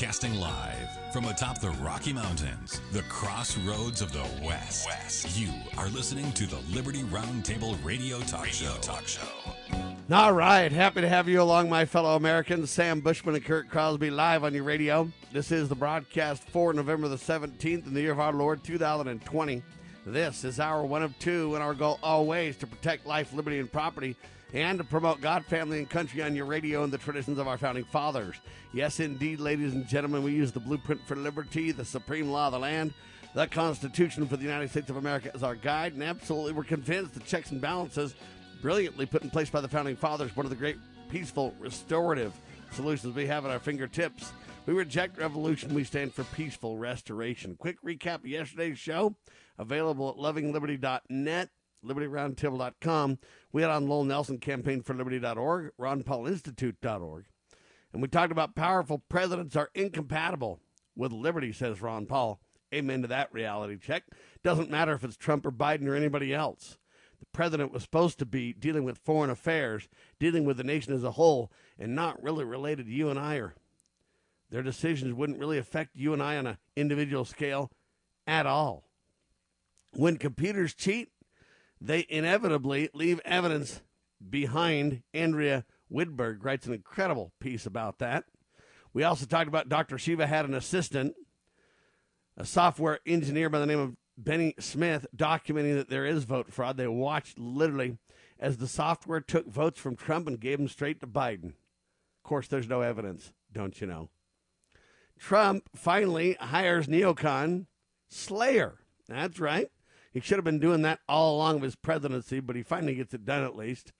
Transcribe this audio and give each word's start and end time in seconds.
Broadcasting 0.00 0.40
live 0.40 1.12
from 1.12 1.26
atop 1.26 1.60
the 1.60 1.68
Rocky 1.72 2.14
Mountains, 2.14 2.80
the 2.90 3.02
crossroads 3.02 4.00
of 4.00 4.12
the 4.12 4.26
West. 4.42 4.86
West. 4.86 5.38
You 5.38 5.50
are 5.76 5.90
listening 5.90 6.32
to 6.32 6.46
the 6.46 6.56
Liberty 6.74 7.02
Roundtable 7.02 7.76
Radio 7.84 8.18
Talk 8.20 8.44
radio 8.44 8.70
Show. 8.70 8.78
Talk 8.80 9.06
Show. 9.06 9.20
All 10.10 10.32
right, 10.32 10.72
happy 10.72 11.02
to 11.02 11.08
have 11.08 11.28
you 11.28 11.42
along, 11.42 11.68
my 11.68 11.84
fellow 11.84 12.16
Americans. 12.16 12.70
Sam 12.70 13.00
Bushman 13.00 13.34
and 13.34 13.44
Kurt 13.44 13.68
Crosby 13.68 14.08
live 14.08 14.42
on 14.42 14.54
your 14.54 14.64
radio. 14.64 15.06
This 15.34 15.52
is 15.52 15.68
the 15.68 15.74
broadcast 15.74 16.48
for 16.48 16.72
November 16.72 17.08
the 17.08 17.16
17th 17.16 17.86
in 17.86 17.92
the 17.92 18.00
year 18.00 18.12
of 18.12 18.20
our 18.20 18.32
Lord 18.32 18.64
2020. 18.64 19.62
This 20.06 20.44
is 20.44 20.60
our 20.60 20.82
one 20.82 21.02
of 21.02 21.18
two, 21.18 21.54
and 21.56 21.62
our 21.62 21.74
goal 21.74 21.98
always 22.02 22.56
to 22.56 22.66
protect 22.66 23.04
life, 23.04 23.34
liberty, 23.34 23.58
and 23.58 23.70
property 23.70 24.16
and 24.52 24.78
to 24.78 24.84
promote 24.84 25.20
God, 25.20 25.44
family, 25.44 25.78
and 25.78 25.88
country 25.88 26.22
on 26.22 26.34
your 26.34 26.46
radio 26.46 26.82
and 26.82 26.92
the 26.92 26.98
traditions 26.98 27.38
of 27.38 27.48
our 27.48 27.58
founding 27.58 27.84
fathers. 27.84 28.36
Yes, 28.72 29.00
indeed, 29.00 29.40
ladies 29.40 29.74
and 29.74 29.86
gentlemen, 29.86 30.22
we 30.22 30.32
use 30.32 30.52
the 30.52 30.60
blueprint 30.60 31.06
for 31.06 31.16
liberty, 31.16 31.72
the 31.72 31.84
supreme 31.84 32.30
law 32.30 32.46
of 32.46 32.52
the 32.52 32.58
land, 32.58 32.92
the 33.34 33.46
Constitution 33.46 34.26
for 34.26 34.36
the 34.36 34.44
United 34.44 34.70
States 34.70 34.90
of 34.90 34.96
America 34.96 35.30
as 35.34 35.42
our 35.42 35.54
guide, 35.54 35.92
and 35.92 36.02
absolutely 36.02 36.52
we're 36.52 36.64
convinced 36.64 37.14
the 37.14 37.20
checks 37.20 37.50
and 37.50 37.60
balances 37.60 38.14
brilliantly 38.60 39.06
put 39.06 39.22
in 39.22 39.30
place 39.30 39.50
by 39.50 39.60
the 39.60 39.68
founding 39.68 39.96
fathers, 39.96 40.34
one 40.36 40.46
of 40.46 40.50
the 40.50 40.56
great 40.56 40.76
peaceful, 41.08 41.54
restorative 41.58 42.32
solutions 42.72 43.14
we 43.14 43.26
have 43.26 43.44
at 43.44 43.50
our 43.50 43.58
fingertips. 43.58 44.32
We 44.66 44.74
reject 44.74 45.18
revolution. 45.18 45.74
We 45.74 45.84
stand 45.84 46.14
for 46.14 46.24
peaceful 46.24 46.78
restoration. 46.78 47.56
Quick 47.56 47.82
recap 47.82 48.16
of 48.16 48.26
yesterday's 48.26 48.78
show, 48.78 49.16
available 49.58 50.10
at 50.10 50.16
lovingliberty.net 50.16 51.48
libertyroundtable.com. 51.84 53.18
We 53.52 53.62
had 53.62 53.70
on 53.70 53.88
Lowell 53.88 54.04
Nelson, 54.04 54.38
campaign 54.38 54.82
for 54.82 54.94
liberty.org, 54.94 55.72
ronpaulinstitute.org. 55.78 57.24
And 57.92 58.02
we 58.02 58.08
talked 58.08 58.32
about 58.32 58.54
powerful 58.54 59.02
presidents 59.08 59.56
are 59.56 59.70
incompatible 59.74 60.60
with 60.94 61.12
liberty, 61.12 61.52
says 61.52 61.82
Ron 61.82 62.06
Paul. 62.06 62.40
Amen 62.72 63.02
to 63.02 63.08
that 63.08 63.32
reality 63.32 63.76
check. 63.76 64.04
Doesn't 64.44 64.70
matter 64.70 64.92
if 64.92 65.02
it's 65.02 65.16
Trump 65.16 65.44
or 65.44 65.50
Biden 65.50 65.88
or 65.88 65.96
anybody 65.96 66.32
else. 66.32 66.78
The 67.18 67.26
president 67.32 67.72
was 67.72 67.82
supposed 67.82 68.18
to 68.20 68.26
be 68.26 68.52
dealing 68.52 68.84
with 68.84 68.98
foreign 68.98 69.30
affairs, 69.30 69.88
dealing 70.18 70.44
with 70.44 70.56
the 70.56 70.64
nation 70.64 70.94
as 70.94 71.04
a 71.04 71.12
whole, 71.12 71.50
and 71.78 71.94
not 71.94 72.22
really 72.22 72.44
related 72.44 72.86
to 72.86 72.92
you 72.92 73.10
and 73.10 73.18
I 73.18 73.36
or 73.36 73.54
their 74.50 74.62
decisions 74.62 75.14
wouldn't 75.14 75.38
really 75.38 75.58
affect 75.58 75.94
you 75.94 76.12
and 76.12 76.22
I 76.22 76.36
on 76.36 76.46
an 76.46 76.58
individual 76.76 77.24
scale 77.24 77.70
at 78.26 78.46
all. 78.46 78.84
When 79.92 80.18
computers 80.18 80.74
cheat, 80.74 81.10
they 81.80 82.06
inevitably 82.08 82.90
leave 82.92 83.20
evidence 83.24 83.80
behind. 84.28 85.02
Andrea 85.14 85.64
Widburg 85.90 86.44
writes 86.44 86.66
an 86.66 86.74
incredible 86.74 87.32
piece 87.40 87.66
about 87.66 87.98
that. 87.98 88.24
We 88.92 89.02
also 89.02 89.26
talked 89.26 89.48
about 89.48 89.68
Dr. 89.68 89.98
Shiva 89.98 90.26
had 90.26 90.44
an 90.44 90.54
assistant, 90.54 91.14
a 92.36 92.44
software 92.44 92.98
engineer 93.06 93.48
by 93.48 93.60
the 93.60 93.66
name 93.66 93.78
of 93.78 93.96
Benny 94.18 94.54
Smith, 94.58 95.06
documenting 95.16 95.76
that 95.76 95.88
there 95.88 96.04
is 96.04 96.24
vote 96.24 96.52
fraud. 96.52 96.76
They 96.76 96.88
watched 96.88 97.38
literally 97.38 97.98
as 98.38 98.56
the 98.56 98.66
software 98.66 99.20
took 99.20 99.46
votes 99.46 99.80
from 99.80 99.96
Trump 99.96 100.26
and 100.26 100.40
gave 100.40 100.58
them 100.58 100.68
straight 100.68 101.00
to 101.00 101.06
Biden. 101.06 101.52
Of 101.52 102.24
course, 102.24 102.48
there's 102.48 102.68
no 102.68 102.82
evidence, 102.82 103.32
don't 103.52 103.80
you 103.80 103.86
know? 103.86 104.10
Trump 105.18 105.68
finally 105.74 106.36
hires 106.40 106.86
neocon 106.86 107.66
Slayer. 108.08 108.78
That's 109.08 109.38
right. 109.38 109.70
He 110.12 110.20
should 110.20 110.38
have 110.38 110.44
been 110.44 110.58
doing 110.58 110.82
that 110.82 111.00
all 111.08 111.36
along 111.36 111.56
of 111.56 111.62
his 111.62 111.76
presidency, 111.76 112.40
but 112.40 112.56
he 112.56 112.62
finally 112.62 112.94
gets 112.94 113.14
it 113.14 113.24
done 113.24 113.44
at 113.44 113.56
least. 113.56 113.92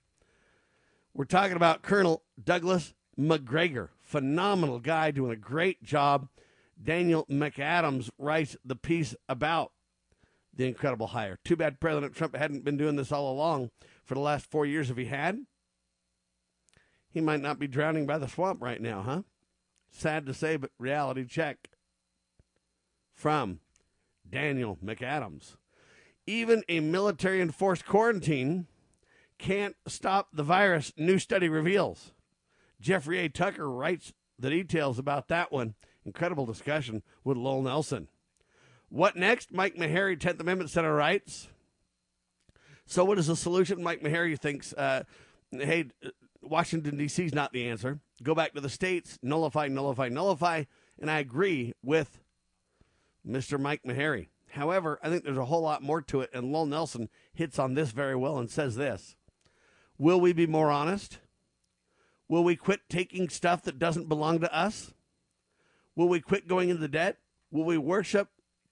We're 1.15 1.25
talking 1.25 1.57
about 1.57 1.83
Colonel 1.83 2.23
Douglas 2.43 2.95
Macgregor, 3.17 3.91
Phenomenal 4.03 4.81
guy 4.81 5.11
doing 5.11 5.31
a 5.31 5.37
great 5.37 5.83
job. 5.83 6.29
Daniel 6.83 7.27
McAdams 7.27 8.11
writes 8.19 8.57
the 8.65 8.77
piece 8.77 9.15
about 9.29 9.73
the 10.55 10.67
incredible 10.67 11.09
hire. 11.09 11.39
Too 11.45 11.57
bad 11.57 11.81
President 11.81 12.15
Trump 12.15 12.35
hadn't 12.35 12.65
been 12.65 12.77
doing 12.77 12.97
this 12.97 13.13
all 13.13 13.31
along 13.33 13.71
for 14.05 14.15
the 14.15 14.21
last 14.21 14.51
four 14.51 14.67
years. 14.67 14.91
If 14.91 14.97
he 14.97 15.05
had, 15.05 15.41
he 17.11 17.21
might 17.21 17.41
not 17.41 17.59
be 17.59 17.67
drowning 17.67 18.07
by 18.07 18.19
the 18.19 18.29
swamp 18.29 18.63
right 18.63 18.81
now, 18.81 19.03
huh? 19.03 19.23
Sad 19.91 20.27
to 20.27 20.35
say, 20.35 20.57
but 20.57 20.71
reality 20.79 21.25
check 21.25 21.71
from 23.13 23.61
Daniel 24.29 24.79
McAdams. 24.83 25.57
Even 26.31 26.63
a 26.69 26.79
military 26.79 27.41
enforced 27.41 27.85
quarantine 27.85 28.69
can't 29.37 29.75
stop 29.89 30.29
the 30.33 30.45
virus, 30.45 30.93
new 30.97 31.19
study 31.19 31.49
reveals. 31.49 32.13
Jeffrey 32.81 33.19
A. 33.19 33.29
Tucker 33.29 33.69
writes 33.69 34.13
the 34.39 34.49
details 34.49 34.97
about 34.97 35.27
that 35.27 35.51
one. 35.51 35.75
Incredible 36.05 36.47
discussion 36.47 37.03
with 37.25 37.37
Lowell 37.37 37.63
Nelson. 37.63 38.07
What 38.91 39.17
next? 39.17 39.53
Mike 39.53 39.75
Maharrey, 39.75 40.17
10th 40.17 40.39
Amendment 40.39 40.71
Center 40.71 40.95
writes. 40.95 41.49
So, 42.87 43.05
what 43.05 43.19
is 43.19 43.27
the 43.27 43.35
solution? 43.35 43.83
Mike 43.83 44.01
Maharrey 44.01 44.39
thinks, 44.39 44.73
uh, 44.75 45.03
hey, 45.51 45.87
Washington, 46.43 46.97
D.C. 46.97 47.25
is 47.25 47.35
not 47.35 47.53
the 47.53 47.69
answer. 47.69 47.99
Go 48.23 48.37
back 48.37 48.55
to 48.55 48.61
the 48.61 48.69
states, 48.69 49.19
nullify, 49.21 49.67
nullify, 49.67 50.09
nullify. 50.09 50.63
And 51.01 51.11
I 51.11 51.19
agree 51.19 51.75
with 51.83 52.21
Mr. 53.29 53.59
Mike 53.59 53.83
Maharrey. 53.83 54.29
However, 54.51 54.99
I 55.03 55.09
think 55.09 55.25
there's 55.25 55.37
a 55.37 55.45
whole 55.45 55.63
lot 55.63 55.83
more 55.83 56.03
to 56.03 56.21
it, 56.21 56.31
and 56.33 56.53
Lowell 56.53 56.67
Nelson 56.67 57.09
hits 57.33 57.59
on 57.59 57.75
this 57.75 57.91
very 57.93 58.17
well 58.17 58.39
and 58.39 58.51
says 58.51 58.77
this 58.77 59.17
Will 59.99 60.21
we 60.21 60.33
be 60.33 60.47
more 60.47 60.71
honest? 60.71 61.19
Will 62.29 62.45
we 62.45 62.57
quit 62.57 62.81
taking 62.89 63.29
stuff 63.29 63.63
that 63.63 63.79
doesn't 63.79 64.09
belong 64.09 64.41
to 64.41 64.55
us? 64.55 64.93
Will 65.97 66.09
we 66.09 66.21
quit 66.21 66.47
going 66.47 66.69
into 66.69 66.87
debt? 66.87 67.19
Will 67.51 67.65
we 67.65 67.77
worship 67.77 68.29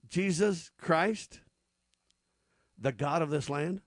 Jesus 0.07 0.71
Christ, 0.77 1.41
the 2.77 2.93
God 2.93 3.21
of 3.21 3.29
this 3.29 3.49
land? 3.49 3.81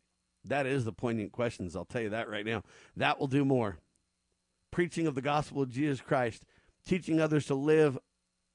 That 0.44 0.66
is 0.66 0.84
the 0.84 0.92
poignant 0.92 1.32
questions. 1.32 1.74
I'll 1.74 1.84
tell 1.84 2.02
you 2.02 2.10
that 2.10 2.28
right 2.28 2.44
now. 2.44 2.64
That 2.96 3.18
will 3.18 3.28
do 3.28 3.44
more. 3.44 3.78
Preaching 4.70 5.06
of 5.06 5.14
the 5.14 5.22
gospel 5.22 5.62
of 5.62 5.70
Jesus 5.70 6.00
Christ, 6.00 6.44
teaching 6.86 7.20
others 7.20 7.46
to 7.46 7.54
live 7.54 7.98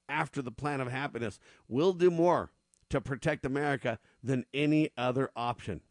after 0.10 0.42
the 0.42 0.52
plan 0.52 0.82
of 0.82 0.92
happiness 0.92 1.40
will 1.68 1.94
do 1.94 2.12
more 2.12 2.52
to 2.90 3.02
protect 3.02 3.46
America 3.46 4.00
than 4.24 4.46
any 4.54 4.92
other 4.98 5.30
option. 5.36 5.82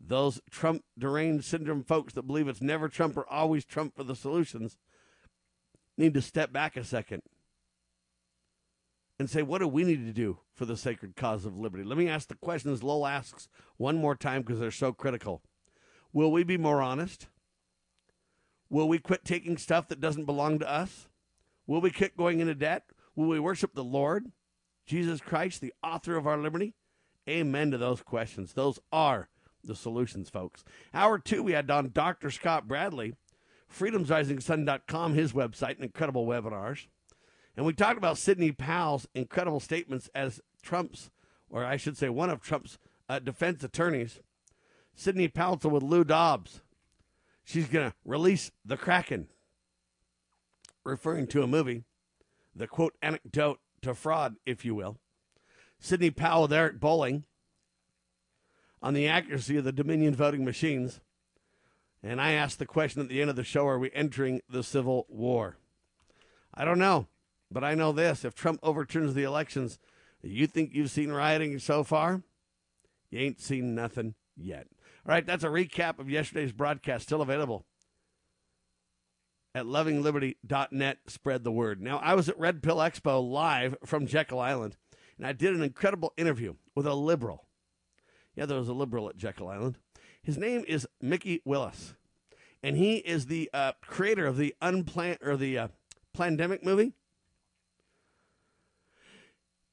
Those 0.00 0.40
Trump 0.50 0.84
deranged 0.98 1.44
syndrome 1.44 1.84
folks 1.84 2.12
that 2.14 2.26
believe 2.26 2.48
it's 2.48 2.60
never 2.60 2.88
Trump 2.88 3.16
or 3.16 3.30
always 3.30 3.64
Trump 3.64 3.96
for 3.96 4.04
the 4.04 4.16
solutions 4.16 4.76
need 5.96 6.14
to 6.14 6.20
step 6.20 6.52
back 6.52 6.76
a 6.76 6.84
second 6.84 7.22
and 9.18 9.30
say, 9.30 9.42
what 9.42 9.58
do 9.58 9.68
we 9.68 9.84
need 9.84 10.04
to 10.06 10.12
do 10.12 10.38
for 10.52 10.64
the 10.64 10.76
sacred 10.76 11.16
cause 11.16 11.44
of 11.44 11.56
liberty? 11.56 11.84
Let 11.84 11.96
me 11.96 12.08
ask 12.08 12.28
the 12.28 12.34
questions 12.34 12.82
Lowell 12.82 13.06
asks 13.06 13.48
one 13.76 13.96
more 13.96 14.16
time 14.16 14.42
because 14.42 14.58
they're 14.58 14.70
so 14.70 14.92
critical. 14.92 15.42
Will 16.12 16.32
we 16.32 16.42
be 16.42 16.58
more 16.58 16.82
honest? 16.82 17.28
Will 18.68 18.88
we 18.88 18.98
quit 18.98 19.24
taking 19.24 19.56
stuff 19.56 19.88
that 19.88 20.00
doesn't 20.00 20.24
belong 20.24 20.58
to 20.58 20.70
us? 20.70 21.08
Will 21.66 21.80
we 21.80 21.90
quit 21.90 22.16
going 22.16 22.40
into 22.40 22.54
debt? 22.54 22.84
Will 23.14 23.28
we 23.28 23.38
worship 23.38 23.74
the 23.74 23.84
Lord? 23.84 24.26
Jesus 24.86 25.20
Christ, 25.20 25.60
the 25.60 25.74
author 25.82 26.16
of 26.16 26.26
our 26.26 26.38
liberty? 26.38 26.74
Amen 27.28 27.70
to 27.70 27.78
those 27.78 28.02
questions. 28.02 28.52
Those 28.52 28.78
are 28.92 29.28
the 29.62 29.74
solutions, 29.74 30.28
folks. 30.28 30.64
Hour 30.92 31.18
two, 31.18 31.42
we 31.42 31.52
had 31.52 31.70
on 31.70 31.90
Dr. 31.92 32.30
Scott 32.30 32.68
Bradley, 32.68 33.14
freedomsrisingsun.com, 33.72 35.14
his 35.14 35.32
website, 35.32 35.76
and 35.76 35.84
incredible 35.84 36.26
webinars. 36.26 36.86
And 37.56 37.64
we 37.64 37.72
talked 37.72 37.98
about 37.98 38.18
Sidney 38.18 38.52
Powell's 38.52 39.06
incredible 39.14 39.60
statements 39.60 40.10
as 40.14 40.40
Trump's, 40.62 41.10
or 41.48 41.64
I 41.64 41.76
should 41.76 41.96
say, 41.96 42.08
one 42.08 42.30
of 42.30 42.40
Trump's 42.40 42.78
uh, 43.08 43.20
defense 43.20 43.62
attorneys. 43.62 44.20
Sidney 44.94 45.28
Powell 45.28 45.58
with 45.64 45.82
Lou 45.82 46.04
Dobbs. 46.04 46.60
She's 47.44 47.68
going 47.68 47.90
to 47.90 47.96
release 48.04 48.50
the 48.64 48.76
Kraken, 48.76 49.28
referring 50.84 51.26
to 51.28 51.42
a 51.42 51.46
movie. 51.46 51.84
The 52.56 52.66
quote 52.66 52.94
anecdote 53.02 53.58
to 53.84 53.94
fraud, 53.94 54.36
if 54.44 54.64
you 54.64 54.74
will. 54.74 54.98
Sidney 55.78 56.10
Powell 56.10 56.48
there 56.48 56.66
at 56.66 56.80
bowling 56.80 57.24
on 58.82 58.94
the 58.94 59.08
accuracy 59.08 59.56
of 59.56 59.64
the 59.64 59.72
Dominion 59.72 60.14
voting 60.14 60.44
machines. 60.44 61.00
And 62.02 62.20
I 62.20 62.32
asked 62.32 62.58
the 62.58 62.66
question 62.66 63.00
at 63.00 63.08
the 63.08 63.20
end 63.20 63.30
of 63.30 63.36
the 63.36 63.44
show 63.44 63.66
are 63.66 63.78
we 63.78 63.90
entering 63.92 64.40
the 64.48 64.62
Civil 64.62 65.06
War? 65.08 65.56
I 66.52 66.64
don't 66.64 66.78
know, 66.78 67.08
but 67.50 67.64
I 67.64 67.74
know 67.74 67.92
this. 67.92 68.24
If 68.24 68.34
Trump 68.34 68.60
overturns 68.62 69.14
the 69.14 69.24
elections, 69.24 69.78
you 70.22 70.46
think 70.46 70.74
you've 70.74 70.90
seen 70.90 71.10
rioting 71.10 71.58
so 71.58 71.82
far? 71.82 72.22
You 73.10 73.20
ain't 73.20 73.40
seen 73.40 73.74
nothing 73.74 74.14
yet. 74.36 74.66
All 75.06 75.14
right, 75.14 75.26
that's 75.26 75.44
a 75.44 75.48
recap 75.48 75.98
of 75.98 76.10
yesterday's 76.10 76.52
broadcast, 76.52 77.04
still 77.06 77.22
available 77.22 77.66
at 79.54 79.66
lovingliberty.net. 79.66 80.98
Spread 81.06 81.44
the 81.44 81.52
word. 81.52 81.80
Now, 81.80 81.98
I 81.98 82.14
was 82.14 82.28
at 82.28 82.38
Red 82.38 82.62
Pill 82.62 82.78
Expo 82.78 83.26
live 83.28 83.76
from 83.84 84.06
Jekyll 84.06 84.40
Island, 84.40 84.76
and 85.16 85.26
I 85.26 85.32
did 85.32 85.54
an 85.54 85.62
incredible 85.62 86.12
interview 86.16 86.54
with 86.74 86.86
a 86.86 86.94
liberal. 86.94 87.46
Yeah, 88.34 88.46
there 88.46 88.58
was 88.58 88.68
a 88.68 88.74
liberal 88.74 89.08
at 89.08 89.16
Jekyll 89.16 89.48
Island. 89.48 89.78
His 90.22 90.36
name 90.38 90.64
is 90.66 90.88
Mickey 91.00 91.40
Willis, 91.44 91.94
and 92.62 92.76
he 92.76 92.96
is 92.96 93.26
the 93.26 93.48
uh, 93.54 93.72
creator 93.82 94.26
of 94.26 94.36
the 94.36 94.54
unplan 94.60 95.18
or 95.24 95.36
the 95.36 95.58
uh, 95.58 95.68
Plandemic 96.16 96.64
movie. 96.64 96.94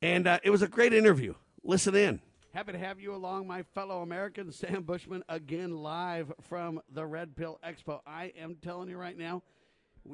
And 0.02 0.28
uh, 0.28 0.40
it 0.44 0.50
was 0.50 0.62
a 0.62 0.68
great 0.68 0.94
interview. 0.94 1.36
Listen 1.64 1.96
in. 1.96 2.22
Happy 2.54 2.74
to 2.74 2.78
have 2.78 3.00
you 3.00 3.16
along, 3.16 3.48
my 3.48 3.64
fellow 3.64 4.02
Americans. 4.02 4.58
Sam 4.58 4.84
Bushman 4.84 5.24
again 5.30 5.78
live 5.78 6.34
from 6.42 6.82
the 6.92 7.06
Red 7.06 7.36
Pill 7.36 7.60
Expo. 7.66 8.02
I 8.06 8.34
am 8.38 8.58
telling 8.62 8.90
you 8.90 8.98
right 8.98 9.18
now, 9.18 9.42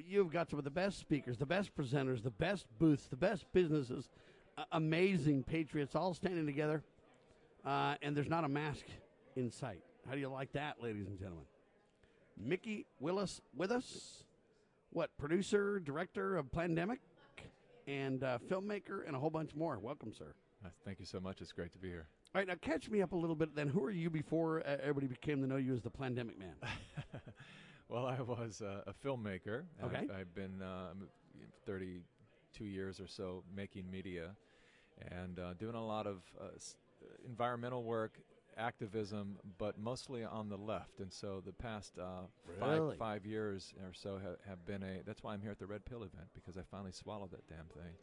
you've 0.06 0.32
got 0.32 0.50
some 0.50 0.60
of 0.60 0.66
the 0.66 0.72
best 0.72 1.00
speakers, 1.00 1.38
the 1.38 1.46
best 1.46 1.76
presenters, 1.76 2.24
the 2.24 2.32
best 2.32 2.66
booths, 2.80 3.08
the 3.08 3.16
best 3.16 3.46
businesses, 3.54 4.10
uh, 4.58 4.64
amazing 4.72 5.44
patriots 5.44 5.96
all 5.96 6.14
standing 6.14 6.46
together, 6.46 6.84
uh, 7.66 7.96
and 8.02 8.16
there's 8.16 8.30
not 8.30 8.44
a 8.44 8.50
mask 8.50 8.86
in 9.36 9.52
sight. 9.52 9.82
How 10.08 10.14
do 10.14 10.20
you 10.20 10.30
like 10.30 10.54
that, 10.54 10.82
ladies 10.82 11.08
and 11.08 11.18
gentlemen? 11.18 11.46
Mickey 12.38 12.86
Willis 13.00 13.42
with 13.56 13.72
us. 13.72 14.24
What, 14.92 15.16
producer, 15.18 15.80
director 15.80 16.38
of 16.38 16.46
Plandemic, 16.52 17.00
and 17.88 18.24
uh, 18.24 18.38
filmmaker, 18.50 19.06
and 19.06 19.16
a 19.16 19.20
whole 19.20 19.30
bunch 19.30 19.54
more. 19.54 19.78
Welcome, 19.80 20.14
sir. 20.14 20.34
Uh, 20.66 20.70
Thank 20.86 21.00
you 21.00 21.06
so 21.06 21.20
much. 21.20 21.42
It's 21.42 21.52
great 21.52 21.72
to 21.74 21.78
be 21.78 21.90
here. 21.90 22.08
All 22.34 22.40
right, 22.40 22.48
now 22.48 22.56
catch 22.62 22.90
me 22.90 23.02
up 23.02 23.12
a 23.12 23.16
little 23.16 23.36
bit 23.36 23.56
then. 23.56 23.68
Who 23.68 23.84
are 23.84 23.92
you 23.92 24.10
before 24.10 24.62
uh, 24.62 24.78
everybody 24.82 25.08
became 25.08 25.42
to 25.42 25.48
know 25.48 25.58
you 25.58 25.74
as 25.74 25.82
the 25.82 25.90
Plandemic 25.90 26.38
Man? 26.38 26.56
well, 27.90 28.06
I 28.06 28.22
was 28.22 28.62
uh, 28.62 28.82
a 28.88 28.94
filmmaker. 28.94 29.64
Okay. 29.84 29.98
I've, 30.10 30.12
I've 30.22 30.36
been 30.36 30.62
um, 30.62 31.08
32 31.66 32.66
years 32.66 33.00
or 33.00 33.08
so 33.08 33.44
making 33.56 33.90
media 33.90 34.36
and 35.12 35.40
uh, 35.40 35.54
doing 35.54 35.76
a 35.76 35.86
lot 35.86 36.08
of 36.08 36.22
uh, 36.40 36.46
s- 36.56 36.76
environmental 37.26 37.84
work, 37.84 38.20
activism, 38.58 39.38
but 39.58 39.78
mostly 39.78 40.24
on 40.24 40.50
the 40.50 40.58
left. 40.58 41.00
And 41.00 41.12
so 41.14 41.42
the 41.46 41.54
past 41.54 41.94
uh, 42.00 42.22
Really? 42.60 42.98
five, 42.98 42.98
five 42.98 43.26
years 43.26 43.74
or 43.86 43.94
so 43.94 44.20
have 44.48 44.66
been 44.66 44.82
a. 44.84 45.04
That's 45.06 45.24
why 45.24 45.34
I'm 45.34 45.42
here 45.42 45.52
at 45.52 45.60
the 45.60 45.68
Red 45.68 45.86
Pill 45.86 46.00
event 46.04 46.28
because 46.34 46.58
I 46.58 46.62
finally 46.72 46.92
swallowed 46.92 47.32
that 47.32 47.48
damn 47.48 47.66
thing. 47.68 47.94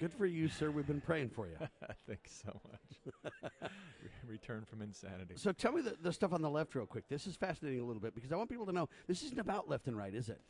Good 0.00 0.12
for 0.12 0.26
you, 0.26 0.48
sir. 0.48 0.70
We've 0.70 0.86
been 0.86 1.00
praying 1.00 1.30
for 1.30 1.46
you. 1.46 1.56
Thank 2.06 2.20
you 2.24 2.30
so 2.44 2.60
much. 2.70 3.32
Re- 3.52 3.70
Return 4.28 4.64
from 4.68 4.82
insanity. 4.82 5.34
So 5.36 5.52
tell 5.52 5.72
me 5.72 5.82
the, 5.82 5.96
the 6.02 6.12
stuff 6.12 6.32
on 6.32 6.42
the 6.42 6.50
left 6.50 6.74
real 6.74 6.86
quick. 6.86 7.04
This 7.08 7.26
is 7.26 7.36
fascinating 7.36 7.80
a 7.80 7.84
little 7.84 8.02
bit 8.02 8.14
because 8.14 8.32
I 8.32 8.36
want 8.36 8.50
people 8.50 8.66
to 8.66 8.72
know 8.72 8.88
this 9.06 9.22
isn't 9.22 9.38
about 9.38 9.68
left 9.68 9.86
and 9.86 9.96
right, 9.96 10.12
is 10.12 10.28
it? 10.28 10.40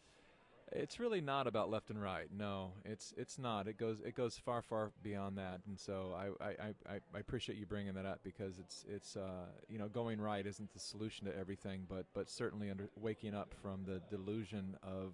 It's 0.72 0.98
really 0.98 1.20
not 1.20 1.46
about 1.46 1.70
left 1.70 1.90
and 1.90 2.00
right. 2.02 2.26
No, 2.36 2.72
it's 2.86 3.12
it's 3.18 3.38
not. 3.38 3.68
It 3.68 3.76
goes 3.76 4.00
it 4.00 4.14
goes 4.16 4.38
far 4.38 4.62
far 4.62 4.90
beyond 5.02 5.36
that. 5.38 5.60
And 5.68 5.78
so 5.78 6.16
I 6.16 6.44
I, 6.44 6.50
I, 6.88 6.94
I- 7.14 7.18
appreciate 7.20 7.58
you 7.58 7.66
bringing 7.66 7.92
that 7.94 8.06
up 8.06 8.20
because 8.24 8.58
it's 8.58 8.84
it's 8.88 9.14
uh, 9.14 9.44
you 9.68 9.78
know 9.78 9.88
going 9.88 10.20
right 10.20 10.44
isn't 10.44 10.72
the 10.72 10.80
solution 10.80 11.26
to 11.26 11.36
everything, 11.38 11.82
but 11.88 12.06
but 12.14 12.30
certainly 12.30 12.70
under 12.70 12.88
waking 13.00 13.34
up 13.34 13.52
from 13.62 13.84
the 13.84 14.00
delusion 14.10 14.74
of 14.82 15.12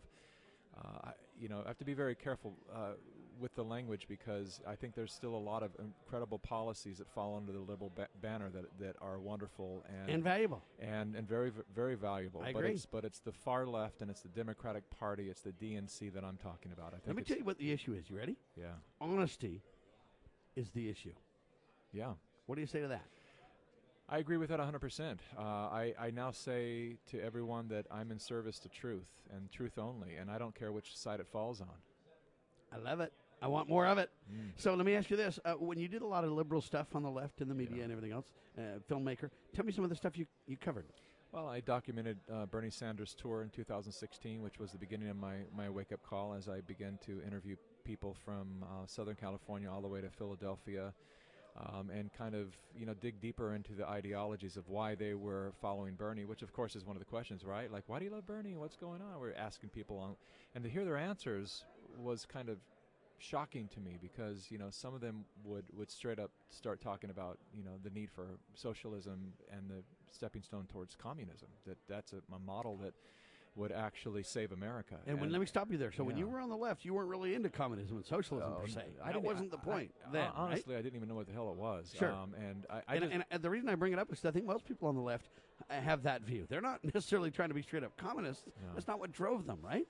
uh, 0.79 1.09
I- 1.09 1.13
you 1.39 1.49
know 1.49 1.63
I 1.65 1.69
have 1.69 1.79
to 1.79 1.85
be 1.85 1.95
very 1.95 2.15
careful 2.15 2.55
uh, 2.73 2.93
with 3.41 3.55
the 3.55 3.65
language 3.65 4.07
because 4.09 4.61
I 4.67 4.75
think 4.77 4.95
there's 4.95 5.13
still 5.13 5.35
a 5.35 5.45
lot 5.53 5.63
of 5.63 5.71
incredible 5.79 6.39
policies 6.39 6.99
that 6.99 7.09
fall 7.09 7.37
under 7.37 7.53
the 7.53 7.59
liberal 7.59 7.91
ba- 7.95 8.09
banner 8.21 8.51
that 8.51 8.67
that 8.79 8.97
are 9.01 9.19
wonderful 9.19 9.83
And 10.09 10.23
valuable. 10.23 10.63
and 10.79 11.17
and 11.17 11.27
very 11.29 11.51
very 11.75 11.95
valuable. 11.95 12.43
I 12.43 12.53
but 12.53 12.61
agree. 12.61 12.73
it's 12.73 12.87
but 12.87 13.05
it's 13.05 13.21
the 13.21 13.33
far 13.33 13.67
left 13.67 14.03
and 14.03 14.11
it's 14.11 14.21
the 14.21 14.29
Democratic 14.29 14.89
Party, 14.91 15.29
it's 15.31 15.41
the 15.41 15.53
DNC 15.53 16.13
that 16.15 16.25
I'm 16.25 16.37
talking 16.37 16.73
about. 16.73 16.89
I 16.89 16.97
think 16.97 17.07
Let 17.09 17.17
me 17.17 17.23
tell 17.23 17.39
you 17.39 17.45
what 17.45 17.59
the 17.59 17.73
issue 17.73 17.93
is. 17.95 18.09
You 18.11 18.17
ready? 18.17 18.37
yeah, 18.57 18.67
Honesty 19.01 19.63
is 20.57 20.71
the 20.71 20.89
issue. 20.89 21.15
yeah. 21.93 22.13
What 22.47 22.57
do 22.57 22.61
you 22.61 22.67
say 22.67 22.81
to 22.81 22.89
that? 22.89 23.05
I 24.09 24.19
agree 24.19 24.39
with 24.39 24.49
that 24.49 24.59
100%. 24.59 25.19
Uh, 25.39 25.41
I, 25.41 25.95
I 25.97 26.11
now 26.11 26.33
say 26.33 26.97
to 27.13 27.23
everyone 27.23 27.69
that 27.69 27.87
I'm 27.93 28.11
in 28.11 28.19
service 28.19 28.59
to 28.61 28.69
truth 28.69 29.07
and 29.33 29.49
truth 29.53 29.79
only, 29.79 30.17
and 30.17 30.29
I 30.29 30.37
don't 30.37 30.53
care 30.53 30.73
which 30.73 30.97
side 30.97 31.21
it 31.21 31.29
falls 31.29 31.61
on. 31.61 31.69
I 32.73 32.79
love 32.79 32.99
it. 32.99 33.13
I 33.43 33.49
want 33.49 33.69
more 33.69 33.87
of 33.87 33.99
it. 33.99 34.11
Mm. 34.31 34.51
So 34.57 34.75
let 34.75 34.85
me 34.85 34.95
ask 34.95 35.11
you 35.11 35.17
this: 35.17 35.39
uh, 35.45 35.53
When 35.55 35.79
you 35.79 35.89
did 35.89 36.03
a 36.03 36.07
lot 36.07 36.25
of 36.25 36.33
liberal 36.33 36.61
stuff 36.61 36.89
on 36.95 37.03
the 37.03 37.11
left 37.11 37.41
in 37.41 37.49
the 37.49 37.55
media 37.55 37.79
Yeah. 37.79 37.83
and 37.85 37.93
everything 37.93 38.13
else, 38.13 38.27
uh, 38.59 38.79
filmmaker, 38.91 39.31
tell 39.55 39.65
me 39.65 39.73
some 39.73 39.85
of 39.85 39.91
the 39.91 39.97
stuff 39.97 40.19
you, 40.19 40.27
you 40.47 40.57
covered. 40.57 40.87
Well, 41.33 41.47
I 41.47 41.61
documented 41.61 42.19
uh, 42.33 42.47
Bernie 42.47 42.71
Sanders' 42.71 43.15
tour 43.15 43.43
in 43.43 43.51
2016, 43.51 44.43
which 44.43 44.59
was 44.59 44.73
the 44.73 44.79
beginning 44.79 45.09
of 45.11 45.17
my, 45.17 45.37
my 45.57 45.71
wake 45.71 45.93
up 45.93 46.03
call 46.03 46.35
as 46.35 46.49
I 46.49 46.61
began 46.61 46.99
to 47.07 47.23
interview 47.25 47.55
people 47.85 48.17
from 48.25 48.65
uh, 48.65 48.85
Southern 48.87 49.15
California 49.15 49.71
all 49.71 49.81
the 49.81 49.89
way 49.89 50.01
to 50.01 50.11
Philadelphia. 50.11 50.93
Um, 51.57 51.91
and 51.91 52.13
kind 52.13 52.37
of 52.37 52.57
you 52.79 52.87
know 52.87 52.95
dig 52.95 53.21
deeper 53.21 53.55
into 53.57 53.73
the 53.73 53.85
ideologies 53.87 54.57
of 54.57 54.69
why 54.69 54.95
they 54.95 55.15
were 55.15 55.53
following 55.61 55.95
Bernie, 55.95 56.25
which 56.25 56.43
of 56.43 56.53
course 56.53 56.77
is 56.77 56.87
one 56.87 56.95
of 56.95 57.01
the 57.01 57.05
questions, 57.07 57.45
right? 57.45 57.71
Like, 57.71 57.83
why 57.89 57.99
do 57.99 58.05
you 58.05 58.13
love 58.13 58.25
Bernie? 58.25 58.57
What's 58.57 58.77
going 58.77 59.03
on? 59.03 59.21
We're 59.21 59.35
asking 59.35 59.71
people, 59.71 59.99
on, 59.99 60.15
and 60.55 60.63
to 60.63 60.71
hear 60.71 60.85
their 60.85 60.97
answers 60.97 61.65
was 61.99 62.25
kind 62.25 62.49
of 62.49 62.59
shocking 63.21 63.69
to 63.69 63.81
me 63.81 63.97
because 64.01 64.51
you 64.51 64.59
know 64.59 64.69
some 64.71 64.95
of 64.95 65.01
them 65.01 65.25
would 65.45 65.65
would 65.77 65.91
straight 65.91 66.19
up 66.19 66.31
start 66.49 66.81
talking 66.81 67.11
about 67.11 67.39
you 67.55 67.63
know 67.63 67.73
the 67.85 67.91
need 67.91 68.11
for 68.11 68.27
socialism 68.55 69.33
and 69.53 69.69
the 69.69 69.83
stepping 70.11 70.43
stone 70.43 70.67
towards 70.73 70.97
communism. 70.97 71.49
That 71.67 71.77
that's 71.89 72.13
a, 72.13 72.17
a 72.35 72.39
model 72.39 72.77
that 72.83 72.95
would 73.57 73.73
actually 73.73 74.23
save 74.23 74.53
America. 74.53 74.95
And, 75.09 75.21
when, 75.21 75.33
let 75.33 75.41
me 75.41 75.47
stop 75.47 75.73
you 75.73 75.77
there. 75.77 75.91
So 75.91 76.05
when 76.05 76.17
you 76.17 76.29
were 76.29 76.39
on 76.39 76.49
the 76.49 76.57
left, 76.57 76.85
you 76.85 76.95
weren't 76.95 77.09
really 77.09 77.35
into 77.35 77.49
communism 77.51 77.97
and 77.97 78.07
socialism 78.07 78.53
per 78.55 78.63
Oh, 78.63 78.67
se. 78.67 78.85
I 79.05 79.11
that 79.13 79.23
wasn't 79.23 79.51
the 79.51 79.59
point 79.59 79.91
I- 80.07 80.13
then, 80.13 80.23
right? 80.23 80.33
honestly, 80.37 80.77
I 80.77 80.83
didn't 80.83 80.95
even 80.95 81.09
know 81.09 81.17
what 81.17 81.27
the 81.27 81.33
hell 81.33 81.51
it 81.51 81.57
was. 81.57 81.93
Sure. 81.99 82.13
Um, 82.13 82.33
and 82.39 82.65
I, 82.71 82.75
I 82.87 82.95
and, 82.95 83.01
just, 83.03 83.13
and, 83.15 83.25
and 83.29 83.43
the 83.43 83.51
reason 83.51 83.69
I 83.69 83.75
bring 83.75 83.93
it 83.93 83.99
up 83.99 84.11
is 84.13 84.25
I 84.25 84.31
think 84.31 84.47
most 84.47 84.67
people 84.67 84.87
on 84.89 84.95
the 84.95 85.01
left 85.01 85.29
have 85.69 86.05
that 86.05 86.23
view. 86.23 86.47
They're 86.49 86.61
not 86.61 86.79
necessarily 86.95 87.33
trying 87.33 87.49
to 87.49 87.55
be 87.55 87.63
straight 87.63 87.83
up 87.83 87.97
communists. 87.97 88.45
That's 88.75 88.87
not 88.87 89.01
what 89.01 89.11
drove 89.11 89.47
them, 89.47 89.59
right? 89.63 89.87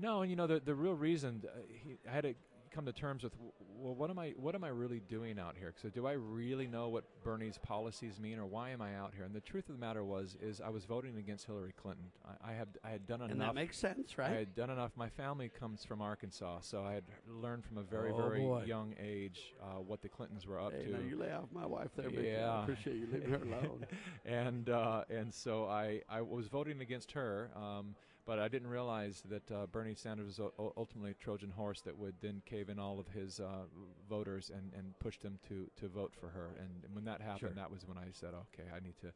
No, 0.00 0.22
and 0.22 0.30
you 0.30 0.36
know 0.36 0.46
the 0.46 0.58
the 0.58 0.74
real 0.74 0.94
reason 0.94 1.42
uh, 1.46 1.50
he, 1.68 1.98
I 2.08 2.12
had 2.12 2.24
to 2.24 2.34
come 2.72 2.86
to 2.86 2.92
terms 2.92 3.22
with 3.22 3.32
well, 3.78 3.94
what 3.94 4.10
am 4.10 4.18
I 4.18 4.30
what 4.36 4.54
am 4.54 4.64
I 4.64 4.68
really 4.68 5.00
doing 5.00 5.38
out 5.38 5.56
here? 5.58 5.72
So 5.80 5.88
do 5.88 6.06
I 6.06 6.12
really 6.12 6.66
know 6.66 6.88
what 6.88 7.04
Bernie's 7.24 7.58
policies 7.58 8.18
mean, 8.20 8.38
or 8.38 8.46
why 8.46 8.70
am 8.70 8.80
I 8.80 8.94
out 8.96 9.12
here? 9.14 9.24
And 9.24 9.34
the 9.34 9.40
truth 9.40 9.68
of 9.68 9.74
the 9.74 9.80
matter 9.80 10.04
was 10.04 10.36
is 10.40 10.60
I 10.60 10.68
was 10.70 10.84
voting 10.84 11.16
against 11.18 11.46
Hillary 11.46 11.74
Clinton. 11.80 12.04
I, 12.24 12.50
I 12.50 12.54
had 12.54 12.68
I 12.84 12.90
had 12.90 13.06
done 13.06 13.20
enough. 13.20 13.30
And 13.32 13.40
that 13.40 13.54
makes 13.54 13.78
sense, 13.78 14.16
right 14.18 14.30
I 14.30 14.34
had 14.34 14.54
done 14.54 14.70
enough. 14.70 14.92
My 14.96 15.08
family 15.08 15.48
comes 15.48 15.84
from 15.84 16.00
Arkansas, 16.00 16.60
so 16.62 16.82
I 16.82 16.92
had 16.94 17.04
learned 17.28 17.64
from 17.64 17.78
a 17.78 17.82
very, 17.82 18.10
Oh, 18.12 18.16
very 18.16 18.40
boy. 18.40 18.64
young 18.66 18.94
age 19.02 19.52
uh, 19.62 19.80
what 19.80 20.00
the 20.02 20.08
Clintons 20.08 20.46
were 20.46 20.60
up 20.60 20.72
Hey, 20.72 20.84
to. 20.84 20.92
now 20.92 20.98
you 21.00 21.16
lay 21.18 21.32
off 21.32 21.48
my 21.52 21.66
wife 21.66 21.90
there, 21.96 22.10
Mickey. 22.10 22.36
I 22.36 22.62
appreciate 22.62 22.96
you 22.96 23.08
leaving 23.12 23.30
her 23.30 23.36
alone. 23.42 23.86
and 24.24 24.68
uh, 24.70 25.04
and 25.10 25.32
so 25.32 25.66
I, 25.66 26.02
I 26.08 26.20
was 26.22 26.46
voting 26.48 26.80
against 26.80 27.12
her, 27.12 27.50
um, 27.56 27.94
but 28.24 28.38
I 28.38 28.48
didn't 28.48 28.68
realize 28.68 29.22
that 29.28 29.50
uh, 29.50 29.66
Bernie 29.66 29.94
Sanders 29.94 30.38
was 30.38 30.50
ultimately 30.76 31.10
a 31.10 31.14
Trojan 31.14 31.50
horse 31.50 31.80
that 31.82 31.96
would 31.98 32.14
then 32.20 32.42
cave 32.46 32.68
in 32.68 32.78
all 32.78 33.00
of 33.00 33.08
his 33.08 33.40
uh, 33.40 33.64
voters 34.08 34.50
and, 34.54 34.72
and 34.76 34.98
push 34.98 35.18
them 35.18 35.38
to, 35.48 35.68
to 35.80 35.88
vote 35.88 36.12
for 36.18 36.28
her. 36.28 36.50
And 36.58 36.94
when 36.94 37.04
that 37.04 37.20
happened, 37.20 37.40
Sure. 37.40 37.50
that 37.56 37.70
was 37.70 37.86
when 37.86 37.98
I 37.98 38.06
said, 38.12 38.30
okay, 38.34 38.68
I 38.74 38.80
need 38.80 38.96
to 39.02 39.08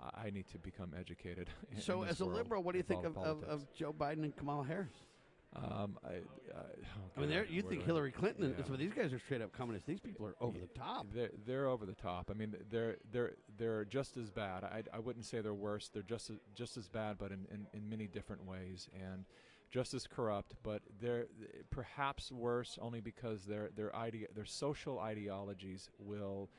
I- 0.00 0.26
I 0.26 0.30
need 0.30 0.46
to 0.52 0.58
become 0.58 0.92
educated. 0.98 1.50
in- 1.72 1.80
so, 1.80 2.02
in 2.02 2.08
as 2.08 2.20
a 2.20 2.24
world 2.24 2.38
liberal, 2.38 2.62
what 2.62 2.72
do 2.72 2.78
you 2.78 2.84
think 2.84 3.04
of, 3.04 3.16
of, 3.18 3.42
of 3.44 3.72
Joe 3.72 3.92
Biden 3.92 4.22
and 4.22 4.36
Kamala 4.36 4.64
Harris? 4.64 4.94
Um, 5.56 5.98
I, 6.04 6.08
I, 6.08 6.18
oh 6.54 7.10
I 7.16 7.20
mean, 7.20 7.30
they're- 7.30 7.46
you 7.46 7.62
where 7.62 7.70
think 7.70 7.84
Hillary 7.84 8.12
Clinton 8.12 8.44
and 8.44 8.54
Yeah. 8.58 8.64
some 8.64 8.74
of 8.74 8.78
these 8.78 8.92
guys 8.92 9.12
are 9.12 9.18
straight 9.18 9.40
up 9.40 9.52
communists. 9.52 9.86
These 9.86 10.00
people 10.00 10.26
are 10.26 10.36
over 10.40 10.58
the 10.58 10.66
top. 10.68 11.06
They're, 11.12 11.30
they're 11.46 11.66
over 11.66 11.86
the 11.86 11.94
top. 11.94 12.30
I 12.30 12.34
mean, 12.34 12.54
they're 12.70 12.96
they're 13.10 13.32
they're 13.56 13.84
just 13.86 14.16
as 14.18 14.30
bad. 14.30 14.62
I, 14.64 14.82
I 14.92 14.98
wouldn't 14.98 15.24
say 15.24 15.40
they're 15.40 15.54
worse. 15.54 15.88
They're 15.88 16.02
just 16.02 16.28
as, 16.30 16.36
just 16.54 16.76
as 16.76 16.86
bad, 16.88 17.16
but 17.18 17.32
in, 17.32 17.46
in, 17.50 17.66
in 17.72 17.88
many 17.88 18.06
different 18.06 18.44
ways, 18.44 18.88
and 18.94 19.24
just 19.70 19.94
as 19.94 20.06
corrupt. 20.06 20.54
But 20.62 20.82
they're 21.00 21.26
perhaps 21.70 22.30
worse 22.30 22.78
only 22.80 23.00
because 23.00 23.44
their 23.46 23.70
their 23.74 23.94
idea 23.96 24.26
their 24.34 24.44
social 24.44 24.98
ideologies 24.98 25.88
will 25.98 26.50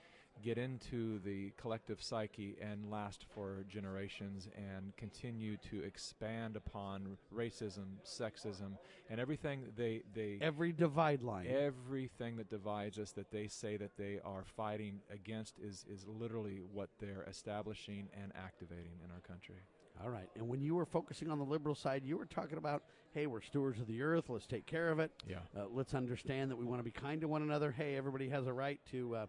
get 0.41 0.57
into 0.57 1.19
the 1.19 1.51
collective 1.57 2.01
psyche 2.01 2.55
and 2.61 2.89
last 2.89 3.25
for 3.33 3.65
generations 3.67 4.47
and 4.55 4.95
continue 4.97 5.57
to 5.69 5.83
expand 5.83 6.55
upon 6.55 7.17
racism, 7.33 7.85
sexism, 8.05 8.77
and 9.09 9.19
everything 9.19 9.65
they 9.75 10.01
they 10.13 10.37
Every 10.41 10.71
divide 10.71 11.21
line. 11.21 11.47
Everything 11.47 12.37
that 12.37 12.49
divides 12.49 12.97
us 12.97 13.11
that 13.11 13.31
they 13.31 13.47
say 13.47 13.77
that 13.77 13.97
they 13.97 14.19
are 14.23 14.43
fighting 14.55 14.99
against 15.11 15.59
is, 15.59 15.85
is 15.91 16.05
literally 16.07 16.61
what 16.71 16.89
they're 16.99 17.25
establishing 17.29 18.07
and 18.21 18.31
activating 18.35 18.99
in 19.03 19.11
our 19.11 19.21
country. 19.21 19.63
All 20.01 20.09
right. 20.09 20.29
And 20.35 20.47
when 20.47 20.61
you 20.61 20.75
were 20.75 20.85
focusing 20.85 21.29
on 21.29 21.39
the 21.39 21.45
liberal 21.45 21.75
side, 21.75 22.03
you 22.05 22.17
were 22.17 22.25
talking 22.25 22.57
about, 22.57 22.83
hey, 23.11 23.27
we're 23.27 23.41
stewards 23.41 23.81
of 23.81 23.87
the 23.87 24.01
earth. 24.01 24.29
Let's 24.29 24.47
take 24.47 24.65
care 24.65 24.89
of 24.89 24.99
it. 24.99 25.11
Yeah. 25.27 25.39
Uh, 25.57 25.65
let's 25.69 25.93
understand 25.93 26.49
that 26.51 26.55
we 26.55 26.63
want 26.63 26.79
to 26.79 26.83
be 26.83 26.91
kind 26.91 27.19
to 27.19 27.27
one 27.27 27.41
another. 27.41 27.71
Hey, 27.71 27.97
everybody 27.97 28.29
has 28.29 28.47
a 28.47 28.53
right 28.53 28.79
to, 28.91 29.15
uh, 29.15 29.25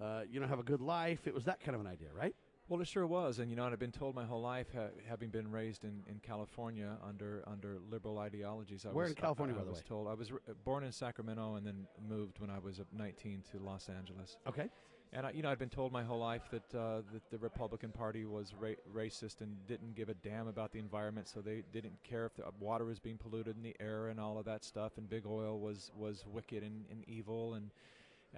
uh, 0.00 0.22
you 0.30 0.40
know, 0.40 0.46
have 0.46 0.58
a 0.58 0.64
good 0.64 0.80
life. 0.80 1.26
It 1.26 1.34
was 1.34 1.44
that 1.44 1.60
kind 1.60 1.74
of 1.74 1.80
an 1.80 1.86
idea, 1.86 2.08
right? 2.16 2.34
Well, 2.68 2.80
it 2.80 2.86
sure 2.86 3.04
was, 3.06 3.40
and 3.40 3.50
you 3.50 3.56
know, 3.56 3.64
and 3.64 3.72
I've 3.72 3.80
been 3.80 3.90
told 3.90 4.14
my 4.14 4.24
whole 4.24 4.40
life, 4.40 4.68
ha- 4.72 4.90
having 5.08 5.30
been 5.30 5.50
raised 5.50 5.82
in, 5.84 6.04
in 6.08 6.20
California 6.20 6.96
under 7.06 7.42
under 7.46 7.78
liberal 7.90 8.18
ideologies. 8.18 8.86
I 8.86 8.90
Where 8.90 9.02
was, 9.02 9.10
in 9.10 9.16
California, 9.16 9.54
I, 9.54 9.58
by 9.58 9.62
I 9.62 9.64
the 9.64 9.70
was 9.70 9.78
way? 9.80 9.84
told 9.88 10.06
I 10.08 10.14
was 10.14 10.30
r- 10.30 10.40
born 10.64 10.84
in 10.84 10.92
Sacramento 10.92 11.56
and 11.56 11.66
then 11.66 11.88
moved 12.08 12.38
when 12.38 12.48
I 12.48 12.60
was 12.60 12.78
uh, 12.78 12.84
19 12.96 13.42
to 13.50 13.58
Los 13.58 13.88
Angeles. 13.88 14.36
Okay. 14.48 14.68
And 15.12 15.26
I, 15.26 15.32
you 15.32 15.42
know, 15.42 15.50
I'd 15.50 15.58
been 15.58 15.68
told 15.68 15.90
my 15.90 16.04
whole 16.04 16.20
life 16.20 16.48
that 16.52 16.72
uh, 16.72 17.02
that 17.12 17.28
the 17.32 17.38
Republican 17.38 17.90
Party 17.90 18.24
was 18.24 18.54
ra- 18.54 18.78
racist 18.94 19.40
and 19.40 19.56
didn't 19.66 19.96
give 19.96 20.08
a 20.08 20.14
damn 20.14 20.46
about 20.46 20.70
the 20.70 20.78
environment, 20.78 21.26
so 21.26 21.40
they 21.40 21.64
didn't 21.72 22.00
care 22.04 22.24
if 22.24 22.34
the 22.34 22.44
water 22.60 22.84
was 22.84 23.00
being 23.00 23.18
polluted 23.18 23.56
in 23.56 23.64
the 23.64 23.74
air 23.80 24.06
and 24.10 24.20
all 24.20 24.38
of 24.38 24.44
that 24.44 24.64
stuff. 24.64 24.92
And 24.96 25.10
big 25.10 25.26
oil 25.26 25.58
was 25.58 25.90
was 25.96 26.24
wicked 26.24 26.62
and, 26.62 26.84
and 26.88 27.04
evil, 27.08 27.54
and 27.54 27.72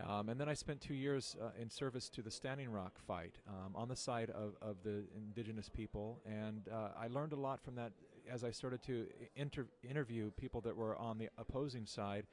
Um, 0.08 0.30
and 0.30 0.40
then 0.40 0.48
I 0.48 0.54
spent 0.54 0.80
two 0.80 0.94
years 0.94 1.36
uh, 1.40 1.50
in 1.60 1.68
service 1.68 2.08
to 2.10 2.22
the 2.22 2.30
Standing 2.30 2.70
Rock 2.70 2.98
fight 3.06 3.36
um, 3.46 3.74
on 3.74 3.88
the 3.88 3.96
side 3.96 4.30
of, 4.30 4.54
of 4.62 4.76
the 4.82 5.04
indigenous 5.14 5.68
people. 5.68 6.20
And 6.26 6.62
uh, 6.72 6.88
I 6.98 7.08
learned 7.08 7.32
a 7.32 7.36
lot 7.36 7.62
from 7.62 7.74
that 7.74 7.92
as 8.30 8.42
I 8.42 8.50
started 8.50 8.82
to 8.84 9.06
inter- 9.36 9.66
interview 9.88 10.30
people 10.32 10.60
that 10.62 10.76
were 10.76 10.96
on 10.96 11.18
the 11.18 11.28
opposing 11.36 11.84
side. 11.84 12.24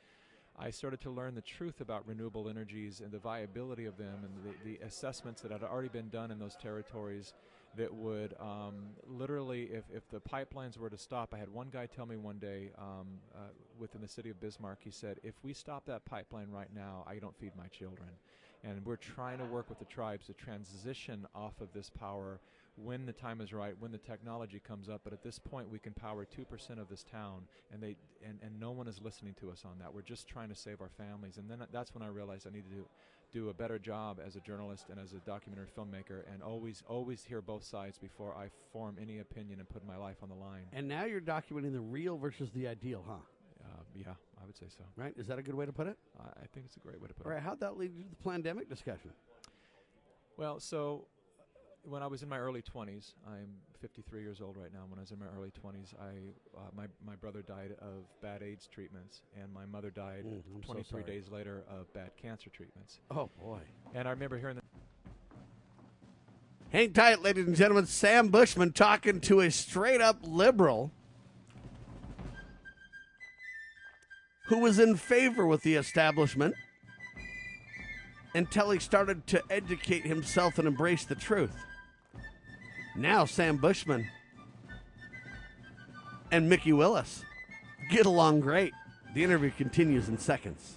I 0.58 0.72
started 0.72 1.02
to 1.02 1.10
learn 1.10 1.36
the 1.36 1.42
truth 1.42 1.82
about 1.82 2.08
renewable 2.08 2.50
energies 2.50 3.02
and 3.02 3.12
the 3.12 3.20
viability 3.20 3.86
of 3.86 3.98
them 3.98 4.16
and 4.24 4.54
the, 4.54 4.78
the 4.78 4.86
assessments 4.86 5.42
that 5.42 5.52
had 5.52 5.64
already 5.64 5.90
been 5.90 6.10
done 6.10 6.32
in 6.32 6.40
those 6.40 6.56
territories 6.56 7.34
that 7.80 7.94
would 7.94 8.34
um, 8.42 8.90
literally, 9.08 9.70
if, 9.72 9.86
if 9.94 10.08
the 10.10 10.20
pipelines 10.20 10.78
were 10.78 10.90
to 10.90 10.98
stop, 10.98 11.34
I 11.34 11.38
had 11.38 11.50
one 11.50 11.70
guy 11.72 11.86
tell 11.86 12.06
me 12.06 12.18
one 12.18 12.38
day 12.38 12.72
um, 12.78 13.08
uh, 13.34 13.52
within 13.80 14.02
the 14.02 14.08
city 14.08 14.30
of 14.30 14.40
Bismarck, 14.42 14.80
he 14.84 14.92
said, 14.92 15.18
if 15.24 15.36
we 15.44 15.54
stop 15.54 15.86
that 15.86 16.04
pipeline 16.04 16.50
right 16.52 16.68
now, 16.76 17.06
I 17.08 17.20
don't 17.20 17.36
feed 17.38 17.54
my 17.58 17.68
children. 17.68 18.10
And 18.66 18.86
we're 18.86 18.98
trying 18.98 19.38
to 19.38 19.46
work 19.46 19.70
with 19.70 19.80
the 19.80 19.86
tribes 19.86 20.26
to 20.26 20.34
transition 20.34 21.26
off 21.34 21.54
of 21.62 21.70
this 21.74 21.90
power 21.90 22.42
when 22.76 23.06
the 23.06 23.14
time 23.14 23.40
is 23.40 23.54
right, 23.54 23.74
when 23.80 23.94
the 23.94 23.98
technology 23.98 24.60
comes 24.60 24.90
up. 24.90 25.00
But 25.06 25.14
at 25.14 25.24
this 25.24 25.40
point, 25.40 25.70
we 25.72 25.80
can 25.80 25.94
power 25.94 26.26
2% 26.26 26.82
of 26.82 26.90
this 26.90 27.06
town, 27.10 27.44
and, 27.72 27.82
they, 27.82 27.96
and, 28.28 28.40
and 28.44 28.60
no 28.60 28.72
one 28.72 28.90
is 28.90 29.00
listening 29.02 29.36
to 29.40 29.52
us 29.52 29.64
on 29.64 29.80
that. 29.80 29.94
We're 29.94 30.02
just 30.02 30.28
trying 30.28 30.50
to 30.50 30.56
save 30.56 30.82
our 30.82 30.92
families. 30.98 31.38
And 31.38 31.50
then 31.50 31.66
that's 31.72 31.94
when 31.94 32.04
I 32.04 32.08
realized 32.08 32.46
I 32.46 32.50
needed 32.50 32.72
to 32.72 32.76
do 32.76 32.86
a 33.36 33.54
better 33.54 33.80
job 33.80 34.20
as 34.26 34.36
a 34.36 34.40
journalist 34.40 34.86
and 34.90 35.00
as 35.00 35.14
a 35.14 35.18
documentary 35.18 35.68
filmmaker 35.78 36.24
and 36.34 36.42
always 36.42 36.84
always 36.88 37.24
hear 37.24 37.42
both 37.42 37.64
sides 37.64 37.98
before 37.98 38.34
I 38.36 38.50
form 38.74 38.98
any 39.02 39.20
opinion 39.20 39.60
and 39.60 39.70
put 39.70 39.86
my 39.86 39.98
life 39.98 40.18
on 40.24 40.30
the 40.30 40.36
line. 40.36 40.64
And 40.74 40.88
now 40.88 41.06
you're 41.06 41.22
documenting 41.22 41.72
the 41.74 41.80
real 41.80 42.18
versus 42.18 42.50
the 42.52 42.68
ideal, 42.68 43.04
huh? 43.08 43.14
Uh, 43.64 43.68
yeah, 43.94 44.14
I 44.42 44.46
would 44.46 44.58
say 44.58 44.66
so. 44.70 44.84
Right? 44.96 45.14
Is 45.18 45.28
that 45.28 45.38
a 45.38 45.44
good 45.44 45.56
way 45.56 45.66
to 45.66 45.72
put 45.74 45.88
it? 45.88 45.98
I 46.20 46.46
think 46.54 46.66
it's 46.66 46.76
a 46.78 46.80
great 46.80 47.00
way 47.00 47.08
to 47.08 47.14
put 47.14 47.26
All 47.26 47.32
it. 47.32 47.36
right, 47.36 47.44
how'd 47.44 47.60
that 47.60 47.78
lead 47.78 47.94
you 47.96 48.04
to 48.04 48.10
the 48.10 48.30
pandemic 48.30 48.68
discussion? 48.68 49.12
Well, 50.38 50.60
so 50.60 51.06
when 51.84 52.04
I 52.04 52.08
was 52.08 52.24
in 52.24 52.30
my 52.30 52.38
early 52.38 52.62
20s, 52.62 53.14
I'm 53.28 53.50
53 53.82 54.22
years 54.22 54.42
old 54.42 54.58
right 54.58 54.74
now. 54.74 54.82
When 54.88 55.00
I 55.00 55.02
was 55.02 55.12
in 55.12 55.20
my 55.20 55.26
early 55.38 55.52
20s, 55.52 55.94
I 56.00 56.58
uh, 56.58 56.62
my 56.76 56.86
my 57.06 57.16
brother 57.16 57.42
died 57.42 57.76
of 57.82 58.04
bad 58.22 58.44
AIDS 58.44 58.68
treatments, 58.68 59.22
and 59.40 59.52
my 59.54 59.66
mother 59.66 59.90
died 59.90 60.26
Mm, 60.26 60.42
I'm 60.56 60.64
so 60.64 60.74
23 60.74 61.04
days 61.04 61.30
later 61.32 61.64
of 61.70 61.92
bad 61.94 62.12
cancer 62.22 62.50
treatments. 62.50 63.00
Oh, 63.12 63.30
boy. 63.42 63.60
And 63.94 64.08
I 64.08 64.12
remember 64.12 64.38
hearing 64.38 64.56
the 64.56 64.62
Hang 66.72 66.94
tight, 66.94 67.24
ladies 67.24 67.48
and 67.48 67.56
gentlemen. 67.56 67.88
Sam 67.88 68.28
Bushman 68.28 68.74
talking 68.74 69.22
to 69.22 69.40
a 69.40 69.50
straight 69.50 70.02
up 70.02 70.20
liberal 70.22 70.92
who 74.48 74.60
was 74.60 74.78
in 74.78 74.96
favor 74.96 75.48
with 75.48 75.64
the 75.64 75.76
establishment 75.76 76.54
until 78.36 78.70
he 78.70 78.80
started 78.80 79.26
to 79.28 79.42
educate 79.50 80.06
himself 80.06 80.60
and 80.60 80.68
embrace 80.68 81.06
the 81.06 81.16
truth. 81.16 81.56
Now, 83.00 83.24
Sam 83.24 83.56
Bushman 83.56 84.10
and 86.32 86.50
Mickey 86.50 86.74
Willis 86.74 87.24
get 87.90 88.06
along 88.06 88.42
great. 88.42 88.74
The 89.16 89.24
interview 89.24 89.52
continues 89.52 90.10
in 90.10 90.18
seconds. 90.18 90.76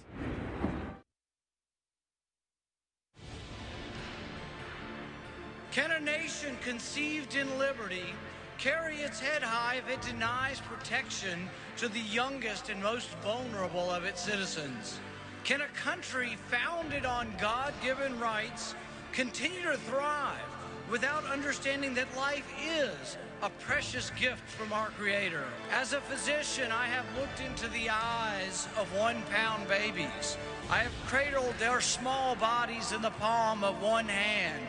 Can 5.71 5.91
a 5.91 5.99
nation 5.99 6.55
conceived 6.63 7.35
in 7.35 7.59
liberty 7.59 8.13
carry 8.57 8.99
its 8.99 9.19
head 9.19 9.43
high 9.43 9.75
if 9.85 9.89
it 9.89 10.01
denies 10.01 10.61
protection 10.61 11.49
to 11.75 11.89
the 11.89 11.99
youngest 11.99 12.69
and 12.69 12.81
most 12.81 13.09
vulnerable 13.21 13.91
of 13.91 14.05
its 14.05 14.21
citizens? 14.21 14.97
Can 15.43 15.59
a 15.59 15.67
country 15.75 16.37
founded 16.47 17.05
on 17.05 17.33
God 17.37 17.73
given 17.83 18.17
rights 18.17 18.75
continue 19.11 19.63
to 19.63 19.77
thrive 19.77 20.52
without 20.93 21.25
understanding 21.25 21.95
that 21.95 22.05
life 22.15 22.45
is 22.63 23.17
a 23.41 23.49
precious 23.61 24.11
gift 24.11 24.47
from 24.47 24.71
our 24.71 24.89
Creator? 24.89 25.43
As 25.71 25.93
a 25.93 25.99
physician, 25.99 26.71
I 26.71 26.85
have 26.85 27.05
looked 27.17 27.41
into 27.41 27.67
the 27.69 27.89
eyes 27.89 28.67
of 28.77 28.95
one 28.95 29.23
pound 29.31 29.67
babies. 29.67 30.37
I 30.69 30.77
have 30.77 30.91
cradled 31.07 31.55
their 31.57 31.81
small 31.81 32.35
bodies 32.35 32.91
in 32.91 33.01
the 33.01 33.09
palm 33.09 33.63
of 33.63 33.81
one 33.81 34.07
hand. 34.07 34.67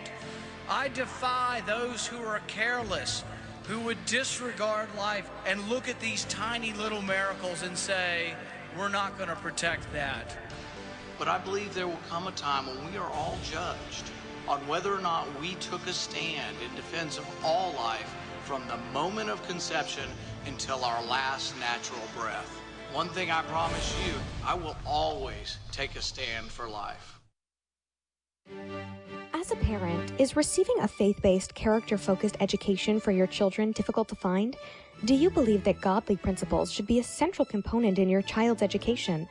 I 0.66 0.88
defy 0.88 1.60
those 1.66 2.06
who 2.06 2.16
are 2.24 2.40
careless, 2.46 3.22
who 3.64 3.80
would 3.80 4.02
disregard 4.06 4.88
life 4.96 5.30
and 5.46 5.68
look 5.68 5.90
at 5.90 6.00
these 6.00 6.24
tiny 6.24 6.72
little 6.72 7.02
miracles 7.02 7.62
and 7.62 7.76
say, 7.76 8.32
we're 8.78 8.88
not 8.88 9.18
going 9.18 9.28
to 9.28 9.36
protect 9.36 9.92
that. 9.92 10.38
But 11.18 11.28
I 11.28 11.36
believe 11.36 11.74
there 11.74 11.86
will 11.86 12.00
come 12.08 12.26
a 12.28 12.32
time 12.32 12.66
when 12.66 12.90
we 12.90 12.96
are 12.96 13.10
all 13.10 13.36
judged 13.44 14.10
on 14.48 14.66
whether 14.66 14.94
or 14.94 15.00
not 15.00 15.26
we 15.40 15.54
took 15.54 15.86
a 15.86 15.92
stand 15.92 16.56
in 16.62 16.74
defense 16.76 17.18
of 17.18 17.26
all 17.44 17.72
life 17.74 18.14
from 18.44 18.62
the 18.68 18.76
moment 18.92 19.30
of 19.30 19.46
conception 19.48 20.04
until 20.46 20.84
our 20.84 21.02
last 21.04 21.58
natural 21.58 22.02
breath. 22.16 22.60
One 22.92 23.08
thing 23.08 23.30
I 23.30 23.42
promise 23.42 23.94
you, 24.06 24.12
I 24.44 24.54
will 24.54 24.76
always 24.86 25.58
take 25.72 25.96
a 25.96 26.02
stand 26.02 26.46
for 26.46 26.68
life. 26.68 27.18
As 29.32 29.50
a 29.50 29.56
parent, 29.56 30.12
is 30.18 30.36
receiving 30.36 30.76
a 30.80 30.88
faith 30.88 31.20
based, 31.22 31.54
character 31.54 31.98
focused 31.98 32.36
education 32.40 33.00
for 33.00 33.10
your 33.10 33.26
children 33.26 33.72
difficult 33.72 34.08
to 34.08 34.14
find? 34.14 34.56
Do 35.04 35.14
you 35.14 35.28
believe 35.28 35.64
that 35.64 35.80
godly 35.80 36.16
principles 36.16 36.70
should 36.70 36.86
be 36.86 36.98
a 36.98 37.04
central 37.04 37.44
component 37.44 37.98
in 37.98 38.08
your 38.08 38.22
child's 38.22 38.62
education? 38.62 39.26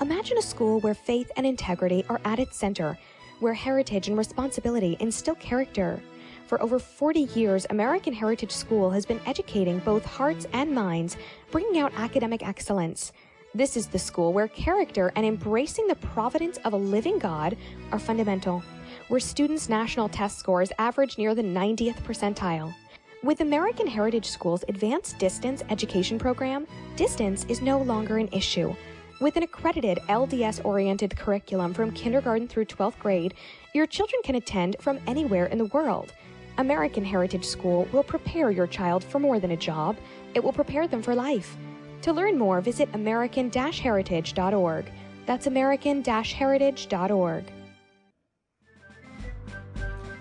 Imagine 0.00 0.38
a 0.38 0.42
school 0.42 0.78
where 0.80 0.94
faith 0.94 1.30
and 1.36 1.46
integrity 1.46 2.04
are 2.08 2.20
at 2.24 2.38
its 2.38 2.56
center, 2.56 2.98
where 3.40 3.54
heritage 3.54 4.08
and 4.08 4.16
responsibility 4.16 4.96
instill 5.00 5.34
character. 5.36 6.02
For 6.46 6.60
over 6.62 6.78
40 6.78 7.20
years, 7.34 7.66
American 7.70 8.12
Heritage 8.12 8.52
School 8.52 8.90
has 8.90 9.04
been 9.04 9.20
educating 9.26 9.80
both 9.80 10.04
hearts 10.04 10.46
and 10.52 10.74
minds, 10.74 11.16
bringing 11.50 11.78
out 11.78 11.92
academic 11.96 12.46
excellence. 12.46 13.12
This 13.54 13.76
is 13.76 13.86
the 13.86 13.98
school 13.98 14.32
where 14.32 14.48
character 14.48 15.12
and 15.16 15.26
embracing 15.26 15.88
the 15.88 15.96
providence 15.96 16.58
of 16.64 16.72
a 16.72 16.76
living 16.76 17.18
God 17.18 17.56
are 17.92 17.98
fundamental, 17.98 18.62
where 19.08 19.20
students' 19.20 19.68
national 19.68 20.08
test 20.08 20.38
scores 20.38 20.72
average 20.78 21.18
near 21.18 21.34
the 21.34 21.42
90th 21.42 22.02
percentile. 22.02 22.74
With 23.22 23.40
American 23.40 23.86
Heritage 23.86 24.26
School's 24.26 24.64
Advanced 24.68 25.18
Distance 25.18 25.64
Education 25.70 26.18
Program, 26.18 26.66
distance 26.94 27.44
is 27.48 27.60
no 27.60 27.78
longer 27.78 28.18
an 28.18 28.28
issue. 28.32 28.74
With 29.20 29.36
an 29.36 29.42
accredited 29.42 29.98
LDS 30.08 30.64
oriented 30.64 31.16
curriculum 31.16 31.74
from 31.74 31.90
kindergarten 31.90 32.46
through 32.46 32.66
12th 32.66 33.00
grade, 33.00 33.34
your 33.74 33.84
children 33.84 34.22
can 34.22 34.36
attend 34.36 34.76
from 34.80 35.00
anywhere 35.08 35.46
in 35.46 35.58
the 35.58 35.64
world. 35.66 36.12
American 36.58 37.04
Heritage 37.04 37.44
School 37.44 37.88
will 37.92 38.04
prepare 38.04 38.52
your 38.52 38.68
child 38.68 39.02
for 39.02 39.18
more 39.18 39.40
than 39.40 39.50
a 39.50 39.56
job, 39.56 39.96
it 40.34 40.44
will 40.44 40.52
prepare 40.52 40.86
them 40.86 41.02
for 41.02 41.16
life. 41.16 41.56
To 42.02 42.12
learn 42.12 42.38
more, 42.38 42.60
visit 42.60 42.88
American 42.92 43.50
Heritage.org. 43.50 44.86
That's 45.26 45.48
American 45.48 46.04
Heritage.org. 46.04 47.44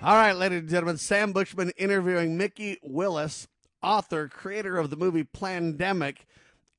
All 0.01 0.16
right, 0.16 0.34
ladies 0.34 0.60
and 0.60 0.70
gentlemen, 0.70 0.98
Sam 0.98 1.34
Bushman 1.34 1.72
interviewing 1.77 2.36
Mickey 2.36 2.80
Willis, 2.82 3.48
author, 3.84 4.27
creator 4.27 4.77
of 4.77 4.89
the 4.89 4.96
movie 4.96 5.24
Plandemic, 5.24 6.18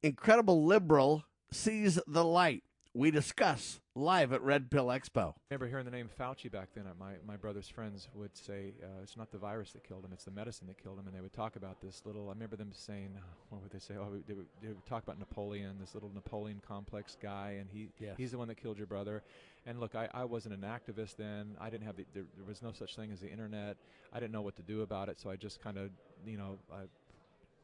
incredible 0.03 0.65
liberal, 0.65 1.25
sees 1.53 1.99
the 2.07 2.25
light. 2.25 2.63
We 2.95 3.11
discuss 3.11 3.81
live 3.95 4.33
at 4.33 4.43
Red 4.43 4.71
Pill 4.71 4.87
Expo. 4.87 5.29
I 5.29 5.33
remember 5.51 5.69
hearing 5.69 5.85
the 5.85 5.91
name 5.91 6.09
Fauci 6.19 6.51
back 6.51 6.71
then. 6.75 6.85
My, 6.99 7.13
my 7.25 7.37
brother's 7.37 7.69
friends 7.69 8.09
would 8.15 8.37
say, 8.37 8.73
uh, 8.83 9.03
it's 9.03 9.17
not 9.17 9.31
the 9.31 9.39
virus 9.39 9.73
that 9.73 9.85
killed 9.85 10.05
him, 10.05 10.11
it's 10.13 10.25
the 10.25 10.31
medicine 10.33 10.67
that 10.67 10.83
killed 10.83 10.99
him. 10.99 11.07
And 11.07 11.15
they 11.15 11.21
would 11.21 11.33
talk 11.35 11.55
about 11.55 11.81
this 11.81 12.03
little, 12.05 12.29
I 12.29 12.33
remember 12.33 12.57
them 12.57 12.71
saying, 12.73 13.11
uh, 13.17 13.21
what 13.51 13.63
would 13.63 13.71
they 13.71 13.79
say? 13.79 13.95
Oh, 14.01 14.09
they 14.27 14.35
would, 14.35 14.47
they 14.63 14.69
would 14.69 14.85
talk 14.87 15.03
about 15.05 15.19
Napoleon, 15.19 15.77
this 15.79 15.95
little 15.95 16.11
Napoleon 16.13 16.61
complex 16.67 17.17
guy, 17.23 17.59
and 17.61 17.69
he 17.71 17.91
Yes. 18.01 18.15
he's 18.17 18.31
the 18.33 18.39
one 18.39 18.49
that 18.49 18.57
killed 18.57 18.79
your 18.79 18.87
brother. 18.87 19.23
And 19.67 19.79
look, 19.79 19.95
I, 19.95 20.09
I 20.13 20.25
wasn't 20.25 20.55
an 20.55 20.63
activist 20.63 21.17
then. 21.17 21.57
I 21.61 21.71
didn't 21.71 21.87
have 21.87 21.97
the, 21.97 22.05
there, 22.15 22.25
there 22.37 22.47
was 22.49 22.63
no 22.63 22.73
such 22.73 22.97
thing 22.97 23.13
as 23.13 23.21
the 23.21 23.31
internet. 23.31 23.77
I 24.13 24.19
didn't 24.19 24.33
know 24.33 24.43
what 24.43 24.57
to 24.57 24.63
do 24.63 24.81
about 24.83 25.09
it, 25.09 25.21
so 25.21 25.31
I 25.31 25.37
just 25.37 25.63
kind 25.63 25.77
of, 25.77 25.91
you 26.27 26.39
know, 26.39 26.59
I 26.73 26.85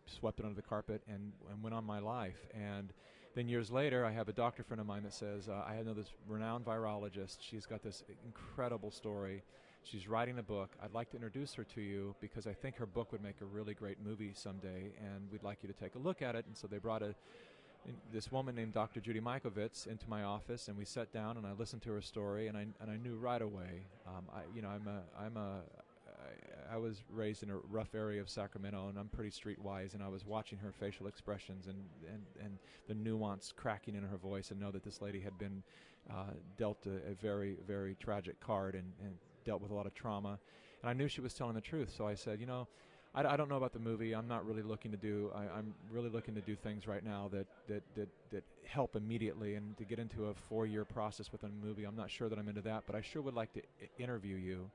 swept 0.06 0.38
it 0.38 0.44
under 0.44 0.54
the 0.54 0.62
carpet 0.62 1.02
and, 1.08 1.32
and 1.50 1.62
went 1.62 1.74
on 1.74 1.84
my 1.84 1.98
life. 1.98 2.46
And 2.54 2.92
then 3.34 3.48
years 3.48 3.70
later, 3.70 4.04
I 4.04 4.12
have 4.12 4.28
a 4.28 4.32
doctor 4.32 4.62
friend 4.62 4.80
of 4.80 4.86
mine 4.86 5.02
that 5.02 5.14
says, 5.14 5.48
uh, 5.48 5.64
I 5.66 5.82
know 5.82 5.94
this 5.94 6.12
renowned 6.28 6.64
virologist. 6.64 7.38
She's 7.40 7.66
got 7.66 7.82
this 7.82 8.04
incredible 8.24 8.90
story. 8.90 9.42
She's 9.82 10.08
writing 10.08 10.38
a 10.38 10.42
book. 10.42 10.70
I'd 10.82 10.94
like 10.94 11.10
to 11.10 11.16
introduce 11.16 11.52
her 11.54 11.64
to 11.64 11.80
you 11.80 12.14
because 12.20 12.46
I 12.46 12.52
think 12.54 12.76
her 12.76 12.86
book 12.86 13.12
would 13.12 13.22
make 13.22 13.40
a 13.40 13.44
really 13.44 13.74
great 13.74 13.98
movie 14.02 14.32
someday, 14.34 14.92
and 14.98 15.30
we'd 15.30 15.42
like 15.42 15.58
you 15.62 15.68
to 15.68 15.74
take 15.74 15.94
a 15.94 15.98
look 15.98 16.22
at 16.22 16.34
it. 16.34 16.46
And 16.46 16.56
so 16.56 16.66
they 16.66 16.78
brought 16.78 17.02
a 17.02 17.14
this 18.12 18.32
woman 18.32 18.54
named 18.54 18.72
Dr. 18.72 19.00
Judy 19.00 19.20
Mikovits 19.20 19.86
into 19.86 20.08
my 20.08 20.22
office, 20.22 20.68
and 20.68 20.76
we 20.76 20.86
sat 20.86 21.12
down 21.12 21.36
and 21.36 21.46
I 21.46 21.52
listened 21.52 21.82
to 21.82 21.92
her 21.92 22.00
story, 22.00 22.46
and 22.46 22.56
I 22.56 22.66
and 22.80 22.90
I 22.90 22.96
knew 22.96 23.16
right 23.16 23.42
away. 23.42 23.84
Um, 24.06 24.24
I 24.32 24.40
you 24.54 24.62
know 24.62 24.68
I'm 24.68 24.88
a 24.88 25.02
I'm 25.18 25.36
a 25.36 25.60
I, 26.72 26.76
was 26.76 27.02
raised 27.10 27.42
in 27.42 27.50
a 27.50 27.56
rough 27.56 27.94
area 27.94 28.20
of 28.20 28.28
Sacramento, 28.28 28.88
and 28.88 28.98
I'm 28.98 29.08
pretty 29.08 29.30
streetwise. 29.30 29.94
And 29.94 30.02
I 30.02 30.08
was 30.08 30.24
watching 30.24 30.58
her 30.58 30.72
facial 30.72 31.06
expressions 31.06 31.66
and 31.66 31.76
and, 32.08 32.22
and 32.40 32.58
the 32.88 32.94
nuance 32.94 33.52
cracking 33.56 33.94
in 33.94 34.02
her 34.02 34.16
voice, 34.16 34.50
and 34.50 34.60
know 34.60 34.70
that 34.70 34.84
this 34.84 35.00
lady 35.00 35.20
had 35.20 35.36
been 35.38 35.62
uh, 36.10 36.32
dealt 36.58 36.86
a, 36.86 37.10
a, 37.10 37.14
very 37.14 37.56
very 37.66 37.96
tragic 38.00 38.38
card 38.40 38.74
and, 38.74 38.92
and 39.02 39.14
dealt 39.44 39.60
with 39.60 39.70
a 39.70 39.74
lot 39.74 39.86
of 39.86 39.94
trauma. 39.94 40.38
And 40.82 40.90
I 40.90 40.92
knew 40.92 41.08
she 41.08 41.20
was 41.20 41.34
telling 41.34 41.54
the 41.54 41.60
truth, 41.60 41.92
so 41.96 42.06
I 42.06 42.14
said, 42.14 42.40
you 42.40 42.46
know. 42.46 42.66
I, 43.14 43.24
I 43.24 43.36
don't 43.36 43.48
know 43.48 43.56
about 43.56 43.72
the 43.72 43.78
movie. 43.78 44.12
I'm 44.12 44.26
not 44.26 44.44
really 44.44 44.62
looking 44.62 44.90
to 44.90 44.96
do. 44.96 45.30
I, 45.34 45.58
am 45.58 45.72
really 45.92 46.10
looking 46.10 46.34
to 46.34 46.40
do 46.40 46.56
things 46.56 46.88
right 46.88 47.04
now 47.04 47.30
that, 47.32 47.46
that, 47.68 47.82
that, 47.94 48.08
that 48.32 48.42
help 48.66 48.96
immediately, 48.96 49.54
and 49.54 49.76
to 49.78 49.84
get 49.84 50.00
into 50.00 50.26
a 50.26 50.34
four-year 50.34 50.84
process 50.84 51.30
with 51.30 51.44
a 51.44 51.48
movie. 51.64 51.84
I'm 51.84 51.94
not 51.94 52.10
sure 52.10 52.28
that 52.28 52.38
I'm 52.38 52.48
into 52.48 52.62
that, 52.62 52.82
but 52.86 52.96
I 52.96 53.02
sure 53.02 53.22
would 53.22 53.34
like 53.34 53.52
to 53.52 53.62
interview 53.98 54.34
you, 54.34 54.68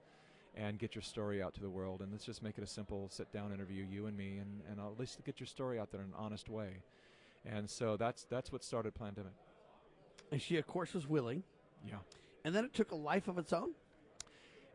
and 0.60 0.78
get 0.78 0.94
your 0.94 1.02
story 1.02 1.42
out 1.42 1.54
to 1.54 1.62
the 1.62 1.70
world. 1.70 2.02
And 2.02 2.12
let's 2.12 2.26
just 2.26 2.44
make 2.44 2.58
it 2.58 2.64
a 2.64 2.68
simple 2.68 3.08
sit-down 3.10 3.54
interview, 3.54 3.86
you 3.90 4.08
and 4.08 4.18
me, 4.18 4.38
and, 4.38 4.62
and 4.70 4.80
I'll 4.80 4.92
at 4.92 5.00
least 5.00 5.24
get 5.24 5.40
your 5.40 5.48
story 5.48 5.80
out 5.80 5.92
there 5.92 6.02
in 6.02 6.08
an 6.08 6.14
honest 6.18 6.50
way. 6.50 6.82
And 7.46 7.70
so 7.70 7.96
that's 7.96 8.26
that's 8.30 8.52
what 8.52 8.64
started 8.64 8.94
Plandemic. 8.94 9.38
And 10.32 10.42
she, 10.42 10.58
of 10.58 10.68
course, 10.68 10.94
was 10.94 11.08
willing. 11.08 11.44
Yeah. 11.88 11.96
And 12.44 12.54
then 12.54 12.66
it 12.66 12.74
took 12.74 12.92
a 12.92 12.96
life 12.96 13.30
of 13.30 13.38
its 13.38 13.54
own. 13.54 13.72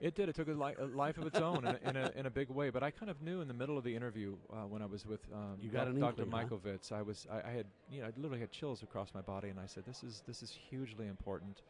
It 0.00 0.14
did. 0.14 0.28
It 0.28 0.34
took 0.34 0.48
a, 0.48 0.52
li- 0.52 0.74
a 0.78 0.86
life 0.86 1.18
of 1.18 1.26
its 1.26 1.38
own 1.38 1.58
in, 1.58 1.66
a, 1.66 1.88
in, 1.88 1.96
a, 1.96 2.12
in, 2.16 2.26
a, 2.26 2.30
big 2.30 2.50
way. 2.50 2.70
But 2.70 2.82
I 2.82 2.90
kind 2.90 3.10
of 3.10 3.22
knew 3.22 3.40
in 3.40 3.48
the 3.48 3.54
middle 3.54 3.78
of 3.78 3.84
the 3.84 3.94
interview 3.94 4.34
uh, 4.52 4.66
when 4.66 4.82
I 4.82 4.86
was 4.86 5.06
with 5.06 5.20
um, 5.32 5.56
you 5.62 5.70
got 5.70 5.84
Dr. 5.98 6.24
Inkling, 6.24 6.48
Mikovits, 6.48 6.88
huh? 6.88 6.96
I 6.96 7.02
was 7.02 7.26
I, 7.30 7.48
I, 7.48 7.52
had 7.52 7.66
you 7.90 8.00
know 8.00 8.08
I 8.08 8.10
literally 8.16 8.40
had 8.40 8.50
chills 8.50 8.82
across 8.82 9.14
my 9.14 9.20
body, 9.20 9.50
and 9.50 9.60
I 9.60 9.66
said, 9.66 9.84
"This 9.86 10.02
is 10.02 10.22
this 10.26 10.42
is 10.42 10.50
hugely 10.50 11.06
important." 11.06 11.62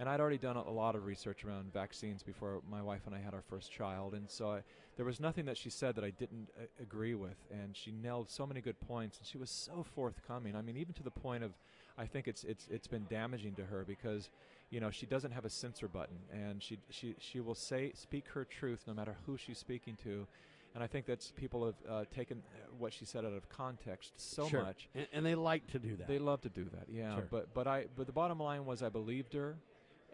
And 0.00 0.08
I'd 0.08 0.18
already 0.18 0.38
done 0.38 0.56
a, 0.56 0.70
lot 0.70 0.94
of 0.96 1.04
research 1.04 1.44
around 1.44 1.74
vaccines 1.74 2.22
before 2.22 2.62
my 2.70 2.80
wife 2.80 3.02
and 3.04 3.14
I 3.14 3.18
had 3.18 3.34
our 3.34 3.42
first 3.50 3.70
child, 3.70 4.14
and 4.14 4.30
so 4.30 4.50
I, 4.50 4.62
there 4.96 5.04
was 5.04 5.20
nothing 5.20 5.44
that 5.44 5.58
she 5.58 5.68
said 5.68 5.94
that 5.96 6.04
I 6.04 6.08
didn't 6.08 6.48
uh, 6.58 6.64
agree 6.80 7.14
with. 7.14 7.36
And 7.50 7.76
she 7.76 7.92
nailed 7.92 8.30
so 8.30 8.46
many 8.46 8.62
good 8.62 8.80
points, 8.80 9.18
and 9.18 9.26
she 9.26 9.36
was 9.36 9.50
so 9.50 9.84
forthcoming. 9.94 10.56
I 10.56 10.62
mean, 10.62 10.78
even 10.78 10.94
to 10.94 11.02
the 11.02 11.10
point 11.10 11.44
of, 11.44 11.52
I 11.98 12.06
think 12.06 12.28
it's 12.28 12.44
it's 12.44 12.66
it's 12.70 12.86
been 12.86 13.04
damaging 13.10 13.54
to 13.56 13.64
her 13.66 13.84
because 13.86 14.30
you 14.70 14.80
know 14.80 14.90
she 14.90 15.04
doesn't 15.04 15.32
have 15.32 15.44
a 15.44 15.50
censor 15.50 15.86
button 15.86 16.16
and 16.32 16.62
she 16.62 16.78
she 16.88 17.14
she 17.18 17.40
will 17.40 17.54
say 17.54 17.92
speak 17.94 18.28
her 18.28 18.46
truth 18.46 18.84
no 18.86 18.94
matter 18.94 19.16
who 19.26 19.36
she's 19.36 19.58
speaking 19.58 19.98
to 20.04 20.26
and 20.74 20.84
I 20.84 20.86
think 20.86 21.04
that's 21.04 21.32
people 21.32 21.66
have 21.66 21.74
uh, 21.88 22.04
taken 22.14 22.42
what 22.78 22.92
she 22.92 23.04
said 23.04 23.24
out 23.24 23.32
of 23.32 23.48
context 23.48 24.12
so 24.16 24.48
sure. 24.48 24.62
much, 24.62 24.88
and, 24.94 25.06
and, 25.12 25.26
they 25.26 25.34
like 25.34 25.66
to 25.72 25.78
do 25.78 25.96
that. 25.96 26.06
They 26.06 26.20
love 26.20 26.42
to 26.42 26.48
do 26.48 26.64
that, 26.72 26.86
yeah. 26.88 27.16
Sure. 27.16 27.28
But 27.30 27.54
but 27.54 27.66
I 27.66 27.86
but 27.96 28.06
the 28.06 28.12
bottom 28.12 28.38
line 28.38 28.64
was 28.64 28.82
I 28.82 28.88
believed 28.88 29.34
her, 29.34 29.56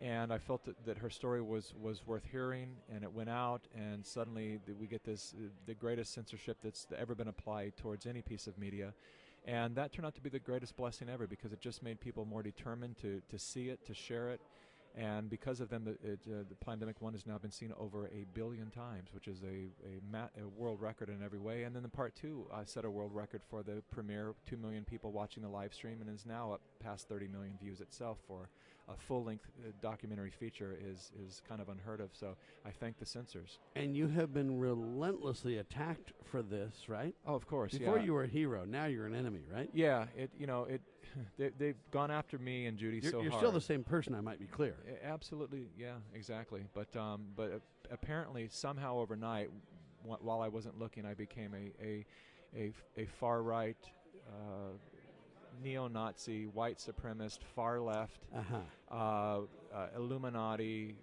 and 0.00 0.32
I 0.32 0.38
felt 0.38 0.64
that, 0.66 0.84
that 0.84 0.98
her 0.98 1.10
story 1.10 1.40
was 1.40 1.72
was 1.80 2.06
worth 2.06 2.24
hearing, 2.30 2.68
and 2.92 3.02
it 3.02 3.12
went 3.12 3.30
out, 3.30 3.62
and 3.74 4.04
suddenly 4.04 4.60
we 4.78 4.86
get 4.86 5.04
this 5.04 5.34
uh, 5.36 5.48
the 5.66 5.74
greatest 5.74 6.12
censorship 6.12 6.58
that's 6.62 6.86
ever 6.96 7.14
been 7.14 7.28
applied 7.28 7.76
towards 7.76 8.06
any 8.06 8.22
piece 8.22 8.46
of 8.46 8.58
media. 8.58 8.92
And 9.46 9.76
that 9.76 9.92
turned 9.92 10.06
out 10.06 10.14
to 10.16 10.20
be 10.20 10.28
the 10.28 10.40
greatest 10.40 10.76
blessing 10.76 11.08
ever 11.08 11.26
because 11.26 11.52
it 11.52 11.60
just 11.60 11.82
made 11.82 12.00
people 12.00 12.24
more 12.24 12.42
determined 12.42 12.96
to, 12.98 13.22
to 13.28 13.38
see 13.38 13.68
it, 13.68 13.86
to 13.86 13.94
share 13.94 14.30
it. 14.30 14.40
And 14.96 15.28
because 15.28 15.60
of 15.60 15.68
them, 15.68 15.84
the, 15.84 15.90
it, 16.02 16.20
uh, 16.26 16.42
the 16.48 16.56
Plandemic 16.66 16.94
1 17.00 17.12
has 17.12 17.26
now 17.26 17.36
been 17.36 17.50
seen 17.50 17.72
over 17.78 18.06
a 18.06 18.24
billion 18.32 18.70
times, 18.70 19.10
which 19.12 19.28
is 19.28 19.42
a, 19.42 19.68
a, 19.86 20.42
a 20.42 20.48
world 20.56 20.80
record 20.80 21.10
in 21.10 21.22
every 21.22 21.38
way. 21.38 21.64
And 21.64 21.76
then 21.76 21.82
the 21.82 21.88
part 21.88 22.16
two 22.16 22.46
uh, 22.52 22.64
set 22.64 22.86
a 22.86 22.90
world 22.90 23.14
record 23.14 23.42
for 23.48 23.62
the 23.62 23.82
premiere, 23.90 24.34
2 24.46 24.56
million 24.56 24.84
people 24.84 25.12
watching 25.12 25.42
the 25.42 25.50
live 25.50 25.74
stream, 25.74 25.98
and 26.00 26.12
is 26.12 26.24
now 26.24 26.52
up 26.52 26.62
past 26.82 27.08
30 27.08 27.28
million 27.28 27.58
views 27.62 27.80
itself 27.80 28.16
for 28.26 28.48
a 28.88 28.96
full-length 28.96 29.44
uh, 29.60 29.72
documentary 29.82 30.30
feature 30.30 30.76
is 30.80 31.10
is 31.26 31.42
kind 31.48 31.60
of 31.60 31.68
unheard 31.68 32.00
of. 32.00 32.10
So 32.12 32.36
I 32.64 32.70
thank 32.70 32.98
the 32.98 33.06
censors. 33.06 33.58
And 33.74 33.96
you 33.96 34.08
have 34.08 34.32
been 34.32 34.58
relentlessly 34.58 35.58
attacked 35.58 36.12
for 36.24 36.42
this, 36.42 36.88
right? 36.88 37.14
Oh, 37.26 37.34
of 37.34 37.46
course. 37.46 37.76
Before 37.76 37.98
yeah. 37.98 38.04
you 38.04 38.12
were 38.12 38.24
a 38.24 38.28
hero, 38.28 38.64
now 38.64 38.86
you're 38.86 39.06
an 39.06 39.14
enemy, 39.14 39.44
right? 39.52 39.68
Yeah. 39.72 40.06
It 40.16 40.30
you 40.38 40.46
know 40.46 40.64
it. 40.64 40.80
They, 41.38 41.68
have 41.68 41.90
gone 41.92 42.10
after 42.10 42.36
me 42.36 42.66
and 42.66 42.76
Judy 42.76 42.98
you're, 43.02 43.10
so 43.10 43.22
you're 43.22 43.30
hard. 43.30 43.40
still 43.40 43.52
the 43.52 43.60
same 43.60 43.82
person. 43.82 44.14
I 44.14 44.20
might 44.20 44.38
be 44.38 44.46
clear. 44.46 44.74
absolutely. 45.02 45.68
Yeah. 45.78 45.94
Exactly. 46.14 46.64
But 46.74 46.94
um, 46.94 47.26
but 47.34 47.62
apparently 47.90 48.48
somehow 48.50 48.98
overnight, 48.98 49.48
while 50.02 50.40
I 50.40 50.48
wasn't 50.48 50.78
looking, 50.78 51.06
I 51.06 51.14
became 51.14 51.54
a 51.54 51.84
a 51.84 52.04
a, 52.54 52.72
a 52.98 53.06
far 53.06 53.42
right. 53.42 53.76
Uh, 54.28 54.72
neo-Nazi, 55.62 56.46
white 56.46 56.78
supremacist, 56.78 57.38
far 57.54 57.80
left, 57.80 58.20
uh-huh. 58.34 58.56
uh, 58.90 59.74
uh, 59.74 59.88
Illuminati, 59.96 60.94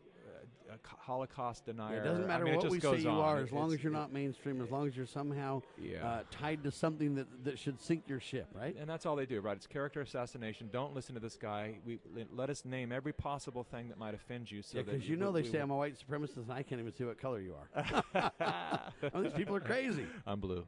uh, 0.70 0.76
Holocaust 1.00 1.66
denier. 1.66 2.02
It 2.02 2.04
doesn't 2.04 2.28
matter 2.28 2.48
I 2.48 2.52
mean, 2.52 2.58
what 2.58 2.70
we 2.70 2.80
say 2.80 2.98
you 2.98 3.10
on. 3.10 3.20
are, 3.20 3.38
as 3.39 3.52
long 3.52 3.74
as 3.74 3.84
you're 3.84 3.92
not 3.92 4.12
mainstream, 4.12 4.62
as 4.62 4.72
long 4.72 4.88
as 4.88 4.96
you're 4.96 5.06
somehow 5.06 5.62
yeah. 5.82 6.06
Uh, 6.06 6.24
tied 6.32 6.63
to 6.63 6.72
something 6.72 7.16
that, 7.16 7.28
that 7.44 7.60
should 7.60 7.82
sink 7.82 8.04
your 8.08 8.20
ship, 8.20 8.48
right? 8.54 8.76
And 8.80 8.89
that's 8.89 9.06
all 9.06 9.16
they 9.16 9.26
do, 9.26 9.42
right? 9.42 9.56
It's 9.56 9.68
character 9.68 10.02
assassination. 10.02 10.70
Don't 10.72 10.96
listen 10.96 11.13
to 11.16 11.22
this 11.22 11.36
guy. 11.36 11.76
We 11.86 12.00
let 12.34 12.50
us 12.50 12.66
name 12.66 12.92
every 12.92 13.13
possible 13.13 13.63
thing 13.63 13.89
that 13.89 13.98
might 13.98 14.16
offend 14.16 14.52
you. 14.52 14.62
So 14.62 14.78
yeah, 14.78 14.84
because 14.84 15.08
you 15.08 15.16
know 15.16 15.32
they 15.32 15.44
say 15.44 15.60
I'm 15.60 15.72
a 15.72 15.76
white 15.76 15.96
supremacist, 16.00 16.38
and 16.38 16.52
I 16.52 16.63
can't 16.63 16.80
even 16.82 16.94
see 16.94 17.04
what 17.04 17.20
color 17.20 17.39
you 17.39 17.56
are. 17.56 18.04
I 18.34 18.92
mean, 19.13 19.24
these 19.24 19.34
people 19.34 19.56
are 19.56 19.62
crazy. 19.62 20.06
I'm 20.26 20.39
blue. 20.39 20.66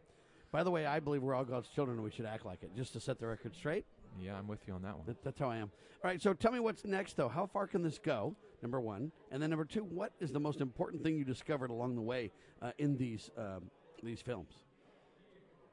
By 0.51 0.63
the 0.63 0.71
way, 0.71 0.86
I 0.86 0.99
believe 0.99 1.21
we're 1.21 1.36
all 1.36 1.43
God's 1.43 1.69
children, 1.69 1.97
and 1.97 2.03
we 2.03 2.12
should 2.12 2.25
act 2.25 2.45
like 2.45 2.63
it. 2.63 2.71
Just 2.75 2.93
to 2.93 2.99
set 2.99 3.19
the 3.19 3.27
record 3.27 3.55
straight. 3.55 3.86
Yeah, 4.21 4.38
I'm 4.38 4.47
with 4.47 4.67
you 4.67 4.73
on 4.73 4.81
that 4.84 4.95
one. 4.95 5.05
That, 5.05 5.23
that's 5.23 5.39
how 5.39 5.49
I 5.49 5.58
am. 5.58 5.71
All 6.03 6.10
right, 6.10 6.21
so 6.21 6.34
tell 6.34 6.51
me 6.51 6.60
what's 6.60 6.86
next, 6.86 7.17
though. 7.17 7.27
How 7.27 7.45
far 7.45 7.67
can 7.67 7.84
this 7.84 7.99
go? 7.99 8.36
Number 8.62 8.79
one, 8.79 9.12
and 9.31 9.43
then 9.43 9.49
number 9.49 9.65
two, 9.65 9.84
what 9.84 10.12
is 10.19 10.31
the 10.31 10.39
most 10.39 10.60
important 10.60 11.03
thing 11.03 11.17
you 11.17 11.25
discovered 11.25 11.69
along 11.69 11.95
the 11.95 12.01
way 12.01 12.31
uh, 12.62 12.71
in 12.79 12.97
these 12.97 13.29
um, 13.38 13.69
these 14.01 14.21
films? 14.21 14.53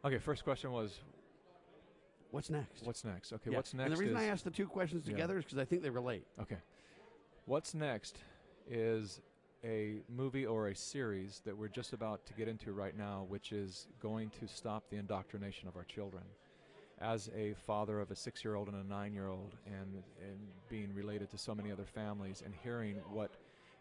Okay, 0.04 0.18
first 0.18 0.44
question 0.44 0.72
was, 0.72 0.98
what's 2.32 2.50
next? 2.50 2.84
What's 2.84 3.04
next? 3.04 3.32
Okay, 3.32 3.50
yeah. 3.50 3.56
what's 3.56 3.72
next? 3.72 3.86
And 3.86 3.96
the 3.96 4.00
reason 4.00 4.16
is, 4.16 4.22
I 4.22 4.26
asked 4.26 4.44
the 4.44 4.50
two 4.50 4.66
questions 4.66 5.06
together 5.06 5.34
yeah. 5.34 5.38
is 5.38 5.44
because 5.44 5.58
I 5.58 5.64
think 5.64 5.82
they 5.82 5.90
relate. 5.90 6.26
Okay, 6.40 6.58
what's 7.46 7.72
next 7.72 8.18
is 8.68 9.22
a 9.64 10.00
movie 10.08 10.46
or 10.46 10.68
a 10.68 10.74
series 10.74 11.40
that 11.44 11.56
we're 11.56 11.68
just 11.68 11.92
about 11.92 12.26
to 12.26 12.32
get 12.34 12.48
into 12.48 12.72
right 12.72 12.96
now, 12.96 13.26
which 13.28 13.52
is 13.52 13.86
going 14.00 14.30
to 14.40 14.48
stop 14.48 14.84
the 14.90 14.96
indoctrination 14.96 15.68
of 15.68 15.76
our 15.76 15.84
children 15.84 16.24
as 17.00 17.30
a 17.36 17.54
father 17.66 18.00
of 18.00 18.10
a 18.10 18.16
six 18.16 18.44
year 18.44 18.54
old 18.54 18.68
and 18.68 18.76
a 18.76 18.88
nine 18.88 19.12
year 19.12 19.28
old 19.28 19.54
and, 19.66 20.02
and 20.20 20.38
being 20.68 20.92
related 20.94 21.30
to 21.30 21.38
so 21.38 21.54
many 21.54 21.70
other 21.70 21.84
families 21.84 22.42
and 22.44 22.54
hearing 22.62 22.96
what 23.12 23.30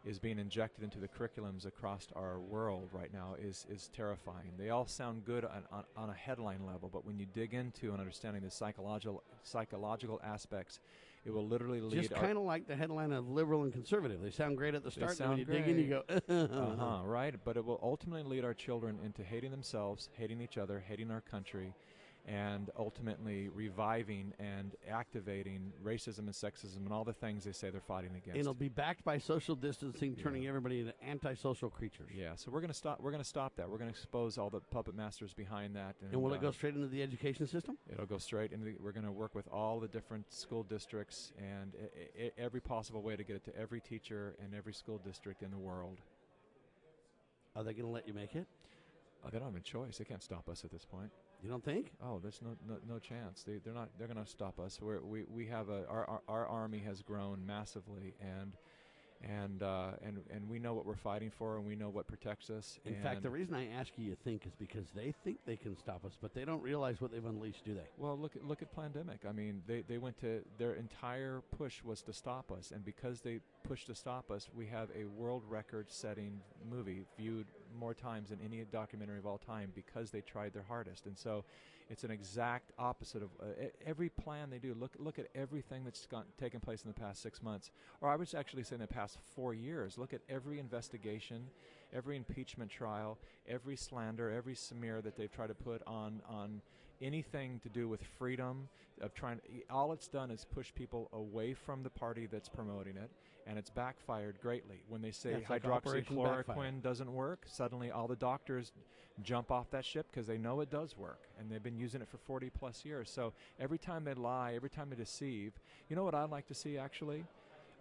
is 0.04 0.18
being 0.18 0.40
injected 0.40 0.84
into 0.84 0.98
the 0.98 1.08
curriculums 1.08 1.66
across 1.68 2.08
our 2.16 2.40
world 2.40 2.90
right 2.92 3.14
now 3.14 3.36
is, 3.40 3.68
is 3.70 3.90
terrifying. 3.96 4.52
They 4.58 4.72
all 4.72 4.88
sound 4.88 5.26
good 5.26 5.46
on, 5.46 5.64
on, 5.72 5.84
on 5.96 6.10
a 6.10 6.14
headline 6.14 6.66
level, 6.66 6.90
but 6.92 7.06
when 7.06 7.20
you 7.20 7.28
dig 7.34 7.54
into 7.54 7.92
and 7.92 8.00
understanding 8.00 8.42
the 8.42 8.50
psychological 8.50 9.22
psychological 9.44 10.20
aspects, 10.24 10.80
it 11.26 11.32
will 11.32 11.48
literally 11.48 11.82
lead. 11.82 12.02
Just 12.02 12.14
kind 12.14 12.38
of 12.38 12.44
like 12.44 12.68
the 12.68 12.76
headline 12.76 13.12
of 13.12 13.30
liberal 13.30 13.64
and 13.64 13.72
conservative. 13.72 14.22
They 14.22 14.32
sound 14.32 14.58
great 14.58 14.74
at 14.74 14.84
the 14.84 14.92
start, 14.92 15.20
and 15.20 15.30
when 15.30 15.38
you 15.40 15.46
great. 15.46 15.66
dig 15.66 15.76
in, 15.76 15.80
you 15.80 15.88
go, 15.88 16.04
uh 16.30 16.76
huh, 16.76 17.02
right? 17.06 17.36
But 17.44 17.58
it 17.58 17.66
will 17.66 17.80
ultimately 17.84 18.24
lead 18.24 18.44
our 18.44 18.54
children 18.54 19.00
into 19.04 19.24
hating 19.24 19.52
themselves, 19.52 20.10
hating 20.14 20.42
each 20.42 20.58
other, 20.58 20.84
hating 20.86 21.12
our 21.12 21.22
country, 21.22 21.74
and 22.28 22.70
ultimately 22.78 23.50
reviving 23.50 24.34
and 24.40 24.76
activating 24.90 25.74
racism 25.84 26.20
and 26.20 26.30
sexism 26.32 26.78
and 26.78 26.94
all 26.94 27.04
the 27.04 27.14
things 27.14 27.44
they 27.46 27.52
say 27.52 27.70
they're 27.70 27.82
fighting 27.82 28.12
against. 28.12 28.30
And 28.30 28.40
it'll 28.40 28.54
be 28.54 28.70
backed 28.70 29.04
by 29.04 29.18
social 29.18 29.56
distancing, 29.56 30.16
turning 30.16 30.44
yeah. 30.44 30.50
everybody 30.50 30.82
into 30.82 30.94
antisocial 31.08 31.70
creatures. 31.70 32.12
Yeah, 32.16 32.36
so 32.36 32.52
we're 32.52 32.62
going 32.62 32.72
to 32.72 32.78
stop. 32.78 33.00
We're 33.02 33.12
going 33.12 33.24
to 33.24 33.28
stop 33.30 33.56
that. 33.56 33.70
We're 33.70 33.78
going 33.78 33.92
to 33.92 33.98
expose 33.98 34.38
all 34.38 34.50
the 34.50 34.60
puppet 34.60 34.96
masters 34.96 35.34
behind 35.34 35.76
that. 35.76 35.96
And, 36.02 36.14
and 36.14 36.22
will 36.22 36.32
uh, 36.32 36.36
it 36.36 36.42
go 36.42 36.52
straight 36.52 36.76
into 36.76 36.88
the 36.88 37.02
education 37.02 37.48
system? 37.48 37.78
It'll 37.92 38.06
go 38.06 38.18
straight 38.18 38.52
into. 38.52 38.66
The, 38.66 38.76
we're 38.80 38.92
going 38.92 39.06
to 39.06 39.12
work 39.12 39.34
with 39.34 39.48
all 39.48 39.80
the 39.80 39.88
different 39.88 40.32
school 40.32 40.64
districts 40.64 41.34
and 41.38 41.74
I- 41.76 42.26
I- 42.26 42.32
every 42.38 42.62
possible 42.62 43.02
way 43.02 43.16
to 43.16 43.24
get 43.24 43.36
it 43.36 43.46
to 43.46 43.58
every 43.58 43.82
teacher 43.82 44.36
and 44.44 44.54
every 44.54 44.74
school 44.74 45.00
district 45.04 45.42
in 45.42 45.50
the 45.50 45.58
world. 45.58 46.00
Are 47.56 47.64
they 47.64 47.74
going 47.74 47.86
to 47.86 47.92
let 47.92 48.08
you 48.08 48.14
make 48.14 48.36
it? 48.36 48.48
Uh, 49.24 49.30
they 49.30 49.40
don't 49.40 49.52
have 49.52 49.56
a 49.56 49.64
choice. 49.64 49.98
They 49.98 50.06
can't 50.06 50.24
stop 50.24 50.48
us 50.50 50.64
at 50.64 50.72
this 50.72 50.86
point. 50.86 51.12
You 51.42 51.50
don't 51.50 51.64
think? 51.64 51.92
Oh, 52.04 52.20
there's 52.20 52.40
no 52.42 52.56
no, 52.68 52.78
no 52.88 53.00
chance. 53.00 53.44
They 53.44 53.58
they're 53.58 53.74
not 53.74 53.90
they're 53.98 54.08
going 54.08 54.24
to 54.24 54.30
stop 54.30 54.60
us. 54.60 54.80
We're, 54.80 55.02
we 55.02 55.24
we 55.28 55.48
have 55.48 55.70
a 55.70 55.86
our, 55.88 56.08
our, 56.08 56.22
our 56.28 56.48
army 56.48 56.80
has 56.80 57.02
grown 57.02 57.46
massively 57.46 58.14
and 58.22 58.56
and 59.24 59.64
uh, 59.64 59.92
and 60.04 60.20
and 60.30 60.50
we 60.50 60.60
know 60.60 60.74
what 60.74 60.86
we're 60.86 60.96
fighting 60.96 61.32
for 61.32 61.58
and 61.58 61.66
we 61.66 61.76
know 61.76 61.90
what 61.90 62.08
protects 62.08 62.50
us. 62.50 62.80
In 62.86 62.96
fact, 62.96 63.24
the 63.24 63.30
reason 63.30 63.56
I 63.56 63.68
ask 63.68 63.92
you, 63.98 64.06
you 64.06 64.16
think, 64.24 64.46
is 64.46 64.54
because 64.56 64.88
they 64.96 65.14
think 65.24 65.40
they 65.46 65.56
can 65.56 65.78
stop 65.78 66.06
us, 66.06 66.18
but 66.22 66.34
they 66.34 66.46
don't 66.46 66.62
realize 66.62 67.02
what 67.02 67.12
they've 67.12 67.26
unleashed, 67.26 67.66
do 67.66 67.74
they? 67.74 67.88
Well, 67.98 68.18
look 68.18 68.36
at 68.36 68.46
look 68.46 68.62
at 68.62 68.76
Plandemic. 68.76 69.28
I 69.28 69.32
mean, 69.32 69.62
they 69.68 69.82
they 69.82 69.98
went 69.98 70.20
to 70.22 70.42
their 70.58 70.74
entire 70.74 71.42
push 71.58 71.84
was 71.84 72.02
to 72.04 72.14
stop 72.14 72.52
us, 72.52 72.72
and 72.72 72.84
because 72.84 73.22
they 73.22 73.40
pushed 73.64 73.88
to 73.88 73.96
stop 73.96 74.32
us, 74.32 74.50
we 74.56 74.66
have 74.68 74.90
a 74.98 75.06
world 75.06 75.44
record-setting 75.48 76.42
movie 76.70 77.04
viewed 77.18 77.48
more 77.80 77.94
times 77.94 78.30
than 78.30 78.40
any 78.44 78.64
documentary 78.72 79.20
of 79.20 79.26
all 79.26 79.38
time 79.38 79.72
because 79.76 80.12
they 80.12 80.22
tried 80.22 80.54
their 80.54 80.66
hardest. 80.68 81.06
And 81.06 81.18
so, 81.18 81.46
it's 81.92 82.06
an 82.06 82.12
exact 82.12 82.72
opposite 82.80 83.22
of 83.22 83.30
uh, 83.42 83.66
every 83.86 84.08
plan 84.08 84.50
they 84.50 84.60
do. 84.60 84.74
Look 84.80 84.96
look 84.98 85.20
at 85.20 85.28
everything 85.36 85.84
that's 85.84 86.06
gone, 86.06 86.24
taken 86.40 86.62
place 86.62 86.84
in 86.84 86.88
the 86.88 87.00
past 87.00 87.22
six 87.22 87.44
months, 87.44 87.70
or 88.00 88.10
I 88.10 88.16
would 88.16 88.34
actually 88.34 88.64
say 88.64 88.76
in 88.76 88.82
the 88.82 88.88
past 88.88 89.18
four 89.36 89.54
years. 89.54 89.98
Look 89.98 90.14
at 90.14 90.22
every 90.30 90.58
investigation, 90.58 91.48
every 91.94 92.16
impeachment 92.16 92.72
trial, 92.72 93.18
every 93.46 93.76
slander, 93.76 94.32
every 94.32 94.56
smear 94.56 95.02
that 95.02 95.18
they've 95.18 95.32
tried 95.32 95.48
to 95.48 95.54
put 95.54 95.82
on 95.86 96.22
on 96.30 96.62
anything 97.02 97.60
to 97.64 97.70
do 97.70 97.90
with 97.90 98.02
freedom 98.18 98.70
of 99.02 99.14
trying 99.14 99.42
all 99.70 99.92
it's 99.92 100.08
done 100.08 100.32
is 100.32 100.46
push 100.46 100.74
people 100.74 101.10
away 101.12 101.54
from 101.54 101.84
the 101.84 101.90
party 101.90 102.28
that's 102.32 102.48
promoting 102.48 102.96
it 102.96 103.10
and 103.48 103.58
it's 103.58 103.70
backfired 103.70 104.40
greatly 104.42 104.84
when 104.88 105.02
they 105.02 105.12
say 105.12 105.32
Yeah, 105.32 105.48
like 105.50 105.64
hydroxychloroquine 105.64 106.82
doesn't 106.82 107.12
work 107.12 107.44
suddenly 107.46 107.92
all 107.92 108.08
the 108.08 108.16
doctors 108.16 108.72
jump 109.24 109.52
off 109.52 109.70
that 109.72 109.86
ship 109.86 110.08
because 110.12 110.28
they 110.28 110.38
know 110.38 110.62
it 110.62 110.70
does 110.70 110.98
work 110.98 111.28
and 111.40 111.52
they've 111.52 111.62
been 111.62 111.78
using 111.78 112.02
it 112.02 112.08
for 112.08 112.18
40 112.18 112.50
plus 112.50 112.86
years 112.86 113.10
so 113.10 113.34
every 113.60 113.78
time 113.78 114.04
they 114.04 114.14
lie 114.14 114.54
every 114.56 114.70
time 114.70 114.90
they 114.90 114.96
deceive 114.96 115.54
you 115.90 115.96
know 115.96 116.04
what 116.04 116.16
i'd 116.16 116.30
like 116.30 116.48
to 116.48 116.54
see 116.54 116.78
actually 116.78 117.26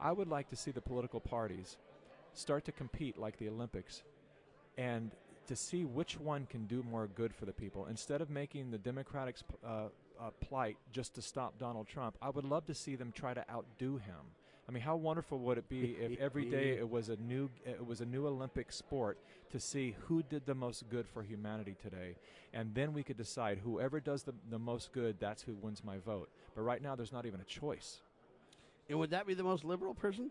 i 0.01 0.11
would 0.13 0.29
like 0.29 0.49
to 0.51 0.57
see 0.57 0.71
the 0.71 0.81
political 0.81 1.21
parties 1.21 1.77
start 2.35 2.65
to 2.65 2.73
compete 2.73 3.19
like 3.19 3.39
the 3.39 3.49
olympics 3.49 4.03
and 4.77 5.13
to 5.51 5.57
see 5.57 5.85
which 5.85 6.19
one 6.19 6.47
can 6.47 6.67
do 6.67 6.85
more 6.89 7.09
good 7.09 7.35
for 7.35 7.45
the 7.45 7.53
people 7.53 7.87
instead 7.87 8.21
of 8.21 8.31
making 8.31 8.71
the 8.71 8.79
Democrats' 8.79 9.43
uh, 9.67 9.69
uh, 9.69 10.31
plight 10.41 10.77
just 10.93 11.13
to 11.15 11.23
stop 11.23 11.59
Donald 11.59 11.89
Trump. 11.89 12.17
I 12.23 12.31
would 12.31 12.45
love 12.45 12.67
to 12.67 12.75
see 12.75 12.95
them 12.95 13.13
try 13.13 13.35
to 13.35 13.45
outdo 13.51 13.97
him. 13.97 14.15
I 14.71 14.73
mean, 14.73 14.85
how 14.85 14.95
wonderful 14.95 15.41
would 15.41 15.59
it 15.59 15.69
be 15.69 15.97
if 16.01 16.21
every 16.21 16.45
day 16.45 16.77
it 16.79 16.89
was 16.89 17.09
a 17.09 17.17
new 17.17 17.51
it 17.67 17.85
was 17.85 18.01
a 18.01 18.07
new 18.07 18.29
Olympic 18.29 18.71
sport 18.71 19.19
to 19.51 19.59
see 19.59 19.97
who 20.07 20.23
did 20.23 20.47
the 20.47 20.55
most 20.55 20.89
good 20.89 21.09
for 21.09 21.25
humanity 21.25 21.75
today, 21.83 22.15
and 22.55 22.73
then 22.73 22.93
we 22.93 23.03
could 23.03 23.17
decide 23.17 23.59
whoever 23.65 23.99
does 23.99 24.23
the 24.23 24.33
the 24.49 24.61
most 24.61 24.93
good, 24.93 25.19
that's 25.19 25.43
who 25.43 25.57
wins 25.57 25.83
my 25.83 25.99
vote. 25.99 26.29
But 26.55 26.63
right 26.63 26.81
now, 26.81 26.95
there's 26.95 27.11
not 27.11 27.27
even 27.27 27.41
a 27.41 27.45
choice. 27.45 28.01
And 28.89 29.01
would 29.01 29.11
that 29.11 29.27
be 29.27 29.35
the 29.35 29.43
most 29.43 29.65
liberal 29.65 29.93
person? 29.93 30.31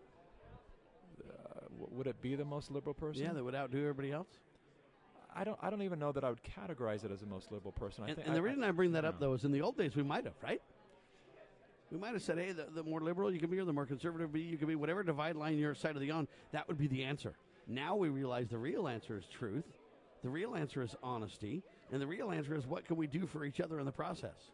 Uh, 1.22 1.60
w- 1.78 1.88
would 1.90 2.06
it 2.06 2.22
be 2.22 2.34
the 2.34 2.44
most 2.44 2.70
liberal 2.70 2.94
person? 2.94 3.24
Yeah, 3.24 3.34
that 3.34 3.44
would 3.44 3.54
outdo 3.54 3.78
everybody 3.80 4.10
else. 4.10 4.38
I 5.36 5.44
don't. 5.44 5.58
I 5.60 5.68
don't 5.68 5.82
even 5.82 5.98
know 5.98 6.12
that 6.12 6.24
I 6.24 6.30
would 6.30 6.40
categorize 6.42 7.04
it 7.04 7.10
as 7.10 7.20
the 7.20 7.26
most 7.26 7.52
liberal 7.52 7.72
person. 7.72 8.04
I 8.04 8.12
And, 8.12 8.18
and 8.20 8.34
the 8.34 8.40
reason 8.40 8.64
I, 8.64 8.70
bring 8.70 8.92
that 8.92 9.04
up 9.04 9.16
yeah. 9.16 9.26
though 9.26 9.34
is 9.34 9.44
in 9.44 9.52
the 9.52 9.60
old 9.60 9.76
days 9.76 9.94
we 9.96 10.02
might 10.02 10.24
have, 10.24 10.32
right? 10.42 10.62
We 11.90 11.98
might 11.98 12.12
have 12.12 12.22
said, 12.22 12.38
hey, 12.38 12.52
the, 12.52 12.66
the 12.72 12.82
more 12.82 13.00
liberal 13.00 13.32
you 13.32 13.40
can 13.40 13.50
be 13.50 13.58
or 13.58 13.64
the 13.64 13.72
more 13.72 13.86
conservative 13.86 14.34
you 14.36 14.56
can 14.56 14.68
be, 14.68 14.76
whatever 14.76 15.02
divide 15.02 15.36
line 15.36 15.58
your 15.58 15.74
side 15.74 15.96
of 15.96 16.00
the 16.00 16.10
on, 16.10 16.28
that 16.52 16.68
would 16.68 16.78
be 16.78 16.86
the 16.86 17.02
answer. 17.04 17.34
Now 17.66 17.96
we 17.96 18.08
realize 18.08 18.48
the 18.48 18.58
real 18.58 18.86
answer 18.86 19.18
is 19.18 19.26
truth, 19.26 19.64
the 20.22 20.28
real 20.28 20.54
answer 20.54 20.82
is 20.82 20.94
honesty, 21.02 21.62
and 21.90 22.00
the 22.00 22.06
real 22.06 22.30
answer 22.30 22.54
is 22.54 22.66
what 22.66 22.84
can 22.84 22.96
we 22.96 23.06
do 23.06 23.26
for 23.26 23.44
each 23.44 23.60
other 23.60 23.80
in 23.80 23.86
the 23.86 23.92
process. 23.92 24.52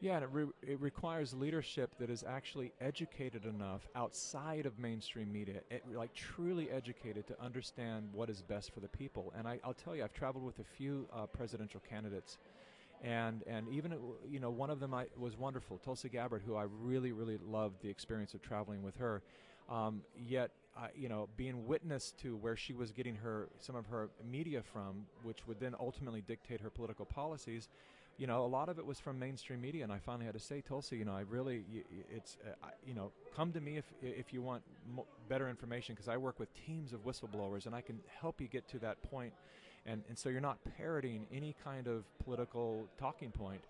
Yeah, 0.00 0.16
and 0.16 0.24
it, 0.24 0.30
re- 0.32 0.46
it 0.62 0.80
requires 0.80 1.34
leadership 1.34 1.90
that 1.98 2.08
is 2.08 2.24
actually 2.26 2.72
educated 2.80 3.44
enough 3.44 3.86
outside 3.94 4.64
of 4.64 4.78
mainstream 4.78 5.30
media, 5.30 5.60
it, 5.70 5.82
like 5.94 6.14
truly 6.14 6.70
educated 6.70 7.26
to 7.26 7.38
understand 7.38 8.08
what 8.12 8.30
is 8.30 8.40
best 8.40 8.72
for 8.72 8.80
the 8.80 8.88
people. 8.88 9.30
And 9.36 9.46
I, 9.46 9.60
I'll 9.62 9.74
tell 9.74 9.94
you, 9.94 10.02
I've 10.02 10.14
traveled 10.14 10.44
with 10.44 10.58
a 10.58 10.64
few 10.64 11.06
uh, 11.12 11.26
presidential 11.26 11.82
candidates, 11.86 12.38
and 13.02 13.42
and 13.46 13.68
even 13.68 13.94
you 14.28 14.40
know 14.40 14.50
one 14.50 14.70
of 14.70 14.80
them 14.80 14.94
I, 14.94 15.06
was 15.18 15.36
wonderful, 15.36 15.78
Tulsi 15.78 16.08
Gabbard, 16.08 16.42
who 16.46 16.56
I 16.56 16.64
really 16.82 17.12
really 17.12 17.38
loved 17.38 17.82
the 17.82 17.88
experience 17.88 18.34
of 18.34 18.42
traveling 18.42 18.82
with 18.82 18.96
her. 18.96 19.22
Um, 19.68 20.02
yet, 20.18 20.50
uh, 20.76 20.88
you 20.96 21.08
know, 21.08 21.28
being 21.36 21.66
witness 21.66 22.12
to 22.22 22.36
where 22.36 22.56
she 22.56 22.72
was 22.72 22.90
getting 22.90 23.14
her 23.16 23.48
some 23.60 23.76
of 23.76 23.86
her 23.86 24.10
media 24.28 24.62
from, 24.62 25.06
which 25.22 25.46
would 25.46 25.60
then 25.60 25.76
ultimately 25.78 26.22
dictate 26.22 26.60
her 26.60 26.70
political 26.70 27.04
policies 27.04 27.68
you 28.20 28.26
know, 28.26 28.44
a 28.44 28.46
lot 28.46 28.68
of 28.68 28.78
it 28.78 28.84
was 28.84 29.00
from 29.00 29.18
mainstream 29.18 29.62
media, 29.62 29.82
and 29.82 29.90
I 29.90 29.98
finally 29.98 30.26
had 30.26 30.34
to 30.34 30.40
say, 30.40 30.60
Tulsi, 30.60 30.98
you 30.98 31.06
know, 31.06 31.14
I 31.14 31.22
really, 31.22 31.64
it's, 32.14 32.36
uh, 32.46 32.66
you 32.86 32.92
know, 32.92 33.12
come 33.34 33.50
to 33.52 33.62
me 33.62 33.78
if 33.78 33.86
if 34.02 34.30
you 34.34 34.42
want 34.42 34.62
mo- 34.94 35.06
better 35.26 35.48
information, 35.48 35.94
because 35.94 36.06
I 36.06 36.18
work 36.18 36.38
with 36.38 36.50
teams 36.66 36.92
of 36.92 37.02
whistleblowers, 37.06 37.64
and 37.64 37.74
I 37.74 37.80
can 37.80 37.98
help 38.20 38.38
you 38.38 38.46
get 38.46 38.68
to 38.68 38.78
that 38.80 39.02
point, 39.02 39.32
and 39.86 40.02
and 40.08 40.18
so 40.18 40.28
you're 40.28 40.40
not 40.40 40.58
parroting 40.76 41.26
any 41.32 41.54
kind 41.64 41.86
of 41.86 42.04
political 42.24 42.86
talking 42.98 43.30
point, 43.30 43.62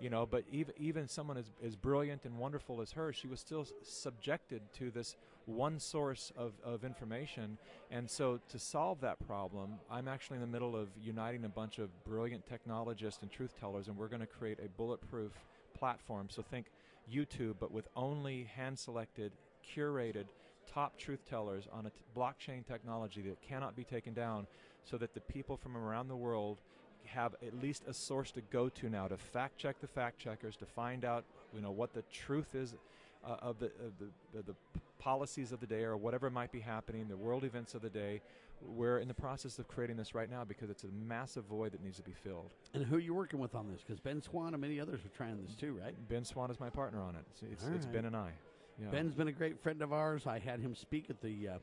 you 0.00 0.10
know. 0.10 0.26
But 0.26 0.44
even 0.50 0.74
even 0.78 1.08
someone 1.08 1.36
as 1.36 1.50
as 1.64 1.76
brilliant 1.76 2.24
and 2.24 2.38
wonderful 2.38 2.80
as 2.80 2.92
her, 2.92 3.12
she 3.12 3.26
was 3.26 3.40
still 3.40 3.66
subjected 3.82 4.62
to 4.78 4.90
this 4.90 5.16
one 5.48 5.80
source 5.80 6.30
of, 6.36 6.52
of 6.62 6.84
information. 6.84 7.58
And 7.90 8.08
so, 8.08 8.38
to 8.50 8.58
solve 8.58 9.00
that 9.00 9.18
problem, 9.26 9.78
I'm 9.90 10.06
actually 10.06 10.36
in 10.36 10.42
the 10.42 10.46
middle 10.46 10.76
of 10.76 10.88
uniting 11.02 11.44
a 11.44 11.48
bunch 11.48 11.78
of 11.78 11.88
brilliant 12.04 12.46
technologists 12.46 13.22
and 13.22 13.30
truth 13.30 13.58
tellers, 13.58 13.88
and 13.88 13.96
we're 13.96 14.08
going 14.08 14.20
to 14.20 14.26
create 14.26 14.58
a 14.64 14.68
bulletproof 14.76 15.32
platform. 15.76 16.28
So, 16.30 16.42
think 16.42 16.66
YouTube, 17.10 17.54
but 17.58 17.72
with 17.72 17.88
only 17.96 18.44
hand 18.54 18.78
selected, 18.78 19.32
curated, 19.74 20.26
top 20.72 20.98
truth 20.98 21.20
tellers 21.28 21.66
on 21.72 21.86
a 21.86 21.90
t- 21.90 21.96
blockchain 22.14 22.66
technology 22.66 23.22
that 23.22 23.40
cannot 23.40 23.74
be 23.74 23.84
taken 23.84 24.12
down, 24.12 24.46
so 24.88 24.96
that 24.98 25.14
the 25.14 25.20
people 25.20 25.56
from 25.56 25.76
around 25.76 26.08
the 26.08 26.16
world 26.16 26.58
have 27.04 27.34
at 27.46 27.60
least 27.62 27.84
a 27.88 27.94
source 27.94 28.30
to 28.32 28.40
go 28.40 28.68
to 28.68 28.88
now 28.88 29.08
to 29.08 29.16
fact 29.16 29.58
check 29.58 29.80
the 29.80 29.86
fact 29.86 30.18
checkers, 30.18 30.56
to 30.56 30.66
find 30.66 31.04
out 31.04 31.24
you 31.54 31.60
know 31.60 31.70
what 31.70 31.94
the 31.94 32.02
truth 32.12 32.54
is 32.54 32.74
uh, 33.26 33.36
of 33.40 33.58
the 33.58 33.66
of 33.66 33.92
the, 33.98 34.38
of 34.38 34.46
the 34.46 34.54
policies 34.98 35.52
of 35.52 35.60
the 35.60 35.66
day 35.66 35.82
or 35.82 35.96
whatever 35.96 36.28
might 36.30 36.52
be 36.52 36.60
happening, 36.60 37.06
the 37.08 37.16
world 37.16 37.44
events 37.44 37.74
of 37.74 37.82
the 37.82 37.90
day. 37.90 38.20
We're 38.60 38.98
in 38.98 39.06
the 39.06 39.14
process 39.14 39.60
of 39.60 39.68
creating 39.68 39.96
this 39.96 40.16
right 40.16 40.28
now 40.28 40.44
because 40.44 40.68
it's 40.68 40.82
a 40.82 40.88
massive 41.06 41.44
void 41.44 41.70
that 41.72 41.82
needs 41.82 41.96
to 41.98 42.02
be 42.02 42.12
filled. 42.24 42.50
And 42.74 42.84
who 42.84 42.96
are 42.96 43.00
you 43.00 43.14
working 43.14 43.38
with 43.38 43.54
on 43.54 43.70
this? 43.70 43.82
Because 43.86 44.00
Ben 44.00 44.20
Swann 44.20 44.52
and 44.52 44.60
many 44.60 44.80
others 44.80 45.00
are 45.04 45.16
trying 45.16 45.40
this 45.40 45.54
too, 45.54 45.78
right? 45.80 45.94
Ben 46.08 46.24
Swann 46.24 46.50
is 46.50 46.58
my 46.58 46.68
partner 46.68 47.00
on 47.00 47.14
it. 47.14 47.24
It's, 47.30 47.42
it's, 47.52 47.64
All 47.64 47.74
it's. 47.76 47.86
Ben 47.86 48.04
and 48.04 48.16
I. 48.16 48.30
Yeah. 48.82 48.90
Ben's 48.90 49.14
been 49.14 49.28
a 49.28 49.32
great 49.32 49.62
friend 49.62 49.80
of 49.80 49.92
ours. 49.92 50.26
I 50.26 50.40
had 50.40 50.58
him 50.58 50.74
speak 50.74 51.08
at 51.08 51.20
the 51.20 51.48
uh, 51.48 51.58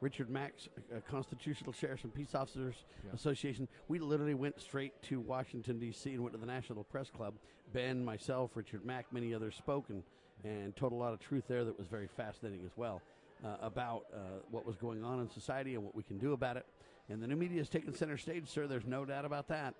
Richard 0.00 0.28
Mack 0.30 0.54
uh, 0.94 1.00
Constitutional 1.10 1.72
Sheriffs 1.72 2.04
and 2.04 2.14
Peace 2.14 2.34
Officers 2.34 2.74
Yeah. 3.04 3.12
Association. 3.14 3.68
We 3.88 3.98
literally 3.98 4.34
went 4.34 4.60
straight 4.60 5.00
to 5.04 5.20
Washington 5.20 5.78
D.C. 5.78 6.12
and 6.12 6.22
went 6.22 6.34
to 6.34 6.40
the 6.40 6.46
National 6.46 6.84
Press 6.84 7.10
Club. 7.10 7.34
Ben, 7.72 8.04
myself, 8.04 8.50
Richard 8.54 8.84
Mack, 8.84 9.06
many 9.12 9.34
others 9.34 9.54
spoke 9.56 9.86
and, 9.88 10.02
and 10.44 10.74
told 10.76 10.92
a 10.92 10.96
lot 10.96 11.12
of 11.12 11.20
truth 11.20 11.44
there 11.48 11.64
that 11.64 11.76
was 11.78 11.86
very 11.88 12.08
fascinating 12.16 12.60
as 12.64 12.72
well 12.76 13.00
uh, 13.44 13.56
about 13.60 14.04
uh, 14.14 14.18
what 14.50 14.66
was 14.66 14.76
going 14.76 15.02
on 15.04 15.20
in 15.20 15.28
society 15.30 15.74
and 15.74 15.82
what 15.84 15.94
we 15.94 16.02
can 16.02 16.18
do 16.18 16.32
about 16.32 16.56
it. 16.56 16.66
And 17.08 17.22
the 17.22 17.26
new 17.26 17.36
media 17.36 17.58
has 17.58 17.68
taken 17.68 17.94
center 17.94 18.16
stage, 18.16 18.48
sir. 18.48 18.66
There's 18.66 18.84
no 18.86 19.04
doubt 19.04 19.24
about 19.24 19.48
that. 19.48 19.74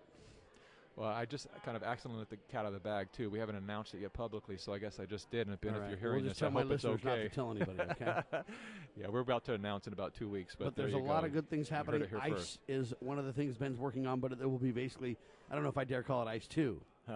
Well, 0.97 1.11
I 1.11 1.27
just 1.27 1.47
kind 1.63 1.77
of 1.77 1.83
accidentally 1.83 2.21
let 2.21 2.31
the 2.31 2.39
cat 2.51 2.61
out 2.61 2.69
of 2.69 2.73
the 2.73 2.81
bag 2.81 3.09
too. 3.13 3.29
We 3.29 3.39
haven't 3.39 3.57
announced 3.57 3.93
it 3.93 4.01
yet 4.01 4.15
publicly, 4.15 4.57
so 4.57 4.73
I 4.73 4.79
guess 4.79 4.99
I 4.99 5.05
just 5.05 5.31
did. 5.31 5.47
And 5.47 5.61
Ben, 5.61 5.75
All 5.75 5.83
if 5.83 5.91
you're 5.91 5.99
hearing 5.99 6.23
we'll 6.23 6.31
just 6.31 6.41
this, 6.41 6.47
I 6.47 6.47
tell 6.47 6.55
my 6.55 6.63
hope 6.63 6.73
it's 6.73 6.85
listeners 6.85 7.01
okay. 7.05 7.23
not 7.23 7.29
to 7.29 7.35
tell 7.35 7.51
anybody. 7.51 7.81
Okay. 7.91 8.23
yeah, 9.01 9.09
we're 9.09 9.21
about 9.21 9.45
to 9.45 9.53
announce 9.53 9.87
in 9.87 9.93
about 9.93 10.15
two 10.15 10.29
weeks, 10.29 10.55
but, 10.59 10.65
but 10.65 10.77
there 10.77 10.87
there's 10.87 10.95
a 10.95 10.99
you 10.99 11.05
lot 11.05 11.25
of 11.25 11.35
good 11.35 11.51
things 11.51 11.69
happening. 11.69 12.03
Ice 12.19 12.33
first. 12.33 12.59
is 12.67 12.95
one 13.01 13.19
of 13.19 13.27
the 13.27 13.33
things 13.33 13.59
Ben's 13.59 13.79
working 13.79 14.07
on, 14.07 14.21
but 14.21 14.33
it 14.33 14.51
will 14.51 14.59
be 14.59 14.73
basically, 14.73 15.19
I 15.51 15.55
don't 15.55 15.65
know 15.65 15.69
if 15.69 15.77
I 15.77 15.85
dare 15.85 16.03
call 16.03 16.27
it 16.27 16.31
Ice 16.31 16.47
2. 16.47 16.81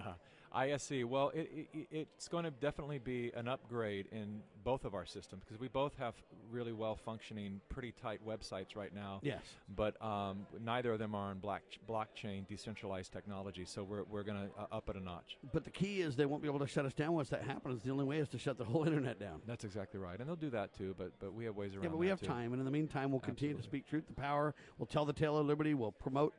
ISE. 0.52 1.04
Well, 1.04 1.30
it, 1.34 1.68
it, 1.72 1.86
it's 1.90 2.28
going 2.28 2.44
to 2.44 2.50
definitely 2.50 2.98
be 2.98 3.32
an 3.34 3.48
upgrade 3.48 4.06
in 4.12 4.40
both 4.64 4.84
of 4.84 4.94
our 4.94 5.06
systems 5.06 5.42
because 5.44 5.60
we 5.60 5.68
both 5.68 5.96
have 5.98 6.14
really 6.50 6.72
well 6.72 6.96
functioning, 6.96 7.60
pretty 7.68 7.92
tight 7.92 8.20
websites 8.26 8.76
right 8.76 8.94
now. 8.94 9.20
Yes. 9.22 9.40
But 9.74 10.02
um, 10.04 10.46
neither 10.62 10.92
of 10.92 10.98
them 10.98 11.14
are 11.14 11.30
on 11.30 11.38
black, 11.38 11.62
blockchain 11.88 12.46
decentralized 12.46 13.12
technology, 13.12 13.64
so 13.64 13.82
we're, 13.82 14.04
we're 14.04 14.22
going 14.22 14.48
to 14.48 14.60
uh, 14.60 14.76
up 14.76 14.88
it 14.90 14.96
a 14.96 15.00
notch. 15.00 15.38
But 15.52 15.64
the 15.64 15.70
key 15.70 16.02
is 16.02 16.16
they 16.16 16.26
won't 16.26 16.42
be 16.42 16.48
able 16.48 16.58
to 16.60 16.66
shut 16.66 16.84
us 16.84 16.92
down 16.92 17.12
once 17.12 17.28
that 17.30 17.42
happens. 17.44 17.82
The 17.82 17.90
only 17.90 18.04
way 18.04 18.18
is 18.18 18.28
to 18.30 18.38
shut 18.38 18.58
the 18.58 18.64
whole 18.64 18.84
internet 18.86 19.18
down. 19.18 19.40
That's 19.46 19.64
exactly 19.64 20.00
right, 20.00 20.18
and 20.18 20.28
they'll 20.28 20.36
do 20.36 20.50
that 20.50 20.76
too. 20.76 20.94
But 20.98 21.12
but 21.20 21.32
we 21.32 21.44
have 21.44 21.56
ways 21.56 21.74
around. 21.74 21.84
Yeah, 21.84 21.90
but 21.90 21.98
we 21.98 22.08
have 22.08 22.20
too. 22.20 22.26
time, 22.26 22.52
and 22.52 22.60
in 22.60 22.64
the 22.64 22.70
meantime, 22.70 23.10
we'll 23.10 23.20
continue 23.20 23.56
to 23.56 23.62
speak 23.62 23.88
truth 23.88 24.06
to 24.08 24.12
power. 24.12 24.54
We'll 24.78 24.86
tell 24.86 25.04
the 25.04 25.12
tale 25.12 25.38
of 25.38 25.46
liberty. 25.46 25.74
We'll 25.74 25.92
promote 25.92 26.34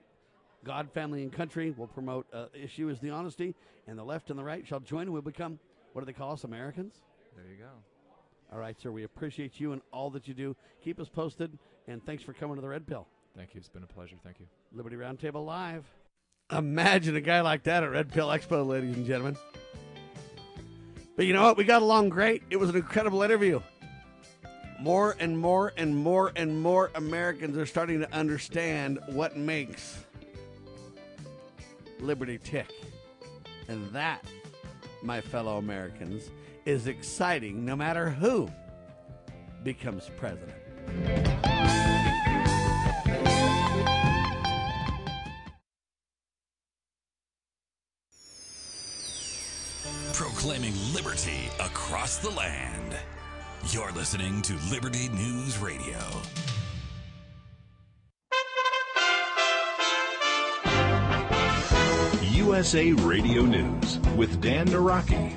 God, 0.64 0.92
family, 0.92 1.24
and 1.24 1.32
country. 1.32 1.74
We'll 1.76 1.88
promote 1.88 2.28
uh, 2.34 2.46
issue 2.54 2.90
is 2.90 3.00
the 3.00 3.10
honesty, 3.10 3.56
and 3.88 3.98
the 3.98 4.04
left 4.04 4.30
and 4.30 4.38
the 4.38 4.44
right 4.44 4.66
shall 4.66 4.80
join, 4.80 5.04
and 5.04 5.14
we'll 5.14 5.22
become 5.22 5.60
what 5.94 6.02
do 6.02 6.06
they 6.06 6.14
call 6.14 6.32
us, 6.32 6.44
Americans? 6.44 7.02
There 7.36 7.46
you 7.46 7.58
go. 7.58 7.70
All 8.54 8.60
right, 8.60 8.80
sir. 8.80 8.92
We 8.92 9.04
appreciate 9.04 9.60
you 9.60 9.74
and 9.74 9.82
all 9.92 10.10
that 10.12 10.28
you 10.28 10.34
do. 10.34 10.56
Keep 10.84 11.00
us 11.00 11.10
posted, 11.10 11.58
and 11.88 12.06
thanks 12.06 12.24
for 12.24 12.34
coming 12.34 12.56
to 12.56 12.62
the 12.62 12.68
Red 12.68 12.88
Pill. 12.88 13.08
Thank 13.36 13.54
you. 13.54 13.60
It's 13.60 13.70
been 13.70 13.84
a 13.84 13.88
pleasure. 13.88 14.16
Thank 14.24 14.40
you. 14.40 14.46
Liberty 14.74 14.96
Roundtable 14.96 15.46
Live. 15.46 15.86
Imagine 16.52 17.16
a 17.16 17.22
guy 17.22 17.42
like 17.42 17.64
that 17.64 17.84
at 17.84 17.92
Red 17.92 18.12
Pill 18.12 18.28
Expo, 18.28 18.66
ladies 18.66 18.96
and 18.96 19.06
gentlemen. 19.06 19.38
But 21.16 21.26
you 21.26 21.34
know 21.34 21.44
what? 21.44 21.58
We 21.58 21.64
got 21.64 21.82
along 21.82 22.10
great. 22.10 22.44
It 22.50 22.58
was 22.58 22.70
an 22.70 22.76
incredible 22.76 23.22
interview. 23.22 23.62
More 24.82 25.16
and 25.20 25.38
more 25.38 25.72
and 25.78 25.96
more 25.96 26.32
and 26.36 26.62
more 26.62 26.92
Americans 26.96 27.58
are 27.58 27.66
starting 27.66 28.00
to 28.00 28.14
understand 28.14 29.00
what 29.08 29.38
makes 29.38 30.06
Liberty 32.02 32.40
tick. 32.44 32.68
And 33.68 33.90
that, 33.92 34.26
my 35.04 35.22
fellow 35.22 35.58
Americans, 35.58 36.32
is 36.66 36.88
exciting 36.88 37.64
no 37.64 37.76
matter 37.76 38.10
who 38.10 38.50
becomes 39.64 40.10
president. 40.18 40.58
Proclaiming 50.14 50.74
liberty 50.94 51.50
across 51.60 52.18
the 52.18 52.32
land. 52.32 52.96
You're 53.70 53.92
listening 53.92 54.42
to 54.44 54.54
Liberty 54.72 55.08
News 55.10 55.60
Radio. 55.60 56.00
USA 62.62 62.92
Radio 62.92 63.42
News 63.42 63.98
with 64.16 64.40
Dan 64.40 64.68
Naraki. 64.68 65.36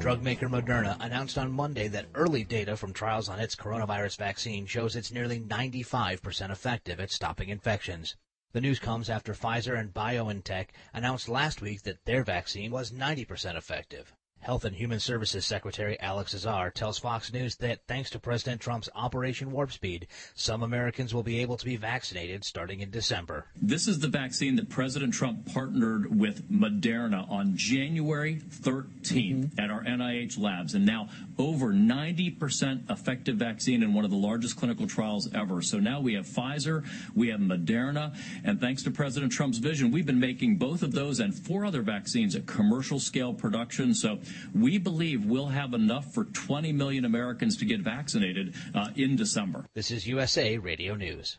Drug 0.00 0.22
maker 0.22 0.48
Moderna 0.48 0.96
announced 1.00 1.36
on 1.36 1.52
Monday 1.52 1.86
that 1.88 2.06
early 2.14 2.44
data 2.44 2.78
from 2.78 2.94
trials 2.94 3.28
on 3.28 3.38
its 3.38 3.54
coronavirus 3.54 4.16
vaccine 4.16 4.64
shows 4.64 4.96
it's 4.96 5.12
nearly 5.12 5.38
95% 5.38 6.50
effective 6.50 6.98
at 6.98 7.10
stopping 7.10 7.50
infections. 7.50 8.16
The 8.52 8.62
news 8.62 8.78
comes 8.78 9.10
after 9.10 9.34
Pfizer 9.34 9.78
and 9.78 9.92
BioNTech 9.92 10.68
announced 10.94 11.28
last 11.28 11.60
week 11.60 11.82
that 11.82 12.02
their 12.06 12.24
vaccine 12.24 12.70
was 12.70 12.90
90% 12.90 13.58
effective. 13.58 14.14
Health 14.40 14.64
and 14.64 14.76
Human 14.76 15.00
Services 15.00 15.44
Secretary 15.44 15.98
Alex 15.98 16.32
Azar 16.32 16.70
tells 16.70 16.98
Fox 16.98 17.32
News 17.32 17.56
that 17.56 17.80
thanks 17.88 18.10
to 18.10 18.20
President 18.20 18.60
Trump's 18.60 18.88
Operation 18.94 19.50
Warp 19.50 19.72
Speed, 19.72 20.06
some 20.36 20.62
Americans 20.62 21.12
will 21.12 21.24
be 21.24 21.40
able 21.40 21.56
to 21.56 21.64
be 21.64 21.74
vaccinated 21.74 22.44
starting 22.44 22.78
in 22.78 22.90
December. 22.90 23.46
This 23.60 23.88
is 23.88 23.98
the 23.98 24.06
vaccine 24.06 24.54
that 24.54 24.68
President 24.68 25.12
Trump 25.12 25.52
partnered 25.52 26.16
with 26.16 26.48
Moderna 26.48 27.28
on 27.28 27.56
January 27.56 28.36
13th 28.36 29.02
mm-hmm. 29.02 29.60
at 29.60 29.72
our 29.72 29.82
NIH 29.82 30.38
labs, 30.38 30.74
and 30.74 30.86
now 30.86 31.08
over 31.38 31.72
90% 31.72 32.88
effective 32.88 33.36
vaccine 33.36 33.82
in 33.82 33.94
one 33.94 34.04
of 34.04 34.12
the 34.12 34.16
largest 34.16 34.56
clinical 34.56 34.86
trials 34.86 35.28
ever. 35.34 35.60
So 35.60 35.80
now 35.80 36.00
we 36.00 36.14
have 36.14 36.24
Pfizer, 36.24 36.84
we 37.16 37.28
have 37.28 37.40
Moderna, 37.40 38.16
and 38.44 38.60
thanks 38.60 38.84
to 38.84 38.92
President 38.92 39.32
Trump's 39.32 39.58
vision, 39.58 39.90
we've 39.90 40.06
been 40.06 40.20
making 40.20 40.56
both 40.56 40.84
of 40.84 40.92
those 40.92 41.18
and 41.18 41.34
four 41.34 41.64
other 41.64 41.82
vaccines 41.82 42.36
at 42.36 42.46
commercial 42.46 43.00
scale 43.00 43.34
production. 43.34 43.92
So 43.92 44.20
we 44.54 44.78
believe 44.78 45.24
we'll 45.24 45.46
have 45.48 45.74
enough 45.74 46.12
for 46.12 46.24
20 46.24 46.72
million 46.72 47.04
Americans 47.04 47.56
to 47.58 47.64
get 47.64 47.80
vaccinated 47.80 48.54
uh, 48.74 48.88
in 48.96 49.16
December. 49.16 49.66
This 49.74 49.90
is 49.90 50.06
USA 50.06 50.58
Radio 50.58 50.94
News. 50.94 51.38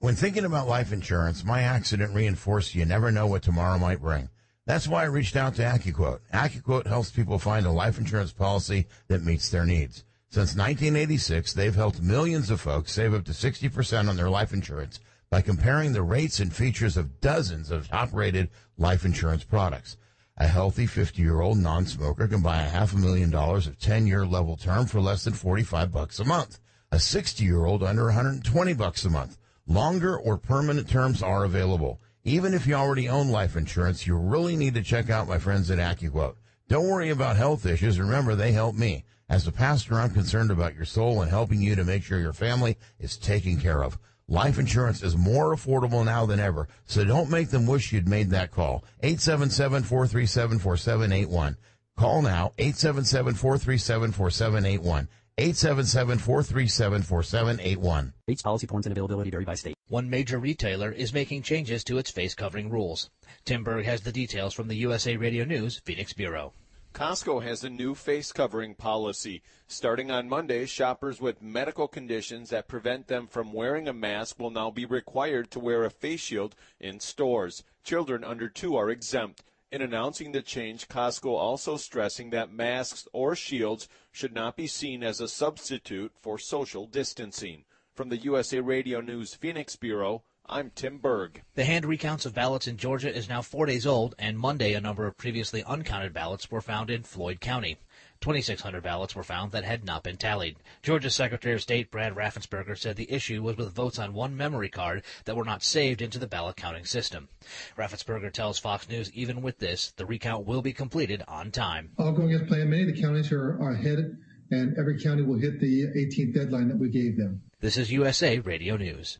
When 0.00 0.14
thinking 0.14 0.44
about 0.44 0.68
life 0.68 0.92
insurance, 0.92 1.44
my 1.44 1.62
accident 1.62 2.14
reinforced 2.14 2.74
you 2.74 2.84
never 2.84 3.10
know 3.10 3.26
what 3.26 3.42
tomorrow 3.42 3.78
might 3.78 4.00
bring. 4.00 4.28
That's 4.64 4.86
why 4.86 5.02
I 5.02 5.06
reached 5.06 5.34
out 5.34 5.54
to 5.54 5.62
AccuQuote. 5.62 6.20
AccuQuote 6.32 6.86
helps 6.86 7.10
people 7.10 7.38
find 7.38 7.66
a 7.66 7.70
life 7.70 7.98
insurance 7.98 8.32
policy 8.32 8.86
that 9.08 9.24
meets 9.24 9.48
their 9.48 9.64
needs. 9.64 10.04
Since 10.30 10.54
1986, 10.54 11.54
they've 11.54 11.74
helped 11.74 12.02
millions 12.02 12.50
of 12.50 12.60
folks 12.60 12.92
save 12.92 13.14
up 13.14 13.24
to 13.24 13.32
60% 13.32 14.08
on 14.10 14.16
their 14.16 14.28
life 14.28 14.52
insurance 14.52 15.00
by 15.30 15.40
comparing 15.40 15.94
the 15.94 16.02
rates 16.02 16.38
and 16.38 16.52
features 16.52 16.98
of 16.98 17.20
dozens 17.20 17.70
of 17.70 17.88
top 17.88 18.12
rated 18.12 18.50
life 18.76 19.06
insurance 19.06 19.42
products. 19.42 19.96
A 20.40 20.46
healthy 20.46 20.86
50 20.86 21.20
year 21.20 21.40
old 21.40 21.58
non 21.58 21.84
smoker 21.84 22.28
can 22.28 22.42
buy 22.42 22.62
a 22.62 22.68
half 22.68 22.94
a 22.94 22.96
million 22.96 23.28
dollars 23.28 23.66
of 23.66 23.76
10 23.80 24.06
year 24.06 24.24
level 24.24 24.56
term 24.56 24.86
for 24.86 25.00
less 25.00 25.24
than 25.24 25.32
45 25.32 25.90
bucks 25.90 26.20
a 26.20 26.24
month. 26.24 26.60
A 26.92 27.00
60 27.00 27.42
year 27.42 27.64
old 27.64 27.82
under 27.82 28.04
120 28.04 28.72
bucks 28.74 29.04
a 29.04 29.10
month. 29.10 29.36
Longer 29.66 30.16
or 30.16 30.38
permanent 30.38 30.88
terms 30.88 31.24
are 31.24 31.42
available. 31.42 32.00
Even 32.22 32.54
if 32.54 32.68
you 32.68 32.74
already 32.74 33.08
own 33.08 33.30
life 33.30 33.56
insurance, 33.56 34.06
you 34.06 34.16
really 34.16 34.54
need 34.54 34.74
to 34.74 34.82
check 34.82 35.10
out 35.10 35.26
my 35.26 35.38
friends 35.38 35.72
at 35.72 35.78
AccuQuote. 35.78 36.36
Don't 36.68 36.88
worry 36.88 37.10
about 37.10 37.34
health 37.34 37.66
issues. 37.66 37.98
Remember, 37.98 38.36
they 38.36 38.52
help 38.52 38.76
me. 38.76 39.04
As 39.28 39.44
a 39.48 39.52
pastor, 39.52 39.96
I'm 39.96 40.10
concerned 40.10 40.52
about 40.52 40.76
your 40.76 40.84
soul 40.84 41.20
and 41.20 41.30
helping 41.30 41.60
you 41.60 41.74
to 41.74 41.84
make 41.84 42.04
sure 42.04 42.20
your 42.20 42.32
family 42.32 42.78
is 43.00 43.16
taken 43.16 43.58
care 43.60 43.82
of. 43.82 43.98
Life 44.30 44.58
insurance 44.58 45.02
is 45.02 45.16
more 45.16 45.56
affordable 45.56 46.04
now 46.04 46.26
than 46.26 46.38
ever, 46.38 46.68
so 46.84 47.02
don't 47.02 47.30
make 47.30 47.48
them 47.48 47.66
wish 47.66 47.94
you'd 47.94 48.06
made 48.06 48.28
that 48.30 48.50
call. 48.50 48.84
877-437-4781. 49.02 51.56
Call 51.96 52.20
now, 52.20 52.52
877-437-4781. 52.58 55.08
877-437-4781. 55.38 58.12
Rates, 58.26 58.42
policy 58.42 58.66
points, 58.66 58.86
and 58.86 58.92
availability 58.92 59.30
vary 59.30 59.46
by 59.46 59.54
state. 59.54 59.76
One 59.88 60.10
major 60.10 60.38
retailer 60.38 60.92
is 60.92 61.14
making 61.14 61.40
changes 61.42 61.82
to 61.84 61.96
its 61.96 62.10
face 62.10 62.34
covering 62.34 62.68
rules. 62.68 63.08
Tim 63.46 63.64
Berg 63.64 63.86
has 63.86 64.02
the 64.02 64.12
details 64.12 64.52
from 64.52 64.68
the 64.68 64.76
USA 64.76 65.16
Radio 65.16 65.46
News 65.46 65.80
Phoenix 65.86 66.12
Bureau. 66.12 66.52
Costco 66.98 67.44
has 67.44 67.62
a 67.62 67.70
new 67.70 67.94
face 67.94 68.32
covering 68.32 68.74
policy. 68.74 69.40
Starting 69.68 70.10
on 70.10 70.28
Monday, 70.28 70.66
shoppers 70.66 71.20
with 71.20 71.40
medical 71.40 71.86
conditions 71.86 72.50
that 72.50 72.66
prevent 72.66 73.06
them 73.06 73.28
from 73.28 73.52
wearing 73.52 73.86
a 73.86 73.92
mask 73.92 74.36
will 74.40 74.50
now 74.50 74.68
be 74.72 74.84
required 74.84 75.48
to 75.52 75.60
wear 75.60 75.84
a 75.84 75.90
face 75.90 76.18
shield 76.18 76.56
in 76.80 76.98
stores. 76.98 77.62
Children 77.84 78.24
under 78.24 78.48
two 78.48 78.74
are 78.74 78.90
exempt. 78.90 79.44
In 79.70 79.80
announcing 79.80 80.32
the 80.32 80.42
change, 80.42 80.88
Costco 80.88 81.38
also 81.38 81.76
stressing 81.76 82.30
that 82.30 82.50
masks 82.50 83.06
or 83.12 83.36
shields 83.36 83.88
should 84.10 84.34
not 84.34 84.56
be 84.56 84.66
seen 84.66 85.04
as 85.04 85.20
a 85.20 85.28
substitute 85.28 86.10
for 86.20 86.36
social 86.36 86.84
distancing. 86.84 87.64
From 87.94 88.08
the 88.08 88.16
USA 88.16 88.58
Radio 88.58 89.00
News 89.00 89.34
Phoenix 89.34 89.76
Bureau, 89.76 90.24
I'm 90.50 90.70
Tim 90.74 90.96
Berg. 90.96 91.42
The 91.56 91.66
hand 91.66 91.84
recounts 91.84 92.24
of 92.24 92.34
ballots 92.34 92.66
in 92.66 92.78
Georgia 92.78 93.14
is 93.14 93.28
now 93.28 93.42
four 93.42 93.66
days 93.66 93.84
old, 93.86 94.14
and 94.18 94.38
Monday 94.38 94.72
a 94.72 94.80
number 94.80 95.06
of 95.06 95.18
previously 95.18 95.62
uncounted 95.62 96.14
ballots 96.14 96.50
were 96.50 96.62
found 96.62 96.88
in 96.88 97.02
Floyd 97.02 97.38
County. 97.38 97.76
2,600 98.22 98.82
ballots 98.82 99.14
were 99.14 99.22
found 99.22 99.52
that 99.52 99.64
had 99.64 99.84
not 99.84 100.02
been 100.02 100.16
tallied. 100.16 100.56
Georgia 100.82 101.10
Secretary 101.10 101.54
of 101.54 101.60
State 101.60 101.90
Brad 101.90 102.14
Raffensperger 102.14 102.78
said 102.78 102.96
the 102.96 103.12
issue 103.12 103.42
was 103.42 103.58
with 103.58 103.74
votes 103.74 103.98
on 103.98 104.14
one 104.14 104.38
memory 104.38 104.70
card 104.70 105.02
that 105.26 105.36
were 105.36 105.44
not 105.44 105.62
saved 105.62 106.00
into 106.00 106.18
the 106.18 106.26
ballot 106.26 106.56
counting 106.56 106.86
system. 106.86 107.28
Raffensperger 107.76 108.32
tells 108.32 108.58
Fox 108.58 108.88
News 108.88 109.12
even 109.12 109.42
with 109.42 109.58
this, 109.58 109.92
the 109.98 110.06
recount 110.06 110.46
will 110.46 110.62
be 110.62 110.72
completed 110.72 111.22
on 111.28 111.50
time. 111.50 111.90
All 111.98 112.12
going 112.12 112.32
as 112.32 112.48
planned. 112.48 112.70
Many 112.70 112.88
of 112.88 112.94
the 112.94 113.02
counties 113.02 113.30
are, 113.32 113.60
are 113.60 113.72
ahead, 113.72 114.16
and 114.50 114.78
every 114.78 114.98
county 114.98 115.22
will 115.22 115.38
hit 115.38 115.60
the 115.60 115.82
18th 115.94 116.34
deadline 116.34 116.68
that 116.68 116.78
we 116.78 116.88
gave 116.88 117.18
them. 117.18 117.42
This 117.60 117.76
is 117.76 117.92
USA 117.92 118.38
Radio 118.38 118.78
News. 118.78 119.18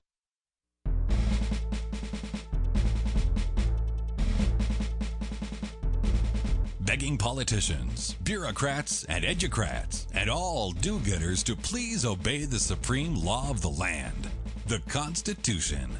Begging 6.88 7.18
politicians, 7.18 8.14
bureaucrats, 8.24 9.04
and 9.10 9.22
educrats, 9.22 10.06
and 10.14 10.30
all 10.30 10.72
do 10.72 10.98
gooders 11.00 11.44
to 11.44 11.54
please 11.54 12.06
obey 12.06 12.46
the 12.46 12.58
supreme 12.58 13.14
law 13.14 13.50
of 13.50 13.60
the 13.60 13.68
land, 13.68 14.30
the 14.68 14.78
Constitution. 14.88 15.90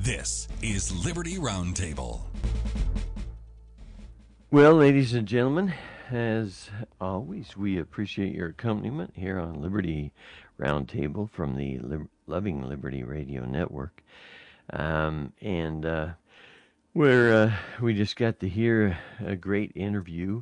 This 0.00 0.46
is 0.60 0.92
Liberty 1.06 1.36
Roundtable. 1.36 2.20
Well, 4.50 4.74
ladies 4.74 5.14
and 5.14 5.26
gentlemen, 5.26 5.72
as 6.10 6.68
always, 7.00 7.56
we 7.56 7.78
appreciate 7.78 8.34
your 8.34 8.48
accompaniment 8.48 9.14
here 9.16 9.38
on 9.38 9.62
Liberty 9.62 10.12
Roundtable 10.60 11.30
from 11.30 11.56
the 11.56 11.80
Loving 12.26 12.68
Liberty 12.68 13.04
Radio 13.04 13.46
Network. 13.46 14.02
Um, 14.70 15.32
and 15.40 15.86
uh, 15.86 16.08
where 16.94 17.34
uh, 17.34 17.52
we 17.82 17.92
just 17.92 18.14
got 18.14 18.38
to 18.38 18.48
hear 18.48 18.96
a 19.18 19.34
great 19.34 19.72
interview 19.74 20.40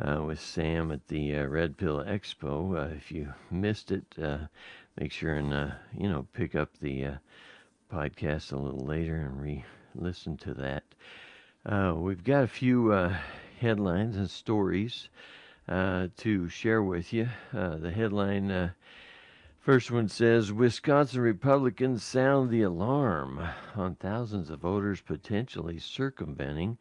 uh, 0.00 0.22
with 0.22 0.40
Sam 0.40 0.92
at 0.92 1.08
the 1.08 1.34
uh, 1.34 1.46
Red 1.46 1.76
Pill 1.76 1.98
Expo. 2.04 2.78
Uh, 2.78 2.94
if 2.94 3.10
you 3.10 3.34
missed 3.50 3.90
it, 3.90 4.04
uh, 4.22 4.38
make 4.96 5.10
sure 5.10 5.34
and 5.34 5.52
uh, 5.52 5.70
you 5.98 6.08
know 6.08 6.28
pick 6.32 6.54
up 6.54 6.70
the 6.78 7.06
podcast 7.92 8.52
a 8.52 8.56
little 8.56 8.86
later 8.86 9.16
and 9.16 9.42
re-listen 9.42 10.36
to 10.36 10.54
that. 10.54 10.84
we've 11.96 12.22
got 12.22 12.44
a 12.44 12.48
few 12.48 13.10
headlines 13.58 14.16
and 14.16 14.30
stories 14.30 15.08
to 15.68 16.48
share 16.48 16.84
with 16.84 17.12
you. 17.12 17.28
the 17.52 17.90
headline 17.92 18.72
First 19.60 19.90
one 19.90 20.08
says 20.08 20.54
Wisconsin 20.54 21.20
Republicans 21.20 22.02
sound 22.02 22.48
the 22.48 22.62
alarm 22.62 23.46
on 23.76 23.94
thousands 23.94 24.48
of 24.48 24.60
voters 24.60 25.02
potentially 25.02 25.78
circumventing 25.78 26.78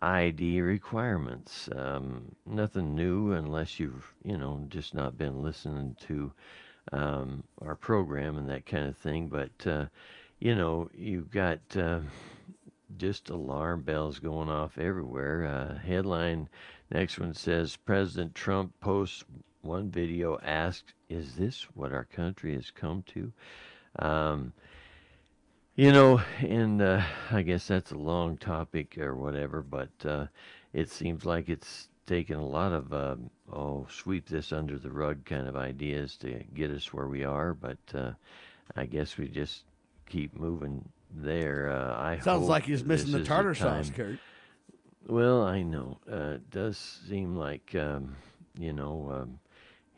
ID 0.00 0.60
requirements. 0.60 1.68
Um, 1.74 2.36
nothing 2.46 2.94
new 2.94 3.32
unless 3.32 3.80
you've, 3.80 4.14
you 4.22 4.38
know, 4.38 4.64
just 4.68 4.94
not 4.94 5.18
been 5.18 5.42
listening 5.42 5.96
to 6.02 6.32
um, 6.92 7.42
our 7.60 7.74
program 7.74 8.38
and 8.38 8.48
that 8.50 8.66
kind 8.66 8.86
of 8.86 8.96
thing. 8.96 9.26
But, 9.26 9.66
uh, 9.66 9.86
you 10.38 10.54
know, 10.54 10.88
you've 10.94 11.32
got 11.32 11.58
uh, 11.76 12.02
just 12.98 13.30
alarm 13.30 13.82
bells 13.82 14.20
going 14.20 14.48
off 14.48 14.78
everywhere. 14.78 15.44
Uh, 15.44 15.78
headline 15.84 16.48
next 16.88 17.18
one 17.18 17.34
says 17.34 17.74
President 17.74 18.32
Trump 18.36 18.72
posts 18.78 19.24
one 19.66 19.90
video 19.90 20.38
asked, 20.42 20.94
"Is 21.08 21.34
this 21.36 21.62
what 21.74 21.92
our 21.92 22.04
country 22.04 22.54
has 22.54 22.70
come 22.70 23.02
to?" 23.14 23.32
Um, 23.98 24.52
you 25.74 25.92
know, 25.92 26.20
and 26.40 26.80
uh, 26.80 27.02
I 27.30 27.42
guess 27.42 27.66
that's 27.66 27.92
a 27.92 27.98
long 27.98 28.38
topic 28.38 28.96
or 28.98 29.14
whatever, 29.14 29.62
but 29.62 29.90
uh, 30.04 30.26
it 30.72 30.90
seems 30.90 31.24
like 31.26 31.48
it's 31.48 31.88
taken 32.06 32.36
a 32.36 32.46
lot 32.46 32.72
of 32.72 32.92
uh, 32.92 33.16
oh 33.52 33.86
sweep 33.90 34.28
this 34.28 34.52
under 34.52 34.78
the 34.78 34.90
rug 34.90 35.24
kind 35.24 35.48
of 35.48 35.56
ideas 35.56 36.16
to 36.18 36.44
get 36.54 36.70
us 36.70 36.92
where 36.92 37.08
we 37.08 37.24
are. 37.24 37.52
But 37.52 37.78
uh, 37.94 38.12
I 38.74 38.86
guess 38.86 39.18
we 39.18 39.28
just 39.28 39.64
keep 40.08 40.38
moving 40.38 40.88
there. 41.14 41.70
Uh, 41.70 42.00
I 42.00 42.18
sounds 42.20 42.48
like 42.48 42.64
he's 42.64 42.84
missing 42.84 43.12
the 43.12 43.24
tartar 43.24 43.54
sauce, 43.54 43.90
Kurt. 43.90 44.18
Well, 45.06 45.42
I 45.42 45.62
know. 45.62 45.98
Uh, 46.10 46.34
it 46.34 46.50
does 46.50 46.76
seem 47.08 47.36
like, 47.36 47.74
um, 47.76 48.16
you 48.58 48.72
know, 48.72 49.08
um, 49.12 49.38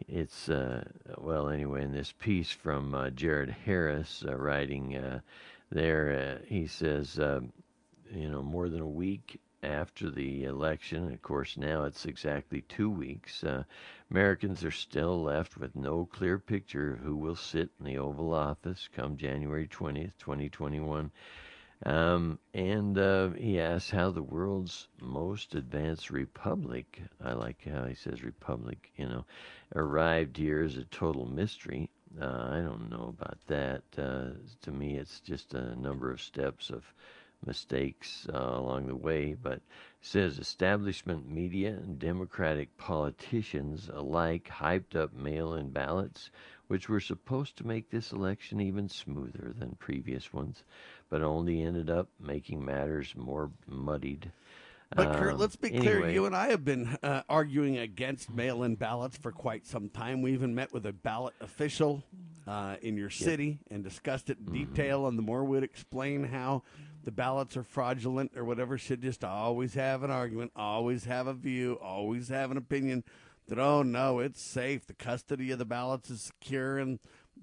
it's, 0.06 0.48
uh, 0.48 0.84
well, 1.18 1.48
anyway, 1.48 1.82
in 1.82 1.92
this 1.92 2.12
piece 2.12 2.50
from 2.50 2.94
uh, 2.94 3.10
Jared 3.10 3.50
Harris 3.50 4.24
uh, 4.26 4.36
writing 4.36 4.96
uh, 4.96 5.20
there, 5.70 6.38
uh, 6.40 6.44
he 6.46 6.66
says, 6.66 7.18
um, 7.18 7.52
you 8.12 8.28
know, 8.30 8.42
more 8.42 8.68
than 8.68 8.80
a 8.80 8.86
week 8.86 9.40
after 9.62 10.08
the 10.10 10.44
election, 10.44 11.12
of 11.12 11.20
course, 11.22 11.56
now 11.56 11.84
it's 11.84 12.06
exactly 12.06 12.62
two 12.62 12.88
weeks, 12.88 13.42
uh, 13.42 13.64
Americans 14.10 14.64
are 14.64 14.70
still 14.70 15.22
left 15.22 15.56
with 15.56 15.74
no 15.74 16.06
clear 16.06 16.38
picture 16.38 16.92
of 16.92 17.00
who 17.00 17.16
will 17.16 17.36
sit 17.36 17.68
in 17.78 17.86
the 17.86 17.98
Oval 17.98 18.32
Office 18.32 18.88
come 18.94 19.16
January 19.16 19.66
20th, 19.66 20.12
2021. 20.18 21.10
Um, 21.86 22.40
and 22.54 22.98
uh, 22.98 23.30
he 23.30 23.60
asks 23.60 23.90
how 23.90 24.10
the 24.10 24.22
world's 24.22 24.88
most 25.00 25.54
advanced 25.54 26.10
republic, 26.10 27.00
I 27.22 27.34
like 27.34 27.64
how 27.64 27.84
he 27.84 27.94
says 27.94 28.22
republic, 28.22 28.90
you 28.96 29.08
know, 29.08 29.24
arrived 29.74 30.36
here 30.36 30.62
is 30.62 30.76
a 30.76 30.84
total 30.84 31.26
mystery. 31.26 31.90
Uh, 32.20 32.48
I 32.50 32.60
don't 32.60 32.90
know 32.90 33.14
about 33.16 33.38
that. 33.46 33.82
Uh, 33.96 34.30
to 34.62 34.72
me, 34.72 34.96
it's 34.96 35.20
just 35.20 35.54
a 35.54 35.76
number 35.76 36.10
of 36.10 36.20
steps 36.20 36.70
of 36.70 36.92
mistakes 37.46 38.26
uh, 38.34 38.36
along 38.36 38.88
the 38.88 38.96
way, 38.96 39.34
but 39.34 39.60
says 40.00 40.38
establishment 40.38 41.30
media 41.30 41.70
and 41.70 41.98
Democratic 41.98 42.76
politicians 42.76 43.88
alike 43.92 44.48
hyped 44.48 44.96
up 44.96 45.12
mail 45.14 45.54
in 45.54 45.70
ballots, 45.70 46.30
which 46.66 46.88
were 46.88 47.00
supposed 47.00 47.56
to 47.56 47.66
make 47.66 47.90
this 47.90 48.12
election 48.12 48.60
even 48.60 48.88
smoother 48.88 49.54
than 49.56 49.76
previous 49.78 50.32
ones, 50.32 50.64
but 51.10 51.22
only 51.22 51.62
ended 51.62 51.90
up 51.90 52.08
making 52.20 52.64
matters 52.64 53.14
more 53.16 53.50
muddied. 53.66 54.30
But 54.94 55.12
Kurt, 55.18 55.34
Um, 55.34 55.38
let's 55.40 55.56
be 55.56 55.68
clear. 55.70 55.96
anyway, 55.96 56.14
You 56.14 56.24
and 56.26 56.34
I 56.34 56.48
have 56.48 56.64
been 56.64 56.96
uh, 57.02 57.22
arguing 57.28 57.76
against 57.76 58.30
mail-in 58.30 58.76
ballots 58.76 59.18
for 59.18 59.32
quite 59.32 59.66
some 59.66 59.90
time. 59.90 60.22
We 60.22 60.32
even 60.32 60.54
met 60.54 60.72
with 60.72 60.86
a 60.86 60.92
ballot 60.94 61.34
official 61.42 62.02
uh, 62.46 62.76
in 62.80 62.96
your 62.96 63.10
city 63.10 63.58
and 63.70 63.84
discussed 63.84 64.30
it 64.30 64.38
in 64.38 64.46
Mm-hmm. 64.46 64.72
detail. 64.74 65.06
And 65.06 65.18
the 65.18 65.22
more 65.22 65.44
we'd 65.44 65.62
explain 65.62 66.24
how 66.24 66.62
the 67.04 67.10
ballots 67.10 67.54
are 67.56 67.62
fraudulent 67.62 68.32
or 68.34 68.44
whatever, 68.44 68.78
should 68.78 69.02
just 69.02 69.24
always 69.24 69.74
have 69.74 70.02
an 70.02 70.10
argument, 70.10 70.52
always 70.56 71.04
have 71.04 71.26
a 71.26 71.34
view, 71.34 71.78
always 71.82 72.28
have 72.28 72.50
an 72.50 72.56
opinion. 72.56 73.04
That 73.48 73.58
oh 73.58 73.82
no, 73.82 74.18
it's 74.20 74.42
safe. 74.42 74.86
The 74.86 74.94
custody 74.94 75.50
of 75.50 75.58
the 75.58 75.64
ballots 75.66 76.08
is 76.10 76.20
secure 76.22 76.78
and 76.78 76.98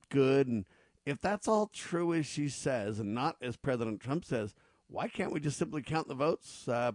good. 0.10 0.48
And 0.48 0.66
if 1.06 1.22
that's 1.22 1.48
all 1.48 1.68
true 1.68 2.14
as 2.14 2.26
she 2.26 2.50
says, 2.50 3.00
and 3.00 3.14
not 3.14 3.36
as 3.42 3.58
President 3.58 4.00
Trump 4.00 4.26
says, 4.26 4.54
why 4.88 5.08
can't 5.08 5.32
we 5.32 5.40
just 5.40 5.58
simply 5.58 5.82
count 5.82 6.08
the 6.08 6.16
votes? 6.16 6.68
Uh, 6.68 6.92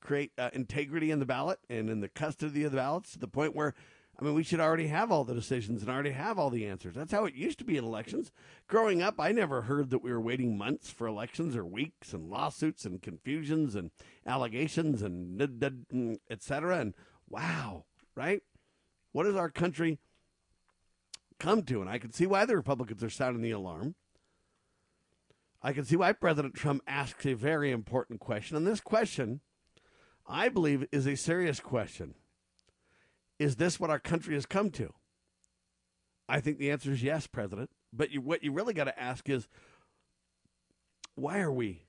create 0.00 0.32
uh, 0.38 0.50
integrity 0.54 1.10
in 1.10 1.18
the 1.18 1.26
ballot 1.26 1.58
and 1.68 1.90
in 1.90 2.00
the 2.00 2.08
custody 2.08 2.64
of 2.64 2.72
the 2.72 2.78
ballots 2.78 3.12
to 3.12 3.18
the 3.18 3.28
point 3.28 3.54
where, 3.54 3.74
I 4.18 4.24
mean, 4.24 4.34
we 4.34 4.42
should 4.42 4.60
already 4.60 4.86
have 4.86 5.12
all 5.12 5.24
the 5.24 5.34
decisions 5.34 5.82
and 5.82 5.90
already 5.90 6.12
have 6.12 6.38
all 6.38 6.48
the 6.48 6.66
answers. 6.66 6.94
That's 6.94 7.12
how 7.12 7.26
it 7.26 7.34
used 7.34 7.58
to 7.58 7.64
be 7.64 7.76
in 7.76 7.84
elections. 7.84 8.32
Growing 8.66 9.02
up, 9.02 9.20
I 9.20 9.32
never 9.32 9.62
heard 9.62 9.90
that 9.90 10.02
we 10.02 10.10
were 10.10 10.20
waiting 10.20 10.56
months 10.56 10.90
for 10.90 11.06
elections 11.06 11.54
or 11.54 11.66
weeks 11.66 12.14
and 12.14 12.30
lawsuits 12.30 12.86
and 12.86 13.02
confusions 13.02 13.74
and 13.74 13.90
allegations 14.26 15.02
and 15.02 15.38
d- 15.38 15.46
d- 15.46 16.18
et 16.30 16.42
cetera. 16.42 16.78
And 16.78 16.94
wow, 17.28 17.84
right? 18.14 18.42
What 19.12 19.26
is 19.26 19.36
our 19.36 19.50
country 19.50 19.98
come 21.40 21.62
to? 21.64 21.80
And 21.80 21.90
I 21.90 21.98
can 21.98 22.12
see 22.12 22.26
why 22.26 22.44
the 22.44 22.54
Republicans 22.54 23.02
are 23.02 23.10
sounding 23.10 23.42
the 23.42 23.50
alarm. 23.50 23.96
I 25.62 25.72
can 25.72 25.84
see 25.84 25.96
why 25.96 26.12
President 26.12 26.54
Trump 26.54 26.82
asks 26.86 27.26
a 27.26 27.34
very 27.34 27.70
important 27.70 28.20
question. 28.20 28.56
And 28.56 28.66
this 28.66 28.80
question, 28.80 29.40
I 30.26 30.48
believe, 30.48 30.86
is 30.92 31.06
a 31.06 31.16
serious 31.16 31.60
question. 31.60 32.14
Is 33.38 33.56
this 33.56 33.80
what 33.80 33.90
our 33.90 33.98
country 33.98 34.34
has 34.34 34.46
come 34.46 34.70
to? 34.72 34.92
I 36.28 36.40
think 36.40 36.58
the 36.58 36.70
answer 36.70 36.92
is 36.92 37.02
yes, 37.02 37.26
President. 37.26 37.70
But 37.92 38.10
you, 38.10 38.20
what 38.20 38.44
you 38.44 38.52
really 38.52 38.72
got 38.74 38.84
to 38.84 39.00
ask 39.00 39.28
is 39.28 39.48
why 41.14 41.40
are 41.40 41.52
we 41.52 41.82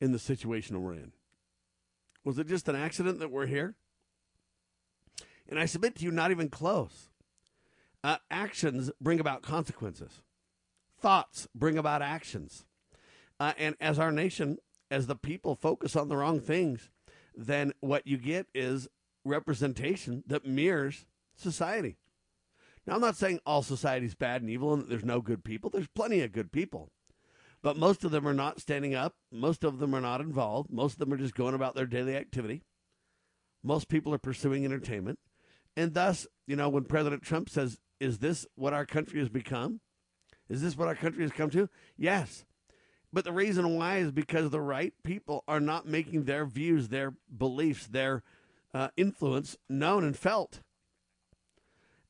in 0.00 0.12
the 0.12 0.18
situation 0.18 0.82
we're 0.82 0.94
in? 0.94 1.12
Was 2.24 2.38
it 2.38 2.48
just 2.48 2.68
an 2.68 2.76
accident 2.76 3.18
that 3.20 3.30
we're 3.30 3.46
here? 3.46 3.76
And 5.48 5.58
I 5.58 5.66
submit 5.66 5.96
to 5.96 6.04
you, 6.04 6.10
not 6.10 6.30
even 6.30 6.48
close. 6.48 7.10
Uh, 8.04 8.18
actions 8.30 8.90
bring 9.00 9.18
about 9.18 9.42
consequences, 9.42 10.20
thoughts 11.00 11.48
bring 11.54 11.78
about 11.78 12.02
actions. 12.02 12.66
Uh, 13.40 13.54
and 13.56 13.74
as 13.80 13.98
our 13.98 14.12
nation, 14.12 14.58
as 14.90 15.06
the 15.06 15.16
people 15.16 15.56
focus 15.56 15.96
on 15.96 16.08
the 16.08 16.16
wrong 16.16 16.38
things, 16.38 16.90
then 17.34 17.72
what 17.80 18.06
you 18.06 18.18
get 18.18 18.46
is 18.54 18.88
representation 19.24 20.22
that 20.26 20.44
mirrors 20.44 21.06
society. 21.34 21.96
Now, 22.86 22.96
I'm 22.96 23.00
not 23.00 23.16
saying 23.16 23.40
all 23.46 23.62
society 23.62 24.04
is 24.04 24.14
bad 24.14 24.42
and 24.42 24.50
evil 24.50 24.74
and 24.74 24.82
that 24.82 24.90
there's 24.90 25.04
no 25.04 25.22
good 25.22 25.42
people. 25.42 25.70
There's 25.70 25.88
plenty 25.88 26.20
of 26.20 26.32
good 26.32 26.52
people. 26.52 26.90
But 27.62 27.78
most 27.78 28.04
of 28.04 28.10
them 28.10 28.28
are 28.28 28.34
not 28.34 28.60
standing 28.60 28.94
up. 28.94 29.14
Most 29.32 29.64
of 29.64 29.78
them 29.78 29.94
are 29.94 30.02
not 30.02 30.20
involved. 30.20 30.70
Most 30.70 30.92
of 30.92 30.98
them 30.98 31.12
are 31.14 31.16
just 31.16 31.34
going 31.34 31.54
about 31.54 31.74
their 31.74 31.86
daily 31.86 32.14
activity. 32.14 32.62
Most 33.62 33.88
people 33.88 34.12
are 34.12 34.18
pursuing 34.18 34.66
entertainment. 34.66 35.18
And 35.74 35.94
thus, 35.94 36.26
you 36.46 36.56
know, 36.56 36.68
when 36.68 36.84
President 36.84 37.22
Trump 37.22 37.48
says, 37.48 37.78
Is 38.04 38.18
this 38.18 38.46
what 38.54 38.74
our 38.74 38.84
country 38.84 39.18
has 39.18 39.30
become? 39.30 39.80
Is 40.50 40.60
this 40.60 40.76
what 40.76 40.88
our 40.88 40.94
country 40.94 41.22
has 41.22 41.32
come 41.32 41.48
to? 41.50 41.70
Yes. 41.96 42.44
But 43.10 43.24
the 43.24 43.32
reason 43.32 43.78
why 43.78 43.96
is 43.96 44.12
because 44.12 44.50
the 44.50 44.60
right 44.60 44.92
people 45.02 45.42
are 45.48 45.58
not 45.58 45.86
making 45.86 46.24
their 46.24 46.44
views, 46.44 46.88
their 46.88 47.14
beliefs, 47.34 47.86
their 47.86 48.22
uh, 48.74 48.88
influence 48.98 49.56
known 49.70 50.04
and 50.04 50.14
felt. 50.14 50.60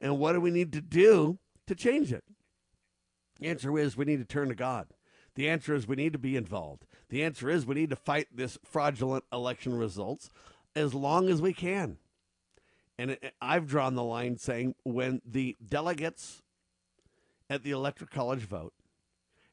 And 0.01 0.19
what 0.19 0.33
do 0.33 0.41
we 0.41 0.51
need 0.51 0.73
to 0.73 0.81
do 0.81 1.39
to 1.69 1.77
change 1.77 2.13
it? 2.13 2.25
The 3.39 3.47
answer 3.47 3.79
is 3.79 3.97
we 3.97 4.05
need 4.05 4.19
to 4.19 4.25
turn 4.25 4.49
to 4.49 4.57
God. 4.57 4.89
The 5.37 5.49
answer 5.49 5.77
is 5.77 5.87
we 5.87 5.95
need 5.95 6.13
to 6.13 6.19
be 6.19 6.37
involved. 6.37 6.87
The 7.09 7.23
answer 7.23 7.49
is 7.49 7.67
we 7.67 7.77
need 7.77 7.91
to 7.91 7.97
fight 7.97 8.29
this 8.35 8.59
fraudulent 8.65 9.25
election 9.33 9.79
results 9.79 10.29
as 10.75 10.93
long 10.93 11.29
as 11.29 11.41
we 11.41 11.53
can. 11.53 11.99
And 12.99 13.13
it, 13.13 13.35
I've 13.41 13.67
drawn 13.67 13.95
the 13.95 14.05
line 14.05 14.39
saying 14.39 14.75
when 14.85 15.21
the 15.25 15.57
delegates 15.65 16.43
at 17.51 17.63
the 17.63 17.73
Electoral 17.73 18.09
College 18.13 18.43
vote 18.43 18.73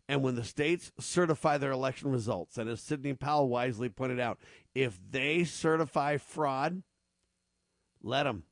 and 0.07 0.21
when 0.21 0.35
the 0.35 0.43
states 0.43 0.91
certify 0.99 1.57
their 1.57 1.71
election 1.71 2.11
results, 2.11 2.57
and 2.57 2.69
as 2.69 2.81
Sidney 2.81 3.13
Powell 3.13 3.47
wisely 3.47 3.89
pointed 3.89 4.19
out, 4.19 4.39
if 4.75 4.99
they 5.09 5.43
certify 5.43 6.17
fraud, 6.17 6.83
let 8.03 8.23
them. 8.23 8.43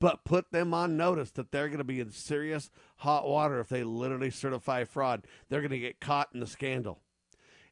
But 0.00 0.24
put 0.24 0.50
them 0.50 0.72
on 0.72 0.96
notice 0.96 1.30
that 1.32 1.52
they're 1.52 1.68
going 1.68 1.78
to 1.78 1.84
be 1.84 2.00
in 2.00 2.10
serious 2.10 2.70
hot 2.96 3.28
water 3.28 3.60
if 3.60 3.68
they 3.68 3.84
literally 3.84 4.30
certify 4.30 4.84
fraud. 4.84 5.26
They're 5.48 5.60
going 5.60 5.70
to 5.70 5.78
get 5.78 6.00
caught 6.00 6.30
in 6.32 6.40
the 6.40 6.46
scandal. 6.46 7.00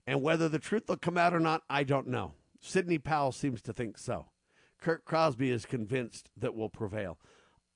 And 0.07 0.23
whether 0.23 0.49
the 0.49 0.59
truth 0.59 0.85
will 0.89 0.97
come 0.97 1.19
out 1.19 1.35
or 1.35 1.41
not, 1.41 1.63
I 1.69 1.85
don't 1.85 2.07
know. 2.07 2.35
Sidney 2.61 2.99
Powell 2.99 3.33
seems 3.33 3.63
to 3.63 3.73
think 3.73 3.99
so. 3.99 4.27
Kurt 4.81 5.05
Crosby 5.05 5.51
is 5.51 5.67
convinced 5.67 6.31
that 6.37 6.55
will 6.55 6.69
prevail. 6.69 7.19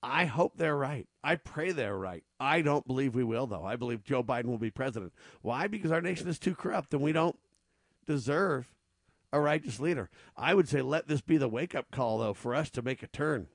I 0.03 0.25
hope 0.25 0.57
they're 0.57 0.77
right. 0.77 1.07
I 1.23 1.37
pray 1.37 1.71
they're 1.71 1.97
right. 1.97 2.25
I 2.41 2.61
don't 2.63 2.87
believe 2.87 3.15
we 3.15 3.23
will, 3.25 3.47
though. 3.47 3.65
I 3.65 3.77
believe 3.77 4.03
Joe 4.03 4.23
Biden 4.25 4.47
will 4.47 4.59
be 4.59 4.71
president. 4.71 5.13
Why? 5.43 5.69
Because 5.69 5.93
our 5.93 6.01
nation 6.01 6.29
is 6.29 6.39
too 6.41 6.55
corrupt 6.57 6.93
and 6.93 7.03
we 7.03 7.13
don't 7.13 7.39
deserve 8.07 8.73
a 9.33 9.41
righteous 9.41 9.79
leader. 9.81 10.11
I 10.37 10.55
would 10.55 10.69
say 10.69 10.83
let 10.83 11.07
this 11.07 11.21
be 11.21 11.37
the 11.37 11.49
wake 11.49 11.75
up 11.75 11.91
call, 11.93 12.19
though, 12.19 12.35
for 12.35 12.55
us 12.55 12.69
to 12.71 12.83
make 12.83 13.03
a 13.03 13.07
turn, 13.07 13.47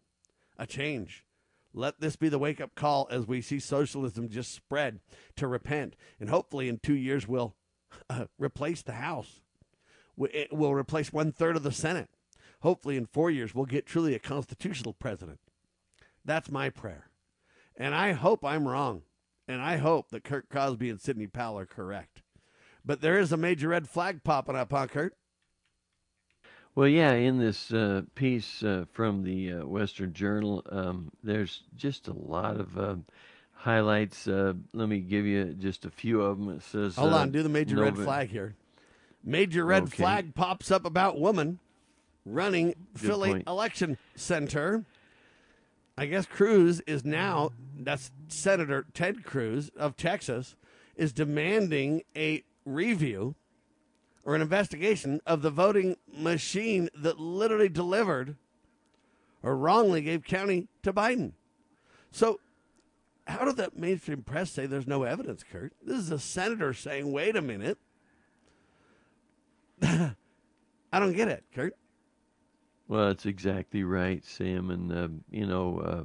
a 0.57 0.65
change. 0.65 1.25
Let 1.73 1.99
this 1.99 2.15
be 2.15 2.29
the 2.29 2.39
wake 2.39 2.62
up 2.62 2.75
call 2.75 3.07
as 3.12 3.27
we 3.27 3.41
see 3.41 3.60
socialism 3.60 4.29
just 4.29 4.53
spread 4.53 4.99
to 5.36 5.47
repent. 5.47 5.95
And 6.19 6.29
hopefully 6.29 6.69
in 6.69 6.79
two 6.79 6.95
years 6.95 7.27
we'll 7.27 7.55
uh, 8.10 8.25
replace 8.39 8.81
the 8.81 8.93
House. 8.93 9.41
We- 10.15 10.29
It 10.29 10.53
will 10.53 10.73
replace 10.73 11.12
one 11.13 11.31
third 11.33 11.55
of 11.57 11.63
the 11.63 11.71
Senate. 11.73 12.10
Hopefully 12.62 12.98
in 12.98 13.06
four 13.06 13.30
years 13.30 13.54
we'll 13.54 13.65
get 13.65 13.86
truly 13.86 14.15
a 14.15 14.20
constitutional 14.20 14.93
president. 14.93 15.39
That's 16.26 16.51
my 16.51 16.70
prayer. 16.70 17.10
And 17.76 17.93
I 17.93 18.14
hope 18.14 18.43
I'm 18.43 18.68
wrong. 18.68 19.03
And 19.47 19.62
I 19.62 19.78
hope 19.78 20.10
that 20.10 20.24
Kurt 20.24 20.49
Crosby 20.49 20.89
and 20.89 20.99
Sidney 20.99 21.28
Powell 21.28 21.58
are 21.60 21.66
correct. 21.66 22.22
But 22.84 23.01
there 23.01 23.18
is 23.18 23.32
a 23.32 23.38
major 23.38 23.70
red 23.70 23.88
flag 23.88 24.24
popping 24.24 24.55
up, 24.55 24.72
huh, 24.72 24.88
Kurt? 24.88 25.16
Well, 26.76 26.88
yeah, 26.88 27.14
in 27.14 27.39
this 27.39 27.72
uh, 27.72 28.03
piece 28.14 28.62
uh, 28.62 28.86
from 28.91 29.24
the 29.24 29.53
uh, 29.53 29.66
Western 29.66 30.14
Journal, 30.14 30.64
um, 30.70 31.12
there's 31.24 31.64
just 31.76 32.08
a 32.08 32.14
lot 32.14 32.60
of 32.60 32.78
uh, 32.78 32.95
highlights. 33.53 34.28
Uh, 34.28 34.53
let 34.74 34.88
me 34.88 34.99
give 34.99 35.26
you 35.26 35.55
just 35.58 35.86
a 35.86 35.89
few 35.89 36.22
of 36.22 36.38
them. 36.38 36.49
It 36.49 36.62
says, 36.64 36.95
Hold 36.95 37.14
uh, 37.14 37.18
on, 37.18 37.32
do 37.32 37.41
the 37.41 37.49
major 37.49 37.78
red 37.78 37.97
flag 37.97 38.30
here. 38.30 38.55
Major 39.24 39.66
red 39.66 39.84
Okay. 39.84 40.03
flag 40.03 40.36
pops 40.36 40.70
up 40.70 40.86
about 40.86 41.20
woman 41.20 41.60
running 42.34 42.75
Philly 42.95 43.32
point. 43.32 43.47
election 43.47 43.97
center. 44.15 44.86
I 45.97 46.05
guess 46.05 46.25
Cruz 46.25 46.82
is 46.82 47.03
now 47.03 47.51
that's 47.75 48.11
Senator 48.28 48.86
Ted 48.93 49.23
Cruz 49.23 49.71
of 49.78 49.97
Texas 49.97 50.55
is 50.95 51.11
demanding 51.11 52.03
a 52.15 52.43
review 52.65 53.36
or 54.23 54.36
an 54.36 54.41
investigation 54.41 55.21
of 55.25 55.41
the 55.41 55.49
voting 55.49 55.95
machine 56.11 56.89
that 56.93 57.19
literally 57.19 57.69
delivered 57.69 58.36
or 59.41 59.55
wrongly 59.55 60.01
gave 60.01 60.23
county 60.23 60.67
to 60.84 60.91
Biden. 60.91 61.32
So, 62.11 62.39
how 63.25 63.45
did 63.45 63.57
that 63.57 63.78
mainstream 63.78 64.23
press 64.23 64.51
say 64.51 64.65
there's 64.65 64.88
no 64.88 65.03
evidence, 65.03 65.43
Kurt? 65.43 65.73
This 65.82 65.97
is 65.97 66.11
a 66.11 66.19
senator 66.19 66.73
saying, 66.73 67.11
wait 67.11 67.36
a 67.36 67.41
minute. 67.41 67.78
I 69.82 70.15
don't 70.93 71.13
get 71.13 71.28
it, 71.28 71.43
Kurt. 71.53 71.73
Well, 72.88 73.07
that's 73.07 73.25
exactly 73.25 73.83
right, 73.83 74.23
Sam. 74.25 74.69
And, 74.71 74.91
uh, 74.91 75.07
you 75.29 75.45
know, 75.45 75.79
uh, 75.79 76.03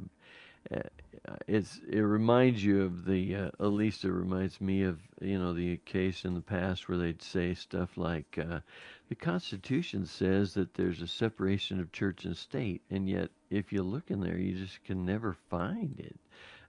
it's 1.47 1.81
it 1.89 2.01
reminds 2.01 2.65
you 2.65 2.83
of 2.83 3.05
the 3.05 3.35
uh, 3.37 3.51
at 3.61 3.67
least 3.73 4.05
it 4.05 4.13
reminds 4.13 4.61
me 4.61 4.83
of 4.83 4.99
you 5.21 5.39
know 5.39 5.53
the 5.53 5.77
case 5.79 6.25
in 6.25 6.35
the 6.35 6.41
past 6.41 6.89
where 6.89 6.99
they'd 6.99 7.23
say 7.23 7.55
stuff 7.55 7.97
like 7.97 8.39
uh, 8.39 8.61
the 9.09 9.15
Constitution 9.15 10.07
says 10.07 10.55
that 10.55 10.75
there's 10.75 11.03
a 11.03 11.07
separation 11.07 11.81
of 11.81 11.93
church 11.93 12.25
and 12.25 12.37
state, 12.37 12.83
and 12.91 13.09
yet 13.09 13.31
if 13.51 13.73
you 13.73 13.83
look 13.83 14.11
in 14.11 14.21
there, 14.21 14.39
you 14.39 14.55
just 14.57 14.83
can 14.85 15.05
never 15.05 15.35
find 15.51 15.99
it. 16.01 16.19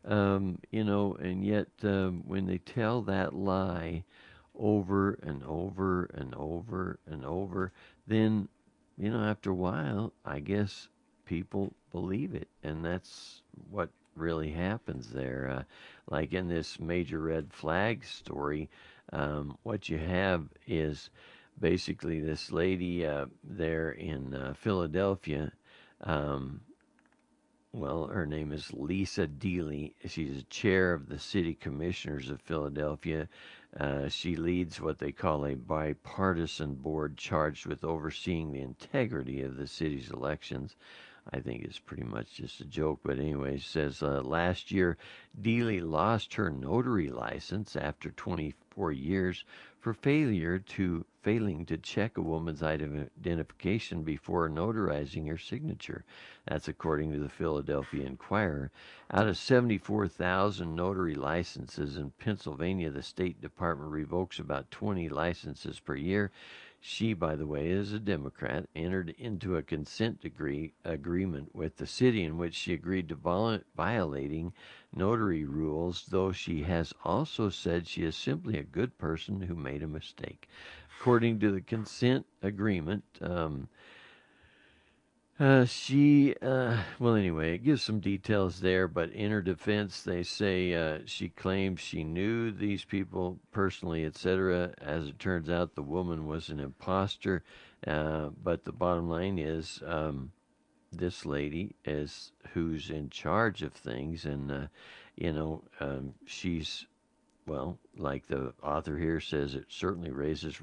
Um, 0.05 0.59
you 0.69 0.83
know, 0.83 1.15
and 1.15 1.45
yet 1.45 1.67
um, 1.83 2.23
when 2.27 2.45
they 2.45 2.57
tell 2.57 3.01
that 3.03 3.33
lie 3.33 4.03
over 4.55 5.13
and 5.23 5.43
over 5.43 6.05
and 6.13 6.35
over 6.35 6.99
and 7.07 7.25
over, 7.25 7.71
then 8.05 8.49
you 9.03 9.09
know 9.09 9.19
after 9.25 9.49
a 9.49 9.53
while, 9.53 10.13
I 10.23 10.39
guess 10.39 10.87
people 11.25 11.73
believe 11.91 12.33
it, 12.33 12.47
and 12.63 12.85
that's 12.85 13.41
what 13.69 13.89
really 14.15 14.51
happens 14.51 15.09
there. 15.09 15.49
Uh, 15.59 15.63
like 16.09 16.31
in 16.31 16.47
this 16.47 16.79
major 16.79 17.19
red 17.19 17.51
flag 17.51 18.05
story, 18.05 18.69
um, 19.11 19.57
what 19.63 19.89
you 19.89 19.97
have 19.97 20.45
is 20.65 21.09
basically 21.59 22.21
this 22.21 22.49
lady 22.49 23.05
uh, 23.05 23.25
there 23.43 23.91
in 23.91 24.33
uh, 24.33 24.53
Philadelphia. 24.53 25.51
Um, 25.99 26.61
well, 27.73 28.07
her 28.07 28.25
name 28.25 28.53
is 28.53 28.71
Lisa 28.71 29.27
Deeley. 29.27 29.95
She's 30.05 30.39
a 30.39 30.43
chair 30.43 30.93
of 30.93 31.09
the 31.09 31.19
city 31.19 31.55
commissioners 31.55 32.29
of 32.29 32.39
Philadelphia. 32.39 33.27
Uh, 33.79 34.07
she 34.07 34.35
leads 34.35 34.79
what 34.79 34.99
they 34.99 35.11
call 35.11 35.45
a 35.45 35.55
bipartisan 35.55 36.75
board 36.75 37.17
charged 37.17 37.65
with 37.65 37.83
overseeing 37.83 38.51
the 38.51 38.61
integrity 38.61 39.41
of 39.41 39.57
the 39.57 39.65
city's 39.65 40.11
elections. 40.11 40.75
I 41.31 41.39
think 41.39 41.63
it's 41.63 41.79
pretty 41.79 42.03
much 42.03 42.35
just 42.35 42.59
a 42.59 42.65
joke. 42.65 42.99
But 43.03 43.17
anyway, 43.17 43.57
says 43.57 44.03
uh, 44.03 44.21
last 44.21 44.71
year, 44.71 44.97
Deeley 45.41 45.81
lost 45.81 46.33
her 46.35 46.49
notary 46.49 47.09
license 47.09 47.75
after 47.75 48.11
24 48.73 48.91
years 48.91 49.45
for 49.79 49.93
failure 49.93 50.57
to 50.57 51.05
failing 51.21 51.65
to 51.65 51.77
check 51.77 52.17
a 52.17 52.21
woman's 52.21 52.63
identification 52.63 54.03
before 54.03 54.49
notarizing 54.49 55.27
her 55.27 55.37
signature. 55.37 56.03
That's 56.47 56.67
according 56.67 57.11
to 57.13 57.19
the 57.19 57.29
Philadelphia 57.29 58.05
Inquirer. 58.05 58.71
Out 59.11 59.27
of 59.27 59.37
74,000 59.37 60.75
notary 60.75 61.15
licenses 61.15 61.97
in 61.97 62.11
Pennsylvania, 62.19 62.89
the 62.89 63.03
State 63.03 63.39
Department 63.41 63.91
revokes 63.91 64.39
about 64.39 64.71
20 64.71 65.07
licenses 65.09 65.79
per 65.79 65.95
year. 65.95 66.31
She, 66.85 67.13
by 67.13 67.37
the 67.37 67.47
way, 67.47 67.69
is 67.69 67.93
a 67.93 67.99
Democrat, 67.99 68.67
entered 68.75 69.11
into 69.17 69.55
a 69.55 69.63
consent 69.63 70.19
degree 70.19 70.73
agreement 70.83 71.55
with 71.55 71.77
the 71.77 71.87
city 71.87 72.25
in 72.25 72.37
which 72.37 72.53
she 72.55 72.73
agreed 72.73 73.07
to 73.07 73.15
violating 73.15 74.51
notary 74.93 75.45
rules, 75.45 76.05
though 76.07 76.33
she 76.33 76.63
has 76.63 76.93
also 77.05 77.47
said 77.47 77.87
she 77.87 78.03
is 78.03 78.17
simply 78.17 78.57
a 78.57 78.63
good 78.63 78.97
person 78.97 79.43
who 79.43 79.55
made 79.55 79.81
a 79.81 79.87
mistake. 79.87 80.49
According 80.99 81.39
to 81.39 81.51
the 81.51 81.61
consent 81.61 82.25
agreement, 82.41 83.05
um, 83.21 83.69
uh, 85.39 85.65
she, 85.65 86.35
uh, 86.41 86.77
well, 86.99 87.15
anyway, 87.15 87.55
it 87.55 87.63
gives 87.63 87.81
some 87.81 87.99
details 87.99 88.59
there, 88.59 88.87
but 88.87 89.09
in 89.11 89.31
her 89.31 89.41
defense, 89.41 90.03
they 90.03 90.23
say 90.23 90.73
uh, 90.73 90.99
she 91.05 91.29
claims 91.29 91.79
she 91.79 92.03
knew 92.03 92.51
these 92.51 92.85
people 92.85 93.39
personally, 93.51 94.05
etc. 94.05 94.73
As 94.79 95.07
it 95.07 95.19
turns 95.19 95.49
out, 95.49 95.75
the 95.75 95.81
woman 95.81 96.27
was 96.27 96.49
an 96.49 96.59
imposter. 96.59 97.43
Uh, 97.85 98.29
but 98.43 98.63
the 98.63 98.71
bottom 98.71 99.09
line 99.09 99.37
is, 99.39 99.81
um, 99.85 100.31
this 100.91 101.25
lady 101.25 101.75
is 101.83 102.31
who's 102.53 102.89
in 102.89 103.09
charge 103.09 103.63
of 103.63 103.73
things, 103.73 104.25
and 104.25 104.51
uh, 104.51 104.67
you 105.15 105.33
know, 105.33 105.63
um, 105.79 106.13
she's 106.25 106.85
well, 107.45 107.77
like 107.97 108.27
the 108.27 108.53
author 108.63 108.97
here 108.97 109.19
says, 109.19 109.53
it 109.55 109.65
certainly 109.69 110.11
raises 110.11 110.55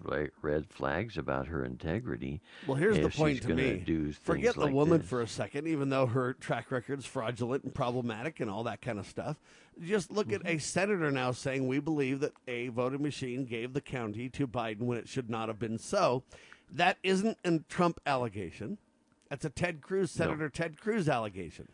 red 0.42 0.66
flags 0.68 1.18
about 1.18 1.46
her 1.48 1.64
integrity. 1.64 2.40
Well, 2.66 2.76
here's 2.76 2.98
the 2.98 3.10
point 3.10 3.42
to 3.42 3.54
me. 3.54 4.12
Forget 4.22 4.54
the 4.54 4.60
like 4.62 4.72
woman 4.74 5.00
this. 5.00 5.08
for 5.08 5.20
a 5.20 5.26
second, 5.26 5.66
even 5.66 5.90
though 5.90 6.06
her 6.06 6.32
track 6.34 6.70
record's 6.70 7.04
fraudulent 7.06 7.64
and 7.64 7.74
problematic 7.74 8.40
and 8.40 8.50
all 8.50 8.64
that 8.64 8.80
kind 8.80 8.98
of 8.98 9.06
stuff. 9.06 9.36
Just 9.82 10.10
look 10.10 10.28
Mm-hmm. 10.28 10.46
at 10.46 10.54
a 10.54 10.58
senator 10.58 11.10
now 11.10 11.32
saying 11.32 11.66
we 11.66 11.78
believe 11.80 12.20
that 12.20 12.32
a 12.48 12.68
voting 12.68 13.02
machine 13.02 13.44
gave 13.44 13.72
the 13.72 13.80
county 13.80 14.28
to 14.30 14.46
Biden 14.46 14.82
when 14.82 14.98
it 14.98 15.08
should 15.08 15.30
not 15.30 15.48
have 15.48 15.58
been 15.58 15.78
so. 15.78 16.22
That 16.70 16.98
isn't 17.02 17.38
a 17.44 17.58
Trump 17.68 18.00
allegation. 18.06 18.78
That's 19.28 19.44
a 19.44 19.50
Ted 19.50 19.80
Cruz, 19.80 20.16
No. 20.18 20.24
Senator 20.26 20.48
Ted 20.48 20.80
Cruz 20.80 21.08
allegation. 21.08 21.68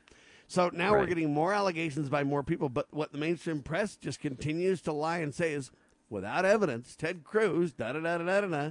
So 0.49 0.70
now 0.72 0.92
we're 0.92 1.07
getting 1.07 1.32
more 1.34 1.53
allegations 1.53 2.09
by 2.09 2.22
more 2.24 2.42
people, 2.42 2.68
but 2.68 2.86
what 2.92 3.12
the 3.12 3.18
mainstream 3.18 3.62
press 3.62 3.97
just 3.97 4.20
continues 4.20 4.80
to 4.82 4.92
lie 4.92 5.18
and 5.18 5.34
say 5.34 5.53
is 5.53 5.70
without 6.09 6.44
evidence, 6.44 6.94
Ted 6.94 7.24
Cruz, 7.24 7.72
da 7.72 7.92
da 7.92 8.01
da 8.01 8.18
da 8.18 8.40
da 8.42 8.47
da. 8.47 8.70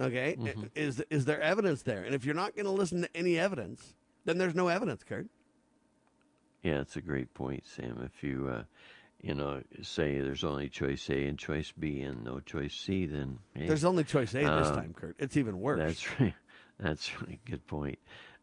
Okay, 0.00 0.36
Mm-hmm. 0.38 0.66
is 0.76 1.02
is 1.10 1.24
there 1.24 1.40
evidence 1.40 1.82
there? 1.82 2.02
And 2.04 2.14
if 2.14 2.24
you're 2.24 2.34
not 2.34 2.54
going 2.54 2.66
to 2.66 2.70
listen 2.70 3.02
to 3.02 3.08
any 3.16 3.36
evidence, 3.38 3.94
then 4.24 4.38
there's 4.38 4.54
no 4.54 4.68
evidence, 4.68 5.02
Kurt. 5.02 5.26
Yeah, 6.62 6.80
it's 6.80 6.96
a 6.96 7.00
great 7.00 7.34
point, 7.34 7.64
Sam. 7.66 8.00
If 8.04 8.22
you, 8.22 8.48
uh, 8.48 8.62
you 9.20 9.34
know, 9.34 9.62
say 9.82 10.20
there's 10.20 10.44
only 10.44 10.68
choice 10.68 11.08
A 11.10 11.24
and 11.26 11.36
choice 11.38 11.72
B 11.76 12.00
and 12.02 12.22
no 12.24 12.38
choice 12.38 12.74
C, 12.74 13.06
then 13.06 13.38
hey, 13.54 13.66
There's 13.66 13.84
only 13.84 14.04
choice 14.04 14.32
A 14.34 14.38
this 14.40 14.46
uh, 14.68 14.76
time, 14.76 14.94
Kurt. 14.94 15.16
It's 15.18 15.36
even 15.36 15.58
worse. 15.60 15.78
That's 15.80 16.20
right. 16.20 16.34
That's 16.78 17.20
really 17.20 17.40
a 17.44 17.50
good 17.50 17.66
point. 17.66 17.98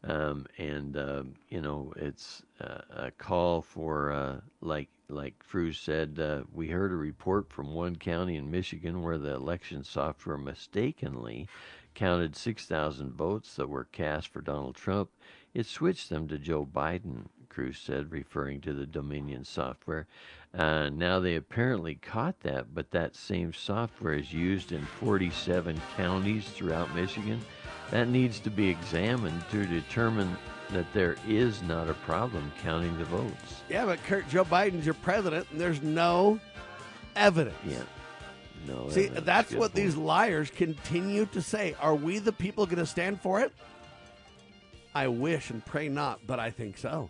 Um, 0.06 0.45
and 0.58 0.95
um, 0.97 1.34
you 1.49 1.62
know, 1.62 1.91
it's 1.95 2.43
uh, 2.62 2.82
a 2.89 3.12
call 3.12 3.62
for 3.62 4.12
uh, 4.12 4.39
like 4.62 4.89
like 5.10 5.38
Cruz 5.39 5.80
said. 5.80 6.20
Uh, 6.20 6.43
we 6.53 6.68
heard 6.68 6.91
a 6.91 6.95
report 6.95 7.51
from 7.51 7.74
one 7.74 7.95
county 7.95 8.36
in 8.36 8.51
Michigan 8.51 9.01
where 9.01 9.18
the 9.18 9.34
election 9.34 9.84
software 9.84 10.38
mistakenly 10.38 11.47
counted 11.95 12.36
6,000 12.36 13.14
votes 13.14 13.56
that 13.56 13.70
were 13.70 13.86
cast 13.86 14.28
for 14.28 14.41
Donald 14.41 14.76
Trump. 14.76 15.10
It 15.53 15.66
switched 15.66 16.10
them 16.10 16.28
to 16.28 16.38
Joe 16.38 16.66
Biden. 16.66 17.26
Cruz 17.47 17.78
said, 17.78 18.12
referring 18.12 18.60
to 18.62 18.74
the 18.74 18.86
Dominion 18.86 19.45
software. 19.45 20.08
Uh, 20.53 20.89
now 20.89 21.22
they 21.22 21.36
apparently 21.36 21.95
caught 21.95 22.41
that, 22.41 22.74
but 22.74 22.91
that 22.91 23.16
same 23.16 23.53
software 23.53 24.14
is 24.14 24.34
used 24.34 24.74
in 24.74 24.86
47 24.86 25.80
counties 25.95 26.49
throughout 26.49 26.93
Michigan. 26.93 27.39
That 27.92 28.08
needs 28.10 28.40
to 28.42 28.50
be 28.50 28.70
examined 28.70 29.44
to 29.52 29.66
determine 29.66 30.36
that 30.72 30.86
there 30.94 31.16
is 31.28 31.62
not 31.62 31.88
a 31.90 31.94
problem 31.94 32.52
counting 32.64 32.98
the 32.98 33.06
votes. 33.06 33.62
yeah, 33.70 33.86
but 33.86 34.04
Kurt, 34.04 34.28
Joe 34.30 34.44
Biden's 34.44 34.86
your 34.86 34.96
president, 34.96 35.48
and 35.52 35.62
there's 35.62 35.82
no 35.84 36.40
evidence. 37.16 37.56
Yeah. 37.66 37.78
No. 38.68 38.90
See, 38.90 39.06
evidence. 39.06 39.26
that's 39.26 39.50
Good 39.52 39.60
what 39.60 39.74
point. 39.74 39.86
these 39.86 39.96
liars 39.96 40.50
continue 40.50 41.28
to 41.28 41.42
say. 41.42 41.76
Are 41.80 41.94
we 41.96 42.18
the 42.18 42.32
people 42.32 42.66
going 42.66 42.80
to 42.80 42.86
stand 42.88 43.22
for 43.22 43.42
it? 43.42 43.54
I 44.96 45.08
wish 45.08 45.52
and 45.52 45.64
pray 45.64 45.88
not, 45.88 46.22
but 46.26 46.40
I 46.40 46.50
think 46.50 46.78
so. 46.80 47.10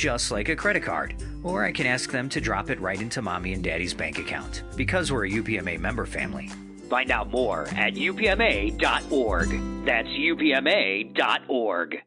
just 0.00 0.30
like 0.30 0.48
a 0.48 0.56
credit 0.56 0.82
card. 0.82 1.14
Or 1.42 1.62
I 1.62 1.72
can 1.72 1.86
ask 1.86 2.10
them 2.10 2.30
to 2.30 2.40
drop 2.40 2.70
it 2.70 2.80
right 2.80 3.00
into 3.00 3.20
mommy 3.20 3.52
and 3.52 3.62
daddy's 3.62 3.92
bank 3.92 4.18
account, 4.18 4.62
because 4.74 5.12
we're 5.12 5.26
a 5.26 5.30
UPMA 5.30 5.78
member 5.78 6.06
family. 6.06 6.48
Find 6.88 7.10
out 7.10 7.30
more 7.30 7.68
at 7.76 7.94
upma.org. 7.94 9.84
That's 9.84 10.08
upma.org. 10.08 12.02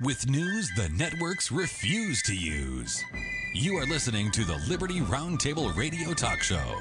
With 0.00 0.28
news 0.28 0.70
the 0.74 0.88
networks 0.88 1.52
refuse 1.52 2.22
to 2.22 2.34
use. 2.34 3.04
You 3.54 3.76
are 3.76 3.84
listening 3.84 4.30
to 4.30 4.44
the 4.44 4.56
Liberty 4.66 5.00
Roundtable 5.00 5.76
Radio 5.76 6.14
Talk 6.14 6.42
Show. 6.42 6.80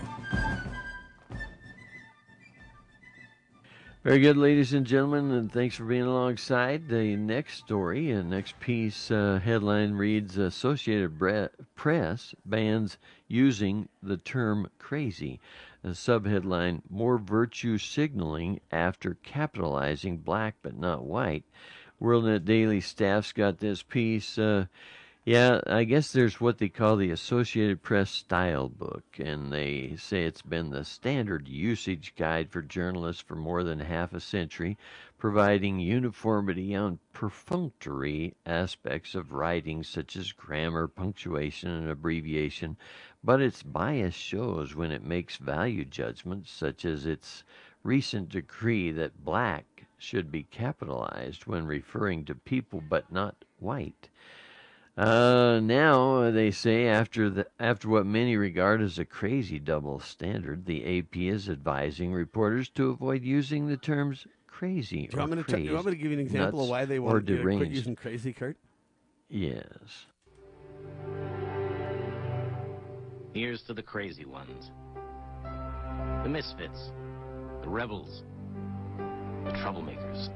Very 4.05 4.19
good, 4.19 4.37
ladies 4.37 4.71
and 4.71 4.85
gentlemen, 4.85 5.31
and 5.31 5.51
thanks 5.51 5.75
for 5.75 5.83
being 5.83 6.03
alongside. 6.03 6.87
The 6.87 7.17
next 7.17 7.57
story 7.57 8.11
and 8.11 8.29
next 8.29 8.57
piece 8.61 9.11
uh, 9.11 9.41
headline 9.43 9.95
reads 9.95 10.37
Associated 10.37 11.19
Press 11.75 12.33
bans 12.45 12.97
using 13.27 13.89
the 14.01 14.15
term 14.15 14.69
crazy. 14.79 15.41
A 15.83 15.89
subheadline 15.89 16.83
More 16.89 17.17
virtue 17.17 17.77
signaling 17.77 18.61
after 18.71 19.15
capitalizing 19.23 20.19
black 20.19 20.55
but 20.61 20.77
not 20.77 21.03
white. 21.03 21.43
WorldNet 22.01 22.45
Daily 22.45 22.79
staff's 22.79 23.33
got 23.33 23.57
this 23.57 23.83
piece. 23.83 24.37
Uh, 24.37 24.67
yeah, 25.23 25.61
I 25.67 25.83
guess 25.83 26.11
there's 26.11 26.41
what 26.41 26.57
they 26.57 26.67
call 26.67 26.95
the 26.95 27.11
Associated 27.11 27.83
Press 27.83 28.09
Style 28.09 28.69
Book, 28.69 29.03
and 29.19 29.53
they 29.53 29.95
say 29.95 30.23
it's 30.23 30.41
been 30.41 30.71
the 30.71 30.83
standard 30.83 31.47
usage 31.47 32.15
guide 32.17 32.49
for 32.49 32.63
journalists 32.63 33.21
for 33.21 33.35
more 33.35 33.63
than 33.63 33.79
half 33.79 34.13
a 34.13 34.19
century, 34.19 34.79
providing 35.19 35.79
uniformity 35.79 36.75
on 36.75 36.97
perfunctory 37.13 38.33
aspects 38.47 39.13
of 39.13 39.31
writing 39.31 39.83
such 39.83 40.15
as 40.15 40.31
grammar, 40.31 40.87
punctuation, 40.87 41.69
and 41.69 41.87
abbreviation, 41.87 42.75
but 43.23 43.41
its 43.41 43.61
bias 43.61 44.15
shows 44.15 44.73
when 44.73 44.91
it 44.91 45.03
makes 45.03 45.37
value 45.37 45.85
judgments, 45.85 46.51
such 46.51 46.83
as 46.83 47.05
its 47.05 47.43
recent 47.83 48.29
decree 48.29 48.91
that 48.91 49.23
black 49.23 49.85
should 49.99 50.31
be 50.31 50.41
capitalized 50.41 51.45
when 51.45 51.67
referring 51.67 52.25
to 52.25 52.33
people 52.33 52.81
but 52.89 53.11
not 53.11 53.45
white. 53.59 54.09
Uh, 54.97 55.59
now 55.63 56.29
they 56.31 56.51
say 56.51 56.87
after 56.87 57.29
the 57.29 57.47
after 57.59 57.87
what 57.87 58.05
many 58.05 58.35
regard 58.35 58.81
as 58.81 58.99
a 58.99 59.05
crazy 59.05 59.57
double 59.57 59.99
standard, 59.99 60.65
the 60.65 60.99
AP 60.99 61.15
is 61.15 61.49
advising 61.49 62.13
reporters 62.13 62.69
to 62.69 62.89
avoid 62.89 63.23
using 63.23 63.67
the 63.67 63.77
terms 63.77 64.27
crazy 64.47 65.07
do 65.07 65.15
you, 65.15 65.19
want 65.19 65.31
or 65.31 65.35
me 65.37 65.41
to 65.41 65.49
crazed, 65.49 65.63
t- 65.63 65.67
you 65.69 65.73
want 65.73 65.85
me 65.85 65.91
to 65.93 65.97
give 65.97 66.11
you 66.11 66.19
an 66.19 66.23
example 66.23 66.63
of 66.63 66.69
why 66.69 66.85
they 66.85 66.99
want 66.99 67.25
to 67.25 67.41
quit 67.41 67.69
using 67.69 67.95
crazy, 67.95 68.33
Kurt? 68.33 68.57
Yes. 69.29 70.05
Here's 73.33 73.61
to 73.63 73.73
the 73.73 73.81
crazy 73.81 74.25
ones. 74.25 74.71
The 76.23 76.29
misfits. 76.29 76.91
The 77.63 77.69
rebels. 77.69 78.23
The 79.45 79.51
troublemakers. 79.51 80.29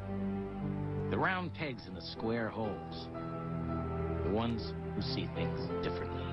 The 1.11 1.17
round 1.17 1.53
pegs 1.53 1.87
in 1.87 1.93
the 1.93 2.01
square 2.01 2.47
holes. 2.47 3.09
The 4.25 4.31
ones 4.31 4.73
who 4.95 5.01
see 5.01 5.29
things 5.35 5.59
differently. 5.83 6.25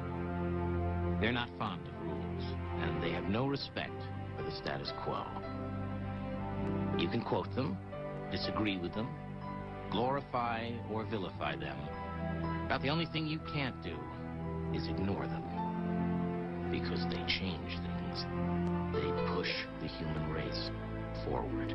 They're 1.21 1.33
not 1.33 1.49
fond 1.59 1.87
of 1.87 1.95
rules, 2.03 2.45
and 2.81 3.03
they 3.03 3.11
have 3.11 3.25
no 3.25 3.47
respect 3.47 3.93
for 4.37 4.43
the 4.43 4.51
status 4.51 4.93
quo. 5.05 5.25
You 6.99 7.09
can 7.09 7.23
quote 7.23 7.55
them, 7.55 7.77
disagree 8.31 8.79
with 8.79 8.95
them, 8.95 9.09
glorify 9.91 10.71
or 10.91 11.05
vilify 11.05 11.55
them. 11.57 11.77
About 12.67 12.81
the 12.81 12.89
only 12.89 13.07
thing 13.07 13.27
you 13.27 13.41
can't 13.53 13.81
do 13.83 13.97
is 14.75 14.89
ignore 14.89 15.27
them. 15.27 15.45
Because 16.71 17.05
they 17.11 17.23
change 17.29 17.77
things. 17.77 18.25
They 18.95 19.35
push 19.35 19.51
the 19.81 19.89
human 19.89 20.33
race 20.33 20.71
forward. 21.25 21.73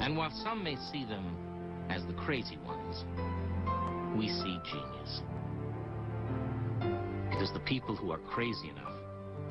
And 0.00 0.16
while 0.16 0.30
some 0.42 0.64
may 0.64 0.76
see 0.90 1.04
them 1.04 1.36
as 1.90 2.04
the 2.06 2.14
crazy 2.14 2.58
ones, 2.64 3.04
we 4.16 4.28
see 4.28 4.60
genius. 4.64 5.22
Because 7.30 7.52
the 7.52 7.60
people 7.60 7.96
who 7.96 8.10
are 8.12 8.18
crazy 8.18 8.68
enough 8.70 8.92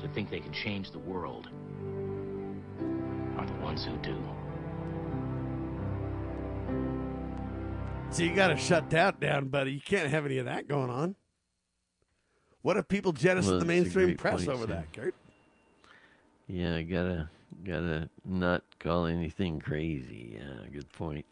to 0.00 0.08
think 0.08 0.30
they 0.30 0.40
can 0.40 0.52
change 0.52 0.90
the 0.90 0.98
world 0.98 1.48
are 3.38 3.46
the 3.46 3.54
ones 3.54 3.84
who 3.84 3.96
do. 3.98 4.16
So 8.10 8.22
you 8.22 8.34
got 8.34 8.48
to 8.48 8.56
shut 8.56 8.90
that 8.90 9.20
down, 9.20 9.48
buddy. 9.48 9.72
You 9.72 9.80
can't 9.80 10.10
have 10.10 10.26
any 10.26 10.38
of 10.38 10.44
that 10.44 10.68
going 10.68 10.90
on. 10.90 11.16
What 12.60 12.76
if 12.76 12.86
people 12.86 13.12
jettison 13.12 13.52
Well, 13.52 13.60
the 13.60 13.66
mainstream 13.66 14.16
press 14.16 14.44
point, 14.44 14.48
over 14.48 14.66
Sam. 14.66 14.76
that, 14.76 14.92
Kurt? 14.92 15.14
Yeah, 16.46 16.82
gotta 16.82 17.28
gotta 17.64 18.08
not 18.24 18.62
call 18.78 19.06
anything 19.06 19.58
crazy. 19.58 20.36
Yeah, 20.38 20.68
good 20.70 20.92
point. 20.92 21.24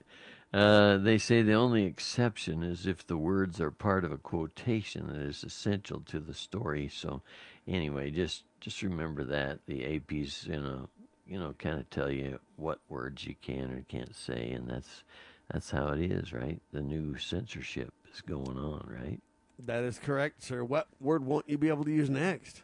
Uh, 0.53 0.97
they 0.97 1.17
say 1.17 1.43
the 1.43 1.55
only 1.55 1.85
exception 1.85 2.63
is 2.65 2.87
if 2.87 3.07
the 3.07 3.17
words 3.17 3.61
are 3.61 3.71
part 3.71 4.05
of 4.05 4.11
a 4.11 4.19
quotation 4.19 5.07
that 5.07 5.21
is 5.21 5.45
essential 5.45 6.01
to 6.01 6.19
the 6.19 6.35
story. 6.35 6.89
So, 6.93 7.23
anyway, 7.69 8.11
just 8.11 8.45
just 8.61 8.83
remember 8.83 9.23
that 9.25 9.61
the 9.67 9.97
AP's 9.97 10.47
you 10.47 10.61
know 10.61 10.89
you 11.27 11.39
know 11.39 11.55
kind 11.59 11.79
of 11.79 11.89
tell 11.91 12.11
you 12.11 12.41
what 12.57 12.81
words 12.89 13.25
you 13.27 13.37
can 13.41 13.71
or 13.71 13.85
can't 13.89 14.15
say, 14.17 14.51
and 14.51 14.69
that's 14.69 15.05
that's 15.53 15.71
how 15.71 15.89
it 15.89 16.01
is, 16.01 16.33
right? 16.33 16.61
The 16.73 16.83
new 16.83 17.17
censorship 17.17 17.93
is 18.13 18.21
going 18.21 18.59
on, 18.59 18.89
right? 18.89 19.21
That 19.67 19.85
is 19.85 19.99
correct, 19.99 20.43
sir. 20.43 20.65
What 20.65 20.89
word 21.01 21.25
won't 21.25 21.49
you 21.49 21.59
be 21.59 21.69
able 21.69 21.85
to 21.85 21.93
use 21.93 22.11
next? 22.11 22.63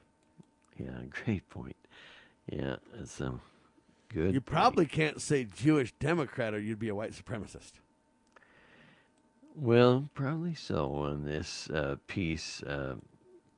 Yeah, 0.77 1.03
great 1.25 1.49
point. 1.51 1.77
Yeah, 2.51 2.77
it's 2.99 3.21
um 3.21 3.41
good. 4.09 4.35
You 4.35 4.41
probably 4.41 4.87
can't 4.87 5.21
say 5.21 5.45
Jewish 5.45 5.93
Democrat 5.99 6.55
or 6.55 6.61
you'd 6.61 6.79
be 6.79 6.89
a 6.89 6.95
white 6.95 7.13
supremacist. 7.13 7.73
Well, 9.55 10.11
probably 10.15 10.55
so. 10.55 10.93
On 10.95 11.25
this 11.25 11.71
uh, 11.71 11.97
piece, 12.07 12.63
uh, 12.63 12.97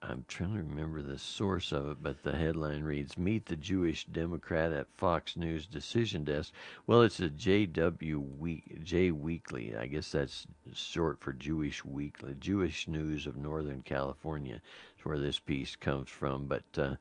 I'm 0.01 0.24
trying 0.28 0.53
to 0.53 0.62
remember 0.62 1.03
the 1.03 1.18
source 1.18 1.72
of 1.72 1.88
it, 1.90 1.99
but 2.01 2.22
the 2.22 2.36
headline 2.36 2.84
reads 2.84 3.18
Meet 3.18 3.46
the 3.46 3.57
Jewish 3.57 4.05
Democrat 4.07 4.72
at 4.72 4.86
Fox 4.96 5.36
News 5.36 5.66
Decision 5.66 6.22
Desk. 6.22 6.53
Well, 6.86 7.03
it's 7.03 7.18
a 7.18 7.28
JW 7.28 8.38
Week, 8.38 8.84
J 8.84 9.11
Weekly. 9.11 9.74
I 9.76 9.86
guess 9.86 10.12
that's 10.12 10.46
short 10.72 11.18
for 11.20 11.32
Jewish 11.32 11.84
Weekly, 11.84 12.36
Jewish 12.38 12.86
News 12.86 13.26
of 13.26 13.36
Northern 13.36 13.82
California. 13.82 14.62
Where 15.09 15.18
this 15.18 15.38
piece 15.38 15.74
comes 15.74 16.11
from. 16.11 16.44
But 16.48 16.64
uh, 16.76 16.96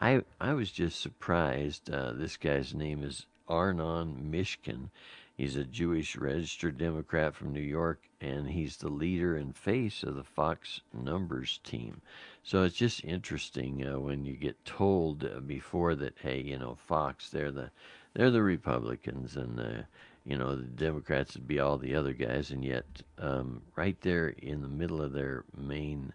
I 0.00 0.22
I 0.40 0.52
was 0.52 0.72
just 0.72 1.00
surprised. 1.00 1.88
Uh, 1.88 2.12
this 2.12 2.36
guy's 2.36 2.74
name 2.74 3.04
is 3.04 3.26
Arnon 3.46 4.28
Mishkin. 4.32 4.90
He's 5.36 5.54
a 5.54 5.62
Jewish 5.62 6.16
registered 6.16 6.76
Democrat 6.76 7.36
from 7.36 7.52
New 7.52 7.60
York, 7.60 8.08
and 8.20 8.50
he's 8.50 8.78
the 8.78 8.88
leader 8.88 9.36
and 9.36 9.56
face 9.56 10.02
of 10.02 10.16
the 10.16 10.24
Fox 10.24 10.80
Numbers 10.92 11.60
team. 11.62 12.00
So 12.42 12.64
it's 12.64 12.74
just 12.74 13.04
interesting 13.04 13.86
uh, 13.86 14.00
when 14.00 14.24
you 14.24 14.34
get 14.34 14.64
told 14.64 15.24
uh, 15.24 15.38
before 15.38 15.94
that, 15.94 16.18
hey, 16.18 16.40
you 16.40 16.58
know, 16.58 16.74
Fox, 16.74 17.30
they're 17.30 17.52
the 17.52 17.70
they're 18.12 18.32
the 18.32 18.42
Republicans, 18.42 19.36
and 19.36 19.60
uh, 19.60 19.82
you 20.24 20.36
know 20.36 20.56
the 20.56 20.64
Democrats 20.64 21.34
would 21.34 21.46
be 21.46 21.60
all 21.60 21.78
the 21.78 21.94
other 21.94 22.12
guys, 22.12 22.50
and 22.50 22.64
yet 22.64 22.86
um, 23.18 23.62
right 23.76 24.00
there 24.00 24.30
in 24.30 24.62
the 24.62 24.68
middle 24.68 25.00
of 25.00 25.12
their 25.12 25.44
main 25.56 26.12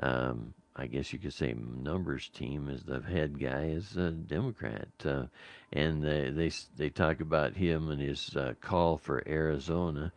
um, 0.00 0.52
I 0.74 0.86
guess 0.86 1.12
you 1.12 1.18
could 1.18 1.34
say 1.34 1.54
numbers 1.54 2.28
team 2.28 2.68
is 2.68 2.82
the 2.84 3.00
head 3.00 3.38
guy 3.38 3.64
is 3.64 3.96
a 3.96 4.10
Democrat, 4.10 4.88
uh, 5.04 5.24
and 5.72 6.02
they, 6.02 6.30
they 6.30 6.50
they 6.76 6.88
talk 6.88 7.20
about 7.20 7.54
him 7.54 7.90
and 7.90 8.00
his 8.00 8.34
uh, 8.36 8.54
call 8.60 8.96
for 8.96 9.22
Arizona, 9.28 10.12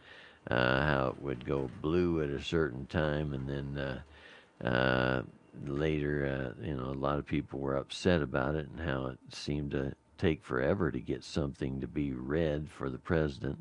uh, 0.50 0.82
how 0.82 1.08
it 1.10 1.22
would 1.22 1.46
go 1.46 1.70
blue 1.82 2.24
at 2.24 2.30
a 2.30 2.42
certain 2.42 2.86
time, 2.86 3.34
and 3.34 3.50
then 3.50 3.78
uh, 3.78 4.66
uh, 4.66 5.24
later, 5.66 6.56
uh, 6.58 6.66
you 6.66 6.76
know, 6.76 6.86
a 6.86 6.94
lot 6.94 7.20
of 7.20 7.26
people 7.26 7.60
were 7.60 7.76
upset 7.76 8.22
about 8.22 8.56
it 8.56 8.68
and 8.70 8.88
how 8.88 9.08
it 9.08 9.20
seemed 9.32 9.72
to 9.72 9.94
take 10.18 10.44
forever 10.44 10.92
to 10.92 11.00
get 11.00 11.24
something 11.24 11.82
to 11.82 11.88
be 11.88 12.14
red 12.14 12.70
for 12.70 12.90
the 12.90 12.98
president. 12.98 13.58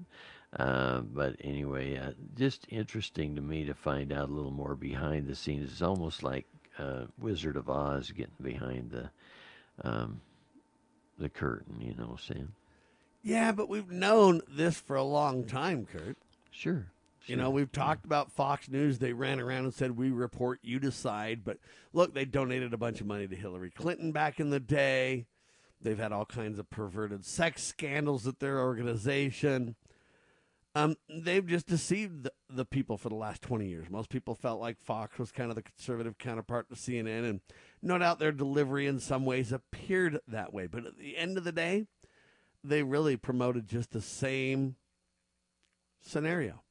Uh, 0.57 1.01
but 1.01 1.35
anyway, 1.41 1.97
uh, 1.97 2.13
just 2.37 2.67
interesting 2.69 3.35
to 3.35 3.41
me 3.41 3.65
to 3.65 3.75
find 3.75 4.13
out 4.13 4.29
a 4.29 4.33
little 4.33 4.53
more 4.53 4.77
behind 4.77 5.27
the 5.27 5.35
scenes. 5.35 5.71
It's 5.73 5.83
almost 5.83 6.23
like 6.23 6.47
uh, 6.79 7.07
Wizard 7.19 7.57
of 7.57 7.69
Oz 7.69 8.11
getting 8.11 8.35
behind 8.41 8.91
the 8.91 9.11
um, 9.83 10.21
the 11.19 11.29
curtain. 11.29 11.81
You 11.81 11.95
know, 11.97 12.17
Sam. 12.21 12.55
Yeah, 13.23 13.53
but 13.53 13.69
we've 13.69 13.91
known 13.91 14.43
this 14.49 14.79
for 14.79 14.97
a 14.97 15.03
long 15.03 15.45
time, 15.45 15.87
Kurt. 15.87 16.19
Sure. 16.51 16.87
You 17.27 17.37
know, 17.37 17.49
we've 17.49 17.73
talked 17.73 18.05
about 18.05 18.31
Fox 18.31 18.69
News. 18.69 18.99
They 18.99 19.15
ran 19.15 19.41
around 19.41 19.65
and 19.65 19.73
said, 19.73 19.97
We 19.97 20.11
report, 20.11 20.61
you 20.63 20.79
decide. 20.79 21.43
But 21.43 21.59
look, 21.95 22.13
they 22.13 22.27
donated 22.27 22.75
a 22.75 22.79
bunch 22.79 23.01
of 23.01 23.07
money 23.07 23.27
to 23.27 23.35
Hillary 23.35 23.71
Clinton 23.71 24.13
back 24.13 24.41
in 24.41 24.51
the 24.51 24.61
day. 24.61 25.25
They've 25.81 25.99
had 25.99 26.13
all 26.13 26.27
kinds 26.27 26.59
of 26.59 26.69
perverted 26.69 27.25
sex 27.25 27.63
scandals 27.63 28.27
at 28.27 28.41
their 28.41 28.61
organization. 28.61 29.75
Um, 30.77 30.97
they've 31.09 31.47
just 31.47 31.67
deceived 31.67 32.25
the, 32.25 32.33
the, 32.51 32.65
people 32.65 32.99
for 32.99 33.09
the 33.09 33.15
last 33.15 33.43
20 33.43 33.69
years. 33.69 33.89
Most 33.89 34.11
people 34.11 34.35
felt 34.35 34.61
like 34.61 34.83
Fox 34.83 35.19
was 35.19 35.31
kind 35.31 35.49
of 35.51 35.55
the 35.55 35.63
conservative 35.63 36.19
counterpart 36.19 36.69
to 36.69 36.75
CNN, 36.75 37.29
and 37.29 37.41
no 37.81 37.97
doubt 37.97 38.19
their 38.19 38.33
delivery 38.33 38.89
in 38.89 38.99
some 38.99 39.25
ways 39.25 39.53
appeared 39.53 40.19
that 40.27 40.53
way. 40.53 40.67
But 40.67 40.85
at 40.85 40.99
the 40.99 41.17
end 41.17 41.39
of 41.39 41.45
the 41.45 41.53
day, 41.53 41.87
they 42.65 42.83
really 42.83 43.17
promoted 43.17 43.69
just 43.69 43.93
the 43.93 44.01
same 44.01 44.75
scenario. 46.03 46.63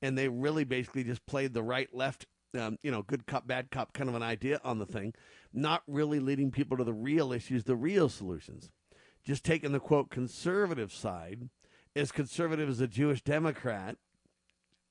And 0.00 0.18
they 0.18 0.28
really 0.28 0.64
basically 0.64 1.04
just 1.04 1.24
played 1.26 1.54
the 1.54 1.62
right 1.62 1.94
left, 1.94 2.26
um, 2.58 2.78
you 2.82 2.90
know, 2.90 3.02
good 3.02 3.26
cop, 3.26 3.46
bad 3.46 3.70
cop 3.70 3.92
kind 3.92 4.08
of 4.08 4.16
an 4.16 4.24
idea 4.24 4.60
on 4.64 4.80
the 4.80 4.86
thing, 4.86 5.14
not 5.52 5.82
really 5.86 6.18
leading 6.18 6.50
people 6.50 6.76
to 6.78 6.84
the 6.84 6.92
real 6.92 7.32
issues, 7.32 7.62
the 7.62 7.76
real 7.76 8.08
solutions. 8.08 8.72
Just 9.24 9.44
taking 9.44 9.70
the 9.70 9.78
quote 9.78 10.10
conservative 10.10 10.92
side 10.92 11.48
as 11.94 12.12
conservative 12.12 12.68
as 12.68 12.80
a 12.80 12.86
Jewish 12.86 13.22
Democrat 13.22 13.96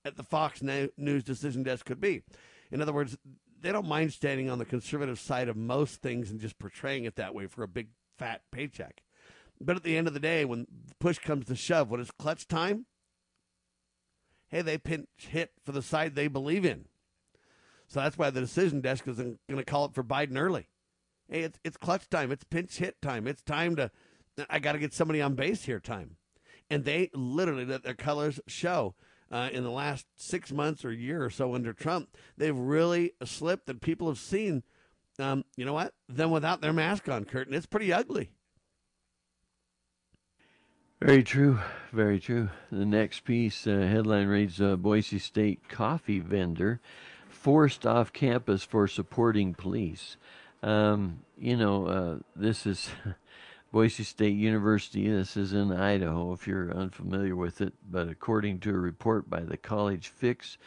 at 0.06 0.18
the 0.18 0.24
Fox 0.24 0.62
News 0.62 1.24
decision 1.24 1.64
desk 1.64 1.86
could 1.86 2.02
be. 2.02 2.24
In 2.72 2.82
other 2.82 2.94
words, 2.94 3.18
they 3.62 3.72
don't 3.72 3.88
mind 3.88 4.14
standing 4.14 4.50
on 4.50 4.60
the 4.60 4.66
conservative 4.66 5.20
side 5.20 5.48
of 5.48 5.56
most 5.56 6.02
things 6.02 6.32
and 6.32 6.40
just 6.40 6.60
portraying 6.60 7.06
it 7.06 7.16
that 7.16 7.36
way 7.36 7.48
for 7.48 7.64
a 7.64 7.68
big 7.68 7.90
fat 8.18 8.42
paycheck. 8.52 9.04
But 9.60 9.76
at 9.76 9.84
the 9.84 9.98
end 9.98 10.08
of 10.08 10.14
the 10.14 10.20
day, 10.20 10.46
when 10.46 10.66
push 11.00 11.20
comes 11.20 11.46
to 11.46 11.56
shove, 11.56 11.90
when 11.90 12.02
it's 12.02 12.12
clutch 12.12 12.48
time, 12.48 12.88
hey, 14.50 14.62
they 14.62 14.78
pinch 14.78 15.08
hit 15.18 15.52
for 15.64 15.72
the 15.72 15.84
side 15.84 16.16
they 16.16 16.28
believe 16.28 16.66
in. 16.66 16.86
So 17.88 18.00
that's 18.00 18.18
why 18.18 18.30
the 18.30 18.40
decision 18.40 18.82
desk 18.82 19.08
isn't 19.08 19.40
going 19.48 19.60
to 19.60 19.66
call 19.66 19.86
it 19.86 19.94
for 19.94 20.04
Biden 20.04 20.38
early. 20.38 20.70
Hey, 21.30 21.42
it's 21.42 21.60
it's 21.64 21.78
clutch 21.78 22.10
time. 22.10 22.32
It's 22.32 22.44
pinch 22.46 22.78
hit 22.78 23.02
time. 23.02 23.28
It's 23.28 23.42
time 23.42 23.76
to. 23.76 23.92
I 24.50 24.60
got 24.60 24.72
to 24.72 24.80
get 24.80 24.94
somebody 24.94 25.22
on 25.22 25.36
base 25.36 25.66
here. 25.66 25.80
Time 25.80 26.16
and 26.72 26.86
they 26.86 27.10
literally 27.14 27.66
let 27.66 27.84
their 27.84 27.94
colors 27.94 28.40
show. 28.48 28.96
Uh, 29.30 29.48
in 29.54 29.64
the 29.64 29.72
last 29.72 30.06
six 30.18 30.52
months 30.52 30.84
or 30.84 30.92
year 30.92 31.24
or 31.24 31.30
so 31.30 31.56
under 31.56 31.72
Trump, 31.72 32.18
they've 32.36 32.58
really 32.58 33.14
slipped, 33.24 33.70
and 33.70 33.82
people 33.82 34.10
have 34.10 34.18
seen, 34.18 34.62
um, 35.20 35.46
you 35.56 35.64
know 35.64 35.72
what, 35.72 35.94
them 36.10 36.32
without 36.32 36.60
their 36.60 36.74
mask 36.74 37.08
on, 37.08 37.24
Curtin. 37.24 37.54
It's 37.54 37.66
pretty 37.66 37.94
ugly. 37.94 38.32
Very 41.00 41.24
true. 41.24 41.60
Very 41.94 42.20
true. 42.20 42.50
The 42.74 42.86
next 42.86 43.22
piece 43.22 43.66
uh, 43.66 43.72
headline 43.72 44.28
reads 44.28 44.60
uh, 44.60 44.76
Boise 44.76 45.18
State 45.18 45.70
coffee 45.70 46.20
vendor 46.20 46.82
forced 47.30 47.86
off 47.86 48.12
campus 48.12 48.64
for 48.64 48.86
supporting 48.86 49.54
police. 49.54 50.18
Um, 50.62 51.22
you 51.40 51.56
know, 51.56 51.88
uh, 51.88 52.18
this 52.36 52.68
is 52.68 52.90
Boise 53.72 54.04
State 54.04 54.36
University. 54.36 55.10
This 55.10 55.38
is 55.38 55.54
in 55.54 55.72
Idaho, 55.72 56.34
if 56.34 56.46
you're 56.46 56.76
unfamiliar 56.76 57.38
with 57.38 57.62
it. 57.62 57.74
But 57.90 58.10
according 58.10 58.60
to 58.60 58.72
a 58.72 58.78
report 58.78 59.30
by 59.30 59.40
the 59.40 59.56
College 59.56 60.10
Fix, 60.10 60.58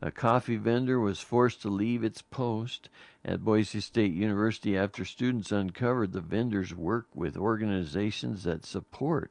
a 0.00 0.10
coffee 0.10 0.56
vendor 0.56 0.98
was 0.98 1.20
forced 1.20 1.60
to 1.60 1.68
leave 1.68 2.02
its 2.02 2.22
post 2.22 2.88
at 3.22 3.44
Boise 3.44 3.80
State 3.80 4.14
University 4.14 4.78
after 4.78 5.04
students 5.04 5.52
uncovered 5.52 6.12
the 6.12 6.22
vendor's 6.22 6.74
work 6.74 7.06
with 7.14 7.36
organizations 7.36 8.44
that 8.44 8.64
support 8.64 9.30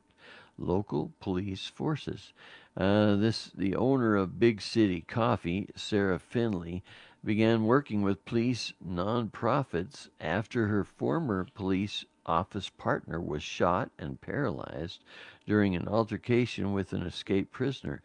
local 0.59 1.11
police 1.19 1.65
forces. 1.65 2.33
Uh, 2.77 3.15
this 3.15 3.49
the 3.55 3.75
owner 3.75 4.15
of 4.15 4.39
Big 4.39 4.61
City 4.61 5.01
Coffee, 5.01 5.69
Sarah 5.75 6.19
Fendley, 6.19 6.83
began 7.25 7.65
working 7.65 8.03
with 8.03 8.25
police 8.25 8.73
nonprofits 8.87 10.09
after 10.19 10.67
her 10.67 10.83
former 10.83 11.47
police 11.55 12.05
office 12.25 12.69
partner 12.69 13.19
was 13.19 13.43
shot 13.43 13.91
and 13.97 14.21
paralyzed 14.21 15.03
during 15.45 15.75
an 15.75 15.87
altercation 15.87 16.73
with 16.73 16.93
an 16.93 17.03
escaped 17.03 17.51
prisoner. 17.51 18.01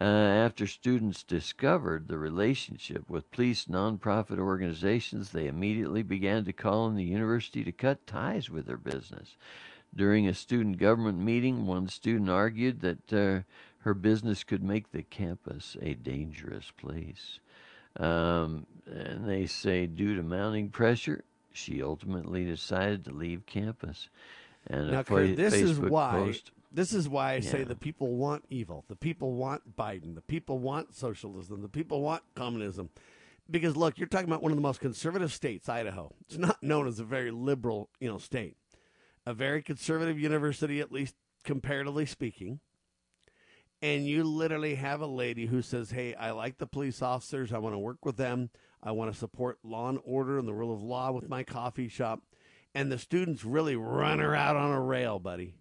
Uh, 0.00 0.04
after 0.04 0.66
students 0.66 1.24
discovered 1.24 2.06
the 2.06 2.18
relationship 2.18 3.10
with 3.10 3.30
police 3.32 3.64
nonprofit 3.64 4.38
organizations, 4.38 5.32
they 5.32 5.48
immediately 5.48 6.02
began 6.02 6.44
to 6.44 6.52
call 6.52 6.84
on 6.84 6.94
the 6.94 7.02
university 7.02 7.64
to 7.64 7.72
cut 7.72 8.06
ties 8.06 8.48
with 8.48 8.66
their 8.66 8.76
business. 8.76 9.36
During 9.94 10.28
a 10.28 10.34
student 10.34 10.78
government 10.78 11.18
meeting, 11.18 11.66
one 11.66 11.88
student 11.88 12.30
argued 12.30 12.80
that 12.80 13.12
uh, 13.12 13.42
her 13.80 13.94
business 13.94 14.44
could 14.44 14.62
make 14.62 14.92
the 14.92 15.02
campus 15.02 15.76
a 15.82 15.94
dangerous 15.94 16.70
place. 16.76 17.40
Um, 17.98 18.66
and 18.86 19.28
they 19.28 19.46
say, 19.46 19.86
due 19.86 20.14
to 20.14 20.22
mounting 20.22 20.68
pressure, 20.68 21.24
she 21.58 21.82
ultimately 21.82 22.44
decided 22.44 23.04
to 23.04 23.12
leave 23.12 23.44
campus. 23.46 24.08
And 24.66 24.90
now, 24.90 25.02
Kurt, 25.02 25.36
this 25.36 25.54
Facebook 25.54 25.68
is 25.68 25.78
why 25.80 26.12
post, 26.12 26.50
this 26.72 26.92
is 26.92 27.08
why 27.08 27.32
I 27.32 27.36
yeah. 27.36 27.50
say 27.50 27.64
the 27.64 27.74
people 27.74 28.16
want 28.16 28.44
evil. 28.50 28.84
The 28.88 28.96
people 28.96 29.32
want 29.32 29.76
Biden. 29.76 30.14
The 30.14 30.20
people 30.20 30.58
want 30.58 30.94
socialism. 30.94 31.62
The 31.62 31.68
people 31.68 32.02
want 32.02 32.22
communism. 32.34 32.90
Because 33.50 33.76
look, 33.76 33.98
you're 33.98 34.08
talking 34.08 34.28
about 34.28 34.42
one 34.42 34.52
of 34.52 34.56
the 34.56 34.62
most 34.62 34.80
conservative 34.80 35.32
states, 35.32 35.68
Idaho. 35.68 36.12
It's 36.26 36.36
not 36.36 36.62
known 36.62 36.86
as 36.86 37.00
a 37.00 37.04
very 37.04 37.30
liberal, 37.30 37.88
you 37.98 38.08
know, 38.08 38.18
state. 38.18 38.56
A 39.24 39.32
very 39.32 39.62
conservative 39.62 40.18
university, 40.18 40.80
at 40.80 40.92
least 40.92 41.14
comparatively 41.44 42.06
speaking. 42.06 42.60
And 43.80 44.06
you 44.06 44.24
literally 44.24 44.74
have 44.74 45.00
a 45.00 45.06
lady 45.06 45.46
who 45.46 45.62
says, 45.62 45.90
"Hey, 45.90 46.14
I 46.14 46.32
like 46.32 46.58
the 46.58 46.66
police 46.66 47.00
officers. 47.00 47.52
I 47.52 47.58
want 47.58 47.74
to 47.74 47.78
work 47.78 48.04
with 48.04 48.16
them. 48.16 48.50
I 48.82 48.92
want 48.92 49.12
to 49.12 49.18
support 49.18 49.58
law 49.62 49.88
and 49.88 49.98
order 50.04 50.38
and 50.38 50.46
the 50.46 50.54
rule 50.54 50.72
of 50.72 50.82
law 50.82 51.12
with 51.12 51.28
my 51.28 51.42
coffee 51.42 51.88
shop. 51.88 52.22
And 52.74 52.92
the 52.92 52.98
students 52.98 53.44
really 53.44 53.76
run 53.76 54.18
her 54.18 54.34
out 54.36 54.56
on 54.56 54.70
a 54.70 54.80
rail, 54.80 55.18
buddy. 55.18 55.54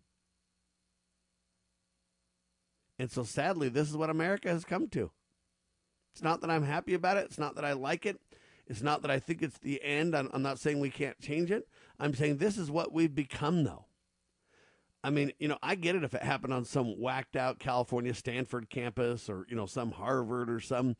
And 2.99 3.11
so 3.11 3.23
sadly, 3.23 3.69
this 3.69 3.89
is 3.89 3.97
what 3.97 4.09
America 4.09 4.49
has 4.49 4.65
come 4.65 4.87
to. 4.89 5.11
It's 6.13 6.23
not 6.23 6.41
that 6.41 6.49
I'm 6.49 6.63
happy 6.63 6.93
about 6.93 7.17
it. 7.17 7.25
It's 7.25 7.37
not 7.37 7.55
that 7.55 7.65
I 7.65 7.73
like 7.73 8.05
it. 8.05 8.19
It's 8.67 8.81
not 8.81 9.01
that 9.03 9.11
I 9.11 9.19
think 9.19 9.41
it's 9.41 9.59
the 9.59 9.81
end. 9.83 10.15
I'm, 10.15 10.29
I'm 10.33 10.41
not 10.41 10.59
saying 10.59 10.79
we 10.79 10.89
can't 10.89 11.19
change 11.21 11.51
it. 11.51 11.67
I'm 11.99 12.13
saying 12.13 12.37
this 12.37 12.57
is 12.57 12.69
what 12.69 12.91
we've 12.91 13.13
become, 13.13 13.63
though. 13.63 13.85
I 15.03 15.09
mean, 15.09 15.31
you 15.39 15.47
know, 15.47 15.57
I 15.61 15.75
get 15.75 15.95
it 15.95 16.03
if 16.03 16.13
it 16.13 16.23
happened 16.23 16.53
on 16.53 16.65
some 16.65 16.99
whacked 16.99 17.35
out 17.35 17.59
California 17.59 18.13
Stanford 18.13 18.69
campus 18.69 19.29
or, 19.29 19.45
you 19.47 19.55
know, 19.55 19.67
some 19.67 19.91
Harvard 19.91 20.49
or 20.49 20.59
some 20.59 20.95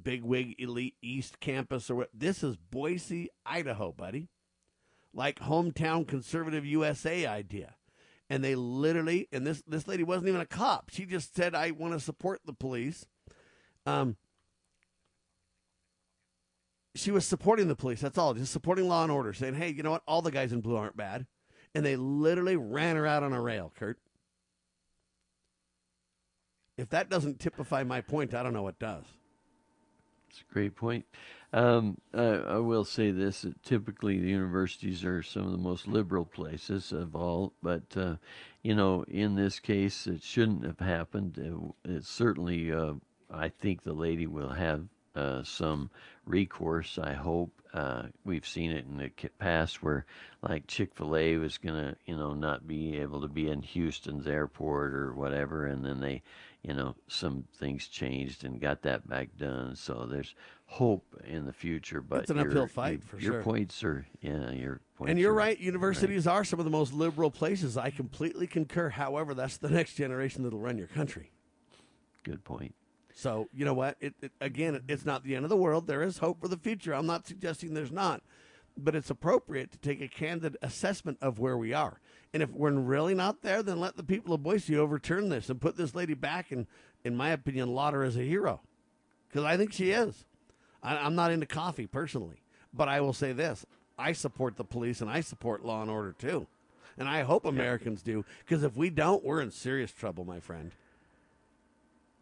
bigwig 0.00 0.54
elite 0.58 0.96
East 1.02 1.40
campus 1.40 1.90
or 1.90 1.96
what. 1.96 2.10
This 2.14 2.42
is 2.42 2.56
Boise, 2.56 3.30
Idaho, 3.44 3.92
buddy. 3.92 4.28
Like 5.14 5.40
hometown 5.40 6.06
conservative 6.06 6.64
USA 6.64 7.26
idea. 7.26 7.74
And 8.30 8.42
they 8.42 8.54
literally, 8.54 9.28
and 9.30 9.46
this 9.46 9.62
this 9.66 9.86
lady 9.86 10.04
wasn't 10.04 10.28
even 10.28 10.40
a 10.40 10.46
cop. 10.46 10.90
She 10.90 11.04
just 11.04 11.34
said, 11.34 11.54
"I 11.54 11.70
want 11.70 11.92
to 11.92 12.00
support 12.00 12.40
the 12.46 12.54
police." 12.54 13.06
Um, 13.84 14.16
she 16.94 17.10
was 17.10 17.26
supporting 17.26 17.68
the 17.68 17.76
police. 17.76 18.00
That's 18.00 18.16
all, 18.16 18.32
just 18.32 18.52
supporting 18.52 18.88
law 18.88 19.02
and 19.02 19.12
order, 19.12 19.34
saying, 19.34 19.54
"Hey, 19.54 19.70
you 19.70 19.82
know 19.82 19.90
what? 19.90 20.02
All 20.06 20.22
the 20.22 20.30
guys 20.30 20.52
in 20.52 20.62
blue 20.62 20.76
aren't 20.76 20.96
bad." 20.96 21.26
And 21.74 21.84
they 21.84 21.96
literally 21.96 22.56
ran 22.56 22.96
her 22.96 23.06
out 23.06 23.22
on 23.22 23.32
a 23.32 23.40
rail, 23.40 23.72
Kurt. 23.78 23.98
If 26.78 26.88
that 26.90 27.10
doesn't 27.10 27.38
typify 27.38 27.82
my 27.84 28.00
point, 28.00 28.34
I 28.34 28.42
don't 28.42 28.54
know 28.54 28.62
what 28.62 28.78
does. 28.78 29.04
It's 30.32 30.40
a 30.50 30.54
great 30.54 30.74
point. 30.74 31.04
Um, 31.52 31.98
I, 32.14 32.22
I 32.22 32.56
will 32.56 32.84
say 32.86 33.10
this: 33.10 33.44
typically, 33.62 34.18
the 34.18 34.30
universities 34.30 35.04
are 35.04 35.22
some 35.22 35.44
of 35.44 35.52
the 35.52 35.58
most 35.58 35.86
liberal 35.86 36.24
places 36.24 36.90
of 36.90 37.14
all. 37.14 37.52
But 37.62 37.82
uh, 37.96 38.16
you 38.62 38.74
know, 38.74 39.04
in 39.08 39.34
this 39.34 39.60
case, 39.60 40.06
it 40.06 40.22
shouldn't 40.22 40.64
have 40.64 40.78
happened. 40.78 41.36
It, 41.36 41.90
it 41.90 42.04
certainly, 42.06 42.72
uh, 42.72 42.94
I 43.30 43.50
think 43.50 43.82
the 43.82 43.92
lady 43.92 44.26
will 44.26 44.48
have 44.54 44.86
uh, 45.14 45.42
some 45.42 45.90
recourse. 46.24 46.98
I 46.98 47.12
hope. 47.12 47.50
Uh, 47.74 48.04
we've 48.24 48.46
seen 48.46 48.70
it 48.70 48.84
in 48.86 48.98
the 48.98 49.10
past 49.38 49.82
where, 49.82 50.04
like 50.42 50.66
Chick 50.66 50.94
Fil 50.94 51.16
A 51.16 51.36
was 51.36 51.56
gonna, 51.58 51.96
you 52.06 52.16
know, 52.16 52.34
not 52.34 52.66
be 52.66 52.98
able 52.98 53.20
to 53.22 53.28
be 53.28 53.48
in 53.48 53.62
Houston's 53.62 54.26
airport 54.26 54.94
or 54.94 55.14
whatever, 55.14 55.66
and 55.66 55.84
then 55.84 56.00
they, 56.00 56.22
you 56.62 56.74
know, 56.74 56.94
some 57.08 57.44
things 57.58 57.88
changed 57.88 58.44
and 58.44 58.60
got 58.60 58.82
that 58.82 59.08
back 59.08 59.30
done. 59.36 59.74
So 59.74 60.06
there's 60.08 60.34
hope 60.66 61.04
in 61.24 61.44
the 61.44 61.52
future. 61.52 62.00
But 62.00 62.22
it's 62.22 62.30
an 62.30 62.38
uphill 62.38 62.68
fight 62.68 63.00
your, 63.00 63.08
for 63.08 63.18
your 63.18 63.32
sure. 63.34 63.42
points 63.42 63.82
are, 63.82 64.06
yeah, 64.20 64.52
your 64.52 64.80
points. 64.96 65.10
And 65.10 65.18
you're 65.18 65.32
are 65.32 65.36
right. 65.36 65.58
Universities 65.58 66.26
are 66.26 66.44
some 66.44 66.60
of 66.60 66.64
the 66.64 66.70
most 66.70 66.92
liberal 66.92 67.30
places. 67.30 67.76
I 67.76 67.90
completely 67.90 68.46
concur. 68.46 68.90
However, 68.90 69.34
that's 69.34 69.56
the 69.56 69.70
next 69.70 69.94
generation 69.94 70.44
that'll 70.44 70.60
run 70.60 70.78
your 70.78 70.86
country. 70.86 71.32
Good 72.22 72.44
point. 72.44 72.74
So 73.14 73.48
you 73.52 73.64
know 73.64 73.74
what? 73.74 73.96
It, 74.00 74.14
it, 74.22 74.32
again, 74.40 74.80
it's 74.88 75.04
not 75.04 75.24
the 75.24 75.34
end 75.34 75.44
of 75.44 75.50
the 75.50 75.56
world. 75.56 75.88
There 75.88 76.02
is 76.02 76.18
hope 76.18 76.40
for 76.40 76.48
the 76.48 76.56
future. 76.56 76.94
I'm 76.94 77.06
not 77.06 77.26
suggesting 77.26 77.74
there's 77.74 77.92
not, 77.92 78.22
but 78.76 78.94
it's 78.94 79.10
appropriate 79.10 79.72
to 79.72 79.78
take 79.78 80.00
a 80.00 80.08
candid 80.08 80.56
assessment 80.62 81.18
of 81.20 81.40
where 81.40 81.58
we 81.58 81.74
are. 81.74 82.00
And 82.34 82.42
if 82.42 82.50
we're 82.50 82.72
really 82.72 83.14
not 83.14 83.42
there, 83.42 83.62
then 83.62 83.78
let 83.78 83.96
the 83.96 84.02
people 84.02 84.32
of 84.32 84.42
Boise 84.42 84.76
overturn 84.76 85.28
this 85.28 85.50
and 85.50 85.60
put 85.60 85.76
this 85.76 85.94
lady 85.94 86.14
back 86.14 86.50
and, 86.50 86.66
in 87.04 87.14
my 87.14 87.28
opinion, 87.30 87.74
laud 87.74 87.92
her 87.92 88.02
as 88.02 88.16
a 88.16 88.22
hero, 88.22 88.60
because 89.28 89.44
I 89.44 89.58
think 89.58 89.72
she 89.72 89.90
is. 89.90 90.24
I, 90.82 90.96
I'm 90.96 91.14
not 91.14 91.30
into 91.30 91.44
coffee 91.44 91.86
personally, 91.86 92.36
but 92.72 92.88
I 92.88 93.02
will 93.02 93.12
say 93.12 93.32
this: 93.32 93.66
I 93.98 94.12
support 94.12 94.56
the 94.56 94.64
police 94.64 95.02
and 95.02 95.10
I 95.10 95.20
support 95.20 95.64
law 95.64 95.82
and 95.82 95.90
order 95.90 96.14
too, 96.18 96.46
and 96.96 97.06
I 97.06 97.20
hope 97.22 97.44
Americans 97.44 98.00
do, 98.00 98.24
because 98.46 98.62
if 98.62 98.76
we 98.76 98.88
don't, 98.88 99.22
we're 99.22 99.42
in 99.42 99.50
serious 99.50 99.92
trouble, 99.92 100.24
my 100.24 100.40
friend. 100.40 100.72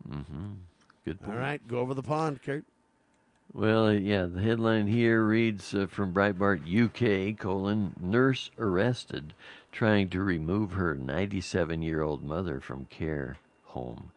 Mm-hmm. 0.08 0.48
Good 1.04 1.20
point. 1.20 1.32
All 1.32 1.38
right, 1.38 1.66
go 1.68 1.78
over 1.78 1.94
the 1.94 2.02
pond, 2.02 2.42
Kurt. 2.42 2.64
Well, 3.52 3.92
yeah, 3.92 4.26
the 4.26 4.40
headline 4.40 4.86
here 4.86 5.24
reads 5.24 5.74
uh, 5.74 5.88
from 5.88 6.14
Breitbart 6.14 6.62
UK, 6.70 7.36
colon, 7.36 7.96
nurse 8.00 8.48
arrested 8.56 9.34
trying 9.72 10.08
to 10.10 10.22
remove 10.22 10.70
her 10.72 10.94
97 10.94 11.82
year 11.82 12.00
old 12.00 12.22
mother 12.22 12.60
from 12.60 12.84
care 12.84 13.38
home. 13.64 14.12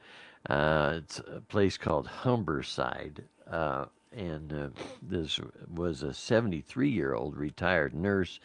Uh, 0.47 0.93
it's 0.97 1.17
a 1.17 1.41
place 1.41 1.79
called 1.79 2.07
Humberside. 2.07 3.23
Uh, 3.49 3.85
and 4.15 4.53
uh, 4.53 4.69
this 5.01 5.39
was 5.73 6.03
a 6.03 6.13
73 6.13 6.91
year 6.91 7.15
old 7.15 7.35
retired 7.35 7.95
nurse 7.95 8.39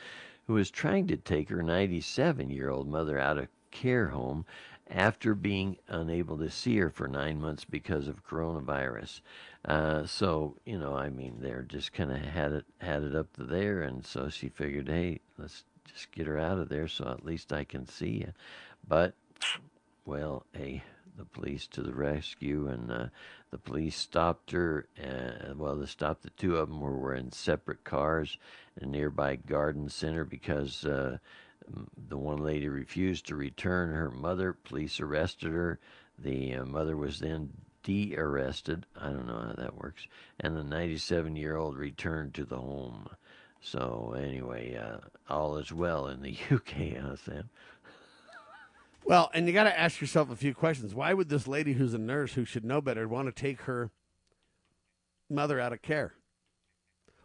who 0.47 0.55
was 0.55 0.71
trying 0.71 1.07
to 1.09 1.19
take 1.19 1.51
her 1.51 1.63
97 1.63 2.49
year 2.49 2.71
old 2.71 2.89
mother 2.89 3.19
out 3.19 3.37
of 3.37 3.49
care 3.71 4.09
home 4.09 4.47
after 4.91 5.35
being 5.35 5.77
unable 5.89 6.39
to 6.39 6.51
see 6.51 6.79
her 6.79 6.91
for 6.91 7.09
nine 7.09 7.41
months 7.41 7.65
because 7.65 8.09
of 8.09 8.27
coronavirus. 8.27 9.21
Uh, 9.65 10.07
so 10.07 10.57
you 10.65 10.79
know, 10.79 10.95
I 10.95 11.11
mean, 11.11 11.39
they're 11.41 11.63
just 11.63 11.93
kind 11.93 12.11
of 12.11 12.19
had 12.19 12.53
it 12.53 12.65
had 12.79 13.03
it 13.03 13.15
up 13.15 13.33
to 13.35 13.45
there, 13.45 13.83
and 13.83 14.05
so 14.05 14.29
she 14.29 14.49
figured, 14.49 14.89
hey, 14.89 15.21
let's 15.37 15.65
just 15.85 16.13
get 16.13 16.27
her 16.27 16.39
out 16.39 16.59
of 16.59 16.69
there, 16.69 16.89
so 16.89 17.09
at 17.09 17.25
least 17.25 17.53
I 17.53 17.65
can 17.65 17.87
see 17.87 18.11
you. 18.11 18.33
But 18.87 19.15
well, 20.05 20.45
hey, 20.53 20.83
the 21.17 21.25
police 21.25 21.67
to 21.69 21.83
the 21.83 21.95
rescue, 21.95 22.69
and 22.69 22.91
uh, 22.91 23.07
the 23.51 23.59
police 23.59 23.97
stopped 23.97 24.53
her. 24.53 24.87
Uh, 25.03 25.55
well, 25.57 25.77
they 25.77 25.87
stopped 25.87 26.23
the 26.23 26.31
two 26.31 26.57
of 26.57 26.69
them 26.69 26.79
who 26.79 26.87
were 26.87 27.15
in 27.15 27.33
separate 27.33 27.85
cars 27.85 28.39
in 28.81 28.89
a 28.89 28.91
nearby 28.91 29.37
garden 29.37 29.89
center 29.89 30.25
because. 30.25 30.85
Uh, 30.85 31.19
the 32.09 32.19
one 32.19 32.39
lady 32.39 32.69
refused 32.69 33.27
to 33.27 33.37
return 33.37 33.91
her 33.91 34.11
mother. 34.11 34.53
Police 34.53 35.01
arrested 35.01 35.53
her. 35.53 35.79
The 36.19 36.57
uh, 36.57 36.65
mother 36.65 36.97
was 36.97 37.21
then 37.21 37.51
de 37.83 38.17
arrested. 38.17 38.87
I 39.01 39.11
don't 39.11 39.27
know 39.27 39.41
how 39.41 39.55
that 39.57 39.77
works. 39.77 40.07
And 40.41 40.57
the 40.57 40.65
97 40.65 41.37
year 41.37 41.57
old 41.57 41.77
returned 41.77 42.35
to 42.35 42.45
the 42.45 42.59
home. 42.59 43.09
So, 43.61 44.15
anyway, 44.17 44.77
uh, 44.77 44.99
all 45.29 45.57
is 45.57 45.73
well 45.73 46.07
in 46.07 46.23
the 46.23 46.37
UK, 46.51 47.01
huh, 47.01 47.17
Sam? 47.17 47.51
Well, 49.05 49.31
and 49.33 49.47
you 49.47 49.55
got 49.55 49.65
to 49.65 49.79
ask 49.79 50.01
yourself 50.01 50.31
a 50.31 50.37
few 50.37 50.55
questions. 50.55 50.95
Why 50.95 51.15
would 51.15 51.29
this 51.29 51.49
lady 51.49 51.73
who's 51.73 51.95
a 51.95 51.99
nurse 51.99 52.35
who 52.35 52.45
should 52.45 52.65
know 52.65 52.81
better 52.81 53.09
want 53.09 53.27
to 53.27 53.33
take 53.33 53.63
her 53.63 53.91
mother 55.31 55.59
out 55.59 55.73
of 55.73 55.81
care? 55.81 56.13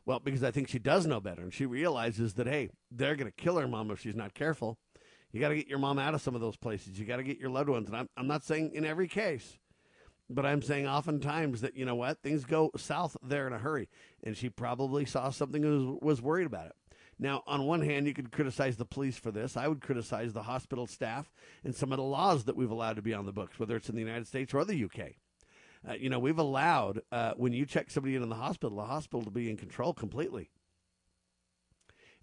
Well, 0.06 0.20
because 0.20 0.44
I 0.44 0.52
think 0.52 0.68
she 0.68 0.80
does 0.80 1.08
know 1.08 1.22
better, 1.22 1.42
and 1.42 1.54
she 1.54 1.66
realizes 1.66 2.34
that 2.34 2.48
hey, 2.48 2.70
they're 2.92 3.16
going 3.16 3.32
to 3.32 3.44
kill 3.44 3.58
her 3.58 3.68
mom 3.68 3.92
if 3.92 4.02
she's 4.02 4.16
not 4.16 4.34
careful. 4.34 4.78
You 5.32 5.40
got 5.40 5.50
to 5.50 5.56
get 5.56 5.68
your 5.68 5.80
mom 5.80 5.98
out 5.98 6.14
of 6.14 6.22
some 6.22 6.36
of 6.36 6.42
those 6.42 6.58
places. 6.58 7.00
You 7.00 7.06
got 7.06 7.18
to 7.18 7.24
get 7.24 7.40
your 7.40 7.50
loved 7.50 7.70
ones, 7.70 7.88
and 7.88 7.98
I'm 7.98 8.10
I'm 8.18 8.28
not 8.28 8.44
saying 8.44 8.72
in 8.74 8.86
every 8.86 9.08
case, 9.08 9.58
but 10.30 10.46
I'm 10.46 10.62
saying 10.62 10.88
oftentimes 10.88 11.62
that 11.62 11.76
you 11.76 11.86
know 11.86 11.96
what 11.96 12.22
things 12.22 12.44
go 12.44 12.72
south 12.76 13.16
there 13.24 13.48
in 13.48 13.54
a 13.54 13.60
hurry, 13.60 13.90
and 14.24 14.36
she 14.36 14.50
probably 14.50 15.06
saw 15.06 15.30
something 15.30 15.64
and 15.64 15.94
was, 15.94 16.00
was 16.02 16.22
worried 16.22 16.48
about 16.48 16.68
it. 16.68 16.76
Now, 17.20 17.44
on 17.48 17.66
one 17.66 17.82
hand, 17.82 18.08
you 18.08 18.14
could 18.14 18.32
criticize 18.32 18.76
the 18.76 18.86
police 18.86 19.18
for 19.18 19.32
this. 19.32 19.56
I 19.56 19.68
would 19.68 19.82
criticize 19.82 20.34
the 20.34 20.44
hospital 20.44 20.88
staff 20.88 21.32
and 21.64 21.76
some 21.76 21.92
of 21.92 21.98
the 21.98 22.04
laws 22.04 22.46
that 22.46 22.56
we've 22.56 22.72
allowed 22.72 22.96
to 22.96 23.02
be 23.02 23.14
on 23.14 23.26
the 23.26 23.32
books, 23.32 23.60
whether 23.60 23.76
it's 23.76 23.90
in 23.90 23.96
the 23.96 24.02
United 24.02 24.28
States 24.28 24.54
or 24.54 24.66
the 24.66 24.84
UK. 24.84 25.14
Uh, 25.88 25.94
you 25.94 26.10
know, 26.10 26.20
we've 26.20 26.40
allowed 26.40 27.02
uh, 27.12 27.34
when 27.36 27.54
you 27.54 27.66
check 27.66 27.92
somebody 27.92 28.16
in 28.16 28.24
in 28.24 28.30
the 28.30 28.36
hospital, 28.36 28.78
the 28.78 28.86
hospital 28.86 29.24
to 29.24 29.32
be 29.32 29.50
in 29.50 29.58
control 29.58 29.94
completely, 29.94 30.50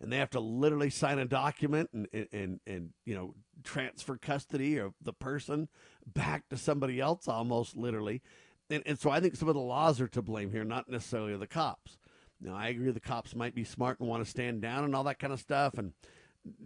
and 0.01 0.11
they 0.13 0.17
have 0.17 0.31
to 0.31 0.41
literally 0.41 0.91
sign 0.91 1.19
a 1.19 1.25
document 1.25 1.91
and 1.93 2.09
and 2.13 2.29
and, 2.33 2.61
and 2.67 2.91
you 3.05 3.15
know 3.15 3.35
transfer 3.63 4.17
custody 4.17 4.79
of 4.79 4.95
the 5.03 5.13
person 5.13 5.69
back 6.07 6.49
to 6.49 6.57
somebody 6.57 7.01
else, 7.01 7.29
almost 7.29 7.77
literally. 7.77 8.23
And, 8.71 8.83
and 8.87 8.99
so 8.99 9.11
I 9.11 9.21
think 9.21 9.37
some 9.37 9.49
of 9.49 9.55
the 9.55 9.61
laws 9.61 10.01
are 10.01 10.09
to 10.09 10.23
blame 10.23 10.53
here, 10.53 10.65
not 10.65 10.89
necessarily 10.89 11.37
the 11.37 11.47
cops. 11.47 11.99
Now 12.41 12.57
I 12.57 12.69
agree 12.69 12.91
the 12.91 13.01
cops 13.01 13.35
might 13.35 13.55
be 13.55 13.65
smart 13.65 14.01
and 14.01 14.09
want 14.09 14.25
to 14.25 14.31
stand 14.31 14.63
down 14.63 14.85
and 14.85 14.95
all 14.95 15.05
that 15.05 15.19
kind 15.19 15.33
of 15.33 15.41
stuff. 15.41 15.77
And 15.77 15.93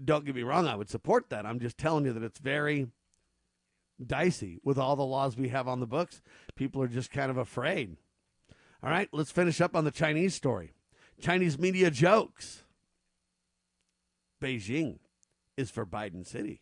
don't 0.04 0.24
get 0.24 0.36
me 0.36 0.42
wrong, 0.42 0.68
I 0.68 0.76
would 0.76 0.90
support 0.90 1.30
that. 1.30 1.46
I'm 1.46 1.58
just 1.58 1.78
telling 1.78 2.04
you 2.04 2.12
that 2.12 2.22
it's 2.22 2.38
very 2.38 2.88
dicey 4.04 4.58
with 4.64 4.78
all 4.78 4.96
the 4.96 5.04
laws 5.04 5.36
we 5.36 5.48
have 5.48 5.68
on 5.68 5.80
the 5.80 5.86
books. 5.86 6.22
People 6.56 6.82
are 6.82 6.88
just 6.88 7.10
kind 7.10 7.30
of 7.30 7.36
afraid. 7.36 7.96
All 8.82 8.90
right, 8.90 9.08
let's 9.12 9.30
finish 9.30 9.60
up 9.60 9.74
on 9.74 9.84
the 9.84 9.90
Chinese 9.90 10.34
story. 10.34 10.72
Chinese 11.20 11.58
media 11.58 11.90
jokes. 11.90 12.64
Beijing 14.42 14.98
is 15.56 15.70
for 15.70 15.86
Biden 15.86 16.26
City. 16.26 16.60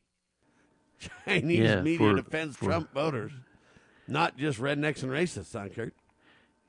Chinese 1.25 1.59
Yeah, 1.59 1.81
media 1.83 1.99
for- 1.99 2.15
defends 2.15 2.57
for- 2.57 2.67
Trump 2.67 2.93
voters, 2.93 3.33
not 4.07 4.37
just 4.37 4.61
rednecks 4.61 5.03
and 5.03 5.11
racists, 5.11 5.59
on 5.59 5.71
Kurt. 5.71 5.95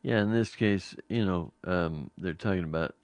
Yeah, 0.01 0.21
in 0.23 0.31
this 0.31 0.55
case, 0.55 0.95
you 1.07 1.23
know, 1.25 1.53
um, 1.65 2.09
they're 2.17 2.33
talking 2.33 2.63
about 2.63 2.95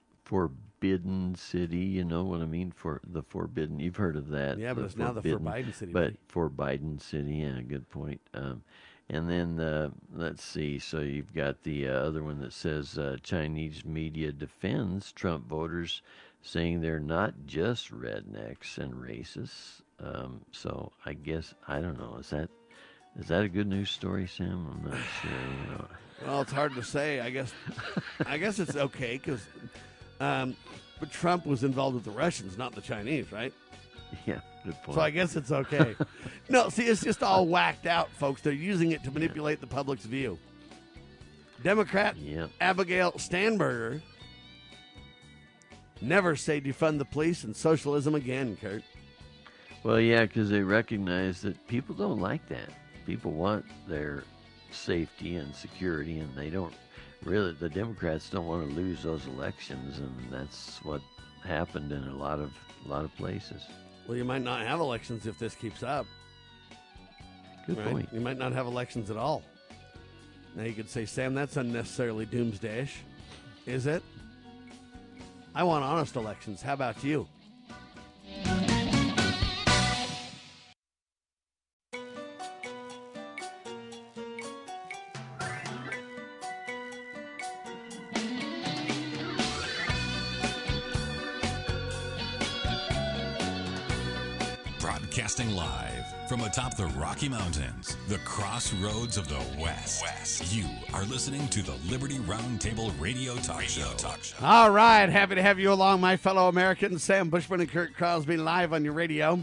Forbidden 0.80 1.34
City. 1.34 1.76
You 1.78 2.04
know 2.04 2.24
what 2.24 2.40
I 2.40 2.46
mean? 2.46 2.72
For 2.74 3.00
the 3.06 3.22
Forbidden, 3.22 3.80
you've 3.80 3.96
heard 3.96 4.16
of 4.16 4.28
that. 4.28 4.58
Yeah, 4.58 4.74
but 4.74 4.84
it's 4.84 4.96
now 4.96 5.12
the 5.12 5.20
Forbidden, 5.22 5.44
Forbidden 5.46 5.72
City, 5.72 5.92
But 5.92 6.04
buddy. 6.04 6.18
for 6.28 6.50
Biden 6.50 7.00
City, 7.00 7.34
yeah, 7.34 7.60
good 7.60 7.88
point. 7.90 8.20
Um, 8.34 8.62
and 9.08 9.28
then 9.28 9.60
uh, 9.60 9.90
let's 10.14 10.42
see. 10.42 10.78
So 10.78 11.00
you've 11.00 11.34
got 11.34 11.62
the 11.64 11.88
uh, 11.88 11.92
other 11.92 12.22
one 12.22 12.40
that 12.40 12.52
says 12.52 12.96
uh, 12.98 13.16
Chinese 13.22 13.84
media 13.84 14.32
defends 14.32 15.12
Trump 15.12 15.46
voters, 15.48 16.02
saying 16.42 16.80
they're 16.80 16.98
not 17.00 17.34
just 17.46 17.92
rednecks 17.92 18.78
and 18.78 18.94
racists. 18.94 19.82
Um, 20.02 20.40
so 20.52 20.92
I 21.04 21.12
guess 21.12 21.52
I 21.68 21.80
don't 21.80 21.98
know. 21.98 22.16
Is 22.20 22.30
that 22.30 22.48
is 23.18 23.28
that 23.28 23.42
a 23.42 23.48
good 23.48 23.66
news 23.66 23.90
story, 23.90 24.26
Sam? 24.26 24.66
I'm 24.72 24.90
not 24.90 24.98
sure. 25.20 25.30
You 25.30 25.72
know. 25.72 25.84
Well, 26.26 26.42
it's 26.42 26.52
hard 26.52 26.74
to 26.74 26.82
say. 26.82 27.18
I 27.20 27.30
guess, 27.30 27.50
I 28.26 28.36
guess 28.36 28.58
it's 28.58 28.76
okay 28.76 29.12
because, 29.16 29.40
um, 30.20 30.56
but 30.98 31.10
Trump 31.10 31.46
was 31.46 31.64
involved 31.64 31.94
with 31.94 32.04
the 32.04 32.10
Russians, 32.10 32.58
not 32.58 32.74
the 32.74 32.80
Chinese, 32.80 33.32
right? 33.32 33.52
Yeah, 34.26 34.40
good 34.64 34.80
point. 34.82 34.94
So 34.96 35.00
I 35.00 35.10
guess 35.10 35.36
it's 35.36 35.50
okay. 35.50 35.96
no, 36.48 36.68
see, 36.68 36.84
it's 36.84 37.02
just 37.02 37.22
all 37.22 37.46
whacked 37.46 37.86
out, 37.86 38.10
folks. 38.10 38.42
They're 38.42 38.52
using 38.52 38.92
it 38.92 39.02
to 39.04 39.10
manipulate 39.10 39.60
the 39.60 39.66
public's 39.66 40.04
view. 40.04 40.38
Democrat 41.62 42.16
Abigail 42.60 43.12
Spanberger 43.12 44.00
never 46.00 46.36
say 46.36 46.60
defund 46.60 46.98
the 46.98 47.04
police 47.04 47.44
and 47.44 47.54
socialism 47.54 48.14
again, 48.14 48.56
Kurt. 48.60 48.82
Well, 49.82 50.00
yeah, 50.00 50.22
because 50.22 50.50
they 50.50 50.60
recognize 50.60 51.40
that 51.42 51.66
people 51.66 51.94
don't 51.94 52.20
like 52.20 52.46
that. 52.48 52.70
People 53.06 53.32
want 53.32 53.64
their 53.88 54.24
safety 54.70 55.36
and 55.36 55.54
security, 55.54 56.18
and 56.18 56.34
they 56.34 56.50
don't 56.50 56.74
really. 57.24 57.52
The 57.52 57.68
Democrats 57.68 58.30
don't 58.30 58.46
want 58.46 58.68
to 58.68 58.74
lose 58.74 59.02
those 59.02 59.26
elections, 59.26 59.98
and 59.98 60.14
that's 60.30 60.78
what 60.84 61.00
happened 61.44 61.92
in 61.92 62.04
a 62.04 62.14
lot 62.14 62.38
of 62.38 62.52
a 62.84 62.88
lot 62.88 63.04
of 63.04 63.14
places. 63.16 63.62
Well, 64.06 64.16
you 64.16 64.24
might 64.24 64.42
not 64.42 64.66
have 64.66 64.80
elections 64.80 65.26
if 65.26 65.38
this 65.38 65.54
keeps 65.54 65.82
up. 65.82 66.06
Good 67.66 67.78
right? 67.78 67.92
point. 67.92 68.08
You 68.12 68.20
might 68.20 68.38
not 68.38 68.52
have 68.52 68.66
elections 68.66 69.10
at 69.10 69.16
all. 69.16 69.42
Now 70.56 70.64
you 70.64 70.72
could 70.72 70.90
say, 70.90 71.04
Sam, 71.04 71.34
that's 71.34 71.56
unnecessarily 71.56 72.26
doomsdayish. 72.26 72.90
Is 73.66 73.86
it? 73.86 74.02
I 75.54 75.62
want 75.64 75.84
honest 75.84 76.16
elections. 76.16 76.62
How 76.62 76.72
about 76.72 77.04
you? 77.04 77.28
Broadcasting 95.30 95.54
live 95.56 96.28
from 96.28 96.40
atop 96.40 96.76
the 96.76 96.86
Rocky 96.86 97.28
Mountains, 97.28 97.96
the 98.08 98.18
crossroads 98.18 99.16
of 99.16 99.28
the 99.28 99.38
West. 99.60 100.02
West. 100.02 100.52
You 100.52 100.64
are 100.92 101.04
listening 101.04 101.46
to 101.48 101.62
the 101.62 101.76
Liberty 101.88 102.16
Roundtable 102.18 102.92
Radio 103.00 103.36
Talk 103.36 103.62
Show. 103.62 103.92
Talk 103.96 104.24
Show. 104.24 104.44
All 104.44 104.72
right, 104.72 105.08
happy 105.08 105.36
to 105.36 105.42
have 105.42 105.60
you 105.60 105.72
along, 105.72 106.00
my 106.00 106.16
fellow 106.16 106.48
Americans. 106.48 107.04
Sam 107.04 107.30
Bushman 107.30 107.60
and 107.60 107.70
Kurt 107.70 107.94
Crosby 107.94 108.38
live 108.38 108.72
on 108.72 108.82
your 108.82 108.92
radio. 108.92 109.38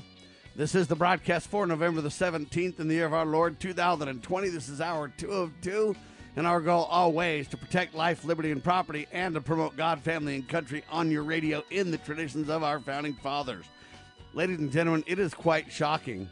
This 0.57 0.75
is 0.75 0.87
the 0.87 0.95
broadcast 0.95 1.47
for 1.47 1.65
November 1.65 2.01
the 2.01 2.09
17th 2.09 2.81
in 2.81 2.89
the 2.89 2.95
year 2.95 3.05
of 3.05 3.13
our 3.13 3.25
Lord 3.25 3.57
2020. 3.57 4.49
This 4.49 4.67
is 4.67 4.81
hour 4.81 5.07
two 5.15 5.31
of 5.31 5.53
two, 5.61 5.95
and 6.35 6.45
our 6.45 6.59
goal 6.59 6.83
always 6.83 7.47
to 7.47 7.55
protect 7.55 7.95
life, 7.95 8.25
liberty, 8.25 8.51
and 8.51 8.61
property, 8.61 9.07
and 9.13 9.35
to 9.35 9.39
promote 9.39 9.77
God, 9.77 10.01
family, 10.01 10.35
and 10.35 10.49
country 10.49 10.83
on 10.91 11.09
your 11.11 11.23
radio 11.23 11.63
in 11.71 11.91
the 11.91 11.97
traditions 11.97 12.49
of 12.49 12.61
our 12.61 12.81
founding 12.81 13.13
fathers. 13.13 13.63
Ladies 14.37 14.59
and 14.59 14.71
gentlemen, 14.71 15.03
it 15.07 15.17
is 15.17 15.33
quite 15.33 15.71
shocking. 15.71 16.29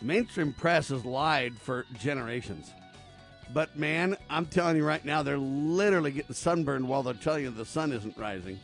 Mainstream 0.00 0.54
press 0.54 0.88
has 0.88 1.04
lied 1.04 1.58
for 1.58 1.84
generations. 1.98 2.72
But 3.52 3.76
man, 3.78 4.16
I'm 4.30 4.46
telling 4.46 4.78
you 4.78 4.86
right 4.86 5.04
now, 5.04 5.22
they're 5.22 5.36
literally 5.36 6.12
getting 6.12 6.34
sunburned 6.34 6.88
while 6.88 7.02
they're 7.02 7.12
telling 7.12 7.42
you 7.42 7.50
the 7.50 7.66
sun 7.66 7.92
isn't 7.92 8.16
rising. 8.16 8.58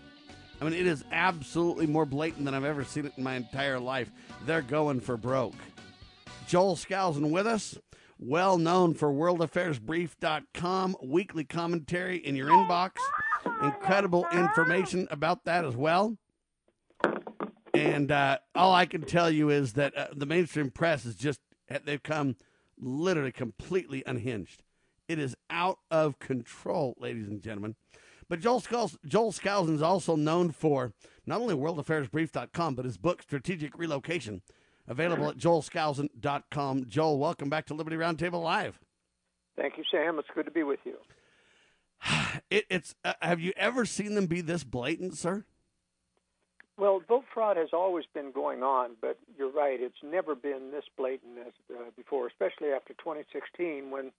I 0.58 0.64
mean, 0.64 0.72
it 0.72 0.86
is 0.86 1.04
absolutely 1.12 1.86
more 1.86 2.06
blatant 2.06 2.46
than 2.46 2.54
I've 2.54 2.64
ever 2.64 2.82
seen 2.82 3.04
it 3.04 3.12
in 3.18 3.22
my 3.22 3.34
entire 3.34 3.78
life. 3.78 4.10
They're 4.46 4.62
going 4.62 5.00
for 5.00 5.18
broke. 5.18 5.52
Joel 6.48 6.76
Skousen 6.76 7.30
with 7.30 7.46
us, 7.46 7.76
well 8.18 8.56
known 8.56 8.94
for 8.94 9.12
worldaffairsbrief.com, 9.12 10.96
weekly 11.02 11.44
commentary 11.44 12.16
in 12.16 12.36
your 12.36 12.48
inbox, 12.48 12.92
incredible 13.62 14.26
information 14.32 15.08
about 15.10 15.44
that 15.44 15.66
as 15.66 15.76
well. 15.76 16.16
And 17.82 18.12
uh, 18.12 18.38
all 18.54 18.72
I 18.72 18.86
can 18.86 19.02
tell 19.02 19.28
you 19.28 19.50
is 19.50 19.72
that 19.72 19.96
uh, 19.96 20.06
the 20.14 20.26
mainstream 20.26 20.70
press 20.70 21.04
is 21.04 21.16
just, 21.16 21.40
they've 21.84 22.02
come 22.02 22.36
literally 22.78 23.32
completely 23.32 24.04
unhinged. 24.06 24.62
It 25.08 25.18
is 25.18 25.34
out 25.50 25.80
of 25.90 26.20
control, 26.20 26.94
ladies 26.98 27.26
and 27.26 27.42
gentlemen. 27.42 27.74
But 28.28 28.38
Joel, 28.40 28.60
Skulls, 28.60 28.96
Joel 29.04 29.32
Skousen 29.32 29.74
is 29.74 29.82
also 29.82 30.14
known 30.14 30.52
for 30.52 30.92
not 31.26 31.40
only 31.40 31.56
worldaffairsbrief.com, 31.56 32.74
but 32.76 32.84
his 32.84 32.98
book, 32.98 33.20
Strategic 33.20 33.76
Relocation, 33.76 34.42
available 34.86 35.28
at 35.28 35.36
joelskousen.com. 35.36 36.88
Joel, 36.88 37.18
welcome 37.18 37.50
back 37.50 37.66
to 37.66 37.74
Liberty 37.74 37.96
Roundtable 37.96 38.44
Live. 38.44 38.78
Thank 39.56 39.76
you, 39.76 39.84
Sam. 39.90 40.20
It's 40.20 40.28
good 40.34 40.46
to 40.46 40.52
be 40.52 40.62
with 40.62 40.80
you. 40.84 40.96
It, 42.50 42.66
it's 42.68 42.94
uh, 43.02 43.14
Have 43.22 43.40
you 43.40 43.52
ever 43.56 43.86
seen 43.86 44.14
them 44.14 44.26
be 44.26 44.42
this 44.42 44.62
blatant, 44.62 45.16
sir? 45.16 45.46
Well, 46.78 47.02
vote 47.06 47.24
fraud 47.32 47.56
has 47.58 47.68
always 47.72 48.06
been 48.14 48.32
going 48.32 48.62
on, 48.62 48.92
but 49.00 49.18
you're 49.36 49.52
right. 49.52 49.78
It's 49.80 50.02
never 50.02 50.34
been 50.34 50.70
this 50.72 50.84
blatant 50.96 51.38
as 51.46 51.52
uh, 51.70 51.90
before, 51.96 52.26
especially 52.26 52.70
after 52.70 52.94
2016 52.94 53.90
when 53.90 54.10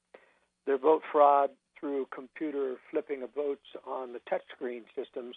the 0.67 0.77
vote 0.77 1.01
fraud 1.11 1.49
through 1.79 2.07
computer 2.13 2.75
flipping 2.91 3.23
of 3.23 3.33
votes 3.33 3.65
on 3.85 4.13
the 4.13 4.19
touchscreen 4.19 4.83
systems, 4.95 5.35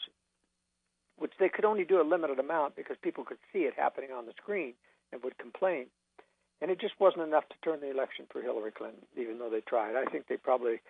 which 1.18 1.32
they 1.40 1.48
could 1.48 1.64
only 1.64 1.84
do 1.84 2.00
a 2.00 2.04
limited 2.04 2.38
amount 2.38 2.76
because 2.76 2.96
people 3.02 3.24
could 3.24 3.38
see 3.52 3.60
it 3.60 3.74
happening 3.76 4.10
on 4.12 4.26
the 4.26 4.32
screen 4.40 4.74
and 5.10 5.22
would 5.24 5.38
complain. 5.38 5.86
And 6.60 6.70
it 6.70 6.80
just 6.80 6.94
wasn't 7.00 7.24
enough 7.24 7.48
to 7.48 7.56
turn 7.64 7.80
the 7.80 7.90
election 7.90 8.26
for 8.30 8.42
Hillary 8.42 8.72
Clinton, 8.72 9.02
even 9.16 9.38
though 9.38 9.50
they 9.50 9.62
tried. 9.62 9.96
I 9.96 10.04
think 10.10 10.28
they 10.28 10.36
probably, 10.36 10.80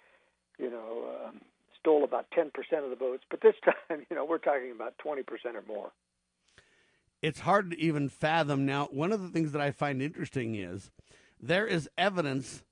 you 0.59 0.71
know, 0.71 1.29
um, 1.29 1.41
stole 1.81 2.05
about 2.05 2.27
10% 2.37 2.51
of 2.85 2.91
the 2.91 2.97
votes. 2.97 3.25
But 3.31 3.41
this 3.41 3.55
time, 3.65 4.05
you 4.11 4.17
know, 4.17 4.25
we're 4.25 4.39
talking 4.39 4.73
about 4.73 4.95
20% 4.99 5.23
or 5.55 5.63
more 5.67 5.93
it's 7.27 7.41
hard 7.41 7.73
to 7.73 7.81
even 7.81 8.09
fathom. 8.09 8.65
Now, 8.65 8.87
one 8.93 9.11
of 9.11 9.21
the 9.21 9.31
things 9.31 9.51
that 9.51 9.61
I 9.61 9.73
find 9.73 10.01
interesting 10.01 10.55
is 10.55 10.93
there 11.41 11.67
is 11.67 11.91
evidence, 11.99 12.63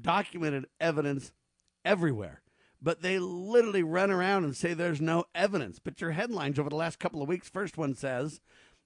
documented 0.00 0.66
evidence 0.78 1.32
everywhere, 1.84 2.40
but 2.80 3.02
they 3.02 3.18
literally 3.18 3.82
run 3.82 4.12
around 4.12 4.44
and 4.44 4.56
say 4.56 4.74
there's 4.74 5.00
no 5.00 5.24
evidence. 5.34 5.80
But 5.80 6.00
your 6.00 6.12
headlines 6.12 6.56
over 6.56 6.70
the 6.70 6.76
last 6.76 7.00
couple 7.00 7.20
of 7.20 7.28
weeks, 7.28 7.48
first 7.48 7.76
one 7.76 7.96
says 7.96 8.40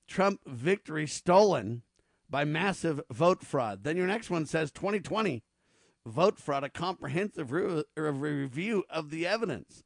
Trump 0.09 0.41
victory 0.47 1.07
stolen 1.07 1.83
by 2.31 2.47
massive 2.47 3.03
vote 3.11 3.45
fraud. 3.45 3.85
Then 3.85 3.99
your 3.99 4.07
next 4.07 4.31
one 4.31 4.47
says 4.47 4.71
2020 4.71 5.43
vote 6.07 6.39
fraud, 6.39 6.65
a 6.65 6.71
comprehensive 6.71 7.53
re- 7.53 7.85
review 7.95 8.85
of 8.89 9.11
the 9.11 9.27
evidence. 9.27 9.83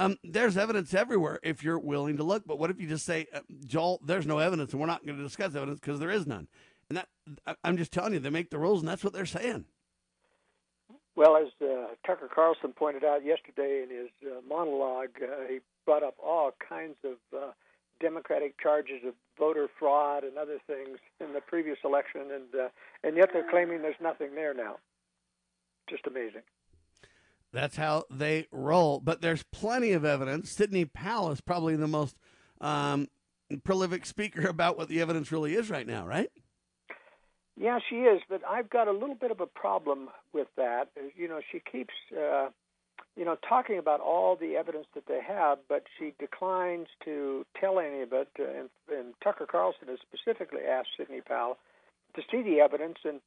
Um, 0.00 0.16
there's 0.24 0.56
evidence 0.56 0.94
everywhere 0.94 1.40
if 1.42 1.62
you're 1.62 1.78
willing 1.78 2.16
to 2.16 2.22
look. 2.22 2.44
But 2.46 2.58
what 2.58 2.70
if 2.70 2.80
you 2.80 2.88
just 2.88 3.04
say, 3.04 3.26
uh, 3.34 3.40
Joel, 3.66 4.00
there's 4.02 4.26
no 4.26 4.38
evidence, 4.38 4.72
and 4.72 4.80
we're 4.80 4.86
not 4.86 5.04
going 5.04 5.18
to 5.18 5.22
discuss 5.22 5.54
evidence 5.54 5.78
because 5.78 6.00
there 6.00 6.10
is 6.10 6.26
none? 6.26 6.48
And 6.88 6.96
that 6.96 7.08
I'm 7.62 7.76
just 7.76 7.92
telling 7.92 8.14
you, 8.14 8.18
they 8.18 8.30
make 8.30 8.48
the 8.48 8.58
rules, 8.58 8.80
and 8.80 8.88
that's 8.88 9.04
what 9.04 9.12
they're 9.12 9.26
saying. 9.26 9.66
Well, 11.16 11.36
as 11.36 11.48
uh, 11.62 11.88
Tucker 12.06 12.30
Carlson 12.34 12.72
pointed 12.72 13.04
out 13.04 13.26
yesterday 13.26 13.82
in 13.82 13.90
his 13.90 14.08
uh, 14.24 14.40
monologue, 14.48 15.10
uh, 15.22 15.46
he 15.46 15.58
brought 15.84 16.02
up 16.02 16.14
all 16.18 16.52
kinds 16.66 16.96
of 17.04 17.18
uh, 17.36 17.50
Democratic 18.00 18.58
charges 18.58 19.02
of 19.06 19.12
voter 19.38 19.68
fraud 19.78 20.24
and 20.24 20.38
other 20.38 20.58
things 20.66 20.98
in 21.20 21.34
the 21.34 21.42
previous 21.42 21.76
election, 21.84 22.22
and 22.32 22.58
uh, 22.58 22.68
and 23.04 23.18
yet 23.18 23.28
they're 23.34 23.50
claiming 23.50 23.82
there's 23.82 24.00
nothing 24.00 24.34
there 24.34 24.54
now. 24.54 24.78
Just 25.90 26.06
amazing. 26.06 26.42
That's 27.52 27.76
how 27.76 28.04
they 28.10 28.46
roll. 28.52 29.00
But 29.00 29.20
there's 29.20 29.42
plenty 29.44 29.92
of 29.92 30.04
evidence. 30.04 30.50
Sidney 30.50 30.84
Powell 30.84 31.30
is 31.32 31.40
probably 31.40 31.76
the 31.76 31.88
most 31.88 32.16
um, 32.60 33.08
prolific 33.64 34.06
speaker 34.06 34.46
about 34.48 34.76
what 34.76 34.88
the 34.88 35.00
evidence 35.00 35.32
really 35.32 35.54
is 35.54 35.70
right 35.70 35.86
now, 35.86 36.06
right? 36.06 36.30
Yeah, 37.56 37.78
she 37.88 37.96
is. 37.96 38.22
But 38.28 38.42
I've 38.48 38.70
got 38.70 38.88
a 38.88 38.92
little 38.92 39.14
bit 39.14 39.30
of 39.30 39.40
a 39.40 39.46
problem 39.46 40.08
with 40.32 40.48
that. 40.56 40.88
You 41.16 41.28
know, 41.28 41.40
she 41.52 41.60
keeps, 41.60 41.94
uh, 42.16 42.48
you 43.16 43.24
know, 43.24 43.36
talking 43.46 43.78
about 43.78 44.00
all 44.00 44.36
the 44.36 44.56
evidence 44.56 44.86
that 44.94 45.06
they 45.06 45.20
have, 45.26 45.58
but 45.68 45.84
she 45.98 46.14
declines 46.18 46.86
to 47.04 47.44
tell 47.60 47.78
any 47.78 48.02
of 48.02 48.12
it. 48.12 48.28
Uh, 48.38 48.44
and, 48.44 48.70
and 48.90 49.14
Tucker 49.22 49.46
Carlson 49.46 49.88
has 49.88 49.98
specifically 50.00 50.62
asked 50.62 50.90
Sidney 50.96 51.20
Powell 51.20 51.58
to 52.14 52.22
see 52.30 52.42
the 52.42 52.60
evidence, 52.60 52.98
and 53.04 53.20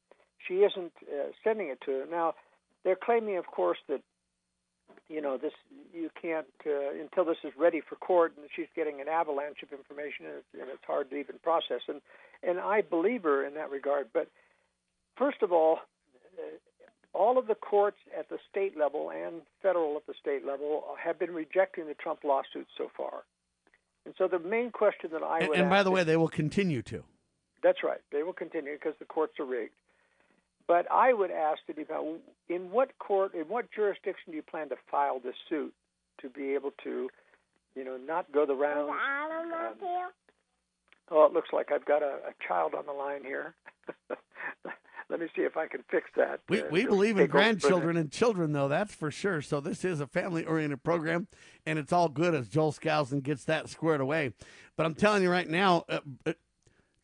she 0.46 0.54
isn't 0.54 0.92
uh, 1.02 1.28
sending 1.42 1.68
it 1.68 1.80
to 1.82 1.90
her. 1.92 2.06
Now, 2.10 2.34
they're 2.82 2.96
claiming, 2.96 3.36
of 3.36 3.46
course, 3.46 3.78
that 3.88 4.02
you 5.08 5.20
know 5.20 5.36
this 5.36 5.52
you 5.92 6.10
can't 6.20 6.46
uh, 6.66 7.00
until 7.00 7.24
this 7.24 7.38
is 7.44 7.52
ready 7.58 7.80
for 7.80 7.96
court 7.96 8.32
and 8.36 8.46
she's 8.54 8.66
getting 8.74 9.00
an 9.00 9.08
avalanche 9.08 9.62
of 9.62 9.72
information 9.72 10.26
and 10.26 10.34
it's, 10.36 10.46
and 10.54 10.70
it's 10.70 10.84
hard 10.86 11.10
to 11.10 11.16
even 11.16 11.36
process. 11.42 11.80
And 11.88 12.00
and 12.42 12.58
I 12.58 12.80
believe 12.80 13.22
her 13.22 13.44
in 13.44 13.54
that 13.54 13.70
regard. 13.70 14.08
But 14.12 14.28
first 15.16 15.42
of 15.42 15.52
all 15.52 15.80
uh, 16.38 16.42
all 17.12 17.38
of 17.38 17.46
the 17.46 17.54
courts 17.54 17.98
at 18.18 18.28
the 18.28 18.38
state 18.50 18.76
level 18.76 19.10
and 19.10 19.42
federal 19.62 19.96
at 19.96 20.06
the 20.06 20.14
state 20.20 20.44
level 20.44 20.84
have 21.02 21.18
been 21.18 21.32
rejecting 21.32 21.86
the 21.86 21.94
Trump 21.94 22.24
lawsuit 22.24 22.66
so 22.76 22.90
far. 22.96 23.24
And 24.04 24.14
so 24.18 24.28
the 24.28 24.38
main 24.38 24.70
question 24.70 25.10
that 25.12 25.22
I 25.22 25.40
and, 25.40 25.48
would 25.48 25.58
and 25.58 25.70
by 25.70 25.82
the 25.82 25.90
way 25.90 26.04
they 26.04 26.16
will 26.16 26.28
continue 26.28 26.82
to. 26.82 27.04
That's 27.62 27.82
right. 27.82 28.00
They 28.12 28.22
will 28.22 28.34
continue 28.34 28.74
because 28.74 28.94
the 28.98 29.06
courts 29.06 29.40
are 29.40 29.46
rigged 29.46 29.72
but 30.66 30.90
I 30.90 31.12
would 31.12 31.30
ask 31.30 31.60
that 31.66 31.76
you 31.76 32.18
in 32.48 32.70
what 32.70 32.98
court, 32.98 33.34
in 33.34 33.42
what 33.42 33.70
jurisdiction 33.72 34.30
do 34.30 34.36
you 34.36 34.42
plan 34.42 34.68
to 34.70 34.76
file 34.90 35.20
this 35.20 35.34
suit 35.48 35.72
to 36.20 36.28
be 36.28 36.54
able 36.54 36.72
to, 36.84 37.08
you 37.74 37.84
know, 37.84 37.96
not 37.96 38.30
go 38.32 38.46
the 38.46 38.54
rounds? 38.54 38.90
Um, 38.90 40.10
oh, 41.10 41.24
it 41.26 41.32
looks 41.32 41.50
like 41.52 41.70
I've 41.72 41.84
got 41.84 42.02
a, 42.02 42.18
a 42.28 42.34
child 42.46 42.74
on 42.74 42.86
the 42.86 42.92
line 42.92 43.22
here. 43.22 43.54
Let 45.10 45.20
me 45.20 45.26
see 45.36 45.42
if 45.42 45.56
I 45.56 45.66
can 45.66 45.84
fix 45.90 46.08
that. 46.16 46.40
We, 46.48 46.62
uh, 46.62 46.66
we 46.70 46.86
believe 46.86 47.18
in 47.18 47.26
grandchildren 47.26 47.98
and 47.98 48.10
children, 48.10 48.52
though, 48.52 48.68
that's 48.68 48.94
for 48.94 49.10
sure. 49.10 49.42
So 49.42 49.60
this 49.60 49.84
is 49.84 50.00
a 50.00 50.06
family 50.06 50.46
oriented 50.46 50.82
program, 50.82 51.28
and 51.66 51.78
it's 51.78 51.92
all 51.92 52.08
good 52.08 52.34
as 52.34 52.48
Joel 52.48 52.72
Skousen 52.72 53.22
gets 53.22 53.44
that 53.44 53.68
squared 53.68 54.00
away. 54.00 54.32
But 54.76 54.86
I'm 54.86 54.94
telling 54.94 55.22
you 55.22 55.30
right 55.30 55.48
now, 55.48 55.84
uh, 55.90 56.32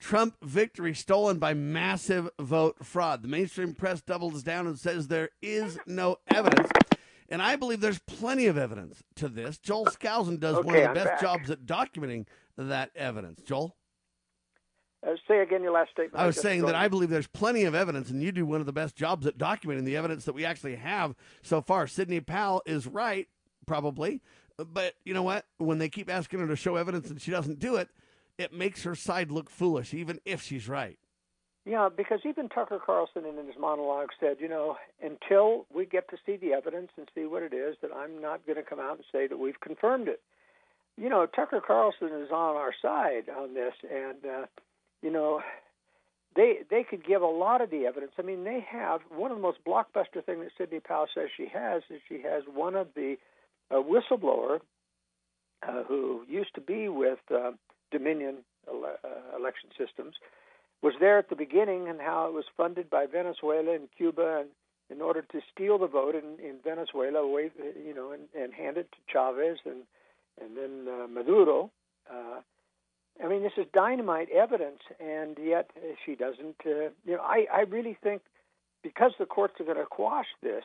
Trump 0.00 0.34
victory 0.42 0.94
stolen 0.94 1.38
by 1.38 1.54
massive 1.54 2.30
vote 2.40 2.84
fraud. 2.84 3.22
The 3.22 3.28
mainstream 3.28 3.74
press 3.74 4.00
doubles 4.00 4.42
down 4.42 4.66
and 4.66 4.78
says 4.78 5.08
there 5.08 5.28
is 5.42 5.78
no 5.86 6.16
evidence. 6.26 6.70
And 7.28 7.40
I 7.40 7.54
believe 7.56 7.80
there's 7.80 8.00
plenty 8.00 8.46
of 8.46 8.58
evidence 8.58 9.04
to 9.16 9.28
this. 9.28 9.58
Joel 9.58 9.86
Skousen 9.86 10.40
does 10.40 10.56
okay, 10.56 10.66
one 10.66 10.76
of 10.76 10.82
the 10.82 10.88
I'm 10.88 10.94
best 10.94 11.06
back. 11.06 11.20
jobs 11.20 11.50
at 11.50 11.66
documenting 11.66 12.26
that 12.56 12.90
evidence. 12.96 13.42
Joel? 13.42 13.76
Uh, 15.06 15.12
say 15.28 15.40
again 15.40 15.62
your 15.62 15.72
last 15.72 15.90
statement. 15.92 16.16
I 16.16 16.26
was 16.26 16.34
just 16.34 16.42
saying 16.42 16.62
that 16.66 16.74
I 16.74 16.88
believe 16.88 17.08
there's 17.08 17.26
plenty 17.26 17.64
of 17.64 17.74
evidence, 17.74 18.10
and 18.10 18.22
you 18.22 18.32
do 18.32 18.44
one 18.44 18.60
of 18.60 18.66
the 18.66 18.72
best 18.72 18.96
jobs 18.96 19.26
at 19.26 19.38
documenting 19.38 19.84
the 19.84 19.96
evidence 19.96 20.24
that 20.24 20.34
we 20.34 20.44
actually 20.44 20.76
have 20.76 21.14
so 21.42 21.62
far. 21.62 21.86
Sidney 21.86 22.20
Powell 22.20 22.62
is 22.66 22.86
right, 22.86 23.28
probably, 23.66 24.20
but 24.58 24.94
you 25.04 25.14
know 25.14 25.22
what? 25.22 25.46
When 25.58 25.78
they 25.78 25.88
keep 25.88 26.10
asking 26.10 26.40
her 26.40 26.48
to 26.48 26.56
show 26.56 26.76
evidence 26.76 27.08
and 27.08 27.20
she 27.20 27.30
doesn't 27.30 27.60
do 27.60 27.76
it, 27.76 27.88
it 28.40 28.52
makes 28.52 28.82
her 28.84 28.94
side 28.94 29.30
look 29.30 29.50
foolish, 29.50 29.92
even 29.92 30.18
if 30.24 30.42
she's 30.42 30.68
right. 30.68 30.98
Yeah, 31.66 31.90
because 31.94 32.20
even 32.24 32.48
Tucker 32.48 32.80
Carlson 32.84 33.24
in 33.26 33.36
his 33.46 33.56
monologue 33.58 34.08
said, 34.18 34.38
you 34.40 34.48
know, 34.48 34.76
until 35.02 35.66
we 35.72 35.84
get 35.84 36.08
to 36.08 36.16
see 36.24 36.36
the 36.36 36.54
evidence 36.54 36.90
and 36.96 37.06
see 37.14 37.26
what 37.26 37.42
it 37.42 37.52
is, 37.52 37.76
that 37.82 37.90
I'm 37.94 38.20
not 38.20 38.46
going 38.46 38.56
to 38.56 38.62
come 38.62 38.80
out 38.80 38.96
and 38.96 39.04
say 39.12 39.26
that 39.26 39.38
we've 39.38 39.60
confirmed 39.60 40.08
it. 40.08 40.22
You 40.96 41.10
know, 41.10 41.26
Tucker 41.26 41.60
Carlson 41.64 42.08
is 42.08 42.30
on 42.30 42.56
our 42.56 42.72
side 42.80 43.28
on 43.28 43.54
this, 43.54 43.74
and 43.90 44.18
uh, 44.24 44.46
you 45.02 45.10
know, 45.10 45.42
they 46.34 46.60
they 46.70 46.82
could 46.82 47.04
give 47.04 47.22
a 47.22 47.26
lot 47.26 47.60
of 47.60 47.70
the 47.70 47.84
evidence. 47.86 48.12
I 48.18 48.22
mean, 48.22 48.44
they 48.44 48.64
have 48.70 49.00
one 49.14 49.30
of 49.30 49.36
the 49.36 49.42
most 49.42 49.58
blockbuster 49.66 50.24
thing 50.24 50.40
that 50.40 50.50
Sidney 50.56 50.80
Powell 50.80 51.06
says 51.14 51.28
she 51.36 51.46
has 51.52 51.82
is 51.90 52.00
she 52.08 52.22
has 52.22 52.42
one 52.52 52.74
of 52.74 52.88
the 52.94 53.16
uh, 53.70 53.76
whistleblower 53.76 54.60
uh, 55.66 55.82
who 55.84 56.24
used 56.28 56.54
to 56.54 56.60
be 56.60 56.88
with 56.88 57.18
uh, 57.32 57.52
Dominion 57.90 58.38
ele- 58.68 58.98
uh, 59.04 59.36
election 59.36 59.70
systems 59.78 60.14
was 60.82 60.94
there 61.00 61.18
at 61.18 61.28
the 61.28 61.36
beginning 61.36 61.88
and 61.88 62.00
how 62.00 62.26
it 62.26 62.32
was 62.32 62.44
funded 62.56 62.88
by 62.88 63.06
Venezuela 63.06 63.74
and 63.74 63.88
Cuba 63.96 64.38
and 64.40 64.48
in 64.90 65.00
order 65.00 65.22
to 65.22 65.40
steal 65.52 65.78
the 65.78 65.86
vote 65.86 66.14
in, 66.14 66.44
in 66.44 66.56
Venezuela 66.64 67.20
away, 67.20 67.50
you 67.86 67.94
know, 67.94 68.10
and, 68.10 68.22
and 68.34 68.52
hand 68.52 68.76
it 68.76 68.90
to 68.90 68.98
Chavez 69.12 69.58
and 69.64 69.82
and 70.40 70.56
then 70.56 70.92
uh, 70.92 71.06
Maduro. 71.06 71.70
Uh, 72.10 72.40
I 73.22 73.28
mean, 73.28 73.42
this 73.42 73.52
is 73.58 73.66
dynamite 73.74 74.30
evidence, 74.30 74.80
and 74.98 75.36
yet 75.42 75.70
uh, 75.76 75.94
she 76.04 76.14
doesn't. 76.14 76.56
Uh, 76.64 76.90
you 77.04 77.16
know, 77.16 77.20
I 77.22 77.46
I 77.52 77.60
really 77.62 77.96
think 78.02 78.22
because 78.82 79.12
the 79.18 79.26
courts 79.26 79.60
are 79.60 79.64
going 79.64 79.76
to 79.76 79.84
quash 79.84 80.26
this 80.42 80.64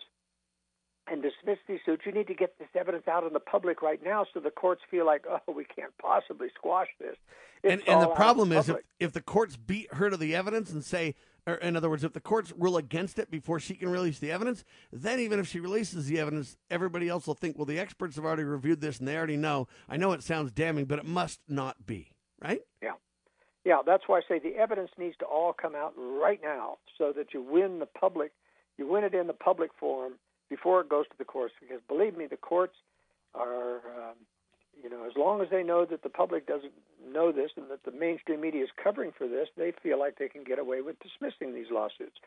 and 1.08 1.22
dismiss 1.22 1.60
these 1.68 1.80
suits, 1.86 2.04
you 2.06 2.12
need 2.12 2.28
to 2.28 2.34
get 2.34 2.58
this 2.60 2.68
evidence 2.76 3.08
out 3.08 3.26
in 3.26 3.34
the 3.34 3.40
public 3.40 3.82
right 3.82 4.04
now, 4.04 4.26
so 4.34 4.40
the 4.40 4.52
courts 4.52 4.82
feel 4.90 5.06
like, 5.06 5.26
oh, 5.30 5.52
we 5.52 5.66
can't 5.66 5.96
possibly 5.98 6.48
squash 6.56 6.88
this. 7.00 7.16
It's 7.64 7.72
and 7.74 7.90
and 7.90 8.02
the 8.02 8.14
problem 8.14 8.52
in 8.52 8.60
is 8.60 8.70
if, 8.70 8.78
if 9.00 9.14
the 9.14 9.22
courts 9.22 9.56
beat 9.56 9.94
her 9.94 10.10
to 10.10 10.18
the 10.18 10.36
evidence 10.36 10.72
and 10.72 10.84
say 10.84 11.16
or 11.48 11.56
in 11.56 11.76
other 11.76 11.90
words 11.90 12.04
if 12.04 12.14
the 12.14 12.20
courts 12.20 12.54
rule 12.58 12.78
against 12.78 13.18
it 13.18 13.32
before 13.32 13.60
she 13.60 13.74
can 13.74 13.90
release 13.90 14.20
the 14.20 14.32
evidence 14.32 14.64
then 14.92 15.20
even 15.20 15.40
if 15.40 15.48
she 15.48 15.60
releases 15.60 16.06
the 16.06 16.20
evidence 16.20 16.58
everybody 16.70 17.10
else 17.10 17.26
will 17.26 17.34
think 17.34 17.58
well 17.58 17.66
the 17.66 17.80
experts 17.80 18.18
have 18.18 18.26
already 18.26 18.44
reviewed 18.44 18.82
this 18.82 19.00
and 19.00 19.08
they 19.08 19.18
already 19.18 19.38
know 19.38 19.68
i 19.90 19.98
know 19.98 20.12
it 20.12 20.22
sounds 20.22 20.52
damning 20.52 20.86
but 20.86 21.00
it 21.00 21.06
must 21.06 21.40
not 21.48 21.88
be 21.88 22.12
right 22.40 22.62
Yeah. 22.84 22.92
Yeah, 23.66 23.82
that's 23.84 24.04
why 24.06 24.20
I 24.20 24.22
say 24.28 24.38
the 24.38 24.56
evidence 24.58 24.92
needs 24.98 25.18
to 25.18 25.26
all 25.26 25.52
come 25.52 25.74
out 25.74 25.94
right 25.98 26.40
now 26.42 26.78
so 27.00 27.12
that 27.14 27.34
you 27.34 27.42
win 27.42 27.80
the 27.80 27.88
public, 27.88 28.32
you 28.78 28.88
win 28.88 29.04
it 29.04 29.16
in 29.16 29.26
the 29.26 29.34
public 29.34 29.72
forum 29.80 30.14
before 30.50 30.82
it 30.82 30.90
goes 30.90 31.06
to 31.08 31.18
the 31.18 31.26
courts. 31.26 31.54
Because 31.60 31.82
believe 31.88 32.18
me, 32.18 32.28
the 32.28 32.38
courts 32.38 32.76
are, 33.34 33.76
um, 33.76 34.16
you 34.82 34.90
know, 34.90 35.06
as 35.06 35.14
long 35.16 35.42
as 35.42 35.50
they 35.50 35.64
know 35.64 35.86
that 35.86 36.04
the 36.04 36.10
public 36.10 36.48
doesn't 36.48 36.74
know 37.12 37.32
this 37.32 37.52
and 37.56 37.70
that 37.70 37.84
the 37.84 37.92
mainstream 37.92 38.42
media 38.42 38.64
is 38.64 38.70
covering 38.82 39.12
for 39.18 39.28
this, 39.28 39.48
they 39.58 39.74
feel 39.84 40.00
like 40.00 40.18
they 40.18 40.30
can 40.30 40.44
get 40.44 40.60
away 40.60 40.82
with 40.82 40.96
dismissing 41.00 41.54
these 41.54 41.72
lawsuits. 41.72 42.18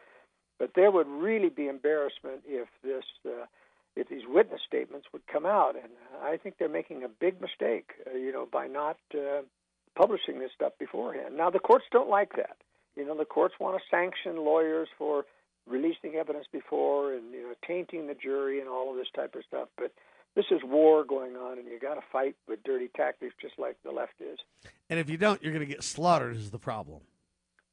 But 0.58 0.72
there 0.74 0.90
would 0.90 1.06
really 1.06 1.50
be 1.50 1.68
embarrassment 1.68 2.42
if 2.46 2.68
this, 2.82 3.04
uh, 3.24 3.46
if 3.96 4.08
these 4.08 4.22
witness 4.28 4.60
statements 4.66 5.06
would 5.12 5.26
come 5.26 5.46
out, 5.46 5.74
and 5.76 5.92
I 6.22 6.36
think 6.36 6.56
they're 6.58 6.68
making 6.68 7.04
a 7.04 7.08
big 7.08 7.40
mistake, 7.40 7.92
uh, 8.06 8.16
you 8.16 8.32
know, 8.32 8.46
by 8.50 8.66
not. 8.66 8.96
Uh, 9.14 9.42
publishing 9.98 10.38
this 10.38 10.50
stuff 10.54 10.72
beforehand. 10.78 11.36
Now 11.36 11.50
the 11.50 11.58
courts 11.58 11.86
don't 11.90 12.08
like 12.08 12.36
that. 12.36 12.56
You 12.96 13.04
know, 13.04 13.16
the 13.16 13.24
courts 13.24 13.54
want 13.60 13.76
to 13.76 13.82
sanction 13.90 14.44
lawyers 14.44 14.88
for 14.96 15.24
releasing 15.68 16.14
evidence 16.14 16.46
before 16.52 17.14
and 17.14 17.32
you 17.32 17.42
know 17.42 17.54
tainting 17.66 18.06
the 18.06 18.14
jury 18.14 18.60
and 18.60 18.68
all 18.68 18.90
of 18.90 18.96
this 18.96 19.08
type 19.14 19.34
of 19.34 19.42
stuff. 19.46 19.68
But 19.76 19.92
this 20.34 20.46
is 20.50 20.60
war 20.64 21.04
going 21.04 21.36
on, 21.36 21.58
and 21.58 21.66
you 21.66 21.78
got 21.80 21.94
to 21.94 22.02
fight 22.12 22.36
with 22.48 22.62
dirty 22.62 22.90
tactics, 22.96 23.34
just 23.40 23.58
like 23.58 23.76
the 23.84 23.90
left 23.90 24.20
is. 24.20 24.38
and 24.90 24.98
if 24.98 25.08
you 25.10 25.16
don't 25.16 25.42
you're 25.42 25.52
going 25.52 25.66
to 25.66 25.72
get 25.72 25.82
slaughtered 25.84 26.36
is 26.36 26.50
the 26.50 26.58
problem 26.58 27.00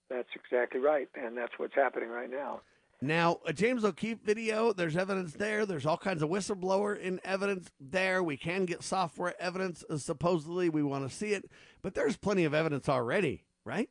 That's 0.09 0.29
exactly 0.35 0.79
right, 0.79 1.09
and 1.15 1.37
that's 1.37 1.53
what's 1.57 1.75
happening 1.75 2.09
right 2.09 2.29
now. 2.29 2.61
Now, 3.01 3.39
a 3.45 3.51
James 3.51 3.83
O'Keefe 3.83 4.21
video, 4.23 4.71
there's 4.71 4.95
evidence 4.95 5.33
there. 5.33 5.65
There's 5.65 5.85
all 5.85 5.97
kinds 5.97 6.23
of 6.23 6.29
whistleblower 6.29 6.97
in 6.97 7.19
evidence 7.25 7.69
there. 7.79 8.23
We 8.23 8.37
can 8.37 8.65
get 8.65 8.83
software 8.83 9.35
evidence. 9.39 9.83
uh, 9.89 9.97
Supposedly, 9.97 10.69
we 10.69 10.81
want 10.81 11.07
to 11.07 11.13
see 11.13 11.33
it, 11.33 11.49
but 11.81 11.93
there's 11.93 12.15
plenty 12.15 12.45
of 12.45 12.53
evidence 12.53 12.87
already, 12.87 13.43
right? 13.65 13.89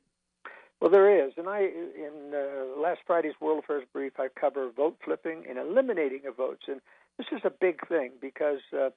Well, 0.85 0.91
there 0.91 1.27
is, 1.27 1.33
and 1.39 1.49
I 1.49 1.61
in 1.61 2.35
uh, 2.35 2.79
last 2.79 3.01
Friday's 3.07 3.33
World 3.41 3.65
Affairs 3.65 3.85
brief, 3.91 4.13
I 4.19 4.29
cover 4.39 4.69
vote 4.71 4.99
flipping 5.03 5.45
and 5.49 5.57
eliminating 5.57 6.27
of 6.27 6.37
votes, 6.37 6.65
and 6.69 6.83
this 7.17 7.27
is 7.33 7.41
a 7.43 7.49
big 7.49 7.89
thing 7.89 8.11
because 8.21 8.59
uh, 8.71 8.91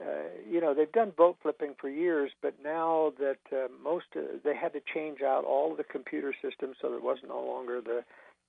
uh, 0.00 0.06
you 0.50 0.60
know 0.60 0.74
they've 0.74 0.90
done 0.90 1.12
vote 1.16 1.36
flipping 1.40 1.76
for 1.80 1.88
years, 1.88 2.32
but 2.42 2.54
now 2.64 3.12
that 3.20 3.38
uh, 3.52 3.68
most 3.84 4.06
uh, 4.16 4.22
they 4.42 4.56
had 4.56 4.72
to 4.72 4.80
change 4.92 5.22
out 5.22 5.44
all 5.44 5.70
of 5.70 5.76
the 5.76 5.84
computer 5.84 6.34
systems 6.42 6.74
so 6.82 6.92
it 6.92 7.04
wasn't 7.04 7.28
no 7.28 7.40
longer 7.40 7.80
the 7.80 8.02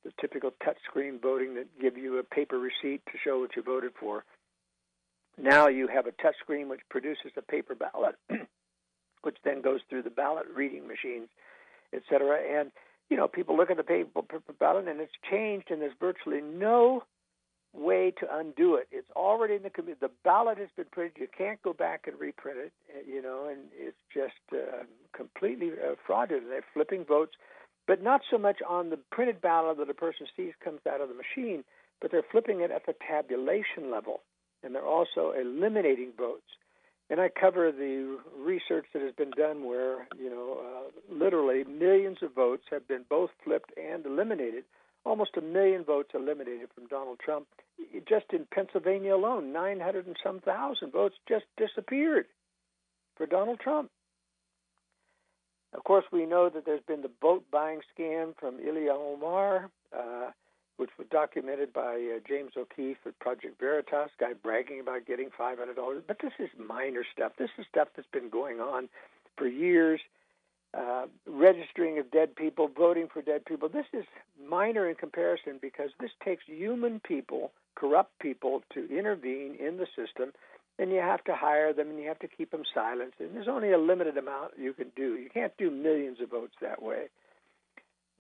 the 0.04 0.12
typical 0.20 0.52
touchscreen 0.66 1.22
voting 1.22 1.54
that 1.54 1.68
give 1.80 1.96
you 1.96 2.18
a 2.18 2.24
paper 2.24 2.58
receipt 2.58 3.06
to 3.06 3.20
show 3.24 3.40
what 3.40 3.56
you 3.56 3.62
voted 3.62 3.92
for. 4.00 4.26
Now 5.38 5.68
you 5.68 5.88
have 5.90 6.08
a 6.08 6.12
touchscreen 6.12 6.70
which 6.70 6.82
produces 6.90 7.34
a 7.38 7.44
paper 7.44 7.76
ballot, 7.76 8.16
which 9.22 9.38
then 9.44 9.62
goes 9.62 9.82
through 9.92 10.02
the 10.02 10.10
ballot 10.10 10.48
reading 10.56 10.88
machines 10.88 11.30
et 11.94 12.02
cetera. 12.10 12.38
And 12.60 12.72
you 13.10 13.18
know, 13.18 13.28
people 13.28 13.56
look 13.56 13.70
at 13.70 13.78
the 13.78 13.84
paper 13.84 14.22
ballot, 14.60 14.88
and 14.88 15.00
it's 15.00 15.12
changed, 15.30 15.70
and 15.70 15.82
there's 15.82 15.94
virtually 16.00 16.42
no 16.42 17.04
way 17.74 18.14
to 18.20 18.28
undo 18.32 18.76
it. 18.76 18.88
It's 18.92 19.10
already 19.16 19.56
in 19.56 19.64
the 19.64 19.70
computer. 19.70 20.00
The 20.08 20.14
ballot 20.24 20.58
has 20.60 20.70
been 20.76 20.86
printed. 20.92 21.18
You 21.20 21.28
can't 21.36 21.62
go 21.64 21.74
back 21.74 22.08
and 22.08 22.20
reprint 22.20 22.58
it. 22.60 22.72
uh, 22.96 23.00
You 23.08 23.22
know, 23.22 23.48
and 23.50 23.62
it's 23.76 23.98
just 24.14 24.34
uh, 24.54 24.84
completely 25.16 25.72
uh, 25.72 25.96
fraudulent. 26.06 26.50
They're 26.50 26.64
flipping 26.74 27.04
votes, 27.04 27.34
but 27.88 28.02
not 28.02 28.22
so 28.30 28.38
much 28.38 28.60
on 28.68 28.90
the 28.90 29.00
printed 29.12 29.42
ballot 29.42 29.78
that 29.78 29.90
a 29.90 29.94
person 29.94 30.28
sees 30.36 30.54
comes 30.64 30.82
out 30.88 31.02
of 31.02 31.10
the 31.10 31.16
machine, 31.16 31.64
but 32.00 32.12
they're 32.12 32.30
flipping 32.32 32.62
it 32.62 32.72
at 32.72 32.86
the 32.86 32.96
tabulation 33.08 33.92
level, 33.92 34.22
and 34.64 34.74
they're 34.74 34.86
also 34.86 35.34
eliminating 35.40 36.12
votes. 36.18 36.48
And 37.14 37.22
I 37.22 37.30
cover 37.30 37.72
the 37.72 38.18
research 38.36 38.88
that 38.92 39.04
has 39.04 39.14
been 39.14 39.30
done 39.38 39.66
where, 39.66 40.08
you 40.20 40.32
know, 40.32 40.58
uh, 40.66 41.14
literally 41.14 41.64
millions 41.64 42.18
of 42.24 42.34
votes 42.34 42.64
have 42.72 42.88
been 42.88 43.06
both 43.08 43.30
flipped 43.44 43.70
and 43.78 44.04
eliminated. 44.04 44.64
Almost 45.06 45.38
a 45.38 45.42
million 45.42 45.84
votes 45.84 46.10
eliminated 46.16 46.70
from 46.74 46.88
Donald 46.88 47.20
Trump. 47.24 47.46
Just 48.10 48.26
in 48.34 48.48
Pennsylvania 48.52 49.14
alone, 49.14 49.54
900 49.54 50.08
and 50.08 50.18
some 50.24 50.40
thousand 50.40 50.92
votes 50.92 51.14
just 51.30 51.46
disappeared 51.56 52.26
for 53.16 53.28
Donald 53.28 53.60
Trump. 53.60 53.92
Of 55.76 55.84
course, 55.84 56.06
we 56.12 56.26
know 56.26 56.50
that 56.50 56.66
there's 56.66 56.82
been 56.88 57.04
the 57.04 57.12
vote 57.22 57.44
buying 57.52 57.82
scam 57.96 58.34
from 58.40 58.58
Ilya 58.60 58.92
Omar, 58.92 59.70
uh, 59.96 60.32
which 60.78 60.90
was 60.98 61.08
documented 61.12 61.72
by 61.72 61.96
uh, 61.96 62.20
James 62.28 62.52
O'Keefe 62.58 62.98
at 63.06 63.18
Project 63.20 63.60
Veritas, 63.60 64.10
guy 64.20 64.34
bragging 64.34 64.80
about 64.80 65.06
getting 65.06 65.30
$500. 65.40 66.02
But 66.08 66.18
this 66.22 66.34
is 66.40 66.50
minor 66.58 67.04
stuff. 67.14 67.34
This 67.38 67.50
is 67.58 67.66
stuff 67.70 67.90
that's 67.96 68.08
been 68.12 68.30
going 68.30 68.60
on 68.60 68.90
for 69.38 69.48
years. 69.48 70.02
Uh, 70.76 71.06
registering 71.28 72.00
of 72.00 72.10
dead 72.10 72.36
people, 72.36 72.68
voting 72.68 73.08
for 73.08 73.22
dead 73.22 73.46
people. 73.46 73.70
This 73.70 73.86
is 73.94 74.06
minor 74.50 74.90
in 74.90 74.96
comparison 74.96 75.60
because 75.62 75.92
this 76.00 76.10
takes 76.26 76.44
human 76.48 77.00
people, 77.00 77.52
corrupt 77.76 78.18
people, 78.18 78.64
to 78.74 78.90
intervene 78.90 79.56
in 79.60 79.78
the 79.78 79.86
system, 79.96 80.32
and 80.80 80.90
you 80.90 80.98
have 80.98 81.24
to 81.26 81.36
hire 81.36 81.74
them 81.74 81.90
and 81.90 82.00
you 82.00 82.08
have 82.08 82.18
to 82.18 82.28
keep 82.28 82.50
them 82.50 82.64
silent. 82.74 83.14
And 83.20 83.36
there's 83.36 83.48
only 83.48 83.72
a 83.72 83.78
limited 83.78 84.18
amount 84.18 84.54
you 84.58 84.74
can 84.74 84.88
do. 84.96 85.16
You 85.16 85.30
can't 85.32 85.56
do 85.60 85.70
millions 85.70 86.20
of 86.20 86.32
votes 86.32 86.56
that 86.60 86.82
way. 86.82 87.10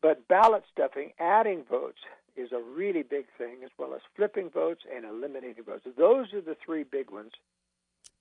But 0.03 0.27
ballot 0.27 0.63
stuffing, 0.71 1.13
adding 1.19 1.63
votes, 1.67 1.99
is 2.35 2.51
a 2.51 2.61
really 2.61 3.03
big 3.03 3.25
thing, 3.37 3.57
as 3.63 3.71
well 3.77 3.93
as 3.93 4.01
flipping 4.15 4.49
votes 4.49 4.81
and 4.93 5.05
eliminating 5.05 5.63
votes. 5.63 5.85
Those 5.97 6.33
are 6.33 6.41
the 6.41 6.57
three 6.65 6.83
big 6.83 7.11
ones. 7.11 7.31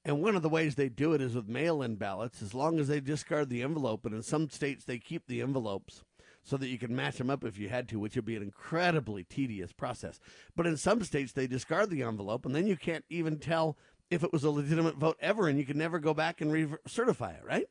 And 0.05 0.23
one 0.23 0.35
of 0.35 0.43
the 0.43 0.49
ways 0.49 0.75
they 0.75 0.89
do 0.89 1.13
it 1.13 1.21
is 1.21 1.35
with 1.35 1.49
mail 1.49 1.83
in 1.83 1.95
ballots, 1.95 2.43
as 2.43 2.55
long 2.55 2.81
as 2.81 2.89
they 2.89 3.01
discard 3.01 3.49
the 3.49 3.63
envelope. 3.63 4.05
And 4.05 4.15
in 4.15 4.23
some 4.23 4.51
states, 4.51 4.85
they 4.85 4.99
keep 4.99 5.27
the 5.27 5.41
envelopes 5.41 6.03
so 6.43 6.57
that 6.57 6.69
you 6.69 6.79
can 6.79 6.95
match 6.95 7.19
them 7.19 7.31
up 7.31 7.45
if 7.45 7.57
you 7.57 7.69
had 7.69 7.89
to, 7.89 8.01
which 8.01 8.17
would 8.17 8.25
be 8.25 8.37
an 8.37 8.43
incredibly 8.43 9.23
tedious 9.23 9.73
process. 9.73 10.19
But 10.57 10.67
in 10.67 10.77
some 10.77 11.05
states, 11.05 11.33
they 11.33 11.47
discard 11.47 11.91
the 11.91 12.03
envelope, 12.03 12.45
and 12.45 12.55
then 12.55 12.67
you 12.67 12.77
can't 12.77 13.05
even 13.09 13.39
tell 13.39 13.77
if 14.11 14.25
it 14.25 14.33
was 14.33 14.45
a 14.45 14.51
legitimate 14.51 14.97
vote 14.97 15.17
ever, 15.21 15.49
and 15.49 15.59
you 15.59 15.65
can 15.65 15.79
never 15.79 16.01
go 16.01 16.13
back 16.13 16.41
and 16.41 16.53
recertify 16.53 17.37
it, 17.39 17.45
right? 17.47 17.69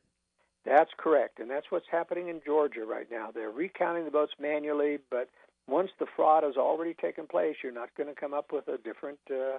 That's 0.64 0.90
correct, 0.96 1.38
and 1.38 1.50
that's 1.50 1.70
what's 1.70 1.88
happening 1.90 2.28
in 2.28 2.40
Georgia 2.46 2.84
right 2.86 3.08
now. 3.10 3.30
They're 3.32 3.50
recounting 3.50 4.04
the 4.04 4.10
votes 4.10 4.32
manually, 4.40 4.98
but 5.10 5.28
once 5.68 5.90
the 5.98 6.06
fraud 6.16 6.42
has 6.44 6.56
already 6.56 6.94
taken 6.94 7.26
place, 7.26 7.56
you're 7.62 7.72
not 7.72 7.90
going 7.96 8.08
to 8.08 8.20
come 8.20 8.34
up 8.34 8.52
with 8.52 8.68
a 8.68 8.78
different 8.78 9.18
uh, 9.30 9.58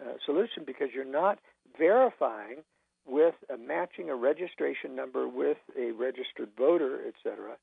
uh, 0.00 0.14
solution 0.24 0.64
because 0.66 0.88
you're 0.94 1.04
not 1.04 1.38
verifying 1.78 2.58
with 3.06 3.34
a 3.52 3.56
matching 3.56 4.10
a 4.10 4.14
registration 4.14 4.94
number 4.94 5.26
with 5.26 5.56
a 5.78 5.92
registered 5.92 6.50
voter, 6.56 7.00
et 7.06 7.14
cetera. 7.22 7.56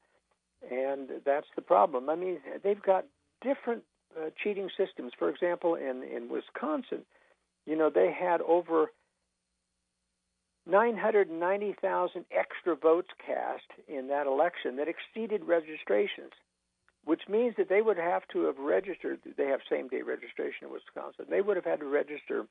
and 0.72 1.10
that's 1.24 1.48
the 1.56 1.62
problem. 1.62 2.10
I 2.10 2.16
mean, 2.16 2.40
they've 2.64 2.82
got 2.82 3.06
different 3.42 3.84
uh, 4.20 4.30
cheating 4.42 4.70
systems. 4.76 5.12
For 5.18 5.30
example, 5.30 5.76
in 5.76 6.04
in 6.04 6.30
Wisconsin, 6.30 7.06
you 7.66 7.76
know, 7.76 7.90
they 7.90 8.12
had 8.12 8.42
over 8.42 8.92
990,000 10.68 12.26
extra 12.32 12.76
votes 12.76 13.10
cast 13.26 13.70
in 13.88 14.08
that 14.08 14.26
election 14.26 14.78
that 14.78 14.88
exceeded 14.88 15.44
registrations, 15.46 16.32
which 17.06 17.22
means 17.30 17.56
that 17.58 17.70
they 17.70 17.82
would 17.82 17.98
have 17.98 18.28
to 18.34 18.46
have 18.46 18.58
registered. 18.58 19.20
They 19.38 19.48
have 19.48 19.62
same 19.70 19.88
day 19.88 20.02
registration 20.02 20.68
in 20.68 20.72
Wisconsin. 20.72 21.26
They 21.30 21.42
would 21.42 21.56
have 21.56 21.66
had 21.66 21.80
to 21.80 21.86
register 21.86 22.46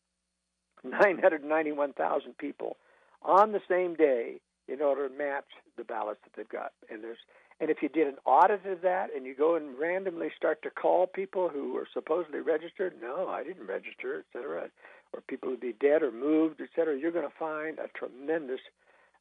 991,000 0.84 2.38
people 2.38 2.76
on 3.22 3.52
the 3.52 3.60
same 3.68 3.94
day 3.94 4.40
in 4.68 4.80
order 4.80 5.08
to 5.08 5.14
match 5.14 5.44
the 5.76 5.84
ballots 5.84 6.20
that 6.24 6.32
they've 6.36 6.48
got. 6.48 6.72
And 6.90 7.02
there's 7.02 7.18
and 7.60 7.70
if 7.70 7.82
you 7.82 7.88
did 7.88 8.08
an 8.08 8.16
audit 8.24 8.66
of 8.66 8.80
that 8.82 9.10
and 9.14 9.24
you 9.24 9.34
go 9.34 9.54
and 9.54 9.78
randomly 9.78 10.28
start 10.36 10.60
to 10.62 10.70
call 10.70 11.06
people 11.06 11.48
who 11.48 11.72
were 11.72 11.86
supposedly 11.92 12.40
registered, 12.40 12.94
no, 13.00 13.28
I 13.28 13.44
didn't 13.44 13.66
register, 13.66 14.18
et 14.18 14.24
cetera, 14.32 14.68
or 15.12 15.20
people 15.28 15.50
who'd 15.50 15.60
be 15.60 15.74
dead 15.80 16.02
or 16.02 16.10
moved, 16.10 16.60
et 16.60 16.70
cetera, 16.74 16.98
you're 16.98 17.12
going 17.12 17.28
to 17.28 17.38
find 17.38 17.78
a 17.78 17.88
tremendous 17.96 18.60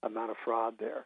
amount 0.01 0.31
of 0.31 0.37
fraud 0.43 0.75
there. 0.79 1.05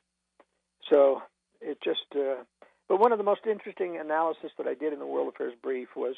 So 0.90 1.22
it 1.60 1.80
just, 1.84 2.06
uh, 2.16 2.44
but 2.88 3.00
one 3.00 3.12
of 3.12 3.18
the 3.18 3.24
most 3.24 3.42
interesting 3.50 3.98
analysis 3.98 4.52
that 4.58 4.68
I 4.68 4.74
did 4.74 4.94
in 4.94 5.00
the 5.00 5.06
World 5.06 5.34
Affairs 5.34 5.54
Brief 5.62 5.90
was 5.96 6.16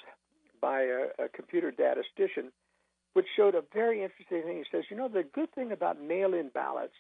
by 0.62 0.82
a, 0.82 1.26
a 1.26 1.30
computer 1.30 1.72
statistician, 1.74 2.52
which 3.14 3.26
showed 3.36 3.56
a 3.56 3.64
very 3.74 4.04
interesting 4.04 4.44
thing. 4.44 4.58
He 4.58 4.64
says, 4.72 4.86
you 4.90 4.98
know, 4.98 5.08
the 5.08 5.24
good 5.24 5.52
thing 5.54 5.72
about 5.72 6.02
mail 6.02 6.34
in 6.34 6.50
ballots 6.50 6.94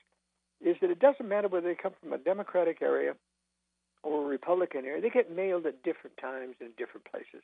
is 0.64 0.76
that 0.82 0.90
it 0.90 1.00
doesn't 1.00 1.28
matter 1.28 1.48
whether 1.48 1.68
they 1.68 1.76
come 1.76 1.94
from 2.02 2.14
a 2.14 2.18
Democratic 2.18 2.82
area 2.82 3.14
or 4.04 4.24
a 4.24 4.28
Republican 4.28 4.86
area, 4.86 5.02
they 5.02 5.10
get 5.10 5.36
mailed 5.36 5.66
at 5.66 5.84
different 5.84 6.18
times 6.18 6.56
in 6.62 6.68
different 6.78 7.06
places. 7.10 7.44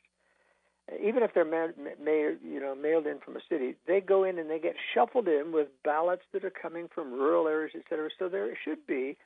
Even 1.02 1.22
if 1.22 1.34
they're 1.34 1.44
ma- 1.44 1.74
ma- 2.02 2.36
you 2.44 2.60
know 2.60 2.74
mailed 2.74 3.06
in 3.06 3.18
from 3.18 3.36
a 3.36 3.40
city, 3.48 3.74
they 3.86 4.00
go 4.00 4.24
in 4.24 4.38
and 4.38 4.48
they 4.48 4.58
get 4.58 4.76
shuffled 4.94 5.28
in 5.28 5.52
with 5.52 5.68
ballots 5.84 6.22
that 6.32 6.44
are 6.44 6.50
coming 6.50 6.88
from 6.94 7.12
rural 7.12 7.48
areas, 7.48 7.72
et 7.74 7.82
cetera. 7.90 8.08
So 8.18 8.28
there 8.28 8.56
should 8.64 8.86
be 8.86 9.16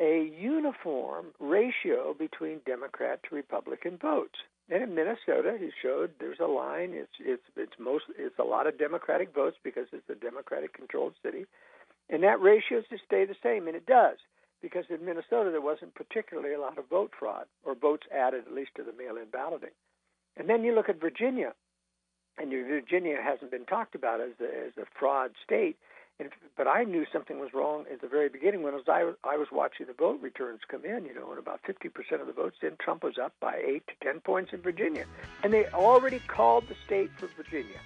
a 0.00 0.30
uniform 0.38 1.26
ratio 1.40 2.14
between 2.14 2.60
Democrat 2.66 3.20
to 3.28 3.34
Republican 3.34 3.98
votes. 3.98 4.38
And 4.68 4.82
in 4.82 4.94
Minnesota, 4.94 5.56
he 5.58 5.70
showed 5.80 6.10
there's 6.18 6.40
a 6.40 6.46
line. 6.46 6.90
It's 6.92 7.12
it's 7.20 7.42
it's 7.56 7.78
most 7.78 8.04
it's 8.18 8.38
a 8.38 8.44
lot 8.44 8.66
of 8.66 8.78
Democratic 8.78 9.32
votes 9.32 9.56
because 9.62 9.86
it's 9.92 10.10
a 10.10 10.14
Democratic 10.14 10.72
controlled 10.74 11.14
city, 11.22 11.46
and 12.10 12.22
that 12.24 12.40
ratio 12.40 12.78
is 12.78 12.84
to 12.90 12.98
stay 13.06 13.24
the 13.24 13.36
same, 13.42 13.68
and 13.68 13.76
it 13.76 13.86
does 13.86 14.18
because 14.62 14.84
in 14.88 15.04
Minnesota 15.04 15.50
there 15.50 15.60
wasn't 15.60 15.94
particularly 15.94 16.54
a 16.54 16.60
lot 16.60 16.78
of 16.78 16.88
vote 16.88 17.12
fraud 17.16 17.46
or 17.64 17.74
votes 17.74 18.06
added 18.12 18.44
at 18.46 18.54
least 18.54 18.70
to 18.76 18.82
the 18.82 18.92
mail-in 18.92 19.26
balloting. 19.30 19.70
And 20.36 20.48
then 20.48 20.64
you 20.64 20.74
look 20.74 20.88
at 20.88 21.00
Virginia, 21.00 21.54
and 22.38 22.50
Virginia 22.50 23.16
hasn't 23.22 23.50
been 23.50 23.64
talked 23.64 23.94
about 23.94 24.20
as 24.20 24.32
a, 24.40 24.66
as 24.66 24.72
a 24.76 24.86
fraud 24.98 25.32
state. 25.44 25.76
And, 26.18 26.30
but 26.56 26.66
I 26.66 26.84
knew 26.84 27.04
something 27.12 27.38
was 27.38 27.52
wrong 27.52 27.84
at 27.92 28.00
the 28.00 28.08
very 28.08 28.30
beginning 28.30 28.62
when 28.62 28.72
I 28.72 28.76
was, 28.76 28.84
I, 28.88 29.04
was, 29.04 29.14
I 29.22 29.36
was 29.36 29.48
watching 29.52 29.86
the 29.86 29.92
vote 29.92 30.18
returns 30.22 30.60
come 30.66 30.84
in, 30.84 31.04
you 31.04 31.14
know, 31.14 31.28
and 31.30 31.38
about 31.38 31.60
50% 31.64 32.20
of 32.20 32.26
the 32.26 32.32
votes 32.32 32.56
in, 32.62 32.76
Trump 32.80 33.04
was 33.04 33.18
up 33.22 33.34
by 33.38 33.56
8 33.56 33.82
to 33.86 33.92
10 34.02 34.20
points 34.20 34.52
in 34.54 34.62
Virginia. 34.62 35.04
And 35.42 35.52
they 35.52 35.66
already 35.66 36.20
called 36.20 36.68
the 36.68 36.74
state 36.86 37.10
for 37.18 37.28
Virginia. 37.36 37.78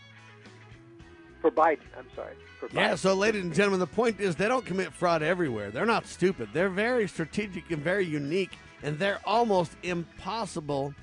For 1.40 1.50
Biden, 1.50 1.80
I'm 1.98 2.06
sorry. 2.14 2.34
Yeah, 2.72 2.94
so 2.94 3.14
ladies 3.14 3.42
and 3.42 3.54
gentlemen, 3.54 3.80
the 3.80 3.86
point 3.86 4.20
is 4.20 4.36
they 4.36 4.46
don't 4.46 4.64
commit 4.64 4.92
fraud 4.92 5.22
everywhere. 5.22 5.70
They're 5.70 5.86
not 5.86 6.06
stupid. 6.06 6.50
They're 6.52 6.68
very 6.68 7.08
strategic 7.08 7.70
and 7.70 7.82
very 7.82 8.04
unique, 8.04 8.52
and 8.82 8.98
they're 8.98 9.20
almost 9.24 9.72
impossible 9.82 10.94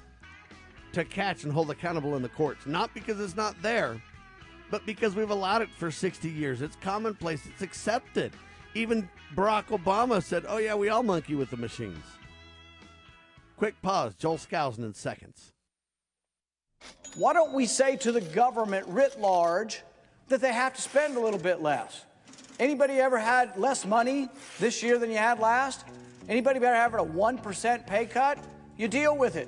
to 0.93 1.03
catch 1.03 1.43
and 1.43 1.51
hold 1.51 1.71
accountable 1.71 2.15
in 2.15 2.21
the 2.21 2.29
courts. 2.29 2.67
Not 2.67 2.93
because 2.93 3.19
it's 3.19 3.35
not 3.35 3.59
there, 3.61 3.99
but 4.69 4.85
because 4.85 5.15
we've 5.15 5.29
allowed 5.29 5.61
it 5.61 5.69
for 5.77 5.91
60 5.91 6.29
years. 6.29 6.61
It's 6.61 6.75
commonplace, 6.77 7.45
it's 7.45 7.61
accepted. 7.61 8.31
Even 8.73 9.09
Barack 9.35 9.67
Obama 9.67 10.21
said, 10.21 10.45
oh, 10.47 10.57
yeah, 10.57 10.75
we 10.75 10.89
all 10.89 11.03
monkey 11.03 11.35
with 11.35 11.49
the 11.49 11.57
machines. 11.57 12.03
Quick 13.57 13.81
pause. 13.81 14.13
Joel 14.15 14.37
Skousen 14.37 14.79
in 14.79 14.93
seconds. 14.93 15.51
Why 17.15 17.33
don't 17.33 17.53
we 17.53 17.65
say 17.65 17.95
to 17.97 18.11
the 18.11 18.21
government 18.21 18.85
writ 18.87 19.19
large 19.19 19.81
that 20.27 20.41
they 20.41 20.53
have 20.53 20.75
to 20.75 20.81
spend 20.81 21.17
a 21.17 21.19
little 21.19 21.39
bit 21.39 21.61
less. 21.61 22.05
Anybody 22.59 22.95
ever 22.95 23.17
had 23.17 23.57
less 23.57 23.85
money 23.85 24.29
this 24.59 24.83
year 24.83 24.97
than 24.99 25.09
you 25.09 25.17
had 25.17 25.39
last? 25.39 25.85
Anybody 26.29 26.57
ever 26.57 26.75
having 26.75 26.99
a 26.99 27.03
1% 27.03 27.87
pay 27.87 28.05
cut? 28.05 28.37
You 28.77 28.87
deal 28.87 29.17
with 29.17 29.35
it. 29.35 29.47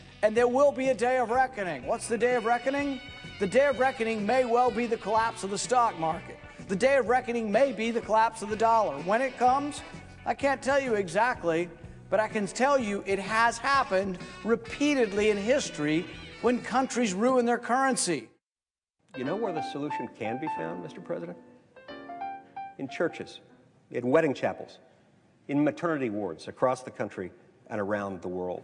and 0.23 0.35
there 0.35 0.47
will 0.47 0.71
be 0.71 0.89
a 0.89 0.93
day 0.93 1.17
of 1.17 1.29
reckoning. 1.29 1.85
What's 1.85 2.07
the 2.07 2.17
day 2.17 2.35
of 2.35 2.45
reckoning? 2.45 2.99
The 3.39 3.47
day 3.47 3.67
of 3.67 3.79
reckoning 3.79 4.25
may 4.25 4.45
well 4.45 4.71
be 4.71 4.85
the 4.85 4.97
collapse 4.97 5.43
of 5.43 5.49
the 5.49 5.57
stock 5.57 5.97
market. 5.99 6.37
The 6.67 6.75
day 6.75 6.97
of 6.97 7.07
reckoning 7.07 7.51
may 7.51 7.71
be 7.71 7.91
the 7.91 8.01
collapse 8.01 8.41
of 8.41 8.49
the 8.49 8.55
dollar. 8.55 8.97
When 9.03 9.21
it 9.21 9.37
comes, 9.37 9.81
I 10.25 10.33
can't 10.33 10.61
tell 10.61 10.79
you 10.79 10.93
exactly, 10.93 11.69
but 12.09 12.19
I 12.19 12.27
can 12.27 12.47
tell 12.47 12.77
you 12.77 13.03
it 13.05 13.19
has 13.19 13.57
happened 13.57 14.19
repeatedly 14.43 15.31
in 15.31 15.37
history 15.37 16.05
when 16.41 16.61
countries 16.61 17.13
ruin 17.13 17.45
their 17.45 17.57
currency. 17.57 18.29
You 19.17 19.23
know 19.23 19.35
where 19.35 19.53
the 19.53 19.63
solution 19.71 20.07
can 20.17 20.39
be 20.39 20.47
found, 20.57 20.85
Mr. 20.85 21.03
President? 21.03 21.37
in 22.81 22.89
churches, 22.89 23.39
in 23.91 24.09
wedding 24.09 24.33
chapels, 24.33 24.79
in 25.47 25.63
maternity 25.63 26.09
wards 26.09 26.47
across 26.47 26.81
the 26.81 26.89
country 26.89 27.31
and 27.67 27.79
around 27.79 28.21
the 28.23 28.27
world. 28.27 28.63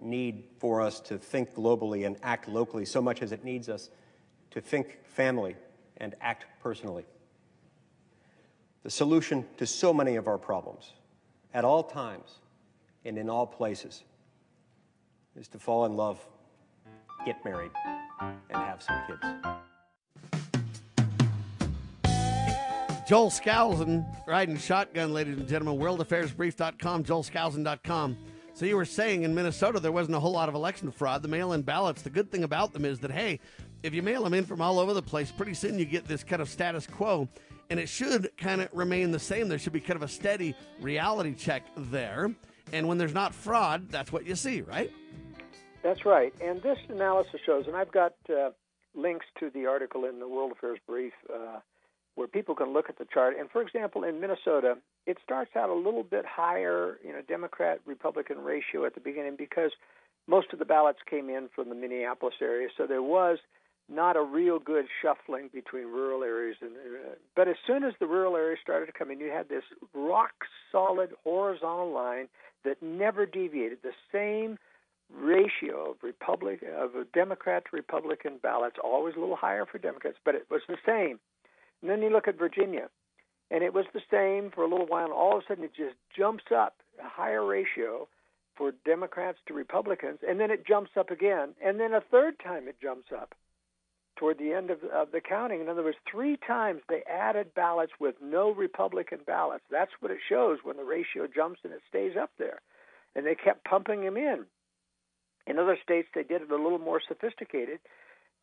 need 0.00 0.44
for 0.58 0.80
us 0.80 1.00
to 1.00 1.18
think 1.18 1.54
globally 1.54 2.06
and 2.06 2.16
act 2.22 2.48
locally 2.48 2.84
so 2.84 3.00
much 3.00 3.22
as 3.22 3.32
it 3.32 3.44
needs 3.44 3.68
us 3.68 3.90
to 4.50 4.60
think 4.60 4.98
family 5.04 5.56
and 5.98 6.14
act 6.20 6.46
personally. 6.62 7.04
The 8.82 8.90
solution 8.90 9.46
to 9.56 9.66
so 9.66 9.92
many 9.94 10.16
of 10.16 10.28
our 10.28 10.38
problems, 10.38 10.92
at 11.52 11.64
all 11.64 11.82
times 11.82 12.38
and 13.04 13.16
in 13.16 13.30
all 13.30 13.46
places, 13.46 14.02
is 15.36 15.48
to 15.48 15.58
fall 15.58 15.86
in 15.86 15.96
love, 15.96 16.24
get 17.24 17.44
married, 17.44 17.70
and 18.20 18.36
have 18.50 18.82
some 18.82 19.00
kids. 19.06 19.54
Joel 23.06 23.30
Skousen 23.30 24.06
riding 24.26 24.56
shotgun, 24.56 25.12
ladies 25.12 25.36
and 25.36 25.46
gentlemen. 25.46 25.78
WorldAffairsBrief.com, 25.78 27.04
JoelSkousen.com. 27.04 28.16
So 28.54 28.66
you 28.66 28.76
were 28.76 28.84
saying 28.84 29.24
in 29.24 29.34
Minnesota 29.34 29.80
there 29.80 29.90
wasn't 29.90 30.16
a 30.16 30.20
whole 30.20 30.30
lot 30.30 30.48
of 30.48 30.54
election 30.54 30.92
fraud. 30.92 31.22
The 31.22 31.28
mail-in 31.28 31.62
ballots. 31.62 32.02
The 32.02 32.10
good 32.10 32.30
thing 32.30 32.44
about 32.44 32.72
them 32.72 32.84
is 32.84 33.00
that 33.00 33.10
hey, 33.10 33.40
if 33.82 33.92
you 33.92 34.00
mail 34.00 34.22
them 34.22 34.32
in 34.32 34.44
from 34.44 34.60
all 34.60 34.78
over 34.78 34.94
the 34.94 35.02
place, 35.02 35.32
pretty 35.32 35.54
soon 35.54 35.76
you 35.76 35.84
get 35.84 36.06
this 36.06 36.22
kind 36.22 36.40
of 36.40 36.48
status 36.48 36.86
quo, 36.86 37.28
and 37.68 37.80
it 37.80 37.88
should 37.88 38.30
kind 38.36 38.60
of 38.60 38.68
remain 38.72 39.10
the 39.10 39.18
same. 39.18 39.48
There 39.48 39.58
should 39.58 39.72
be 39.72 39.80
kind 39.80 39.96
of 39.96 40.02
a 40.02 40.08
steady 40.08 40.54
reality 40.80 41.34
check 41.34 41.64
there, 41.76 42.32
and 42.72 42.86
when 42.86 42.96
there's 42.96 43.12
not 43.12 43.34
fraud, 43.34 43.90
that's 43.90 44.12
what 44.12 44.24
you 44.24 44.36
see, 44.36 44.62
right? 44.62 44.90
That's 45.82 46.06
right. 46.06 46.32
And 46.40 46.62
this 46.62 46.78
analysis 46.88 47.40
shows, 47.44 47.66
and 47.66 47.76
I've 47.76 47.92
got 47.92 48.14
uh, 48.30 48.50
links 48.94 49.26
to 49.40 49.50
the 49.50 49.66
article 49.66 50.04
in 50.04 50.20
the 50.20 50.28
World 50.28 50.52
Affairs 50.52 50.78
Brief. 50.86 51.12
Uh, 51.28 51.58
where 52.14 52.28
people 52.28 52.54
can 52.54 52.72
look 52.72 52.88
at 52.88 52.98
the 52.98 53.06
chart. 53.12 53.34
And 53.38 53.50
for 53.50 53.60
example, 53.62 54.04
in 54.04 54.20
Minnesota, 54.20 54.76
it 55.06 55.18
starts 55.22 55.56
out 55.56 55.68
a 55.68 55.74
little 55.74 56.04
bit 56.04 56.24
higher, 56.24 56.98
you 57.04 57.12
know, 57.12 57.20
Democrat 57.26 57.80
Republican 57.86 58.38
ratio 58.38 58.84
at 58.84 58.94
the 58.94 59.00
beginning 59.00 59.36
because 59.36 59.72
most 60.26 60.52
of 60.52 60.58
the 60.58 60.64
ballots 60.64 61.00
came 61.08 61.28
in 61.28 61.48
from 61.54 61.68
the 61.68 61.74
Minneapolis 61.74 62.36
area, 62.40 62.68
so 62.76 62.86
there 62.86 63.02
was 63.02 63.38
not 63.88 64.16
a 64.16 64.22
real 64.22 64.58
good 64.58 64.86
shuffling 65.02 65.50
between 65.52 65.84
rural 65.84 66.22
areas 66.22 66.56
and 66.62 66.72
uh, 66.72 67.10
but 67.36 67.48
as 67.48 67.56
soon 67.66 67.84
as 67.84 67.92
the 68.00 68.06
rural 68.06 68.34
areas 68.34 68.58
started 68.62 68.86
to 68.86 68.92
come 68.92 69.10
in 69.10 69.20
you 69.20 69.30
had 69.30 69.48
this 69.48 69.64
rock 69.92 70.32
solid 70.72 71.10
horizontal 71.22 71.92
line 71.92 72.28
that 72.64 72.82
never 72.82 73.26
deviated. 73.26 73.78
The 73.82 73.92
same 74.10 74.56
ratio 75.14 75.90
of 75.90 75.96
republic 76.02 76.64
of 76.76 76.90
democrat 77.12 77.62
to 77.70 77.76
republican 77.76 78.38
ballots 78.42 78.76
always 78.82 79.14
a 79.16 79.20
little 79.20 79.36
higher 79.36 79.66
for 79.70 79.76
democrats 79.76 80.16
but 80.24 80.34
it 80.34 80.46
was 80.50 80.62
the 80.66 80.78
same 80.86 81.20
and 81.84 81.90
then 81.90 82.00
you 82.00 82.10
look 82.10 82.26
at 82.26 82.38
virginia 82.38 82.88
and 83.50 83.62
it 83.62 83.74
was 83.74 83.84
the 83.92 84.00
same 84.10 84.50
for 84.50 84.64
a 84.64 84.68
little 84.68 84.86
while 84.86 85.04
and 85.04 85.12
all 85.12 85.36
of 85.36 85.42
a 85.44 85.46
sudden 85.46 85.64
it 85.64 85.74
just 85.76 85.96
jumps 86.16 86.44
up 86.50 86.76
a 86.98 87.06
higher 87.06 87.44
ratio 87.44 88.08
for 88.56 88.72
democrats 88.86 89.38
to 89.46 89.52
republicans 89.52 90.18
and 90.26 90.40
then 90.40 90.50
it 90.50 90.66
jumps 90.66 90.92
up 90.98 91.10
again 91.10 91.50
and 91.64 91.78
then 91.78 91.92
a 91.92 92.00
third 92.00 92.34
time 92.40 92.66
it 92.66 92.76
jumps 92.80 93.08
up 93.14 93.34
toward 94.16 94.38
the 94.38 94.52
end 94.52 94.70
of, 94.70 94.78
of 94.84 95.10
the 95.12 95.20
counting. 95.20 95.60
In 95.60 95.68
other 95.68 95.82
words, 95.82 95.96
three 96.10 96.36
times 96.36 96.82
they 96.88 97.02
added 97.10 97.54
ballots 97.54 97.92
with 97.98 98.14
no 98.22 98.52
Republican 98.52 99.20
ballots. 99.26 99.64
That's 99.70 99.90
what 100.00 100.10
it 100.10 100.18
shows 100.28 100.58
when 100.62 100.76
the 100.76 100.84
ratio 100.84 101.26
jumps 101.32 101.60
and 101.64 101.72
it 101.72 101.82
stays 101.88 102.12
up 102.20 102.30
there. 102.38 102.60
And 103.16 103.26
they 103.26 103.34
kept 103.34 103.64
pumping 103.64 104.04
them 104.04 104.16
in. 104.16 104.44
In 105.46 105.58
other 105.58 105.76
states, 105.82 106.08
they 106.14 106.22
did 106.22 106.42
it 106.42 106.50
a 106.50 106.56
little 106.56 106.78
more 106.78 107.00
sophisticated. 107.06 107.80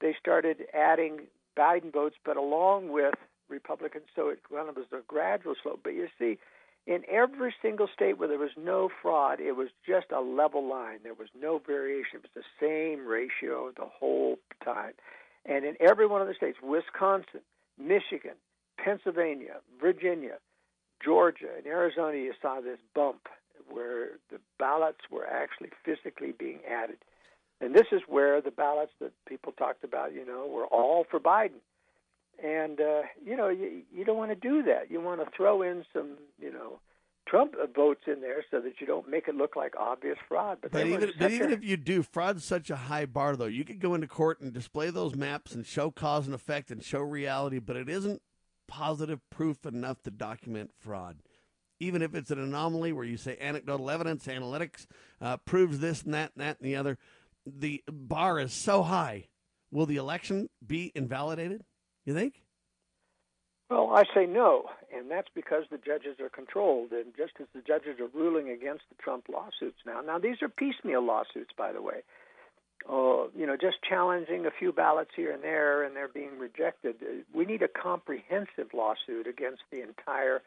They 0.01 0.15
started 0.19 0.57
adding 0.73 1.21
Biden 1.57 1.91
votes, 1.91 2.15
but 2.23 2.37
along 2.37 2.91
with 2.91 3.15
Republicans, 3.51 4.05
so 4.15 4.29
it 4.29 4.39
was 4.49 4.85
a 4.91 5.01
gradual 5.07 5.55
slope. 5.61 5.81
But 5.83 5.93
you 5.93 6.07
see, 6.17 6.39
in 6.87 7.03
every 7.09 7.53
single 7.61 7.87
state 7.93 8.17
where 8.17 8.27
there 8.27 8.39
was 8.39 8.57
no 8.57 8.89
fraud, 9.01 9.39
it 9.39 9.55
was 9.55 9.69
just 9.87 10.07
a 10.11 10.21
level 10.21 10.67
line. 10.67 10.99
There 11.03 11.13
was 11.13 11.29
no 11.39 11.59
variation. 11.59 12.15
It 12.15 12.23
was 12.23 12.43
the 12.43 12.49
same 12.59 13.05
ratio 13.05 13.71
the 13.75 13.85
whole 13.85 14.37
time. 14.63 14.93
And 15.45 15.65
in 15.65 15.75
every 15.79 16.07
one 16.07 16.21
of 16.21 16.27
the 16.27 16.33
states, 16.33 16.57
Wisconsin, 16.63 17.41
Michigan, 17.79 18.35
Pennsylvania, 18.83 19.57
Virginia, 19.79 20.37
Georgia, 21.03 21.49
and 21.57 21.65
Arizona, 21.65 22.17
you 22.17 22.33
saw 22.41 22.61
this 22.61 22.79
bump 22.95 23.27
where 23.69 24.19
the 24.31 24.39
ballots 24.59 25.01
were 25.09 25.25
actually 25.25 25.69
physically 25.85 26.33
being 26.37 26.59
added. 26.69 26.97
And 27.59 27.75
this 27.75 27.87
is 27.91 28.01
where 28.07 28.41
the 28.41 28.51
ballots 28.51 28.91
that 28.99 29.11
people 29.27 29.51
talked 29.51 29.83
about, 29.83 30.13
you 30.13 30.25
know, 30.25 30.47
were 30.47 30.65
all 30.65 31.05
for 31.09 31.19
Biden. 31.19 31.61
And, 32.43 32.79
uh, 32.81 33.01
you 33.23 33.35
know, 33.35 33.49
you, 33.49 33.83
you 33.93 34.03
don't 34.03 34.17
want 34.17 34.31
to 34.31 34.35
do 34.35 34.63
that. 34.63 34.89
You 34.89 35.01
want 35.01 35.23
to 35.23 35.29
throw 35.35 35.61
in 35.61 35.85
some, 35.93 36.17
you 36.39 36.51
know, 36.51 36.79
Trump 37.27 37.53
votes 37.75 38.01
in 38.07 38.19
there 38.19 38.43
so 38.49 38.59
that 38.59 38.81
you 38.81 38.87
don't 38.87 39.09
make 39.09 39.27
it 39.27 39.35
look 39.35 39.55
like 39.55 39.75
obvious 39.79 40.17
fraud. 40.27 40.57
But, 40.61 40.71
but 40.71 40.87
even, 40.87 41.11
but 41.17 41.31
even 41.31 41.51
if 41.51 41.63
you 41.63 41.77
do, 41.77 42.03
fraud's 42.03 42.43
such 42.43 42.69
a 42.69 42.75
high 42.75 43.05
bar, 43.05 43.35
though. 43.35 43.45
You 43.45 43.63
could 43.63 43.79
go 43.79 43.93
into 43.93 44.07
court 44.07 44.41
and 44.41 44.51
display 44.51 44.89
those 44.89 45.15
maps 45.15 45.53
and 45.53 45.65
show 45.65 45.91
cause 45.91 46.25
and 46.25 46.35
effect 46.35 46.71
and 46.71 46.83
show 46.83 46.99
reality, 46.99 47.59
but 47.59 47.75
it 47.75 47.87
isn't 47.87 48.21
positive 48.67 49.19
proof 49.29 49.65
enough 49.65 50.01
to 50.03 50.11
document 50.11 50.71
fraud. 50.79 51.17
Even 51.79 52.01
if 52.01 52.15
it's 52.15 52.31
an 52.31 52.39
anomaly 52.39 52.91
where 52.91 53.05
you 53.05 53.17
say 53.17 53.37
anecdotal 53.39 53.89
evidence, 53.89 54.25
analytics 54.25 54.85
uh, 55.19 55.37
proves 55.37 55.79
this 55.79 56.03
and 56.03 56.13
that 56.13 56.31
and 56.35 56.43
that 56.43 56.59
and 56.59 56.67
the 56.67 56.75
other, 56.75 56.97
the 57.45 57.83
bar 57.91 58.39
is 58.39 58.53
so 58.53 58.83
high. 58.83 59.27
Will 59.71 59.85
the 59.85 59.97
election 59.97 60.49
be 60.65 60.91
invalidated? 60.95 61.63
You 62.05 62.13
think? 62.13 62.33
Well, 63.69 63.91
I 63.95 64.03
say 64.13 64.25
no, 64.25 64.65
and 64.93 65.09
that's 65.09 65.29
because 65.33 65.63
the 65.71 65.77
judges 65.77 66.19
are 66.19 66.29
controlled, 66.29 66.91
and 66.91 67.15
just 67.15 67.33
as 67.39 67.47
the 67.55 67.61
judges 67.61 68.01
are 68.01 68.09
ruling 68.13 68.49
against 68.49 68.83
the 68.89 69.01
Trump 69.01 69.25
lawsuits 69.31 69.79
now. 69.85 70.01
Now, 70.01 70.19
these 70.19 70.41
are 70.41 70.49
piecemeal 70.49 71.05
lawsuits, 71.05 71.51
by 71.57 71.71
the 71.71 71.81
way. 71.81 72.03
Uh, 72.89 73.29
you 73.33 73.45
know, 73.47 73.55
just 73.55 73.77
challenging 73.87 74.45
a 74.45 74.51
few 74.51 74.73
ballots 74.73 75.11
here 75.15 75.31
and 75.31 75.41
there, 75.41 75.83
and 75.83 75.95
they're 75.95 76.09
being 76.09 76.37
rejected. 76.37 76.95
We 77.33 77.45
need 77.45 77.61
a 77.61 77.69
comprehensive 77.69 78.73
lawsuit 78.73 79.27
against 79.27 79.61
the 79.71 79.81
entire, 79.81 80.41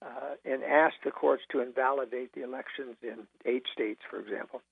uh, 0.00 0.36
and 0.46 0.62
ask 0.62 0.94
the 1.04 1.10
courts 1.10 1.42
to 1.50 1.60
invalidate 1.60 2.32
the 2.32 2.42
elections 2.42 2.96
in 3.02 3.26
eight 3.44 3.64
states, 3.74 4.00
for 4.08 4.18
example 4.18 4.62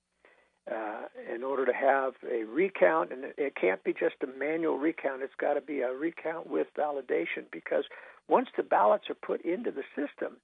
uh, 0.69 1.05
in 1.33 1.43
order 1.43 1.65
to 1.65 1.73
have 1.73 2.13
a 2.29 2.43
recount, 2.43 3.11
and 3.11 3.25
it 3.37 3.55
can't 3.55 3.83
be 3.83 3.93
just 3.93 4.15
a 4.23 4.27
manual 4.27 4.77
recount. 4.77 5.21
It's 5.21 5.33
got 5.39 5.55
to 5.55 5.61
be 5.61 5.81
a 5.81 5.91
recount 5.91 6.47
with 6.49 6.67
validation 6.77 7.45
because 7.51 7.85
once 8.27 8.49
the 8.55 8.63
ballots 8.63 9.09
are 9.09 9.15
put 9.15 9.41
into 9.43 9.71
the 9.71 9.83
system, 9.95 10.37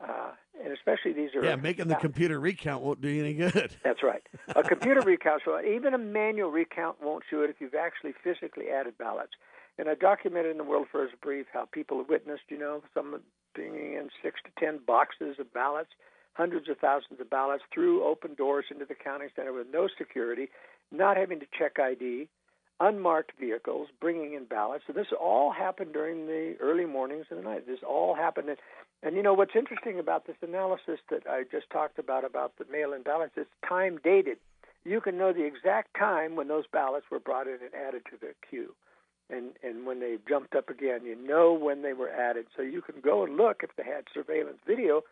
uh, 0.00 0.32
and 0.62 0.72
especially 0.72 1.12
these 1.12 1.30
are 1.34 1.44
yeah, 1.44 1.56
making 1.56 1.88
the 1.88 1.94
computer 1.94 2.38
recount 2.38 2.82
won't 2.82 3.00
do 3.00 3.08
you 3.08 3.22
any 3.22 3.34
good. 3.34 3.74
That's 3.84 4.02
right. 4.02 4.22
A 4.54 4.62
computer 4.62 5.00
recount, 5.00 5.42
so 5.44 5.60
even 5.60 5.94
a 5.94 5.98
manual 5.98 6.50
recount 6.50 7.02
won't 7.02 7.24
do 7.30 7.42
it 7.42 7.50
if 7.50 7.56
you've 7.60 7.74
actually 7.74 8.12
physically 8.22 8.66
added 8.68 8.98
ballots. 8.98 9.32
And 9.78 9.88
I 9.88 9.94
documented 9.94 10.50
in 10.50 10.58
the 10.58 10.64
World 10.64 10.86
Affairs 10.88 11.12
Brief 11.22 11.46
how 11.52 11.66
people 11.72 11.98
have 11.98 12.08
witnessed, 12.08 12.42
you 12.48 12.58
know, 12.58 12.82
some 12.92 13.20
bringing 13.54 13.94
in 13.94 14.10
six 14.22 14.40
to 14.44 14.50
ten 14.60 14.80
boxes 14.86 15.36
of 15.38 15.52
ballots 15.52 15.90
hundreds 16.34 16.68
of 16.68 16.78
thousands 16.78 17.20
of 17.20 17.28
ballots 17.28 17.62
through 17.72 18.04
open 18.04 18.34
doors 18.34 18.64
into 18.70 18.84
the 18.84 18.94
counting 18.94 19.28
center 19.36 19.52
with 19.52 19.66
no 19.72 19.88
security, 19.98 20.48
not 20.90 21.16
having 21.16 21.40
to 21.40 21.46
check 21.58 21.78
ID, 21.78 22.28
unmarked 22.80 23.32
vehicles 23.38 23.88
bringing 24.00 24.34
in 24.34 24.44
ballots. 24.44 24.84
So 24.86 24.92
this 24.92 25.06
all 25.18 25.52
happened 25.52 25.92
during 25.92 26.26
the 26.26 26.56
early 26.60 26.86
mornings 26.86 27.26
and 27.30 27.38
the 27.38 27.44
night. 27.44 27.66
This 27.66 27.78
all 27.86 28.14
happened. 28.14 28.48
And, 28.48 28.58
and 29.02 29.16
you 29.16 29.22
know 29.22 29.34
what's 29.34 29.54
interesting 29.54 29.98
about 29.98 30.26
this 30.26 30.36
analysis 30.42 30.98
that 31.10 31.22
I 31.28 31.44
just 31.50 31.70
talked 31.70 31.98
about 31.98 32.24
about 32.24 32.54
the 32.58 32.64
mail-in 32.70 33.02
ballots? 33.02 33.34
It's 33.36 33.50
time 33.66 34.00
dated. 34.02 34.38
You 34.84 35.00
can 35.00 35.16
know 35.16 35.32
the 35.32 35.44
exact 35.44 35.96
time 35.96 36.34
when 36.34 36.48
those 36.48 36.64
ballots 36.72 37.06
were 37.10 37.20
brought 37.20 37.46
in 37.46 37.58
and 37.62 37.74
added 37.74 38.02
to 38.10 38.16
the 38.20 38.34
queue. 38.48 38.74
And, 39.30 39.52
and 39.62 39.86
when 39.86 40.00
they 40.00 40.16
jumped 40.28 40.56
up 40.56 40.68
again, 40.68 41.04
you 41.04 41.14
know 41.14 41.52
when 41.52 41.82
they 41.82 41.92
were 41.92 42.10
added. 42.10 42.46
So 42.56 42.62
you 42.62 42.82
can 42.82 43.00
go 43.00 43.22
and 43.24 43.36
look 43.36 43.62
if 43.62 43.70
they 43.76 43.84
had 43.84 44.04
surveillance 44.12 44.58
video 44.66 45.02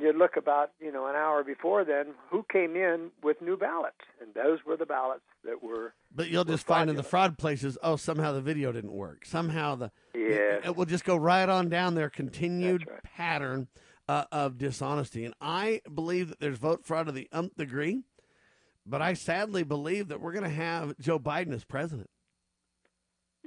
you'd 0.00 0.16
look 0.16 0.36
about 0.36 0.72
you 0.80 0.92
know 0.92 1.06
an 1.06 1.14
hour 1.14 1.44
before 1.44 1.84
then 1.84 2.08
who 2.30 2.44
came 2.50 2.76
in 2.76 3.10
with 3.22 3.40
new 3.40 3.56
ballots? 3.56 3.96
And 4.20 4.34
those 4.34 4.60
were 4.66 4.76
the 4.76 4.86
ballots 4.86 5.24
that 5.44 5.62
were 5.62 5.94
but 6.14 6.28
you'll 6.28 6.44
just 6.44 6.66
find 6.66 6.90
in 6.90 6.96
the 6.96 7.02
fraud 7.02 7.38
places 7.38 7.78
oh 7.82 7.96
somehow 7.96 8.32
the 8.32 8.40
video 8.40 8.72
didn't 8.72 8.92
work. 8.92 9.24
Somehow 9.24 9.74
the 9.74 9.90
yeah 10.14 10.58
it, 10.64 10.76
will 10.76 10.86
just 10.86 11.04
go 11.04 11.16
right 11.16 11.48
on 11.48 11.68
down 11.68 11.94
their 11.94 12.10
continued 12.10 12.86
right. 12.88 13.02
pattern 13.02 13.68
uh, 14.08 14.24
of 14.32 14.58
dishonesty. 14.58 15.24
And 15.24 15.34
i 15.40 15.80
believe 15.92 16.28
that 16.28 16.40
there's 16.40 16.58
vote 16.58 16.84
fraud 16.84 17.06
to 17.06 17.12
the 17.12 17.28
umpth 17.32 17.56
degree 17.56 18.02
but 18.86 19.02
i 19.02 19.12
sadly 19.12 19.62
believe 19.62 20.08
that 20.08 20.20
we're 20.20 20.32
going 20.32 20.44
to 20.44 20.50
have 20.50 20.98
joe 20.98 21.18
biden 21.18 21.52
as 21.52 21.64
president. 21.64 22.08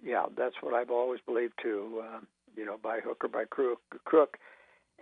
Yeah 0.04 0.26
that's 0.38 0.56
what 0.62 0.74
i've 0.74 0.92
always 0.92 1.20
believed 1.26 1.54
too 1.62 2.04
uh, 2.04 2.20
you 2.56 2.66
know 2.66 2.78
by 2.82 3.00
hook 3.00 3.24
or 3.24 3.28
by 3.28 3.46
crook 3.46 3.82
crook 4.06 4.38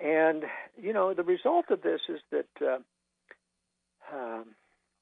and, 0.04 0.44
you 0.82 0.94
know, 0.94 1.14
the 1.14 1.24
result 1.24 1.66
of 1.70 1.82
this 1.82 2.02
is 2.08 2.20
that, 2.32 2.48
uh, 2.62 2.80
um, 4.16 4.46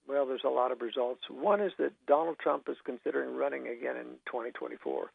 well, 0.08 0.26
there's 0.26 0.44
a 0.46 0.50
lot 0.50 0.72
of 0.72 0.82
results. 0.82 1.22
One 1.30 1.62
is 1.62 1.72
that 1.78 1.92
Donald 2.08 2.38
Trump 2.40 2.68
is 2.70 2.78
considering 2.84 3.36
running 3.36 3.68
again 3.68 3.98
in 3.98 4.18
2024. 4.26 5.12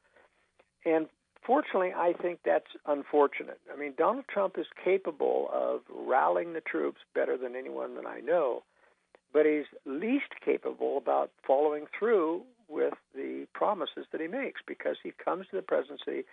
And 0.84 1.06
fortunately, 1.44 1.92
I 1.96 2.12
think 2.12 2.40
that's 2.44 2.70
unfortunate. 2.86 3.60
I 3.72 3.78
mean, 3.78 3.94
Donald 3.96 4.26
Trump 4.28 4.58
is 4.58 4.66
capable 4.84 5.48
of 5.52 5.80
rallying 5.90 6.52
the 6.52 6.60
troops 6.60 7.00
better 7.14 7.36
than 7.36 7.56
anyone 7.56 7.94
that 7.96 8.06
I 8.06 8.20
know, 8.20 8.62
but 9.32 9.46
he's 9.46 9.66
least 9.86 10.34
capable 10.44 10.98
about 10.98 11.30
following 11.46 11.86
through 11.98 12.42
with 12.68 12.94
the 13.14 13.46
promises 13.52 14.06
that 14.12 14.20
he 14.20 14.28
makes 14.28 14.60
because 14.66 14.96
he 15.02 15.12
comes 15.24 15.46
to 15.50 15.56
the 15.56 15.62
presidency 15.62 16.24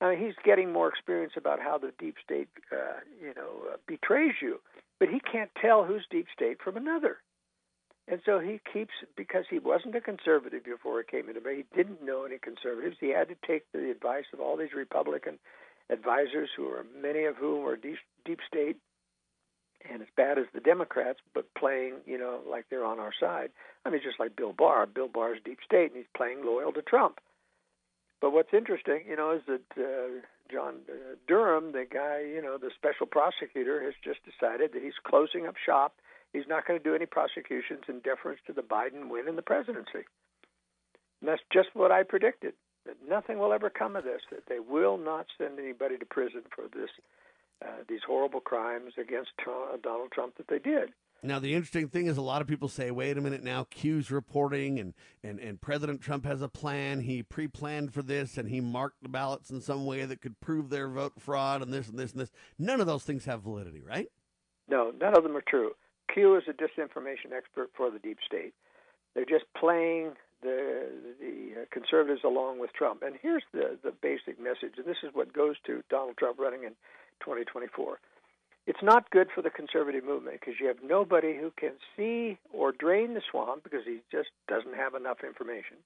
I 0.00 0.10
mean, 0.10 0.24
he's 0.24 0.34
getting 0.44 0.72
more 0.72 0.88
experience 0.88 1.34
about 1.36 1.60
how 1.60 1.78
the 1.78 1.92
deep 1.98 2.16
state, 2.24 2.48
uh, 2.72 3.00
you 3.20 3.34
know, 3.36 3.72
uh, 3.72 3.76
betrays 3.86 4.34
you, 4.40 4.60
but 4.98 5.08
he 5.08 5.20
can't 5.20 5.50
tell 5.60 5.84
who's 5.84 6.06
deep 6.10 6.26
state 6.34 6.58
from 6.62 6.76
another. 6.76 7.18
And 8.08 8.20
so 8.24 8.40
he 8.40 8.60
keeps 8.72 8.92
because 9.16 9.44
he 9.48 9.58
wasn't 9.58 9.94
a 9.94 10.00
conservative 10.00 10.64
before 10.64 10.98
he 10.98 11.16
came 11.16 11.28
into 11.28 11.40
He 11.48 11.64
didn't 11.76 12.04
know 12.04 12.24
any 12.24 12.38
conservatives. 12.38 12.96
He 12.98 13.10
had 13.10 13.28
to 13.28 13.36
take 13.46 13.70
the 13.72 13.90
advice 13.90 14.24
of 14.32 14.40
all 14.40 14.56
these 14.56 14.72
Republican 14.74 15.38
advisors, 15.90 16.48
who 16.56 16.66
are 16.68 16.84
many 17.00 17.24
of 17.24 17.36
whom 17.36 17.66
are 17.66 17.76
deep, 17.76 17.98
deep 18.24 18.40
state 18.46 18.76
and 19.88 20.02
as 20.02 20.08
bad 20.16 20.38
as 20.38 20.44
the 20.52 20.60
Democrats, 20.60 21.20
but 21.34 21.46
playing, 21.54 21.94
you 22.06 22.18
know, 22.18 22.40
like 22.48 22.66
they're 22.68 22.84
on 22.84 22.98
our 22.98 23.12
side. 23.18 23.50
I 23.84 23.90
mean, 23.90 24.00
just 24.04 24.20
like 24.20 24.36
Bill 24.36 24.52
Barr. 24.52 24.86
Bill 24.86 25.08
Barr 25.08 25.34
is 25.34 25.40
deep 25.44 25.58
state, 25.64 25.86
and 25.86 25.96
he's 25.96 26.04
playing 26.16 26.44
loyal 26.44 26.72
to 26.72 26.82
Trump. 26.82 27.18
But 28.20 28.32
what's 28.32 28.52
interesting, 28.52 29.04
you 29.08 29.16
know, 29.16 29.32
is 29.32 29.42
that 29.46 29.64
uh, 29.76 30.20
John 30.50 30.74
uh, 30.88 31.16
Durham, 31.26 31.72
the 31.72 31.86
guy, 31.90 32.20
you 32.20 32.42
know, 32.42 32.58
the 32.58 32.70
special 32.76 33.06
prosecutor, 33.06 33.82
has 33.82 33.94
just 34.04 34.20
decided 34.24 34.72
that 34.72 34.82
he's 34.82 34.98
closing 35.04 35.46
up 35.46 35.56
shop. 35.56 35.94
He's 36.32 36.48
not 36.48 36.66
going 36.66 36.78
to 36.78 36.84
do 36.84 36.94
any 36.94 37.06
prosecutions 37.06 37.82
in 37.88 38.00
deference 38.00 38.40
to 38.46 38.52
the 38.52 38.62
Biden 38.62 39.08
win 39.08 39.26
in 39.26 39.36
the 39.36 39.42
presidency. 39.42 40.04
And 41.20 41.28
that's 41.28 41.42
just 41.52 41.68
what 41.74 41.90
I 41.90 42.02
predicted. 42.02 42.54
That 42.86 42.96
nothing 43.08 43.38
will 43.38 43.52
ever 43.52 43.70
come 43.70 43.96
of 43.96 44.04
this. 44.04 44.22
That 44.30 44.46
they 44.48 44.60
will 44.60 44.98
not 44.98 45.26
send 45.38 45.58
anybody 45.58 45.96
to 45.98 46.06
prison 46.06 46.42
for 46.54 46.64
this, 46.72 46.90
uh, 47.64 47.84
these 47.88 48.00
horrible 48.06 48.40
crimes 48.40 48.94
against 49.00 49.30
Trump, 49.38 49.82
Donald 49.82 50.12
Trump 50.12 50.36
that 50.36 50.48
they 50.48 50.58
did. 50.58 50.90
Now, 51.22 51.38
the 51.38 51.54
interesting 51.54 51.88
thing 51.88 52.06
is 52.06 52.16
a 52.16 52.22
lot 52.22 52.40
of 52.40 52.48
people 52.48 52.68
say, 52.68 52.90
wait 52.90 53.18
a 53.18 53.20
minute 53.20 53.42
now, 53.42 53.66
Q's 53.70 54.10
reporting 54.10 54.78
and, 54.78 54.94
and, 55.22 55.38
and 55.38 55.60
President 55.60 56.00
Trump 56.00 56.24
has 56.24 56.40
a 56.40 56.48
plan. 56.48 57.00
He 57.00 57.22
pre 57.22 57.48
planned 57.48 57.92
for 57.92 58.02
this 58.02 58.38
and 58.38 58.48
he 58.48 58.60
marked 58.60 59.02
the 59.02 59.08
ballots 59.08 59.50
in 59.50 59.60
some 59.60 59.84
way 59.84 60.04
that 60.04 60.22
could 60.22 60.40
prove 60.40 60.70
their 60.70 60.88
vote 60.88 61.14
fraud 61.18 61.62
and 61.62 61.72
this 61.72 61.88
and 61.88 61.98
this 61.98 62.12
and 62.12 62.20
this. 62.20 62.32
None 62.58 62.80
of 62.80 62.86
those 62.86 63.04
things 63.04 63.26
have 63.26 63.42
validity, 63.42 63.82
right? 63.82 64.08
No, 64.68 64.92
none 64.98 65.16
of 65.16 65.22
them 65.22 65.36
are 65.36 65.44
true. 65.46 65.72
Q 66.12 66.36
is 66.36 66.44
a 66.48 66.52
disinformation 66.52 67.32
expert 67.36 67.70
for 67.76 67.90
the 67.90 67.98
deep 67.98 68.18
state. 68.26 68.54
They're 69.14 69.24
just 69.24 69.44
playing 69.58 70.12
the 70.42 70.88
the 71.20 71.62
uh, 71.62 71.64
conservatives 71.70 72.22
along 72.24 72.60
with 72.60 72.72
Trump. 72.72 73.02
And 73.02 73.16
here's 73.20 73.42
the 73.52 73.78
the 73.82 73.92
basic 73.92 74.40
message, 74.40 74.78
and 74.78 74.86
this 74.86 75.02
is 75.02 75.10
what 75.12 75.32
goes 75.32 75.56
to 75.66 75.82
Donald 75.90 76.16
Trump 76.16 76.38
running 76.38 76.64
in 76.64 76.70
2024. 77.20 77.98
It's 78.66 78.82
not 78.82 79.10
good 79.10 79.28
for 79.34 79.42
the 79.42 79.50
conservative 79.50 80.04
movement 80.04 80.38
because 80.40 80.60
you 80.60 80.68
have 80.68 80.76
nobody 80.84 81.36
who 81.36 81.52
can 81.58 81.72
see 81.96 82.38
or 82.52 82.72
drain 82.72 83.14
the 83.14 83.22
swamp 83.30 83.64
because 83.64 83.84
he 83.84 83.98
just 84.12 84.28
doesn't 84.48 84.76
have 84.76 84.94
enough 84.94 85.18
information. 85.24 85.76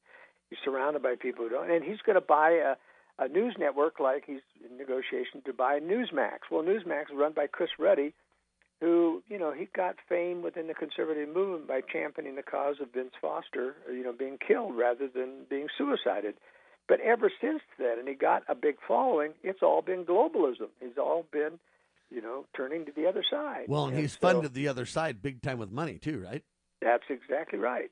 He's 0.51 0.59
surrounded 0.65 1.03
by 1.03 1.15
people 1.15 1.45
who 1.45 1.51
don't, 1.51 1.71
and 1.71 1.85
he's 1.85 2.03
going 2.05 2.17
to 2.17 2.21
buy 2.21 2.51
a 2.51 2.75
a 3.19 3.29
news 3.29 3.55
network 3.59 4.01
like 4.01 4.25
he's 4.27 4.41
in 4.69 4.77
negotiation 4.77 5.41
to 5.45 5.53
buy 5.53 5.79
Newsmax. 5.79 6.51
Well, 6.51 6.63
Newsmax 6.63 7.13
is 7.13 7.17
run 7.17 7.33
by 7.33 7.47
Chris 7.47 7.71
Ruddy, 7.79 8.13
who 8.81 9.23
you 9.29 9.39
know 9.39 9.53
he 9.53 9.69
got 9.75 9.97
fame 10.09 10.43
within 10.43 10.67
the 10.67 10.75
conservative 10.75 11.29
movement 11.29 11.69
by 11.69 11.81
championing 11.81 12.35
the 12.35 12.43
cause 12.43 12.77
of 12.81 12.93
Vince 12.93 13.13
Foster, 13.21 13.77
you 13.89 14.03
know, 14.03 14.13
being 14.13 14.39
killed 14.39 14.77
rather 14.77 15.09
than 15.09 15.47
being 15.49 15.69
suicided. 15.79 16.35
But 16.89 17.01
ever 17.01 17.31
since 17.41 17.63
then, 17.79 17.99
and 17.99 18.09
he 18.09 18.15
got 18.15 18.43
a 18.49 18.55
big 18.55 18.77
following, 18.87 19.33
it's 19.43 19.63
all 19.63 19.81
been 19.81 20.05
globalism. 20.05 20.69
It's 20.83 20.99
all 20.99 21.25
been, 21.33 21.59
you 22.11 22.23
know, 22.23 22.47
turning 22.57 22.87
to 22.87 22.93
the 22.93 23.07
other 23.07 23.25
side. 23.29 23.65
Well, 23.69 23.85
and, 23.85 23.95
and 23.95 24.03
he's 24.03 24.13
so, 24.13 24.19
funded 24.21 24.55
the 24.55 24.69
other 24.69 24.87
side 24.87 25.23
big 25.23 25.43
time 25.43 25.59
with 25.59 25.71
money, 25.71 25.99
too, 25.99 26.21
right? 26.21 26.43
That's 26.81 27.05
exactly 27.09 27.59
right. 27.59 27.91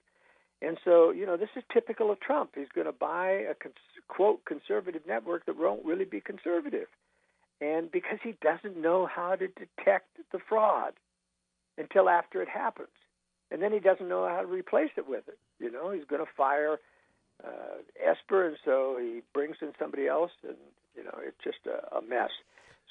And 0.60 0.78
so, 0.84 1.10
you 1.10 1.26
know, 1.26 1.36
this 1.36 1.48
is 1.56 1.64
typical 1.72 2.10
of 2.10 2.20
Trump. 2.20 2.52
He's 2.54 2.68
going 2.74 2.86
to 2.86 2.92
buy 2.92 3.30
a 3.30 3.54
cons- 3.54 3.74
quote 4.08 4.44
conservative 4.44 5.02
network 5.06 5.46
that 5.46 5.58
won't 5.58 5.84
really 5.84 6.04
be 6.04 6.20
conservative 6.20 6.86
and 7.62 7.90
because 7.90 8.18
he 8.22 8.34
doesn't 8.42 8.76
know 8.76 9.06
how 9.06 9.36
to 9.36 9.46
detect 9.46 10.18
the 10.32 10.38
fraud 10.48 10.94
until 11.78 12.08
after 12.08 12.42
it 12.42 12.48
happens, 12.48 12.88
and 13.50 13.62
then 13.62 13.72
he 13.72 13.78
doesn't 13.78 14.08
know 14.08 14.28
how 14.28 14.40
to 14.40 14.46
replace 14.46 14.90
it 14.96 15.08
with 15.08 15.28
it. 15.28 15.38
You 15.60 15.70
know, 15.70 15.90
he's 15.90 16.04
going 16.04 16.24
to 16.24 16.30
fire 16.36 16.80
uh, 17.42 17.78
Esper, 18.04 18.48
and 18.48 18.56
so 18.64 18.98
he 19.00 19.20
brings 19.32 19.56
in 19.62 19.72
somebody 19.78 20.08
else, 20.08 20.32
and 20.46 20.56
you 20.96 21.04
know, 21.04 21.14
it's 21.24 21.36
just 21.42 21.58
a, 21.66 21.96
a 21.96 22.02
mess. 22.02 22.30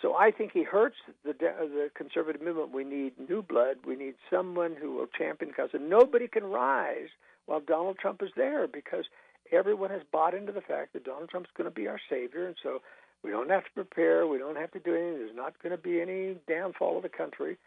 So 0.02 0.16
I 0.16 0.32
think 0.32 0.52
he 0.54 0.64
hurts 0.64 0.96
the 1.24 1.34
the 1.34 1.90
conservative 1.96 2.42
movement. 2.42 2.74
We 2.74 2.84
need 2.84 3.14
new 3.30 3.42
blood. 3.42 3.78
We 3.86 3.96
need 3.96 4.16
someone 4.30 4.76
who 4.80 4.94
will 4.96 5.08
champion 5.08 5.52
because 5.52 5.70
And 5.74 5.90
nobody 5.90 6.28
can 6.28 6.44
rise 6.46 7.10
while 7.46 7.60
Donald 7.60 7.98
Trump 8.00 8.22
is 8.24 8.32
there 8.36 8.68
because 8.68 9.06
everyone 9.52 9.90
has 9.90 10.02
bought 10.12 10.34
into 10.34 10.52
the 10.52 10.62
fact 10.62 10.94
that 10.94 11.04
Donald 11.04 11.30
Trump's 11.30 11.50
going 11.56 11.70
to 11.70 11.76
be 11.76 11.88
our 11.88 12.00
savior, 12.10 12.48
and 12.48 12.56
so 12.64 12.82
we 13.24 13.30
don't 13.30 13.50
have 13.50 13.66
to 13.66 13.72
prepare. 13.76 14.26
We 14.26 14.38
don't 14.38 14.58
have 14.58 14.72
to 14.72 14.80
do 14.80 14.96
anything. 14.96 15.18
There's 15.18 15.36
not 15.36 15.62
going 15.62 15.76
to 15.76 15.82
be 15.82 16.02
any 16.02 16.36
downfall 16.48 16.98
of 16.98 17.04
the 17.04 17.10
country. 17.10 17.58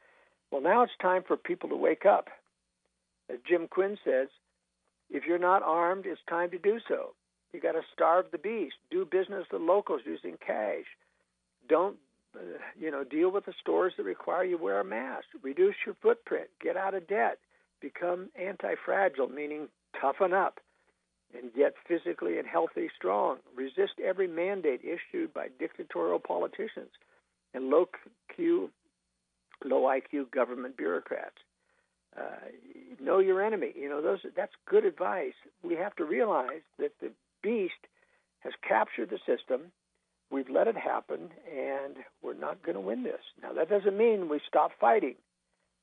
Well, 0.50 0.62
now 0.62 0.82
it's 0.82 0.92
time 1.00 1.22
for 1.26 1.36
people 1.36 1.68
to 1.68 1.76
wake 1.76 2.06
up. 2.06 2.28
As 3.30 3.38
Jim 3.48 3.68
Quinn 3.68 3.96
says, 4.04 4.28
if 5.10 5.24
you're 5.26 5.38
not 5.38 5.62
armed, 5.62 6.06
it's 6.06 6.20
time 6.28 6.50
to 6.50 6.58
do 6.58 6.78
so. 6.88 7.14
You 7.52 7.60
got 7.60 7.72
to 7.72 7.82
starve 7.92 8.26
the 8.32 8.38
beast. 8.38 8.74
Do 8.90 9.04
business 9.04 9.46
with 9.52 9.62
locals 9.62 10.02
using 10.04 10.36
cash. 10.44 10.84
Don't, 11.68 11.96
you 12.78 12.90
know, 12.90 13.04
deal 13.04 13.30
with 13.30 13.46
the 13.46 13.54
stores 13.60 13.94
that 13.96 14.04
require 14.04 14.44
you 14.44 14.58
wear 14.58 14.80
a 14.80 14.84
mask. 14.84 15.26
Reduce 15.42 15.74
your 15.86 15.94
footprint. 16.02 16.48
Get 16.62 16.76
out 16.76 16.94
of 16.94 17.06
debt. 17.06 17.38
Become 17.80 18.30
anti-fragile, 18.34 19.28
meaning 19.28 19.68
toughen 20.00 20.32
up 20.32 20.60
and 21.36 21.52
get 21.52 21.74
physically 21.86 22.38
and 22.38 22.46
healthy 22.46 22.88
strong. 22.96 23.38
Resist 23.56 23.94
every 24.02 24.28
mandate 24.28 24.80
issued 24.82 25.34
by 25.34 25.48
dictatorial 25.58 26.18
politicians 26.18 26.90
and 27.52 27.70
low 27.70 27.86
Q, 28.34 28.70
low 29.64 29.82
IQ 29.82 30.30
government 30.30 30.76
bureaucrats. 30.76 31.36
Uh, 32.16 32.48
know 33.02 33.18
your 33.18 33.42
enemy. 33.42 33.72
You 33.74 33.88
know 33.88 34.00
those. 34.00 34.20
That's 34.36 34.52
good 34.66 34.84
advice. 34.84 35.34
We 35.62 35.74
have 35.74 35.96
to 35.96 36.04
realize 36.04 36.62
that 36.78 36.92
the 37.00 37.10
beast 37.42 37.74
has 38.40 38.52
captured 38.66 39.10
the 39.10 39.18
system. 39.26 39.72
We've 40.30 40.50
let 40.50 40.66
it 40.66 40.76
happen, 40.76 41.30
and 41.48 41.96
we're 42.22 42.34
not 42.34 42.62
going 42.62 42.74
to 42.74 42.80
win 42.80 43.02
this. 43.02 43.20
Now 43.42 43.52
that 43.52 43.68
doesn't 43.68 43.96
mean 43.96 44.28
we 44.28 44.40
stop 44.46 44.72
fighting. 44.80 45.14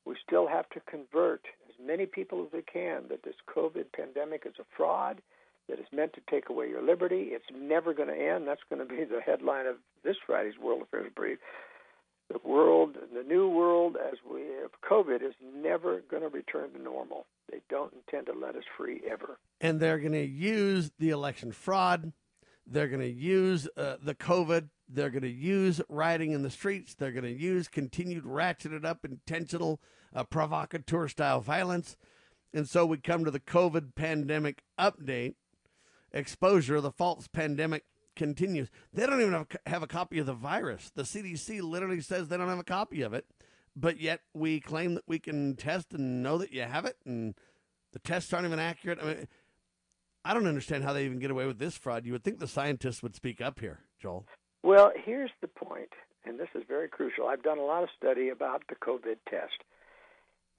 We 0.06 0.16
still 0.26 0.48
have 0.48 0.70
to 0.72 0.80
convert 0.82 1.46
as 1.70 1.76
many 1.86 2.06
people 2.06 2.44
as 2.44 2.52
we 2.52 2.62
can 2.62 3.04
that 3.10 3.24
this 3.24 3.36
COVID 3.48 3.86
pandemic 3.96 4.44
is 4.46 4.56
a 4.60 4.66
fraud 4.76 5.22
that 5.70 5.80
is 5.80 5.86
meant 5.94 6.14
to 6.14 6.22
take 6.30 6.50
away 6.50 6.68
your 6.68 6.82
liberty. 6.82 7.30
It's 7.32 7.46
never 7.54 7.94
going 7.94 8.10
to 8.10 8.16
end. 8.16 8.48
That's 8.48 8.62
going 8.70 8.86
to 8.86 8.94
be 8.94 9.04
the 9.04 9.22
headline 9.22 9.68
of 9.68 9.76
this 10.04 10.18
Friday's 10.26 10.58
World 10.62 10.82
Affairs 10.82 11.12
Brief. 11.16 11.38
The 12.30 12.40
world, 12.48 12.98
the 13.14 13.24
new 13.24 13.50
world 13.50 13.98
as 13.98 14.18
we 14.30 14.42
have 14.62 14.72
COVID, 14.90 15.22
is 15.22 15.34
never 15.54 16.02
going 16.10 16.24
to 16.24 16.30
return 16.30 16.72
to 16.72 16.82
normal. 16.82 17.26
They 17.52 17.62
don't 17.70 17.94
intend 17.94 18.28
to 18.28 18.34
let 18.34 18.56
us 18.56 18.64
free 18.78 19.02
ever. 19.10 19.38
And 19.60 19.80
they're 19.80 20.00
going 20.00 20.14
to 20.14 20.26
use 20.26 20.92
the 20.98 21.10
election 21.10 21.52
fraud. 21.52 22.14
They're 22.68 22.88
going 22.88 23.02
to 23.02 23.10
use 23.10 23.68
uh, 23.76 23.98
the 24.02 24.16
COVID. 24.16 24.70
They're 24.88 25.10
going 25.10 25.24
to 25.24 25.30
use 25.30 25.82
rioting 25.90 26.32
in 26.32 26.44
the 26.44 26.50
streets. 26.50 26.94
They're 26.94 27.12
going 27.12 27.24
to 27.24 27.32
use 27.32 27.68
continued 27.68 28.24
ratcheted 28.24 28.86
up, 28.86 29.04
intentional, 29.04 29.82
uh, 30.14 30.24
provocateur 30.24 31.08
style 31.08 31.42
violence. 31.42 31.98
And 32.54 32.68
so 32.68 32.86
we 32.86 32.98
come 32.98 33.26
to 33.26 33.32
the 33.32 33.40
COVID 33.40 33.96
pandemic 33.96 34.64
update 34.80 35.36
exposure, 36.14 36.78
of 36.78 36.84
the 36.84 36.92
false 36.92 37.28
pandemic 37.28 37.86
continues. 38.16 38.70
They 38.94 39.06
don't 39.06 39.22
even 39.22 39.34
have, 39.34 39.48
have 39.66 39.84
a 39.84 39.88
copy 39.88 40.20
of 40.20 40.26
the 40.26 40.34
virus. 40.34 40.92
The 40.94 41.04
CDC 41.04 41.62
literally 41.62 42.02
says 42.02 42.28
they 42.28 42.38
don't 42.38 42.50
have 42.50 42.60
a 42.60 42.64
copy 42.64 43.02
of 43.02 43.14
it, 43.14 43.26
but 43.76 44.00
yet 44.00 44.22
we 44.34 44.60
claim 44.60 44.96
that 44.96 45.08
we 45.08 45.20
can 45.20 45.56
test 45.56 45.94
and 45.94 46.22
know 46.22 46.38
that 46.38 46.52
you 46.52 46.64
have 46.64 46.86
it, 46.86 46.98
and 47.06 47.36
the 47.94 48.00
tests 48.00 48.34
aren't 48.34 48.46
even 48.46 48.60
accurate. 48.60 49.00
I 49.02 49.06
mean, 49.06 49.28
I 50.24 50.34
don't 50.36 50.48
understand 50.48 50.84
how 50.84 50.94
they 50.94 51.06
even 51.06 51.20
get 51.20 51.32
away 51.32 51.48
with 51.48 51.58
this 51.58 51.76
fraud. 51.76 52.06
You 52.06 52.12
would 52.12 52.24
think 52.24 52.40
the 52.40 52.48
scientists 52.48 53.02
would 53.02 53.16
speak 53.16 53.42
up 53.42 53.60
here, 53.60 53.80
Joel. 54.00 54.26
Well, 54.64 54.92
here's 54.96 55.32
the 55.42 55.48
point, 55.48 55.90
and 56.26 56.40
this 56.40 56.50
is 56.54 56.64
very 56.68 56.88
crucial. 56.88 57.28
I've 57.28 57.42
done 57.42 57.58
a 57.58 57.66
lot 57.66 57.82
of 57.82 57.90
study 57.98 58.30
about 58.30 58.64
the 58.70 58.76
COVID 58.76 59.18
test, 59.28 59.64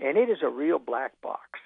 and 0.01 0.19
it 0.19 0.29
is 0.29 0.39
a 0.43 0.49
real 0.49 0.81
black 0.81 1.13
box. 1.23 1.61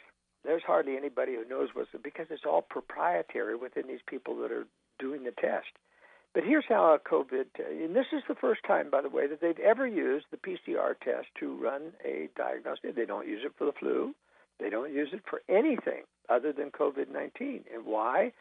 There's 0.44 0.62
hardly 0.62 0.96
anybody 0.96 1.34
who 1.34 1.48
knows 1.48 1.70
what's 1.72 1.88
because 2.04 2.26
it's 2.30 2.44
all 2.46 2.62
proprietary 2.62 3.56
within 3.56 3.88
these 3.88 4.04
people 4.06 4.36
that 4.42 4.52
are 4.52 4.66
doing 4.98 5.24
the 5.24 5.32
test. 5.32 5.72
But 6.34 6.44
here's 6.44 6.66
how 6.68 6.94
a 6.94 6.98
COVID, 6.98 7.46
and 7.58 7.96
this 7.96 8.12
is 8.12 8.22
the 8.28 8.34
first 8.34 8.60
time, 8.66 8.90
by 8.90 9.00
the 9.00 9.08
way, 9.08 9.26
that 9.26 9.40
they've 9.40 9.58
ever 9.58 9.86
used 9.86 10.26
the 10.30 10.36
PCR 10.36 10.94
test 11.02 11.28
to 11.40 11.56
run 11.56 11.92
a 12.04 12.28
diagnostic. 12.36 12.94
They 12.94 13.06
don't 13.06 13.26
use 13.26 13.40
it 13.42 13.54
for 13.56 13.64
the 13.64 13.72
flu. 13.72 14.14
They 14.60 14.68
don't 14.68 14.92
use 14.92 15.08
it 15.12 15.22
for 15.28 15.40
anything 15.48 16.02
other 16.28 16.52
than 16.52 16.70
COVID 16.70 17.10
19. 17.12 17.64
And 17.74 17.86
why? 17.86 18.32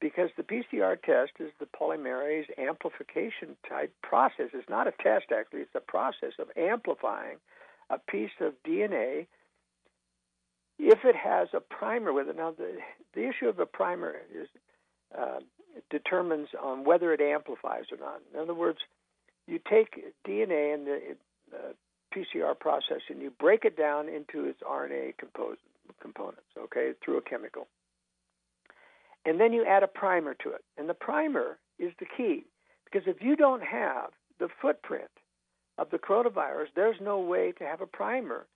Because 0.00 0.30
the 0.36 0.44
PCR 0.44 1.00
test 1.02 1.32
is 1.40 1.50
the 1.58 1.66
polymerase 1.66 2.46
amplification 2.56 3.56
type 3.68 3.92
process. 4.02 4.50
It's 4.54 4.68
not 4.68 4.86
a 4.86 4.92
test, 5.02 5.26
actually, 5.36 5.60
it's 5.60 5.74
a 5.74 5.80
process 5.80 6.32
of 6.38 6.48
amplifying 6.56 7.38
a 7.90 7.98
piece 7.98 8.30
of 8.40 8.52
DNA 8.66 9.26
if 10.78 11.00
it 11.04 11.16
has 11.16 11.48
a 11.52 11.60
primer 11.60 12.12
with 12.12 12.28
it. 12.28 12.36
Now, 12.36 12.52
the, 12.52 12.76
the 13.14 13.28
issue 13.28 13.48
of 13.48 13.58
a 13.58 13.66
primer 13.66 14.14
is 14.32 14.48
uh, 15.18 15.40
determines 15.90 16.48
on 16.60 16.84
whether 16.84 17.12
it 17.12 17.20
amplifies 17.20 17.84
or 17.90 17.98
not. 17.98 18.20
In 18.32 18.40
other 18.40 18.54
words, 18.54 18.78
you 19.46 19.58
take 19.68 20.04
DNA 20.26 20.74
in 20.74 20.84
the 20.84 21.00
uh, 21.54 21.72
PCR 22.14 22.58
process 22.58 23.00
and 23.08 23.20
you 23.20 23.30
break 23.38 23.64
it 23.64 23.76
down 23.76 24.08
into 24.08 24.46
its 24.46 24.60
RNA 24.62 25.14
compos- 25.18 25.56
components, 26.00 26.48
okay, 26.58 26.92
through 27.04 27.18
a 27.18 27.22
chemical. 27.22 27.68
And 29.24 29.40
then 29.40 29.52
you 29.52 29.64
add 29.64 29.82
a 29.82 29.88
primer 29.88 30.34
to 30.42 30.50
it. 30.50 30.64
And 30.76 30.88
the 30.88 30.94
primer 30.94 31.58
is 31.78 31.92
the 31.98 32.06
key 32.16 32.46
because 32.84 33.06
if 33.06 33.22
you 33.22 33.36
don't 33.36 33.62
have 33.62 34.10
the 34.38 34.48
footprint 34.62 35.10
of 35.76 35.90
the 35.90 35.98
coronavirus, 35.98 36.66
there's 36.74 36.96
no 37.00 37.18
way 37.20 37.52
to 37.58 37.64
have 37.64 37.80
a 37.80 37.86
primer 37.86 38.46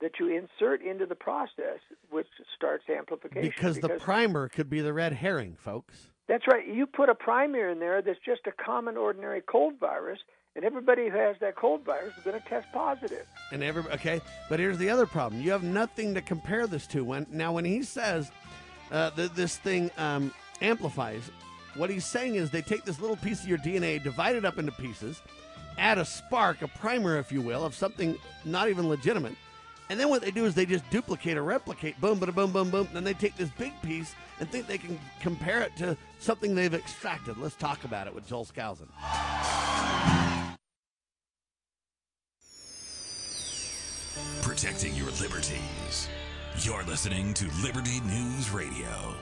that 0.00 0.12
you 0.20 0.28
insert 0.28 0.82
into 0.82 1.06
the 1.06 1.14
process, 1.14 1.80
which 2.10 2.26
starts 2.54 2.84
amplification. 2.88 3.48
Because, 3.48 3.76
because, 3.76 3.90
the 3.90 3.98
primer 3.98 4.48
could 4.48 4.70
be 4.70 4.80
the 4.80 4.92
red 4.92 5.12
herring, 5.12 5.56
folks. 5.56 6.10
That's 6.28 6.46
right. 6.46 6.66
You 6.66 6.86
put 6.86 7.08
a 7.08 7.14
primer 7.14 7.70
in 7.70 7.80
there 7.80 8.02
that's 8.02 8.18
just 8.24 8.42
a 8.46 8.52
common, 8.64 8.96
ordinary 8.96 9.40
cold 9.40 9.74
virus, 9.80 10.18
and 10.58 10.64
everybody 10.64 11.08
who 11.08 11.16
has 11.16 11.36
that 11.38 11.54
cold 11.54 11.84
virus 11.84 12.12
is 12.18 12.24
going 12.24 12.40
to 12.40 12.48
test 12.48 12.66
positive. 12.72 13.24
And 13.52 13.62
every 13.62 13.84
okay, 13.92 14.20
but 14.48 14.58
here's 14.58 14.76
the 14.76 14.90
other 14.90 15.06
problem: 15.06 15.40
you 15.40 15.52
have 15.52 15.62
nothing 15.62 16.14
to 16.14 16.20
compare 16.20 16.66
this 16.66 16.84
to. 16.88 17.04
When 17.04 17.26
now, 17.30 17.52
when 17.52 17.64
he 17.64 17.84
says 17.84 18.32
uh, 18.90 19.10
that 19.10 19.36
this 19.36 19.56
thing 19.56 19.88
um, 19.96 20.34
amplifies, 20.60 21.30
what 21.76 21.90
he's 21.90 22.04
saying 22.04 22.34
is 22.34 22.50
they 22.50 22.60
take 22.60 22.84
this 22.84 23.00
little 23.00 23.16
piece 23.16 23.40
of 23.42 23.48
your 23.48 23.58
DNA, 23.58 24.02
divide 24.02 24.34
it 24.34 24.44
up 24.44 24.58
into 24.58 24.72
pieces, 24.72 25.22
add 25.78 25.96
a 25.96 26.04
spark, 26.04 26.60
a 26.62 26.68
primer, 26.68 27.18
if 27.18 27.30
you 27.30 27.40
will, 27.40 27.64
of 27.64 27.72
something 27.72 28.18
not 28.44 28.68
even 28.68 28.88
legitimate 28.88 29.36
And 29.90 30.00
then 30.00 30.08
what 30.08 30.22
they 30.22 30.32
do 30.32 30.44
is 30.44 30.56
they 30.56 30.66
just 30.66 30.90
duplicate 30.90 31.36
or 31.36 31.44
replicate, 31.44 32.00
boom, 32.00 32.18
boom, 32.18 32.32
boom, 32.32 32.50
boom, 32.50 32.70
boom. 32.70 32.88
Then 32.92 33.04
they 33.04 33.14
take 33.14 33.36
this 33.36 33.50
big 33.50 33.80
piece 33.82 34.16
and 34.40 34.50
think 34.50 34.66
they 34.66 34.78
can 34.78 34.98
compare 35.20 35.62
it 35.62 35.76
to 35.76 35.96
something 36.18 36.56
they've 36.56 36.74
extracted. 36.74 37.38
Let's 37.38 37.54
talk 37.54 37.84
about 37.84 38.08
it 38.08 38.14
with 38.14 38.26
Joel 38.26 38.44
Skousen. 38.44 38.88
Protecting 44.60 44.92
your 44.96 45.06
liberties. 45.20 46.08
You're 46.62 46.82
listening 46.82 47.32
to 47.34 47.48
Liberty 47.62 48.00
News 48.00 48.50
Radio. 48.50 49.14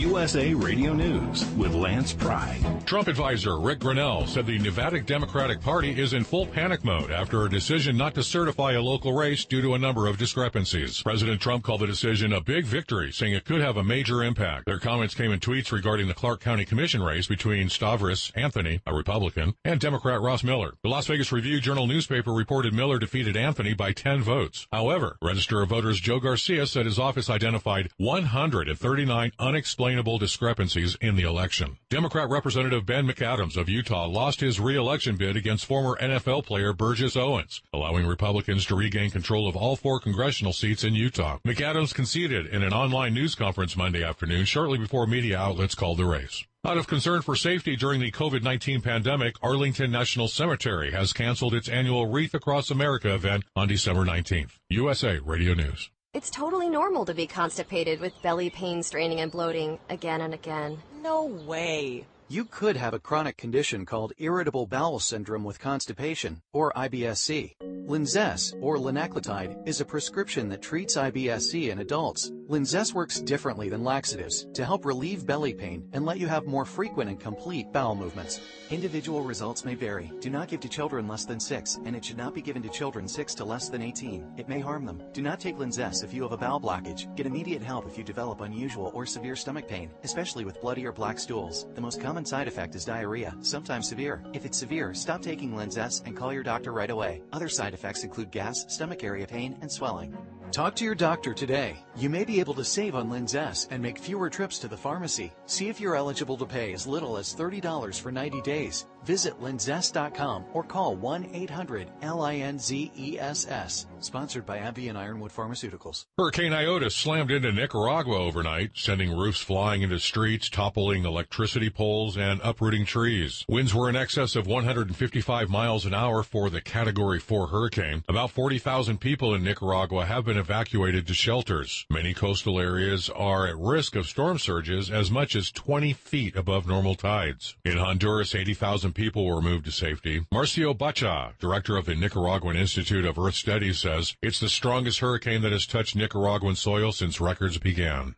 USA 0.00 0.54
Radio 0.54 0.94
News 0.94 1.44
with 1.56 1.74
Lance 1.74 2.14
Pride. 2.14 2.64
Trump 2.86 3.06
advisor 3.06 3.60
Rick 3.60 3.80
Grinnell 3.80 4.26
said 4.26 4.46
the 4.46 4.58
Nevada 4.58 4.98
Democratic 5.02 5.60
Party 5.60 6.00
is 6.00 6.14
in 6.14 6.24
full 6.24 6.46
panic 6.46 6.82
mode 6.84 7.10
after 7.10 7.44
a 7.44 7.50
decision 7.50 7.98
not 7.98 8.14
to 8.14 8.22
certify 8.22 8.72
a 8.72 8.80
local 8.80 9.12
race 9.12 9.44
due 9.44 9.60
to 9.60 9.74
a 9.74 9.78
number 9.78 10.06
of 10.06 10.16
discrepancies. 10.16 11.02
President 11.02 11.38
Trump 11.38 11.64
called 11.64 11.82
the 11.82 11.86
decision 11.86 12.32
a 12.32 12.40
big 12.40 12.64
victory, 12.64 13.12
saying 13.12 13.34
it 13.34 13.44
could 13.44 13.60
have 13.60 13.76
a 13.76 13.84
major 13.84 14.24
impact. 14.24 14.64
Their 14.64 14.78
comments 14.78 15.14
came 15.14 15.32
in 15.32 15.38
tweets 15.38 15.70
regarding 15.70 16.08
the 16.08 16.14
Clark 16.14 16.40
County 16.40 16.64
Commission 16.64 17.02
race 17.02 17.26
between 17.26 17.68
Stavros 17.68 18.32
Anthony, 18.34 18.80
a 18.86 18.94
Republican, 18.94 19.54
and 19.66 19.78
Democrat 19.78 20.22
Ross 20.22 20.42
Miller. 20.42 20.72
The 20.82 20.88
Las 20.88 21.08
Vegas 21.08 21.30
Review 21.30 21.60
Journal 21.60 21.86
newspaper 21.86 22.32
reported 22.32 22.72
Miller 22.72 22.98
defeated 22.98 23.36
Anthony 23.36 23.74
by 23.74 23.92
10 23.92 24.22
votes. 24.22 24.66
However, 24.72 25.18
Register 25.20 25.60
of 25.60 25.68
Voters 25.68 26.00
Joe 26.00 26.20
Garcia 26.20 26.66
said 26.66 26.86
his 26.86 26.98
office 26.98 27.28
identified 27.28 27.90
139 27.98 29.32
unexplained 29.38 29.89
unexplainable 29.90 30.18
discrepancies 30.18 30.96
in 31.00 31.16
the 31.16 31.24
election. 31.24 31.76
Democrat 31.88 32.28
Representative 32.30 32.86
Ben 32.86 33.08
McAdams 33.08 33.56
of 33.56 33.68
Utah 33.68 34.06
lost 34.06 34.40
his 34.40 34.60
re-election 34.60 35.16
bid 35.16 35.36
against 35.36 35.66
former 35.66 35.96
NFL 36.00 36.46
player 36.46 36.72
Burgess 36.72 37.16
Owens, 37.16 37.60
allowing 37.72 38.06
Republicans 38.06 38.64
to 38.66 38.76
regain 38.76 39.10
control 39.10 39.48
of 39.48 39.56
all 39.56 39.74
four 39.74 39.98
congressional 39.98 40.52
seats 40.52 40.84
in 40.84 40.94
Utah. 40.94 41.38
McAdams 41.44 41.92
conceded 41.92 42.46
in 42.46 42.62
an 42.62 42.72
online 42.72 43.14
news 43.14 43.34
conference 43.34 43.76
Monday 43.76 44.04
afternoon 44.04 44.44
shortly 44.44 44.78
before 44.78 45.08
media 45.08 45.36
outlets 45.36 45.74
called 45.74 45.98
the 45.98 46.04
race. 46.04 46.44
Out 46.64 46.78
of 46.78 46.86
concern 46.86 47.22
for 47.22 47.34
safety 47.34 47.74
during 47.74 48.00
the 48.00 48.12
COVID-19 48.12 48.84
pandemic, 48.84 49.34
Arlington 49.42 49.90
National 49.90 50.28
Cemetery 50.28 50.92
has 50.92 51.12
canceled 51.12 51.54
its 51.54 51.68
annual 51.68 52.06
Wreath 52.06 52.34
Across 52.34 52.70
America 52.70 53.12
event 53.12 53.44
on 53.56 53.66
December 53.66 54.04
19th. 54.04 54.52
USA 54.68 55.18
Radio 55.18 55.54
News. 55.54 55.90
It's 56.12 56.28
totally 56.28 56.68
normal 56.68 57.04
to 57.04 57.14
be 57.14 57.28
constipated 57.28 58.00
with 58.00 58.20
belly 58.20 58.50
pain, 58.50 58.82
straining, 58.82 59.20
and 59.20 59.30
bloating 59.30 59.78
again 59.88 60.22
and 60.22 60.34
again. 60.34 60.82
No 61.00 61.24
way. 61.24 62.04
You 62.30 62.44
could 62.44 62.76
have 62.76 62.94
a 62.94 63.00
chronic 63.00 63.36
condition 63.36 63.84
called 63.84 64.12
irritable 64.18 64.64
bowel 64.64 65.00
syndrome 65.00 65.42
with 65.42 65.58
constipation, 65.58 66.40
or 66.52 66.72
IBS-C. 66.76 67.56
Linzess, 67.60 68.54
or 68.60 68.76
linaclotide, 68.76 69.66
is 69.66 69.80
a 69.80 69.84
prescription 69.84 70.48
that 70.50 70.62
treats 70.62 70.96
IBS-C 70.96 71.70
in 71.70 71.80
adults. 71.80 72.30
Linzess 72.48 72.94
works 72.94 73.20
differently 73.20 73.68
than 73.68 73.82
laxatives 73.82 74.46
to 74.54 74.64
help 74.64 74.84
relieve 74.84 75.26
belly 75.26 75.52
pain 75.52 75.88
and 75.92 76.04
let 76.04 76.18
you 76.20 76.28
have 76.28 76.46
more 76.46 76.64
frequent 76.64 77.10
and 77.10 77.18
complete 77.18 77.72
bowel 77.72 77.96
movements. 77.96 78.40
Individual 78.70 79.22
results 79.22 79.64
may 79.64 79.74
vary. 79.74 80.12
Do 80.20 80.30
not 80.30 80.46
give 80.46 80.60
to 80.60 80.68
children 80.68 81.08
less 81.08 81.24
than 81.24 81.40
6, 81.40 81.80
and 81.84 81.96
it 81.96 82.04
should 82.04 82.16
not 82.16 82.34
be 82.34 82.42
given 82.42 82.62
to 82.62 82.68
children 82.68 83.08
6 83.08 83.34
to 83.34 83.44
less 83.44 83.68
than 83.68 83.82
18. 83.82 84.34
It 84.36 84.48
may 84.48 84.60
harm 84.60 84.84
them. 84.84 85.02
Do 85.12 85.22
not 85.22 85.40
take 85.40 85.58
Linzess 85.58 86.04
if 86.04 86.14
you 86.14 86.22
have 86.22 86.32
a 86.32 86.36
bowel 86.36 86.60
blockage. 86.60 87.12
Get 87.16 87.26
immediate 87.26 87.62
help 87.62 87.88
if 87.88 87.98
you 87.98 88.04
develop 88.04 88.40
unusual 88.40 88.92
or 88.94 89.04
severe 89.04 89.34
stomach 89.34 89.66
pain, 89.66 89.90
especially 90.04 90.44
with 90.44 90.60
bloody 90.60 90.86
or 90.86 90.92
black 90.92 91.18
stools. 91.18 91.66
The 91.74 91.80
most 91.80 92.00
common 92.00 92.19
side 92.24 92.48
effect 92.48 92.74
is 92.74 92.84
diarrhea, 92.84 93.36
sometimes 93.40 93.88
severe. 93.88 94.22
If 94.32 94.44
it's 94.44 94.58
severe, 94.58 94.94
stop 94.94 95.22
taking 95.22 95.52
Linzess 95.52 96.04
and 96.06 96.16
call 96.16 96.32
your 96.32 96.42
doctor 96.42 96.72
right 96.72 96.90
away. 96.90 97.22
Other 97.32 97.48
side 97.48 97.74
effects 97.74 98.04
include 98.04 98.30
gas, 98.30 98.64
stomach 98.68 99.04
area 99.04 99.26
pain, 99.26 99.58
and 99.60 99.70
swelling. 99.70 100.16
Talk 100.52 100.74
to 100.76 100.84
your 100.84 100.94
doctor 100.96 101.32
today. 101.32 101.76
You 101.96 102.10
may 102.10 102.24
be 102.24 102.40
able 102.40 102.54
to 102.54 102.64
save 102.64 102.96
on 102.96 103.08
Linzess 103.08 103.68
and 103.70 103.80
make 103.80 103.98
fewer 103.98 104.28
trips 104.28 104.58
to 104.58 104.68
the 104.68 104.76
pharmacy. 104.76 105.32
See 105.46 105.68
if 105.68 105.80
you're 105.80 105.94
eligible 105.94 106.36
to 106.38 106.46
pay 106.46 106.72
as 106.72 106.88
little 106.88 107.16
as 107.16 107.32
$30 107.34 108.00
for 108.00 108.10
90 108.10 108.42
days. 108.42 108.86
Visit 109.04 109.40
linzess.com 109.40 110.46
or 110.52 110.64
call 110.64 110.96
1-800-LINZESS. 110.96 113.86
Sponsored 114.02 114.46
by 114.46 114.58
AbbVie 114.58 114.88
and 114.88 114.96
Ironwood 114.96 115.30
Pharmaceuticals. 115.30 116.06
Hurricane 116.16 116.54
Iota 116.54 116.90
slammed 116.90 117.30
into 117.30 117.52
Nicaragua 117.52 118.16
overnight, 118.16 118.70
sending 118.74 119.14
roofs 119.14 119.40
flying 119.40 119.82
into 119.82 119.98
streets, 119.98 120.48
toppling 120.48 121.04
electricity 121.04 121.68
poles, 121.68 122.16
and 122.16 122.40
uprooting 122.42 122.86
trees. 122.86 123.44
Winds 123.46 123.74
were 123.74 123.90
in 123.90 123.96
excess 123.96 124.36
of 124.36 124.46
155 124.46 125.50
miles 125.50 125.84
an 125.84 125.92
hour 125.92 126.22
for 126.22 126.48
the 126.48 126.62
Category 126.62 127.20
4 127.20 127.48
hurricane. 127.48 128.02
About 128.08 128.30
40,000 128.30 128.98
people 128.98 129.34
in 129.34 129.44
Nicaragua 129.44 130.06
have 130.06 130.24
been 130.24 130.38
evacuated 130.38 131.06
to 131.06 131.14
shelters. 131.14 131.84
Many 131.90 132.14
coastal 132.14 132.58
areas 132.58 133.10
are 133.10 133.46
at 133.46 133.58
risk 133.58 133.96
of 133.96 134.06
storm 134.06 134.38
surges 134.38 134.90
as 134.90 135.10
much 135.10 135.36
as 135.36 135.50
20 135.50 135.92
feet 135.92 136.36
above 136.36 136.66
normal 136.66 136.94
tides. 136.94 137.54
In 137.66 137.76
Honduras, 137.76 138.34
80,000 138.34 138.94
people 138.94 139.26
were 139.26 139.42
moved 139.42 139.66
to 139.66 139.72
safety. 139.72 140.26
Marcio 140.32 140.76
Baca, 140.76 141.34
director 141.38 141.76
of 141.76 141.84
the 141.84 141.94
Nicaraguan 141.94 142.56
Institute 142.56 143.04
of 143.04 143.18
Earth 143.18 143.34
Studies, 143.34 143.84
says 143.90 144.16
it's 144.22 144.38
the 144.38 144.48
strongest 144.48 145.00
hurricane 145.00 145.42
that 145.42 145.52
has 145.52 145.66
touched 145.66 145.96
Nicaraguan 145.96 146.54
soil 146.54 146.92
since 146.92 147.20
records 147.20 147.58
began. 147.58 148.14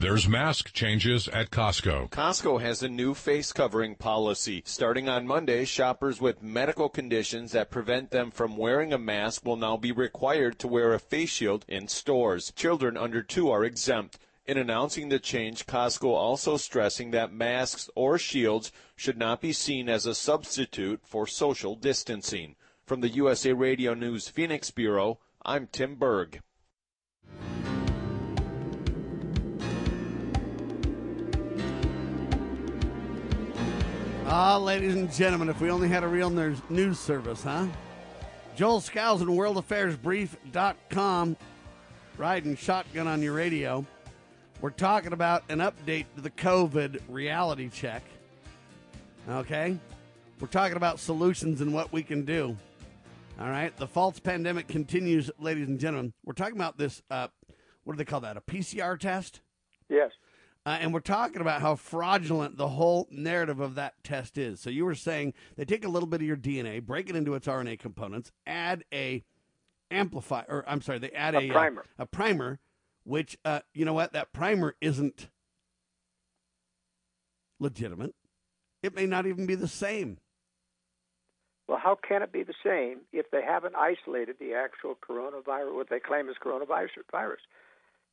There's 0.00 0.28
mask 0.28 0.72
changes 0.72 1.28
at 1.28 1.50
Costco. 1.50 2.10
Costco 2.10 2.60
has 2.60 2.82
a 2.82 2.88
new 2.88 3.14
face 3.14 3.52
covering 3.52 3.96
policy. 3.96 4.62
Starting 4.64 5.08
on 5.08 5.26
Monday, 5.26 5.64
shoppers 5.64 6.20
with 6.20 6.42
medical 6.42 6.88
conditions 6.88 7.52
that 7.52 7.70
prevent 7.70 8.10
them 8.10 8.30
from 8.30 8.56
wearing 8.56 8.92
a 8.92 8.98
mask 8.98 9.44
will 9.44 9.56
now 9.56 9.76
be 9.76 9.90
required 9.92 10.58
to 10.60 10.68
wear 10.68 10.92
a 10.92 11.00
face 11.00 11.30
shield 11.30 11.64
in 11.68 11.88
stores. 11.88 12.52
Children 12.56 12.96
under 12.96 13.22
two 13.22 13.50
are 13.50 13.64
exempt. 13.64 14.18
In 14.46 14.56
announcing 14.56 15.08
the 15.08 15.18
change, 15.18 15.66
Costco 15.66 16.08
also 16.08 16.56
stressing 16.56 17.10
that 17.10 17.32
masks 17.32 17.90
or 17.94 18.18
shields 18.18 18.72
should 18.96 19.18
not 19.18 19.40
be 19.40 19.52
seen 19.52 19.88
as 19.88 20.06
a 20.06 20.14
substitute 20.14 21.00
for 21.04 21.26
social 21.26 21.74
distancing. 21.74 22.56
From 22.88 23.02
the 23.02 23.10
USA 23.10 23.52
Radio 23.52 23.92
News 23.92 24.28
Phoenix 24.28 24.70
Bureau, 24.70 25.18
I'm 25.44 25.66
Tim 25.66 25.96
Berg. 25.96 26.40
Ah, 34.24 34.56
ladies 34.56 34.94
and 34.94 35.12
gentlemen, 35.12 35.50
if 35.50 35.60
we 35.60 35.70
only 35.70 35.88
had 35.88 36.02
a 36.02 36.08
real 36.08 36.30
news, 36.30 36.98
service, 36.98 37.42
huh? 37.42 37.66
Joel 38.56 38.80
Skousen, 38.80 39.26
WorldAffairsBrief.com, 39.26 41.36
riding 42.16 42.56
shotgun 42.56 43.06
on 43.06 43.20
your 43.20 43.34
radio. 43.34 43.84
We're 44.62 44.70
talking 44.70 45.12
about 45.12 45.44
an 45.50 45.58
update 45.58 46.06
to 46.16 46.22
the 46.22 46.30
COVID 46.30 47.02
reality 47.10 47.68
check. 47.68 48.02
Okay? 49.28 49.76
We're 50.40 50.48
talking 50.48 50.78
about 50.78 51.00
solutions 51.00 51.60
and 51.60 51.74
what 51.74 51.92
we 51.92 52.02
can 52.02 52.24
do. 52.24 52.56
All 53.38 53.48
right? 53.48 53.76
The 53.76 53.86
false 53.86 54.18
pandemic 54.18 54.66
continues, 54.68 55.30
ladies 55.38 55.68
and 55.68 55.78
gentlemen. 55.78 56.12
We're 56.24 56.32
talking 56.32 56.56
about 56.56 56.76
this, 56.76 57.02
uh, 57.10 57.28
what 57.84 57.94
do 57.94 57.98
they 57.98 58.04
call 58.04 58.20
that? 58.20 58.36
A 58.36 58.40
PCR 58.40 58.98
test? 58.98 59.40
Yes. 59.88 60.10
Uh, 60.66 60.76
and 60.80 60.92
we're 60.92 61.00
talking 61.00 61.40
about 61.40 61.62
how 61.62 61.76
fraudulent 61.76 62.56
the 62.56 62.68
whole 62.68 63.06
narrative 63.10 63.60
of 63.60 63.76
that 63.76 63.94
test 64.02 64.36
is. 64.36 64.60
So 64.60 64.70
you 64.70 64.84
were 64.84 64.94
saying 64.94 65.34
they 65.56 65.64
take 65.64 65.84
a 65.84 65.88
little 65.88 66.08
bit 66.08 66.20
of 66.20 66.26
your 66.26 66.36
DNA, 66.36 66.82
break 66.84 67.08
it 67.08 67.16
into 67.16 67.34
its 67.34 67.46
RNA 67.46 67.78
components, 67.78 68.32
add 68.46 68.84
a 68.92 69.24
amplify, 69.90 70.42
or 70.48 70.64
I'm 70.66 70.82
sorry, 70.82 70.98
they 70.98 71.12
add 71.12 71.34
A 71.34 71.38
a, 71.38 71.48
primer. 71.48 71.80
uh, 71.82 72.02
a 72.02 72.06
primer, 72.06 72.58
which 73.04 73.38
uh, 73.44 73.60
you 73.72 73.84
know 73.86 73.94
what, 73.94 74.12
that 74.12 74.32
primer 74.32 74.74
isn't 74.80 75.28
legitimate. 77.60 78.14
It 78.82 78.94
may 78.94 79.06
not 79.06 79.26
even 79.26 79.46
be 79.46 79.54
the 79.54 79.68
same. 79.68 80.18
Well, 81.68 81.78
how 81.78 81.96
can 81.96 82.22
it 82.22 82.32
be 82.32 82.42
the 82.42 82.54
same 82.64 83.00
if 83.12 83.30
they 83.30 83.42
haven't 83.42 83.74
isolated 83.76 84.36
the 84.40 84.54
actual 84.54 84.96
coronavirus, 84.96 85.74
what 85.74 85.90
they 85.90 86.00
claim 86.00 86.28
is 86.30 86.36
coronavirus 86.42 86.88
virus? 87.12 87.40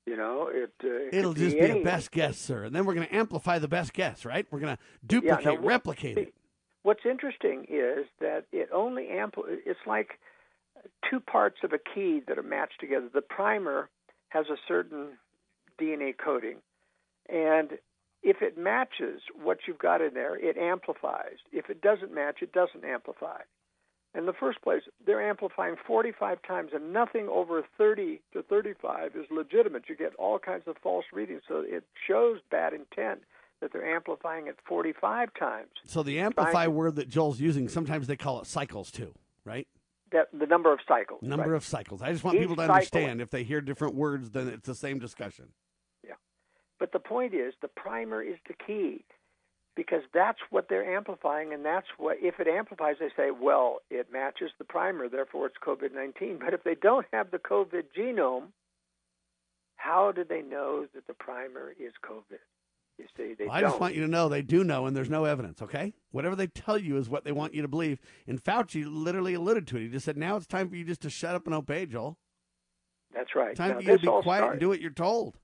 You 0.06 0.18
know, 0.18 0.50
it. 0.52 0.72
Uh, 0.84 0.88
it 0.88 1.14
It'll 1.14 1.34
just 1.34 1.58
be 1.58 1.66
a 1.66 1.84
best 1.84 2.12
guess, 2.12 2.38
sir. 2.38 2.66
And 2.66 2.76
then 2.76 2.86
we're 2.86 2.94
going 2.94 3.08
to 3.08 3.16
amplify 3.16 3.58
the 3.58 3.68
best 3.68 3.94
guess, 3.94 4.24
right? 4.26 4.46
We're 4.52 4.60
going 4.60 4.76
to 4.76 4.82
duplicate, 5.08 5.46
Yeah, 5.46 5.52
now, 5.54 5.58
replicate 5.66 6.18
it. 6.18 6.34
What's 6.84 7.06
interesting 7.10 7.66
is 7.68 8.06
that 8.20 8.46
it 8.52 8.70
only 8.72 9.06
ampl. 9.06 9.44
It's 9.48 9.80
like 9.88 10.20
two 11.10 11.20
parts 11.20 11.58
of 11.64 11.74
a 11.74 11.80
key 11.80 12.22
that 12.28 12.38
are 12.38 12.44
matched 12.44 12.80
together. 12.80 13.08
The 13.12 13.22
primer 13.22 13.90
has 14.30 14.46
a 14.52 14.58
certain 14.68 15.18
DNA 15.82 16.14
coding, 16.16 16.58
and 17.28 17.72
if 18.26 18.42
it 18.42 18.58
matches 18.58 19.22
what 19.42 19.60
you've 19.68 19.78
got 19.78 20.02
in 20.02 20.16
there, 20.16 20.36
it 20.36 20.58
amplifies. 20.58 21.38
If 21.52 21.70
it 21.70 21.80
doesn't 21.82 22.14
match, 22.14 22.38
it 22.42 22.52
doesn't 22.52 22.84
amplify. 22.84 23.42
In 24.18 24.26
the 24.26 24.34
first 24.34 24.62
place, 24.62 24.82
they're 25.06 25.30
amplifying 25.30 25.76
45 25.86 26.40
times, 26.42 26.72
and 26.74 26.92
nothing 26.92 27.28
over 27.30 27.62
30 27.78 28.22
to 28.34 28.42
35 28.42 29.12
is 29.16 29.26
legitimate. 29.30 29.84
You 29.88 29.96
get 29.96 30.16
all 30.16 30.40
kinds 30.40 30.64
of 30.68 30.76
false 30.82 31.06
readings, 31.14 31.44
so 31.48 31.64
it 31.66 31.84
shows 32.08 32.40
bad 32.50 32.74
intent. 32.74 33.22
that 33.62 33.72
they're 33.72 33.96
amplifying 33.96 34.48
it 34.48 34.58
45 34.68 35.30
times. 35.40 35.70
So 35.86 36.04
the 36.04 36.20
amplify 36.20 36.68
word 36.68 36.98
that 36.98 37.08
Joel's 37.08 37.40
using, 37.40 37.70
sometimes 37.70 38.06
they 38.06 38.18
call 38.18 38.42
it 38.42 38.48
cycles 38.48 38.92
too, 38.92 39.14
right? 39.46 39.66
That 40.12 40.28
the 40.38 40.46
number 40.46 40.74
of 40.74 40.80
cycles. 40.86 41.22
Number 41.24 41.52
right. 41.52 41.56
of 41.56 41.64
cycles. 41.64 42.02
I 42.02 42.12
just 42.12 42.24
want 42.24 42.36
Each 42.36 42.42
people 42.42 42.58
to 42.58 42.64
cycle- 42.64 42.76
understand 42.76 43.22
if 43.22 43.30
they 43.30 43.44
hear 43.44 43.62
different 43.62 43.96
words, 43.96 44.32
then 44.32 44.50
it's 44.50 44.68
the 44.68 44.76
same 44.76 45.00
discussion. 45.00 45.54
But 46.86 46.92
the 46.92 47.10
point 47.10 47.34
is, 47.34 47.56
the 47.64 47.68
primer 47.68 48.22
is 48.22 48.36
the 48.48 48.54
key 48.54 49.04
because 49.76 50.04
that's 50.14 50.38
what 50.52 50.68
they're 50.70 50.96
amplifying, 50.96 51.52
and 51.52 51.66
that's 51.66 51.88
what, 51.98 52.18
if 52.22 52.40
it 52.40 52.48
amplifies, 52.48 52.98
they 53.00 53.10
say, 53.18 53.32
well, 53.32 53.80
it 53.90 54.14
matches 54.14 54.52
the 54.60 54.66
primer, 54.66 55.10
therefore 55.10 55.48
it's 55.48 55.56
COVID 55.66 55.96
19. 55.96 56.38
But 56.46 56.54
if 56.54 56.64
they 56.64 56.76
don't 56.76 57.08
have 57.12 57.32
the 57.32 57.40
COVID 57.40 57.86
genome, 57.98 58.50
how 59.78 60.12
do 60.12 60.24
they 60.24 60.44
know 60.44 60.86
that 60.94 61.08
the 61.08 61.16
primer 61.16 61.72
is 61.72 61.94
COVID? 62.08 62.38
You 63.00 63.06
see, 63.18 63.34
they 63.34 63.46
Well, 63.46 63.56
I 63.56 63.62
just 63.62 63.80
want 63.80 63.96
you 63.96 64.02
to 64.02 64.08
know 64.08 64.30
they 64.30 64.44
do 64.44 64.64
know, 64.64 64.86
and 64.86 64.96
there's 64.96 65.10
no 65.10 65.26
evidence. 65.26 65.64
Okay, 65.64 65.96
whatever 66.12 66.36
they 66.36 66.48
tell 66.48 66.78
you 66.78 66.98
is 66.98 67.10
what 67.10 67.24
they 67.24 67.32
want 67.32 67.56
you 67.56 67.64
to 67.64 67.68
believe. 67.68 67.98
And 68.28 68.42
Fauci 68.44 68.86
literally 68.88 69.34
alluded 69.34 69.66
to 69.70 69.78
it. 69.78 69.82
He 69.82 69.88
just 69.88 70.06
said, 70.06 70.18
"Now 70.18 70.36
it's 70.36 70.46
time 70.46 70.70
for 70.70 70.76
you 70.76 70.86
just 70.86 71.02
to 71.02 71.10
shut 71.10 71.34
up 71.34 71.48
and 71.48 71.56
obey, 71.56 71.88
Joel. 71.88 72.20
that's 73.12 73.36
right. 73.36 73.56
Time 73.56 73.70
Now, 73.70 73.76
for 73.78 73.82
you 73.82 73.98
to 73.98 74.00
be 74.00 74.08
quiet 74.08 74.24
started- 74.24 74.52
and 74.52 74.60
do 74.60 74.68
what 74.70 74.82
you're 74.82 74.92
told." 74.92 75.40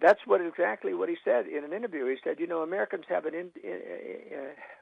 That's 0.00 0.20
what 0.26 0.40
exactly 0.40 0.92
what 0.92 1.08
he 1.08 1.16
said 1.24 1.46
in 1.46 1.64
an 1.64 1.72
interview. 1.72 2.06
He 2.06 2.16
said, 2.22 2.38
you 2.38 2.46
know, 2.46 2.62
Americans 2.62 3.04
have 3.08 3.24
an 3.24 3.34
in, 3.34 3.50
uh, 3.64 3.70
uh, 3.70 4.38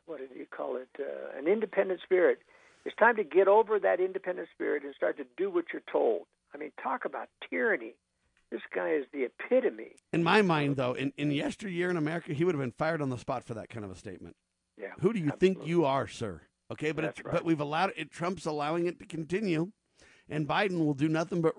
what 0.06 0.18
did 0.18 0.30
he 0.36 0.44
call 0.44 0.76
it? 0.76 0.88
Uh, 0.98 1.38
an 1.38 1.46
independent 1.46 2.00
spirit. 2.02 2.38
It's 2.84 2.96
time 2.96 3.16
to 3.16 3.24
get 3.24 3.48
over 3.48 3.78
that 3.78 4.00
independent 4.00 4.48
spirit 4.52 4.82
and 4.82 4.94
start 4.94 5.16
to 5.18 5.24
do 5.36 5.50
what 5.50 5.66
you're 5.72 5.82
told. 5.90 6.26
I 6.52 6.58
mean, 6.58 6.72
talk 6.82 7.04
about 7.04 7.28
tyranny. 7.48 7.94
This 8.50 8.60
guy 8.74 8.90
is 8.90 9.06
the 9.12 9.24
epitome. 9.24 9.96
In 10.12 10.22
my 10.22 10.42
mind, 10.42 10.76
though, 10.76 10.92
in, 10.92 11.12
in 11.16 11.30
yesteryear 11.30 11.90
in 11.90 11.96
America, 11.96 12.34
he 12.34 12.44
would 12.44 12.54
have 12.54 12.60
been 12.60 12.72
fired 12.72 13.00
on 13.00 13.08
the 13.08 13.18
spot 13.18 13.44
for 13.44 13.54
that 13.54 13.68
kind 13.68 13.84
of 13.84 13.90
a 13.90 13.96
statement. 13.96 14.36
Yeah. 14.76 14.92
Who 15.00 15.12
do 15.12 15.18
you 15.18 15.32
think 15.38 15.66
you 15.66 15.84
are, 15.84 16.06
sir? 16.06 16.42
Okay, 16.70 16.92
but 16.92 17.04
it's, 17.04 17.24
right. 17.24 17.34
but 17.34 17.44
we've 17.44 17.60
allowed 17.60 17.92
it. 17.96 18.10
Trump's 18.10 18.46
allowing 18.46 18.86
it 18.86 18.98
to 18.98 19.06
continue, 19.06 19.70
and 20.28 20.46
Biden 20.46 20.84
will 20.84 20.94
do 20.94 21.08
nothing 21.08 21.40
but, 21.40 21.54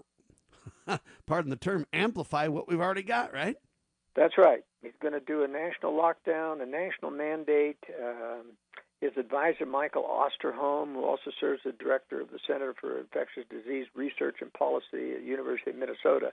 pardon 1.26 1.50
the 1.50 1.56
term, 1.56 1.86
amplify 1.94 2.48
what 2.48 2.68
we've 2.68 2.82
already 2.82 3.04
got. 3.04 3.34
Right? 3.34 3.58
That's 4.16 4.38
right. 4.38 4.64
He's 4.82 4.94
going 5.02 5.14
to 5.14 5.20
do 5.20 5.44
a 5.44 5.48
national 5.48 5.94
lockdown, 5.94 6.62
a 6.62 6.66
national 6.66 7.12
mandate. 7.12 7.80
Um, 8.02 8.54
his 9.02 9.12
advisor, 9.18 9.66
Michael 9.66 10.04
Osterholm, 10.04 10.94
who 10.94 11.04
also 11.04 11.32
serves 11.40 11.62
as 11.68 11.74
director 11.78 12.22
of 12.22 12.32
the 12.32 12.40
Center 12.48 12.74
for 12.80 13.00
Infectious 13.00 13.44
Disease 13.50 13.88
Research 13.94 14.38
and 14.42 14.52
Policy 14.54 15.14
at 15.16 15.24
University 15.24 15.72
of 15.72 15.76
Minnesota, 15.76 16.32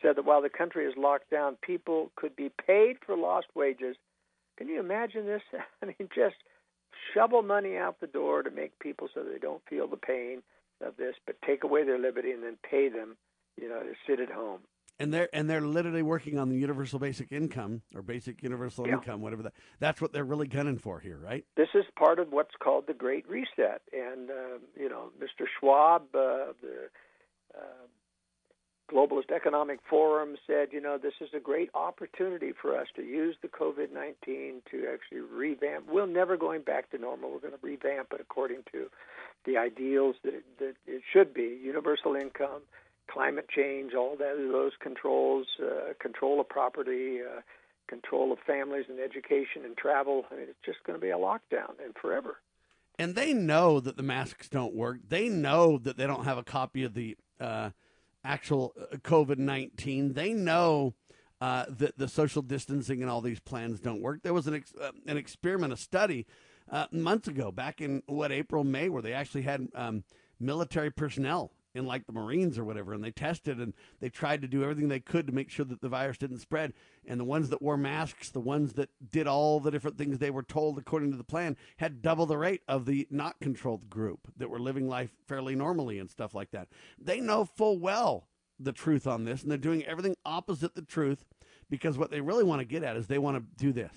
said 0.00 0.16
that 0.16 0.24
while 0.24 0.40
the 0.40 0.48
country 0.48 0.84
is 0.86 0.94
locked 0.96 1.30
down, 1.30 1.56
people 1.62 2.12
could 2.16 2.36
be 2.36 2.50
paid 2.64 2.96
for 3.04 3.16
lost 3.16 3.48
wages. 3.54 3.96
Can 4.56 4.68
you 4.68 4.78
imagine 4.78 5.26
this? 5.26 5.42
I 5.82 5.86
mean, 5.86 6.08
just 6.14 6.36
shovel 7.12 7.42
money 7.42 7.76
out 7.76 8.00
the 8.00 8.06
door 8.06 8.42
to 8.42 8.50
make 8.50 8.78
people 8.78 9.08
so 9.12 9.22
they 9.22 9.38
don't 9.38 9.62
feel 9.68 9.88
the 9.88 9.96
pain 9.96 10.42
of 10.84 10.96
this, 10.96 11.14
but 11.26 11.40
take 11.42 11.64
away 11.64 11.84
their 11.84 11.98
liberty 11.98 12.32
and 12.32 12.42
then 12.42 12.56
pay 12.68 12.88
them, 12.88 13.16
you 13.60 13.68
know, 13.68 13.80
to 13.80 13.92
sit 14.06 14.20
at 14.20 14.30
home. 14.30 14.60
And 14.98 15.12
they're 15.12 15.28
and 15.34 15.48
they're 15.50 15.60
literally 15.60 16.02
working 16.02 16.38
on 16.38 16.48
the 16.48 16.56
universal 16.56 16.98
basic 16.98 17.30
income 17.30 17.82
or 17.94 18.00
basic 18.00 18.42
universal 18.42 18.86
Yeah. 18.86 18.94
income, 18.94 19.20
whatever 19.20 19.42
that. 19.42 19.52
That's 19.78 20.00
what 20.00 20.12
they're 20.12 20.24
really 20.24 20.46
gunning 20.48 20.78
for 20.78 21.00
here, 21.00 21.18
right? 21.18 21.44
this 21.56 21.68
is 21.74 21.84
part 21.98 22.18
of 22.18 22.32
what's 22.32 22.54
called 22.58 22.86
the 22.86 22.94
Great 22.94 23.28
Reset. 23.28 23.82
And, 23.92 24.30
uh, 24.30 24.58
you 24.74 24.88
know, 24.88 25.10
Mr. 25.20 25.44
Schwab, 25.60 26.02
uh, 26.14 26.52
the 26.62 26.88
uh, 27.54 27.60
Globalist 28.90 29.30
Economic 29.34 29.80
Forum, 29.90 30.36
said, 30.46 30.68
you 30.72 30.80
know, 30.80 30.96
this 30.96 31.14
is 31.20 31.28
a 31.34 31.40
great 31.40 31.70
opportunity 31.74 32.52
for 32.52 32.78
us 32.78 32.86
to 32.96 33.02
use 33.02 33.36
the 33.42 33.48
COVID 33.48 33.92
19 33.92 34.62
to 34.70 34.84
actually 34.92 35.20
revamp. 35.20 35.88
We're 35.90 36.06
never 36.06 36.36
going 36.38 36.62
back 36.62 36.90
to 36.92 36.98
normal. 36.98 37.30
We're 37.32 37.40
going 37.40 37.52
to 37.52 37.58
revamp 37.66 38.12
it 38.12 38.20
according 38.20 38.62
to 38.72 38.86
the 39.44 39.58
ideals 39.58 40.16
that, 40.24 40.42
that 40.58 40.74
it 40.86 41.02
should 41.12 41.34
be 41.34 41.58
universal 41.62 42.14
income, 42.14 42.62
climate 43.10 43.48
change, 43.48 43.94
all 43.94 44.16
that, 44.16 44.36
those 44.52 44.72
controls, 44.80 45.46
uh, 45.62 45.92
control 46.00 46.40
of 46.40 46.48
property. 46.48 47.20
Uh, 47.20 47.40
control 47.88 48.32
of 48.32 48.38
families 48.46 48.86
and 48.88 48.98
education 48.98 49.64
and 49.64 49.76
travel. 49.76 50.24
I 50.30 50.34
mean, 50.34 50.46
it's 50.48 50.58
just 50.64 50.78
going 50.84 50.98
to 50.98 51.00
be 51.00 51.10
a 51.10 51.16
lockdown 51.16 51.74
and 51.84 51.94
forever. 52.00 52.38
And 52.98 53.14
they 53.14 53.32
know 53.32 53.80
that 53.80 53.96
the 53.96 54.02
masks 54.02 54.48
don't 54.48 54.74
work. 54.74 54.98
They 55.08 55.28
know 55.28 55.78
that 55.78 55.96
they 55.96 56.06
don't 56.06 56.24
have 56.24 56.38
a 56.38 56.42
copy 56.42 56.84
of 56.84 56.94
the 56.94 57.16
uh, 57.40 57.70
actual 58.24 58.72
COVID 59.02 59.38
19. 59.38 60.14
They 60.14 60.32
know 60.32 60.94
uh, 61.40 61.66
that 61.68 61.98
the 61.98 62.08
social 62.08 62.42
distancing 62.42 63.02
and 63.02 63.10
all 63.10 63.20
these 63.20 63.40
plans 63.40 63.80
don't 63.80 64.00
work. 64.00 64.22
There 64.22 64.32
was 64.32 64.46
an, 64.46 64.54
ex- 64.54 64.74
uh, 64.80 64.92
an 65.06 65.18
experiment, 65.18 65.72
a 65.72 65.76
study 65.76 66.26
uh, 66.70 66.86
months 66.90 67.28
ago, 67.28 67.52
back 67.52 67.80
in 67.80 68.02
what, 68.06 68.32
April, 68.32 68.64
May, 68.64 68.88
where 68.88 69.02
they 69.02 69.12
actually 69.12 69.42
had 69.42 69.68
um, 69.74 70.04
military 70.40 70.90
personnel 70.90 71.52
in 71.76 71.86
like 71.86 72.06
the 72.06 72.12
Marines 72.12 72.58
or 72.58 72.64
whatever, 72.64 72.92
and 72.92 73.04
they 73.04 73.10
tested 73.10 73.58
and 73.58 73.74
they 74.00 74.08
tried 74.08 74.42
to 74.42 74.48
do 74.48 74.62
everything 74.62 74.88
they 74.88 75.00
could 75.00 75.26
to 75.26 75.32
make 75.32 75.50
sure 75.50 75.64
that 75.64 75.80
the 75.80 75.88
virus 75.88 76.18
didn't 76.18 76.38
spread. 76.38 76.72
And 77.06 77.20
the 77.20 77.24
ones 77.24 77.50
that 77.50 77.62
wore 77.62 77.76
masks, 77.76 78.30
the 78.30 78.40
ones 78.40 78.72
that 78.74 78.90
did 79.10 79.26
all 79.26 79.60
the 79.60 79.70
different 79.70 79.98
things 79.98 80.18
they 80.18 80.30
were 80.30 80.42
told 80.42 80.78
according 80.78 81.10
to 81.12 81.16
the 81.16 81.24
plan, 81.24 81.56
had 81.76 82.02
double 82.02 82.26
the 82.26 82.38
rate 82.38 82.62
of 82.66 82.86
the 82.86 83.06
not 83.10 83.38
controlled 83.40 83.88
group 83.90 84.32
that 84.36 84.50
were 84.50 84.58
living 84.58 84.88
life 84.88 85.10
fairly 85.26 85.54
normally 85.54 85.98
and 85.98 86.10
stuff 86.10 86.34
like 86.34 86.50
that. 86.50 86.68
They 86.98 87.20
know 87.20 87.44
full 87.44 87.78
well 87.78 88.28
the 88.58 88.72
truth 88.72 89.06
on 89.06 89.24
this, 89.24 89.42
and 89.42 89.50
they're 89.50 89.58
doing 89.58 89.84
everything 89.84 90.16
opposite 90.24 90.74
the 90.74 90.82
truth 90.82 91.24
because 91.68 91.98
what 91.98 92.10
they 92.10 92.20
really 92.20 92.44
want 92.44 92.60
to 92.60 92.64
get 92.64 92.82
at 92.82 92.96
is 92.96 93.06
they 93.06 93.18
want 93.18 93.36
to 93.36 93.64
do 93.64 93.72
this. 93.72 93.92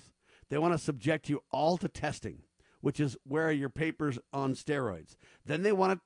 They 0.48 0.58
want 0.58 0.74
to 0.74 0.78
subject 0.78 1.28
you 1.28 1.42
all 1.50 1.78
to 1.78 1.88
testing, 1.88 2.42
which 2.80 3.00
is 3.00 3.16
where 3.24 3.48
are 3.48 3.52
your 3.52 3.68
papers 3.68 4.18
on 4.32 4.54
steroids. 4.54 5.16
Then 5.46 5.62
they 5.62 5.72
want 5.72 5.92
to 5.92 6.00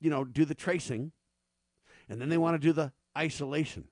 you 0.00 0.10
know, 0.10 0.24
do 0.24 0.44
the 0.44 0.54
tracing, 0.54 1.12
and 2.08 2.20
then 2.20 2.28
they 2.28 2.38
want 2.38 2.54
to 2.54 2.66
do 2.66 2.72
the 2.72 2.92
isolation. 3.16 3.84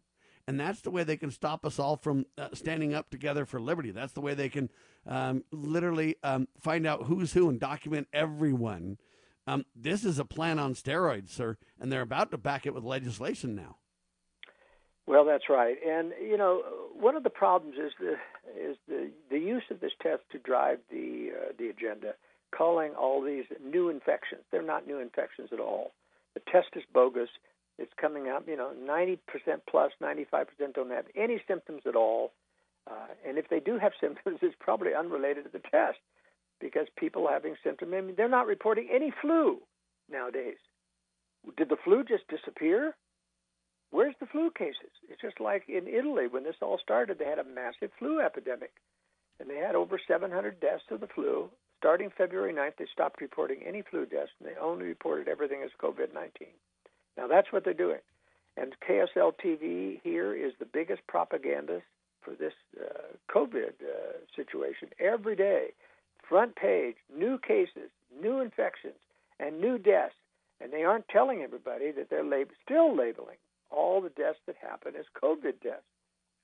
And 0.48 0.60
that's 0.60 0.80
the 0.80 0.90
way 0.90 1.02
they 1.02 1.16
can 1.16 1.32
stop 1.32 1.66
us 1.66 1.78
all 1.78 1.96
from 1.96 2.24
uh, 2.38 2.48
standing 2.52 2.94
up 2.94 3.10
together 3.10 3.44
for 3.44 3.60
liberty. 3.60 3.90
That's 3.90 4.12
the 4.12 4.20
way 4.20 4.34
they 4.34 4.48
can 4.48 4.70
um, 5.04 5.42
literally 5.50 6.16
um, 6.22 6.46
find 6.60 6.86
out 6.86 7.04
who's 7.04 7.32
who 7.32 7.48
and 7.48 7.58
document 7.58 8.06
everyone. 8.12 8.98
Um, 9.48 9.64
this 9.74 10.04
is 10.04 10.18
a 10.18 10.24
plan 10.24 10.58
on 10.58 10.74
steroids, 10.74 11.30
sir, 11.30 11.56
and 11.80 11.90
they're 11.90 12.00
about 12.02 12.30
to 12.30 12.38
back 12.38 12.66
it 12.66 12.74
with 12.74 12.84
legislation 12.84 13.54
now. 13.56 13.76
Well, 15.06 15.24
that's 15.24 15.48
right. 15.48 15.76
And 15.86 16.12
you 16.20 16.36
know, 16.36 16.62
one 16.98 17.16
of 17.16 17.22
the 17.22 17.30
problems 17.30 17.76
is 17.76 17.92
the 17.98 18.14
is 18.60 18.76
the 18.88 19.10
the 19.30 19.38
use 19.38 19.62
of 19.70 19.80
this 19.80 19.92
test 20.02 20.22
to 20.32 20.38
drive 20.38 20.78
the 20.90 21.30
uh, 21.32 21.52
the 21.58 21.68
agenda, 21.68 22.14
calling 22.56 22.92
all 22.92 23.22
these 23.22 23.44
new 23.64 23.88
infections. 23.88 24.42
They're 24.50 24.62
not 24.62 24.86
new 24.86 24.98
infections 24.98 25.50
at 25.52 25.60
all. 25.60 25.92
The 26.34 26.40
test 26.50 26.68
is 26.74 26.84
bogus. 26.92 27.28
It's 27.78 27.92
coming 28.00 28.28
out, 28.28 28.44
you 28.48 28.56
know, 28.56 28.72
90% 28.86 29.18
plus, 29.68 29.92
95% 30.02 30.46
don't 30.74 30.90
have 30.90 31.06
any 31.14 31.42
symptoms 31.46 31.82
at 31.86 31.96
all. 31.96 32.32
Uh, 32.90 33.08
and 33.26 33.36
if 33.36 33.48
they 33.48 33.60
do 33.60 33.78
have 33.78 33.92
symptoms, 34.00 34.38
it's 34.42 34.56
probably 34.58 34.94
unrelated 34.94 35.44
to 35.44 35.50
the 35.50 35.58
test 35.70 35.98
because 36.60 36.86
people 36.96 37.28
having 37.30 37.54
symptoms, 37.62 37.92
I 37.94 38.00
mean, 38.00 38.14
they're 38.16 38.28
not 38.28 38.46
reporting 38.46 38.88
any 38.92 39.12
flu 39.20 39.60
nowadays. 40.10 40.56
Did 41.56 41.68
the 41.68 41.76
flu 41.84 42.02
just 42.02 42.26
disappear? 42.28 42.94
Where's 43.90 44.14
the 44.20 44.26
flu 44.26 44.50
cases? 44.50 44.90
It's 45.08 45.20
just 45.20 45.40
like 45.40 45.64
in 45.68 45.86
Italy 45.86 46.26
when 46.28 46.44
this 46.44 46.56
all 46.62 46.78
started, 46.82 47.18
they 47.18 47.26
had 47.26 47.38
a 47.38 47.44
massive 47.44 47.90
flu 47.98 48.20
epidemic. 48.20 48.72
And 49.38 49.50
they 49.50 49.56
had 49.56 49.74
over 49.74 50.00
700 50.08 50.60
deaths 50.60 50.84
of 50.90 51.00
the 51.00 51.06
flu. 51.06 51.50
Starting 51.78 52.10
February 52.16 52.52
9th, 52.52 52.76
they 52.78 52.86
stopped 52.92 53.20
reporting 53.20 53.62
any 53.66 53.82
flu 53.82 54.06
deaths, 54.06 54.32
and 54.40 54.48
they 54.48 54.58
only 54.58 54.86
reported 54.86 55.28
everything 55.28 55.62
as 55.62 55.70
COVID 55.80 56.14
19. 56.14 56.48
Now, 57.16 57.26
that's 57.26 57.52
what 57.52 57.64
they're 57.64 57.74
doing. 57.74 58.00
And 58.56 58.74
KSL 58.88 59.32
TV 59.44 60.00
here 60.02 60.34
is 60.34 60.52
the 60.58 60.64
biggest 60.64 61.06
propagandist 61.06 61.84
for 62.22 62.34
this 62.34 62.54
uh, 62.80 63.16
COVID 63.30 63.74
uh, 63.82 64.18
situation. 64.34 64.88
Every 64.98 65.36
day, 65.36 65.74
front 66.28 66.56
page, 66.56 66.96
new 67.14 67.38
cases, 67.38 67.90
new 68.20 68.40
infections, 68.40 68.96
and 69.38 69.60
new 69.60 69.78
deaths. 69.78 70.14
And 70.60 70.72
they 70.72 70.84
aren't 70.84 71.08
telling 71.08 71.42
everybody 71.42 71.92
that 71.92 72.08
they're 72.08 72.24
lab- 72.24 72.50
still 72.64 72.96
labeling 72.96 73.36
all 73.70 74.00
the 74.00 74.08
deaths 74.08 74.38
that 74.46 74.56
happen 74.56 74.94
as 74.98 75.04
COVID 75.22 75.60
deaths 75.62 75.82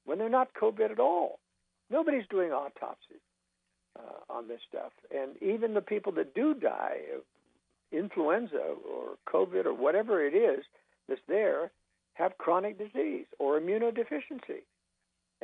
when 0.05 0.19
they're 0.19 0.29
not 0.29 0.53
COVID 0.55 0.91
at 0.91 1.01
all. 1.01 1.39
Nobody's 1.91 2.27
doing 2.29 2.53
autopsies 2.53 3.23
uh, 3.98 4.32
on 4.32 4.48
this 4.48 4.60
stuff. 4.69 4.93
And 5.10 5.31
even 5.43 5.74
the 5.74 5.81
people 5.81 6.12
that 6.12 6.35
do 6.35 6.55
die 6.55 6.98
of 7.14 7.23
influenza 7.93 8.56
or 8.56 9.16
COVID 9.28 9.66
or 9.66 9.74
whatever 9.74 10.24
it 10.24 10.35
is 10.35 10.64
that's 11.09 11.20
there 11.28 11.70
have 12.14 12.39
chronic 12.39 12.78
disease 12.78 13.27
or 13.39 13.60
immunodeficiency. 13.60 14.62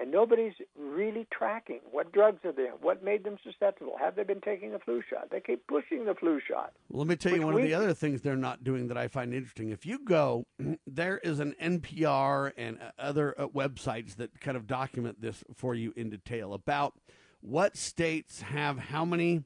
And 0.00 0.12
nobody's 0.12 0.52
really 0.78 1.26
tracking 1.32 1.80
what 1.90 2.12
drugs 2.12 2.44
are 2.44 2.52
there, 2.52 2.70
what 2.80 3.02
made 3.02 3.24
them 3.24 3.36
susceptible. 3.42 3.96
Have 3.98 4.14
they 4.14 4.22
been 4.22 4.40
taking 4.40 4.72
a 4.72 4.78
flu 4.78 5.02
shot? 5.10 5.28
They 5.32 5.40
keep 5.40 5.66
pushing 5.66 6.04
the 6.04 6.14
flu 6.14 6.40
shot. 6.46 6.72
Well, 6.88 7.00
let 7.00 7.08
me 7.08 7.16
tell 7.16 7.34
you 7.34 7.42
one 7.42 7.54
we- 7.54 7.62
of 7.62 7.68
the 7.68 7.74
other 7.74 7.94
things 7.94 8.22
they're 8.22 8.36
not 8.36 8.62
doing 8.62 8.86
that 8.88 8.96
I 8.96 9.08
find 9.08 9.34
interesting. 9.34 9.70
If 9.70 9.84
you 9.84 9.98
go, 10.04 10.46
there 10.86 11.18
is 11.18 11.40
an 11.40 11.56
NPR 11.60 12.52
and 12.56 12.78
uh, 12.80 12.92
other 12.96 13.34
uh, 13.40 13.48
websites 13.48 14.14
that 14.16 14.40
kind 14.40 14.56
of 14.56 14.68
document 14.68 15.20
this 15.20 15.42
for 15.56 15.74
you 15.74 15.92
in 15.96 16.10
detail 16.10 16.54
about 16.54 16.94
what 17.40 17.76
states 17.76 18.40
have 18.42 18.78
how 18.78 19.04
many 19.04 19.44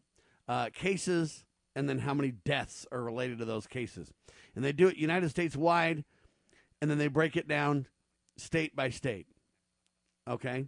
uh, 0.49 0.71
cases 0.73 1.45
and 1.75 1.89
then 1.89 1.99
how 1.99 2.15
many 2.15 2.31
deaths 2.31 2.87
are 2.93 3.03
related 3.03 3.39
to 3.39 3.45
those 3.45 3.67
cases. 3.67 4.13
And 4.55 4.65
they 4.65 4.73
do 4.73 4.89
it 4.89 4.97
United 4.97 5.31
States 5.31 5.57
wide, 5.57 6.05
and 6.81 6.91
then 6.91 6.99
they 6.99 7.09
break 7.09 7.37
it 7.37 7.49
down 7.49 7.87
state 8.37 8.77
by 8.77 8.91
state. 8.91 9.27
Okay? 10.29 10.67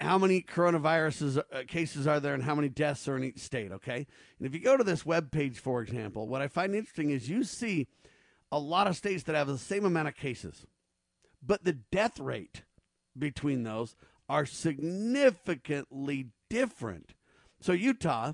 How 0.00 0.16
many 0.16 0.42
coronavirus 0.42 1.38
uh, 1.38 1.62
cases 1.66 2.06
are 2.06 2.20
there 2.20 2.34
and 2.34 2.42
how 2.42 2.54
many 2.54 2.68
deaths 2.68 3.08
are 3.08 3.16
in 3.16 3.24
each 3.24 3.40
state? 3.40 3.72
Okay? 3.72 4.06
And 4.38 4.46
if 4.46 4.54
you 4.54 4.60
go 4.60 4.76
to 4.76 4.84
this 4.84 5.04
web 5.04 5.30
page, 5.30 5.58
for 5.58 5.82
example, 5.82 6.28
what 6.28 6.40
I 6.40 6.48
find 6.48 6.74
interesting 6.74 7.10
is 7.10 7.28
you 7.28 7.42
see 7.42 7.88
a 8.50 8.58
lot 8.58 8.86
of 8.86 8.96
states 8.96 9.24
that 9.24 9.34
have 9.34 9.48
the 9.48 9.58
same 9.58 9.84
amount 9.84 10.08
of 10.08 10.14
cases, 10.14 10.66
but 11.44 11.64
the 11.64 11.72
death 11.72 12.18
rate 12.18 12.62
between 13.18 13.64
those 13.64 13.96
are 14.28 14.46
significantly 14.46 16.26
different. 16.50 17.14
So 17.60 17.72
Utah 17.72 18.32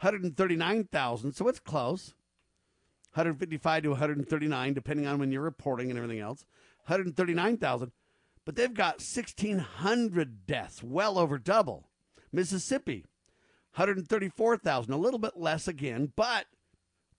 139,000, 0.00 1.32
so 1.32 1.48
it's 1.48 1.60
close. 1.60 2.14
155 3.14 3.84
to 3.84 3.88
139, 3.90 4.74
depending 4.74 5.06
on 5.06 5.18
when 5.18 5.32
you're 5.32 5.40
reporting 5.42 5.90
and 5.90 5.98
everything 5.98 6.20
else. 6.20 6.44
139,000, 6.86 7.90
but 8.44 8.54
they've 8.54 8.74
got 8.74 9.00
1,600 9.00 10.46
deaths, 10.46 10.82
well 10.82 11.18
over 11.18 11.38
double. 11.38 11.88
Mississippi, 12.32 13.06
134,000, 13.74 14.92
a 14.92 14.96
little 14.96 15.18
bit 15.18 15.36
less 15.36 15.68
again, 15.68 16.12
but 16.16 16.46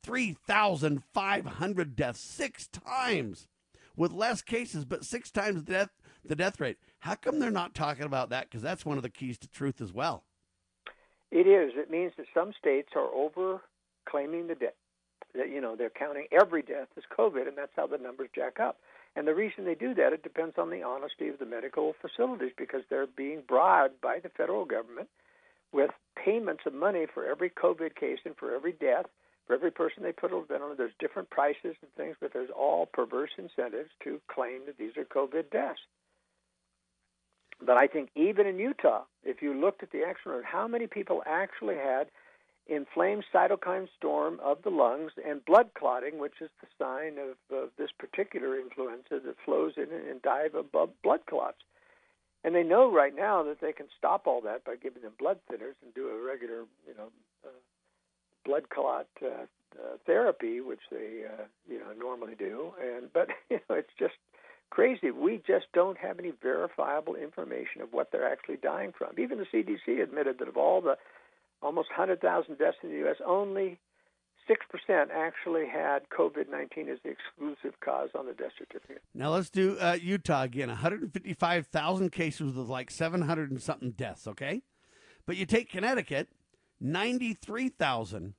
3,500 0.04 1.96
deaths, 1.96 2.20
six 2.20 2.68
times 2.68 3.48
with 3.96 4.12
less 4.12 4.42
cases, 4.42 4.86
but 4.86 5.06
six 5.06 5.30
times 5.30 5.64
the 5.64 5.72
death, 5.72 5.90
the 6.24 6.36
death 6.36 6.60
rate. 6.60 6.78
How 7.00 7.16
come 7.16 7.40
they're 7.40 7.52
not 7.52 7.76
talking 7.76 8.06
about 8.06 8.30
that? 8.30 8.50
Because 8.50 8.62
that's 8.62 8.86
one 8.86 8.98
of 8.98 9.04
the 9.04 9.10
keys 9.10 9.38
to 9.40 9.48
truth 9.48 9.82
as 9.82 9.94
well. 9.94 10.24
It 11.32 11.48
is. 11.48 11.74
It 11.76 11.92
means 11.92 12.14
that 12.18 12.26
some 12.34 12.54
states 12.58 12.90
are 12.96 13.14
over 13.14 13.62
claiming 14.08 14.48
the 14.48 14.56
death. 14.56 14.74
That 15.36 15.50
you 15.50 15.62
know 15.62 15.76
they're 15.76 15.92
counting 15.92 16.26
every 16.32 16.64
death 16.64 16.88
as 16.98 17.04
COVID, 17.16 17.48
and 17.48 17.56
that's 17.56 17.72
how 17.76 17.86
the 17.86 18.00
numbers 18.00 18.30
jack 18.34 18.60
up. 18.60 18.78
And 19.16 19.28
the 19.28 19.36
reason 19.36 19.66
they 19.66 19.76
do 19.76 19.94
that, 19.94 20.14
it 20.14 20.24
depends 20.24 20.58
on 20.58 20.72
the 20.72 20.82
honesty 20.82 21.28
of 21.28 21.38
the 21.38 21.46
medical 21.46 21.94
facilities 22.02 22.52
because 22.58 22.82
they're 22.90 23.06
being 23.06 23.44
bribed 23.48 24.02
by 24.02 24.20
the 24.20 24.30
federal 24.30 24.66
government 24.66 25.08
with 25.72 25.92
payments 26.16 26.64
of 26.66 26.74
money 26.74 27.06
for 27.14 27.26
every 27.26 27.50
COVID 27.50 27.96
case 27.96 28.20
and 28.26 28.36
for 28.36 28.54
every 28.54 28.74
death 28.74 29.06
for 29.50 29.56
every 29.56 29.72
person 29.72 30.04
they 30.04 30.12
put 30.12 30.32
a 30.32 30.38
event 30.38 30.62
on, 30.62 30.78
there's 30.78 30.92
different 31.00 31.32
prices 31.32 31.76
and 31.82 31.92
things, 31.98 32.16
but 32.22 32.32
there's 32.32 32.52
all 32.56 32.86
perverse 32.86 33.32
incentives 33.36 33.90
to 34.04 34.22
claim 34.28 34.62
that 34.68 34.78
these 34.78 34.96
are 34.96 35.04
COVID 35.04 35.50
deaths. 35.50 35.80
But 37.60 37.76
I 37.76 37.88
think 37.88 38.10
even 38.16 38.46
in 38.46 38.60
Utah, 38.60 39.06
if 39.24 39.42
you 39.42 39.60
looked 39.60 39.82
at 39.82 39.92
the 39.92 40.04
actual, 40.08 40.40
how 40.46 40.68
many 40.68 40.86
people 40.86 41.24
actually 41.26 41.78
had 41.78 42.10
inflamed 42.68 43.26
cytokine 43.34 43.88
storm 43.98 44.40
of 44.44 44.62
the 44.62 44.70
lungs 44.70 45.14
and 45.28 45.44
blood 45.44 45.72
clotting, 45.74 46.20
which 46.20 46.40
is 46.42 46.52
the 46.62 46.68
sign 46.78 47.18
of, 47.18 47.58
of 47.58 47.70
this 47.76 47.90
particular 47.98 48.60
influenza 48.60 49.20
that 49.26 49.36
flows 49.44 49.74
in 49.78 49.88
and 49.92 50.22
die 50.22 50.48
above 50.54 50.92
blood 51.04 51.22
clots. 51.28 51.58
And 52.44 52.56
they 52.56 52.64
know 52.64 52.92
right 52.92 53.16
now 53.16 53.44
that 53.44 53.60
they 53.60 53.74
can 53.74 53.88
stop 53.98 54.26
all 54.26 54.42
that 54.42 54.64
by 54.64 54.76
giving 54.76 55.02
them 55.02 55.12
blood 55.20 55.40
thinners 55.52 55.76
and 55.84 55.94
do 55.94 56.08
a 56.08 56.22
regular, 56.22 56.64
you 56.88 56.96
know, 56.98 57.10
uh, 57.46 57.50
blood 58.46 58.70
clot 58.70 59.08
uh, 59.22 59.46
uh, 59.78 59.98
therapy, 60.06 60.62
which 60.62 60.80
they 60.92 61.24
uh, 61.26 61.44
you 61.70 61.80
know 61.80 61.92
normally 61.98 62.36
do. 62.36 62.74
And 62.82 63.12
but 63.14 63.28
you 63.50 63.60
know 63.70 63.76
it's 63.76 63.94
just 64.00 64.16
crazy. 64.70 65.12
We 65.12 65.42
just 65.46 65.66
don't 65.74 65.98
have 65.98 66.20
any 66.20 66.32
verifiable 66.42 67.16
information 67.16 67.82
of 67.82 67.92
what 67.92 68.12
they're 68.12 68.32
actually 68.32 68.58
dying 68.58 68.94
from. 68.98 69.20
Even 69.20 69.40
the 69.40 69.46
CDC 69.46 70.02
admitted 70.02 70.40
that 70.40 70.48
of 70.48 70.58
all 70.58 70.82
the 70.82 70.98
almost 71.62 71.90
100,000 71.90 72.58
deaths 72.58 72.78
in 72.84 72.90
the 72.90 72.96
U.S., 72.98 73.18
only 73.26 73.78
6% 74.50 75.08
actually 75.12 75.68
had 75.68 76.10
COVID 76.10 76.50
19 76.50 76.90
as 76.90 76.98
the 77.04 77.12
exclusive 77.12 77.80
cause 77.82 78.10
on 78.18 78.26
the 78.26 78.34
death 78.34 78.52
certificate. 78.58 79.04
Now 79.14 79.30
let's 79.30 79.50
do 79.50 79.78
uh, 79.80 79.98
Utah 80.02 80.44
again 80.44 80.70
155,000 80.70 82.12
cases 82.12 82.56
with 82.56 82.68
like 82.68 82.90
700 82.90 83.52
and 83.52 83.62
something 83.62 83.92
deaths, 83.92 84.28
okay? 84.28 84.62
But 85.26 85.38
you 85.38 85.46
take 85.46 85.70
Connecticut, 85.70 86.30
93,000 86.82 88.34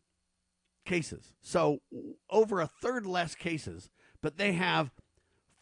cases. 0.85 1.33
So 1.41 1.81
over 2.29 2.61
a 2.61 2.67
third 2.67 3.07
less 3.07 3.35
cases, 3.35 3.91
but 4.21 4.37
they 4.37 4.53
have 4.53 4.91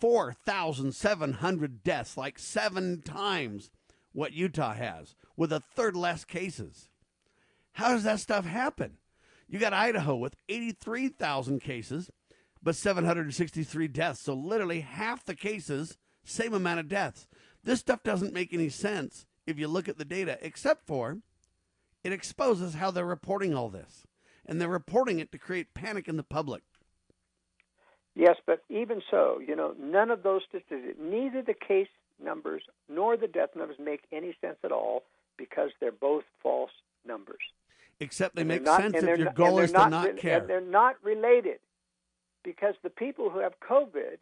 4,700 0.00 1.82
deaths, 1.82 2.16
like 2.16 2.38
seven 2.38 3.02
times 3.02 3.70
what 4.12 4.32
Utah 4.32 4.74
has, 4.74 5.14
with 5.36 5.52
a 5.52 5.60
third 5.60 5.96
less 5.96 6.24
cases. 6.24 6.88
How 7.72 7.90
does 7.90 8.04
that 8.04 8.20
stuff 8.20 8.44
happen? 8.44 8.96
You 9.48 9.58
got 9.58 9.72
Idaho 9.72 10.14
with 10.16 10.36
83,000 10.48 11.60
cases, 11.60 12.10
but 12.62 12.76
763 12.76 13.88
deaths. 13.88 14.20
So 14.20 14.34
literally 14.34 14.80
half 14.80 15.24
the 15.24 15.34
cases, 15.34 15.96
same 16.24 16.52
amount 16.52 16.80
of 16.80 16.88
deaths. 16.88 17.26
This 17.64 17.80
stuff 17.80 18.02
doesn't 18.02 18.34
make 18.34 18.52
any 18.52 18.68
sense 18.68 19.26
if 19.46 19.58
you 19.58 19.66
look 19.66 19.88
at 19.88 19.96
the 19.96 20.04
data, 20.04 20.38
except 20.42 20.86
for 20.86 21.18
it 22.04 22.12
exposes 22.12 22.74
how 22.74 22.90
they're 22.90 23.04
reporting 23.04 23.54
all 23.54 23.70
this. 23.70 24.04
And 24.44 24.60
they're 24.60 24.68
reporting 24.68 25.18
it 25.18 25.32
to 25.32 25.38
create 25.38 25.74
panic 25.74 26.08
in 26.08 26.16
the 26.16 26.22
public. 26.22 26.62
Yes, 28.14 28.36
but 28.46 28.64
even 28.68 29.02
so, 29.10 29.40
you 29.46 29.54
know, 29.54 29.74
none 29.78 30.10
of 30.10 30.22
those 30.22 30.42
statistics, 30.48 30.98
neither 31.00 31.42
the 31.42 31.54
case 31.54 31.88
numbers 32.22 32.62
nor 32.88 33.16
the 33.16 33.28
death 33.28 33.50
numbers 33.54 33.76
make 33.78 34.02
any 34.10 34.34
sense 34.40 34.56
at 34.64 34.72
all 34.72 35.04
because 35.36 35.70
they're 35.80 35.92
both 35.92 36.24
false 36.42 36.72
numbers. 37.06 37.42
Except 38.00 38.36
they 38.36 38.42
and 38.42 38.48
make 38.48 38.62
not, 38.62 38.80
sense 38.80 38.94
if 38.96 39.18
your 39.18 39.32
goal 39.32 39.58
is 39.58 39.72
not, 39.72 39.84
to 39.84 39.90
not 39.90 40.16
care. 40.18 40.38
And 40.38 40.48
they're 40.48 40.60
not 40.60 40.96
related 41.02 41.58
because 42.44 42.74
the 42.82 42.90
people 42.90 43.30
who 43.30 43.40
have 43.40 43.54
COVID 43.60 44.18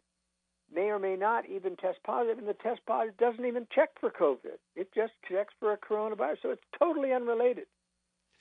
may 0.73 0.89
or 0.89 0.99
may 0.99 1.15
not 1.15 1.47
even 1.47 1.75
test 1.75 1.99
positive, 2.03 2.39
and 2.39 2.47
the 2.47 2.53
test 2.53 2.81
positive 2.85 3.17
doesn't 3.17 3.45
even 3.45 3.67
check 3.73 3.89
for 3.99 4.09
COVID. 4.09 4.57
It 4.75 4.93
just 4.93 5.13
checks 5.29 5.53
for 5.59 5.71
a 5.71 5.77
coronavirus, 5.77 6.41
so 6.41 6.49
it's 6.51 6.63
totally 6.77 7.13
unrelated. 7.13 7.65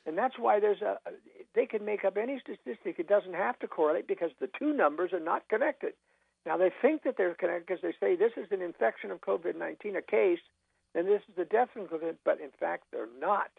And 0.06 0.16
that's 0.16 0.38
why 0.38 0.60
there's 0.60 0.82
a 0.82 0.98
they 1.54 1.66
can 1.66 1.84
make 1.84 2.04
up 2.04 2.16
any 2.16 2.40
statistic. 2.40 2.98
It 2.98 3.08
doesn't 3.08 3.34
have 3.34 3.58
to 3.58 3.66
correlate 3.66 4.06
because 4.06 4.30
the 4.40 4.48
two 4.58 4.72
numbers 4.72 5.12
are 5.12 5.20
not 5.20 5.48
connected. 5.48 5.94
Now 6.46 6.56
they 6.56 6.70
think 6.80 7.02
that 7.02 7.16
they're 7.16 7.34
connected 7.34 7.66
because 7.66 7.82
they 7.82 7.94
say 7.98 8.14
this 8.14 8.32
is 8.36 8.46
an 8.52 8.62
infection 8.62 9.10
of 9.10 9.20
COVID-19, 9.20 9.96
a 9.98 10.02
case, 10.02 10.38
and 10.94 11.08
this 11.08 11.22
is 11.28 11.38
a 11.38 11.44
death 11.44 11.70
of 11.76 11.90
COVID, 11.90 12.16
but 12.24 12.40
in 12.40 12.50
fact 12.58 12.84
they're 12.92 13.08
not. 13.20 13.50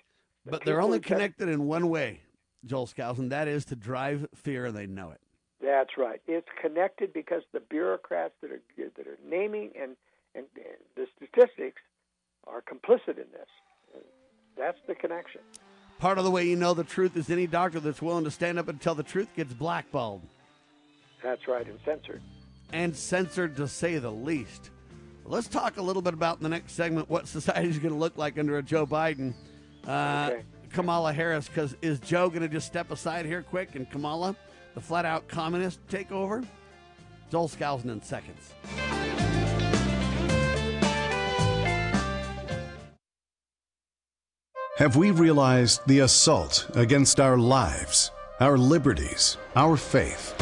But 0.50 0.66
they're 0.66 0.82
only 0.82 1.00
connected 1.00 1.50
in 1.50 1.68
one 1.68 1.90
way, 1.90 2.22
Joel 2.66 2.88
Skousen, 2.88 3.20
and 3.20 3.32
that 3.32 3.48
is 3.48 3.66
to 3.66 3.76
drive 3.76 4.28
fear, 4.36 4.66
and 4.66 4.76
they 4.76 4.88
know 4.88 5.12
it. 5.12 5.20
That's 5.62 5.98
right. 5.98 6.22
It's 6.28 6.48
connected 6.62 7.14
because 7.14 7.42
the 7.52 7.60
bureaucrats 7.60 8.34
that 8.42 8.52
are 8.52 8.62
that 8.78 9.08
are 9.08 9.18
naming 9.28 9.72
and 9.80 9.96
and, 10.36 10.46
and 10.56 10.78
the 10.96 11.08
statistics 11.16 11.82
are 12.46 12.62
complicit 12.62 13.18
in 13.18 13.26
this. 13.32 13.50
That's 14.58 14.78
the 14.88 14.96
connection. 14.96 15.42
Part 16.00 16.18
of 16.18 16.24
the 16.24 16.32
way 16.32 16.48
you 16.48 16.56
know 16.56 16.74
the 16.74 16.84
truth 16.84 17.18
is 17.18 17.30
any 17.30 17.48
doctor 17.48 17.80
that's 17.80 18.02
willing 18.02 18.24
to 18.24 18.32
stand 18.32 18.60
up 18.60 18.68
and 18.68 18.80
tell 18.80 18.96
the 18.96 19.04
truth 19.04 19.30
gets 19.36 19.54
blackballed. 19.54 20.22
That's 21.24 21.48
right, 21.48 21.68
and 21.68 21.80
censored. 21.84 22.22
And 22.72 22.96
censored 22.96 23.56
to 23.58 23.68
say 23.68 23.98
the 23.98 24.12
least. 24.12 24.70
Let's 25.26 25.48
talk 25.48 25.78
a 25.78 25.82
little 25.82 26.02
bit 26.02 26.14
about 26.14 26.38
in 26.38 26.44
the 26.44 26.50
next 26.50 26.74
segment 26.74 27.10
what 27.10 27.28
society 27.28 27.70
is 27.70 27.80
going 27.80 27.94
to 27.94 28.00
look 28.00 28.18
like 28.18 28.38
under 28.38 28.58
a 28.58 28.64
Joe 28.64 28.86
Biden. 28.86 29.34
Uh, 29.86 30.30
okay. 30.32 30.44
Kamala 30.72 31.12
Harris, 31.12 31.48
because 31.48 31.76
is 31.82 32.00
Joe 32.00 32.30
going 32.30 32.42
to 32.42 32.48
just 32.48 32.68
step 32.68 32.92
aside 32.92 33.26
here 33.26 33.42
quick 33.42 33.76
and 33.76 33.90
Kamala? 33.90 34.36
the 34.78 34.82
flat 34.82 35.06
out 35.06 35.28
communist 35.28 35.80
take 35.90 36.08
takeover? 36.08 36.46
Joel 37.32 37.50
Skousen 37.50 37.86
in 37.86 38.00
seconds. 38.04 38.54
Have 44.78 44.96
we 44.96 45.10
realized 45.10 45.82
the 45.88 46.02
assault 46.02 46.70
against 46.76 47.20
our 47.20 47.40
lives, 47.40 48.12
our 48.40 48.56
liberties, 48.56 49.38
our 49.56 49.76
faith? 49.76 50.36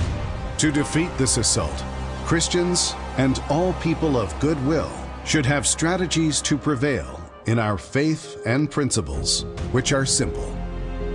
To 0.57 0.69
defeat 0.69 1.17
this 1.17 1.37
assault, 1.37 1.81
Christians 2.25 2.93
and 3.17 3.41
all 3.49 3.71
people 3.75 4.17
of 4.17 4.37
goodwill 4.41 4.91
should 5.23 5.45
have 5.45 5.65
strategies 5.65 6.41
to 6.41 6.57
prevail 6.57 7.24
in 7.45 7.59
our 7.59 7.77
faith 7.77 8.41
and 8.45 8.69
principles, 8.69 9.43
which 9.71 9.93
are 9.93 10.05
simple. 10.05 10.55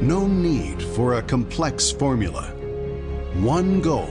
No 0.01 0.27
need 0.27 0.83
for 0.83 1.15
a 1.15 1.23
complex 1.23 1.91
formula 1.91 2.55
one 3.35 3.81
goal, 3.81 4.11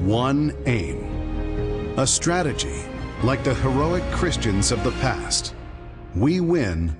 one 0.00 0.56
aim. 0.66 1.98
A 1.98 2.06
strategy 2.06 2.82
like 3.22 3.44
the 3.44 3.54
heroic 3.54 4.02
Christians 4.12 4.72
of 4.72 4.82
the 4.82 4.92
past. 4.92 5.54
We 6.14 6.40
win, 6.40 6.96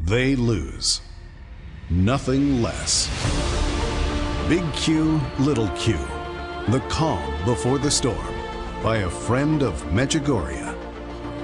they 0.00 0.36
lose. 0.36 1.00
Nothing 1.88 2.62
less. 2.62 3.08
Big 4.48 4.70
Q, 4.74 5.20
Little 5.38 5.68
Q. 5.70 5.96
The 6.68 6.84
Calm 6.88 7.44
Before 7.44 7.78
the 7.78 7.90
Storm 7.90 8.34
by 8.82 8.98
a 8.98 9.10
friend 9.10 9.62
of 9.62 9.82
Medjugorje. 9.86 10.74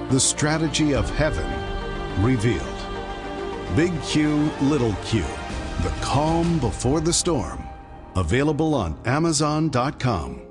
The 0.09 0.19
Strategy 0.19 0.93
of 0.93 1.09
Heaven 1.09 1.62
Revealed. 2.19 2.77
Big 3.75 3.99
Q, 4.03 4.51
Little 4.61 4.93
Q. 5.05 5.23
The 5.81 5.93
Calm 6.01 6.59
Before 6.59 7.01
the 7.01 7.13
Storm. 7.13 7.63
Available 8.15 8.75
on 8.75 8.99
Amazon.com 9.05 10.41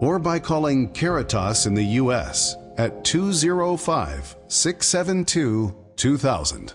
or 0.00 0.18
by 0.18 0.38
calling 0.38 0.88
Caritas 0.92 1.66
in 1.66 1.74
the 1.74 1.84
U.S. 1.84 2.56
at 2.78 3.04
205 3.04 4.36
672 4.48 5.76
2000. 5.96 6.74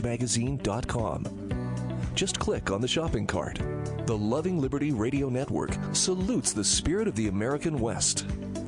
rangemagazine.com. 0.01 1.25
Just 2.13 2.39
click 2.39 2.71
on 2.71 2.81
the 2.81 2.87
shopping 2.87 3.27
cart. 3.27 3.59
The 4.05 4.17
Loving 4.17 4.59
Liberty 4.59 4.91
Radio 4.91 5.29
Network 5.29 5.71
salutes 5.93 6.53
the 6.53 6.63
spirit 6.63 7.07
of 7.07 7.15
the 7.15 7.27
American 7.27 7.79
West 7.79 8.25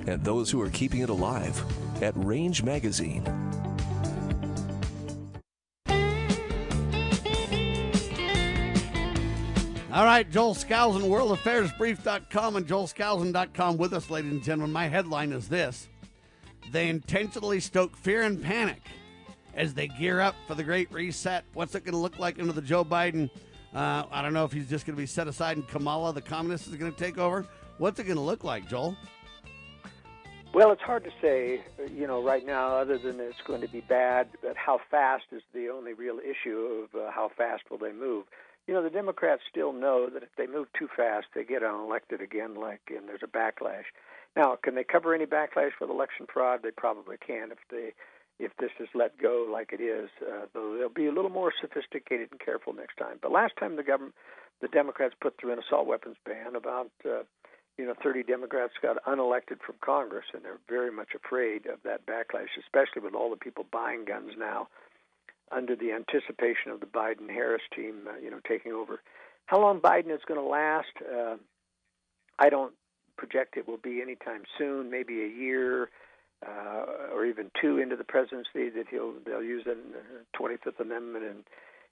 and 0.08 0.24
those 0.24 0.50
who 0.52 0.62
are 0.62 0.70
keeping 0.70 1.02
it 1.02 1.10
alive 1.10 1.62
at 2.02 2.14
Range 2.16 2.64
Magazine. 2.64 3.26
All 9.92 10.06
right, 10.06 10.30
Joel 10.30 10.56
Skousen, 10.56 11.04
worldaffairsbrief.com 11.04 12.56
and 12.56 12.68
joelskousen.com 12.68 13.78
with 13.78 13.94
us, 13.94 14.10
ladies 14.10 14.32
and 14.32 14.44
gentlemen. 14.44 14.72
My 14.72 14.88
headline 14.88 15.32
is 15.32 15.48
this 15.48 15.88
They 16.72 16.90
intentionally 16.90 17.60
stoke 17.60 17.96
fear 17.96 18.24
and 18.24 18.42
panic 18.42 18.82
as 19.56 19.74
they 19.74 19.88
gear 19.88 20.20
up 20.20 20.36
for 20.48 20.56
the 20.56 20.64
Great 20.64 20.92
Reset. 20.92 21.44
What's 21.54 21.76
it 21.76 21.84
going 21.84 21.94
to 21.94 22.00
look 22.00 22.20
like 22.20 22.40
under 22.40 22.54
the 22.54 22.62
Joe 22.62 22.84
Biden? 22.84 23.30
Uh, 23.74 24.04
I 24.12 24.22
don't 24.22 24.34
know 24.34 24.46
if 24.46 24.52
he's 24.52 24.70
just 24.70 24.86
going 24.86 24.96
to 24.96 25.02
be 25.02 25.08
set 25.08 25.28
aside 25.28 25.58
and 25.58 25.68
Kamala, 25.68 26.14
the 26.14 26.22
communist, 26.22 26.68
is 26.68 26.76
going 26.76 26.94
to 26.94 26.98
take 26.98 27.18
over. 27.18 27.46
What's 27.78 28.00
it 28.00 28.04
going 28.04 28.18
to 28.18 28.24
look 28.24 28.44
like, 28.44 28.70
Joel? 28.70 28.96
Well, 30.54 30.72
it's 30.72 30.84
hard 30.84 31.04
to 31.06 31.10
say, 31.20 31.62
you 31.92 32.06
know, 32.06 32.22
right 32.22 32.46
now, 32.46 32.78
other 32.78 33.00
than 33.00 33.20
it's 33.20 33.42
going 33.48 33.62
to 33.62 33.68
be 33.68 33.82
bad, 33.82 34.28
but 34.44 34.56
how 34.56 34.80
fast 34.92 35.26
is 35.32 35.42
the 35.52 35.70
only 35.70 35.94
real 35.94 36.20
issue 36.20 36.84
of 36.84 37.00
uh, 37.00 37.10
how 37.10 37.32
fast 37.36 37.64
will 37.72 37.80
they 37.80 37.92
move. 37.92 38.26
You 38.68 38.76
know, 38.76 38.84
the 38.84 38.92
Democrats 38.92 39.42
still 39.50 39.74
know 39.74 40.10
that 40.14 40.22
if 40.22 40.30
they 40.38 40.46
move 40.46 40.68
too 40.78 40.88
fast, 40.96 41.26
they 41.34 41.44
get 41.44 41.64
unelected 41.64 42.22
again, 42.22 42.54
like, 42.54 42.82
and 42.96 43.10
there's 43.10 43.24
a 43.24 43.28
backlash. 43.28 43.86
Now, 44.36 44.56
can 44.62 44.76
they 44.76 44.84
cover 44.84 45.16
any 45.16 45.26
backlash 45.26 45.72
with 45.82 45.90
election 45.90 46.28
fraud? 46.32 46.62
They 46.62 46.72
probably 46.72 47.18
can 47.18 47.52
if 47.52 47.58
they 47.72 47.94
if 48.40 48.52
this 48.60 48.72
is 48.80 48.88
let 48.94 49.18
go 49.18 49.48
like 49.52 49.72
it 49.74 49.82
is. 49.82 50.10
Uh, 50.22 50.46
though 50.54 50.78
they'll 50.78 50.90
be 50.90 51.08
a 51.08 51.12
little 51.12 51.32
more 51.32 51.52
sophisticated 51.62 52.30
and 52.32 52.40
careful 52.40 52.74
next 52.74 52.98
time. 52.98 53.20
But 53.22 53.32
last 53.32 53.54
time 53.60 53.76
the 53.76 53.84
government, 53.84 54.16
the 54.62 54.68
Democrats 54.68 55.16
put 55.22 55.36
through 55.40 55.54
an 55.54 55.60
assault 55.60 55.88
weapons 55.88 56.18
ban, 56.26 56.56
about 56.56 56.92
uh, 57.06 57.24
you 57.78 57.86
know 57.86 57.94
30 58.02 58.24
Democrats 58.24 58.74
got 58.82 59.04
unelected 59.06 59.62
from 59.66 59.76
Congress, 59.84 60.26
and 60.34 60.44
they're 60.44 60.60
very 60.68 60.92
much 60.92 61.10
afraid 61.16 61.66
of 61.68 61.80
that 61.84 62.06
backlash, 62.06 62.54
especially 62.60 63.02
with 63.02 63.14
all 63.14 63.30
the 63.30 63.38
people 63.38 63.66
buying 63.72 64.06
guns 64.06 64.32
now 64.38 64.68
under 65.52 65.76
the 65.76 65.92
anticipation 65.92 66.72
of 66.72 66.80
the 66.80 66.86
Biden-Harris 66.86 67.62
team, 67.76 68.08
uh, 68.08 68.18
you 68.18 68.32
know, 68.32 68.40
taking 68.48 68.72
over. 68.72 69.02
How 69.46 69.60
long 69.60 69.80
Biden 69.80 70.12
is 70.12 70.22
going 70.28 70.40
to 70.40 70.46
last? 70.46 70.94
Uh, 71.02 71.36
I 72.40 72.50
don't 72.50 72.74
project 73.18 73.58
it 73.58 73.68
will 73.68 73.78
be 73.78 74.02
anytime 74.02 74.44
soon. 74.58 74.90
Maybe 74.90 75.22
a 75.22 75.28
year 75.28 75.90
uh, 76.46 77.14
or 77.14 77.26
even 77.26 77.52
two 77.60 77.78
into 77.78 77.96
the 77.96 78.04
presidency 78.04 78.70
that 78.70 78.86
he'll 78.90 79.14
they'll 79.26 79.44
use 79.44 79.64
the 79.66 79.78
25th 80.38 80.80
Amendment 80.80 81.26
and 81.26 81.44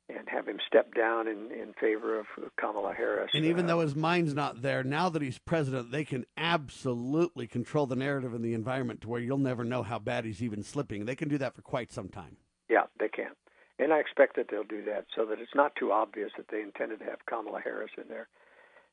and 0.09 0.27
have 0.27 0.47
him 0.47 0.59
step 0.67 0.93
down 0.93 1.27
in, 1.27 1.51
in 1.51 1.73
favor 1.79 2.19
of 2.19 2.25
Kamala 2.59 2.93
Harris. 2.93 3.31
And 3.33 3.45
even 3.45 3.65
uh, 3.65 3.67
though 3.69 3.79
his 3.79 3.95
mind's 3.95 4.33
not 4.33 4.61
there, 4.61 4.83
now 4.83 5.09
that 5.09 5.21
he's 5.21 5.37
president, 5.37 5.91
they 5.91 6.03
can 6.03 6.25
absolutely 6.35 7.47
control 7.47 7.85
the 7.85 7.95
narrative 7.95 8.33
and 8.33 8.43
the 8.43 8.53
environment 8.53 9.01
to 9.01 9.09
where 9.09 9.21
you'll 9.21 9.37
never 9.37 9.63
know 9.63 9.83
how 9.83 9.99
bad 9.99 10.25
he's 10.25 10.43
even 10.43 10.63
slipping. 10.63 11.05
They 11.05 11.15
can 11.15 11.29
do 11.29 11.37
that 11.37 11.55
for 11.55 11.61
quite 11.61 11.91
some 11.91 12.09
time. 12.09 12.37
Yeah, 12.69 12.83
they 12.99 13.07
can. 13.07 13.31
And 13.79 13.93
I 13.93 13.99
expect 13.99 14.35
that 14.35 14.47
they'll 14.51 14.63
do 14.63 14.83
that 14.85 15.05
so 15.15 15.25
that 15.25 15.39
it's 15.39 15.55
not 15.55 15.75
too 15.75 15.91
obvious 15.91 16.31
that 16.37 16.47
they 16.51 16.61
intended 16.61 16.99
to 16.99 17.05
have 17.05 17.25
Kamala 17.25 17.61
Harris 17.61 17.91
in 17.97 18.03
there. 18.09 18.27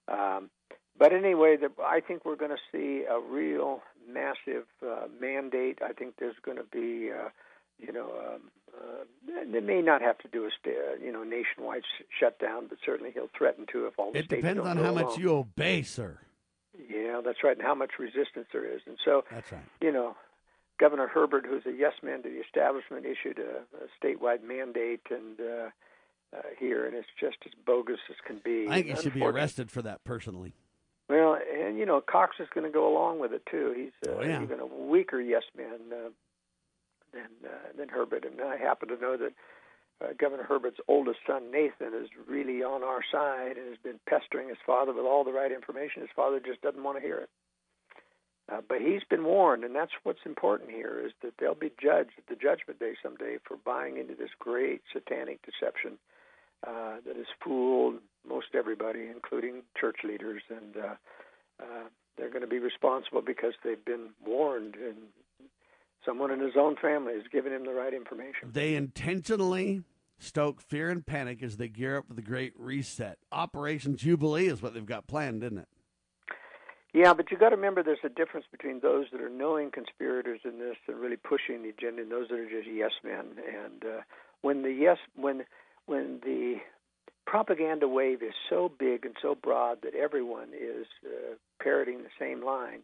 Um, 0.09 0.51
but 0.99 1.13
anyway, 1.13 1.57
the, 1.57 1.71
I 1.83 2.01
think 2.01 2.25
we're 2.25 2.37
going 2.37 2.51
to 2.51 2.57
see 2.73 3.05
a 3.09 3.21
real 3.21 3.83
massive 4.09 4.65
uh, 4.85 5.07
mandate. 5.21 5.79
I 5.83 5.93
think 5.93 6.15
there's 6.19 6.37
going 6.43 6.57
to 6.57 6.65
be, 6.65 7.11
uh, 7.13 7.29
you 7.79 7.93
know, 7.93 8.11
um, 8.35 8.41
uh, 8.77 9.05
they 9.53 9.61
may 9.61 9.81
not 9.81 10.03
have 10.03 10.19
to 10.19 10.29
do 10.29 10.45
a 10.45 10.49
uh, 10.49 10.97
you 11.03 11.13
know 11.13 11.23
nationwide 11.23 11.83
sh- 11.83 12.05
shutdown, 12.19 12.67
but 12.69 12.79
certainly 12.85 13.13
he'll 13.13 13.31
threaten 13.37 13.67
to 13.73 13.87
if 13.87 13.99
all 13.99 14.13
the 14.13 14.19
it 14.19 14.25
states 14.27 14.43
depends 14.43 14.59
don't 14.59 14.69
on 14.69 14.77
how 14.77 14.91
along. 14.91 15.05
much 15.07 15.19
you 15.19 15.31
obey, 15.31 15.83
sir. 15.83 16.19
Yeah, 16.79 17.21
that's 17.25 17.43
right, 17.43 17.57
and 17.57 17.67
how 17.67 17.75
much 17.75 17.93
resistance 17.99 18.47
there 18.53 18.65
is. 18.65 18.83
And 18.87 18.99
so, 19.05 19.25
that's 19.31 19.51
right. 19.51 19.63
You 19.81 19.91
know, 19.93 20.17
Governor 20.79 21.09
Herbert, 21.09 21.45
who's 21.49 21.67
a 21.67 21.77
yes 21.77 21.95
man 22.03 22.23
to 22.23 22.29
the 22.29 22.41
establishment, 22.41 23.05
issued 23.05 23.39
a, 23.39 23.63
a 23.85 23.89
statewide 24.05 24.43
mandate 24.43 25.03
and. 25.11 25.41
Uh, 25.41 25.71
uh, 26.31 26.43
here, 26.59 26.85
and 26.85 26.95
it's 26.95 27.09
just 27.19 27.39
as 27.47 27.53
bogus 27.65 28.01
as 28.11 28.17
can 28.27 28.39
be. 28.45 28.67
I 28.69 28.83
think 28.83 28.89
he 28.89 29.03
should 29.03 29.15
be 29.15 29.25
arrested 29.25 29.71
for 29.71 29.81
that 29.81 30.05
personally. 30.05 30.53
Well, 31.09 31.39
and 31.55 31.79
you 31.79 31.87
know, 31.87 32.01
Cox 32.01 32.37
is 32.39 32.49
going 32.55 32.65
to 32.67 32.73
go 32.73 32.87
along 32.91 33.19
with 33.21 33.33
it 33.33 33.43
too. 33.51 33.73
He's 33.77 34.09
uh, 34.11 34.17
Oh, 34.19 34.23
yeah. 34.23 34.43
even 34.43 34.61
a 34.61 34.67
weaker 34.67 35.21
yes 35.21 35.45
man 35.57 35.81
uh, 35.93 36.11
than 37.13 37.29
uh, 37.45 37.77
than 37.77 37.89
Herbert, 37.89 38.25
and 38.25 38.41
I 38.41 38.57
happen 38.57 38.89
to 38.89 38.97
know 39.01 39.17
that 39.17 39.33
uh, 40.05 40.13
Governor 40.19 40.45
Herbert's 40.45 40.81
oldest 40.87 41.21
son 41.27 41.51
Nathan 41.51 41.95
is 41.95 42.09
really 42.29 42.63
on 42.63 42.83
our 42.85 43.01
side 43.11 43.57
and 43.57 43.69
has 43.69 43.79
been 43.83 43.99
pestering 44.09 44.49
his 44.49 44.59
father 44.67 44.93
with 44.93 45.07
all 45.07 45.25
the 45.25 45.33
right 45.33 45.51
information. 45.51 46.03
His 46.03 46.11
father 46.15 46.41
just 46.45 46.61
doesn't 46.61 46.83
want 46.85 46.99
to 46.99 47.03
hear 47.03 47.19
it. 47.19 47.31
Uh, 48.51 48.61
but 48.67 48.81
he's 48.81 49.05
been 49.11 49.25
warned, 49.25 49.63
and 49.65 49.75
that's 49.75 49.93
what's 50.05 50.25
important 50.25 50.71
here: 50.71 51.03
is 51.05 51.13
that 51.23 51.33
they'll 51.39 51.55
be 51.55 51.73
judged 51.83 52.13
at 52.19 52.27
the 52.29 52.37
judgment 52.37 52.79
day 52.81 52.95
someday 53.03 53.37
for 53.45 53.57
buying 53.65 53.97
into 53.99 54.15
this 54.15 54.31
great 54.39 54.83
satanic 54.93 55.41
deception 55.43 55.99
uh, 56.67 56.97
that 57.07 57.17
has 57.17 57.27
fooled 57.43 57.97
most 58.29 58.49
everybody, 58.55 59.07
including 59.13 59.63
church 59.79 59.99
leaders, 60.05 60.43
and 60.49 60.77
uh, 60.77 60.95
uh, 61.63 61.89
they're 62.17 62.31
going 62.31 62.43
to 62.43 62.49
be 62.49 62.59
responsible 62.59 63.23
because 63.23 63.55
they've 63.65 63.85
been 63.85 64.11
warned, 64.25 64.75
and 64.75 64.97
someone 66.05 66.31
in 66.31 66.41
his 66.41 66.55
own 66.57 66.77
family 66.77 67.15
has 67.15 67.25
given 67.33 67.53
him 67.53 67.65
the 67.65 67.73
right 67.73 67.95
information. 67.95 68.51
They 68.53 68.75
intentionally 68.75 69.83
stoke 70.19 70.61
fear 70.61 70.91
and 70.91 71.07
panic 71.07 71.43
as 71.43 71.57
they 71.57 71.69
gear 71.69 71.99
up 71.99 72.09
for 72.09 72.15
the 72.15 72.23
Great 72.23 72.53
Reset. 72.59 73.19
Operation 73.31 73.97
Jubilee 73.97 74.49
is 74.49 74.61
what 74.61 74.75
they've 74.75 74.85
got 74.85 75.07
planned, 75.07 75.43
isn't 75.45 75.59
it? 75.59 75.69
Yeah, 76.95 77.13
but 77.13 77.31
you 77.31 77.39
got 77.39 77.51
to 77.51 77.57
remember 77.57 77.83
there's 77.83 77.99
a 78.03 78.09
difference 78.09 78.47
between 78.51 78.81
those 78.81 79.07
that 79.13 79.21
are 79.21 79.29
knowing 79.29 79.71
conspirators 79.71 80.41
in 80.45 80.59
this 80.59 80.77
and 80.89 80.99
really 80.99 81.17
pushing 81.17 81.63
the 81.63 81.69
agenda, 81.69 82.03
and 82.03 82.11
those 82.11 82.29
that 82.29 82.39
are 82.39 82.49
just 82.49 82.67
yes 82.67 82.93
men. 83.05 83.37
And 83.47 83.85
uh, 83.85 84.01
when 84.41 84.63
the 84.63 84.73
yes, 84.73 84.97
when 85.15 85.45
when 85.87 86.21
the 86.25 86.57
propaganda 87.29 87.87
wave 87.87 88.23
is 88.23 88.33
so 88.49 88.73
big 88.79 89.05
and 89.05 89.15
so 89.21 89.35
broad 89.35 89.83
that 89.83 89.95
everyone 89.95 90.49
is 90.59 90.87
uh, 91.05 91.35
parroting 91.63 91.99
the 91.99 92.09
same 92.19 92.43
line. 92.43 92.81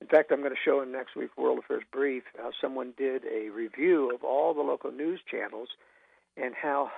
In 0.00 0.06
fact, 0.06 0.30
I'm 0.30 0.38
going 0.38 0.52
to 0.52 0.56
show 0.64 0.80
in 0.82 0.92
next 0.92 1.16
week's 1.16 1.36
World 1.36 1.58
Affairs 1.58 1.82
Brief 1.92 2.22
how 2.36 2.50
someone 2.60 2.94
did 2.96 3.22
a 3.24 3.50
review 3.50 4.14
of 4.14 4.22
all 4.22 4.54
the 4.54 4.60
local 4.60 4.92
news 4.92 5.18
channels 5.28 5.68
and 6.36 6.54
how 6.54 6.92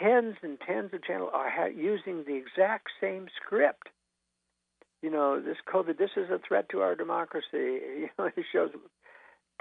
tens 0.00 0.36
and 0.42 0.58
tens 0.66 0.94
of 0.94 1.04
channels 1.04 1.30
are 1.34 1.50
ha- 1.50 1.66
using 1.66 2.24
the 2.26 2.36
exact 2.36 2.88
same 3.02 3.26
script. 3.36 3.88
You 5.02 5.10
know, 5.10 5.40
this 5.42 5.58
COVID, 5.72 5.98
this 5.98 6.10
is 6.16 6.30
a 6.30 6.40
threat 6.46 6.70
to 6.70 6.80
our 6.80 6.94
democracy. 6.94 7.44
You 7.98 8.08
know, 8.18 8.30
it 8.34 8.44
shows 8.50 8.70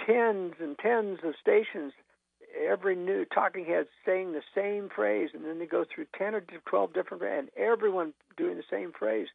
tens 0.06 0.54
and 0.62 0.78
tens 0.80 1.20
of 1.26 1.34
stations 1.42 1.92
every 2.58 2.96
new 2.96 3.26
talking 3.26 3.66
head 3.66 3.88
saying 4.06 4.34
the 4.34 4.42
same 4.56 4.90
phrase, 4.90 5.30
and 5.34 5.46
then 5.46 5.60
they 5.60 5.66
go 5.66 5.86
through 5.86 6.06
ten 6.18 6.36
or 6.36 6.44
twelve 6.66 6.94
different, 6.94 7.24
and 7.24 7.50
everyone 7.58 8.14
doing 8.36 8.58
the 8.58 8.64
same 8.70 8.92
phrase. 8.92 9.28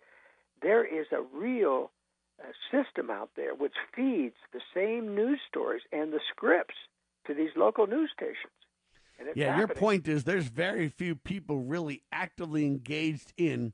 There 0.63 0.85
is 0.85 1.07
a 1.13 1.23
real 1.37 1.91
uh, 2.41 2.53
system 2.71 3.11
out 3.11 3.31
there 3.37 3.55
which 3.55 3.75
feeds 3.95 4.37
the 4.53 4.61
same 4.75 5.15
news 5.15 5.41
stories 5.49 5.83
and 5.93 6.13
the 6.13 6.21
scripts 6.31 6.75
to 7.27 7.35
these 7.35 7.51
local 7.57 7.87
news 7.87 8.11
stations. 8.15 8.37
yeah, 9.35 9.47
happening. 9.47 9.59
your 9.59 9.69
point 9.69 10.09
is 10.09 10.25
there's 10.25 10.47
very 10.47 10.89
few 10.89 11.15
people 11.15 11.59
really 11.59 12.03
actively 12.13 12.65
engaged 12.65 13.33
in 13.37 13.73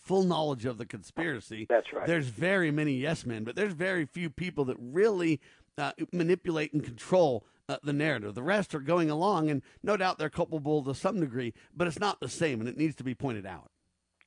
full 0.00 0.24
knowledge 0.24 0.64
of 0.64 0.78
the 0.78 0.86
conspiracy. 0.86 1.66
That's 1.68 1.92
right. 1.92 2.06
There's 2.06 2.28
very 2.28 2.70
many 2.70 2.94
yes 2.94 3.24
men, 3.24 3.44
but 3.44 3.56
there's 3.56 3.72
very 3.72 4.04
few 4.04 4.30
people 4.30 4.64
that 4.66 4.76
really 4.78 5.40
uh, 5.78 5.92
manipulate 6.12 6.72
and 6.72 6.82
control 6.84 7.44
uh, 7.72 7.78
the 7.82 7.92
narrative. 7.92 8.34
The 8.34 8.42
rest 8.42 8.74
are 8.74 8.80
going 8.80 9.10
along, 9.10 9.50
and 9.50 9.62
no 9.82 9.96
doubt 9.96 10.18
they're 10.18 10.30
culpable 10.30 10.82
to 10.84 10.94
some 10.94 11.20
degree, 11.20 11.54
but 11.74 11.86
it's 11.86 11.98
not 11.98 12.20
the 12.20 12.28
same, 12.28 12.60
and 12.60 12.68
it 12.68 12.76
needs 12.76 12.94
to 12.96 13.04
be 13.04 13.14
pointed 13.14 13.46
out. 13.46 13.70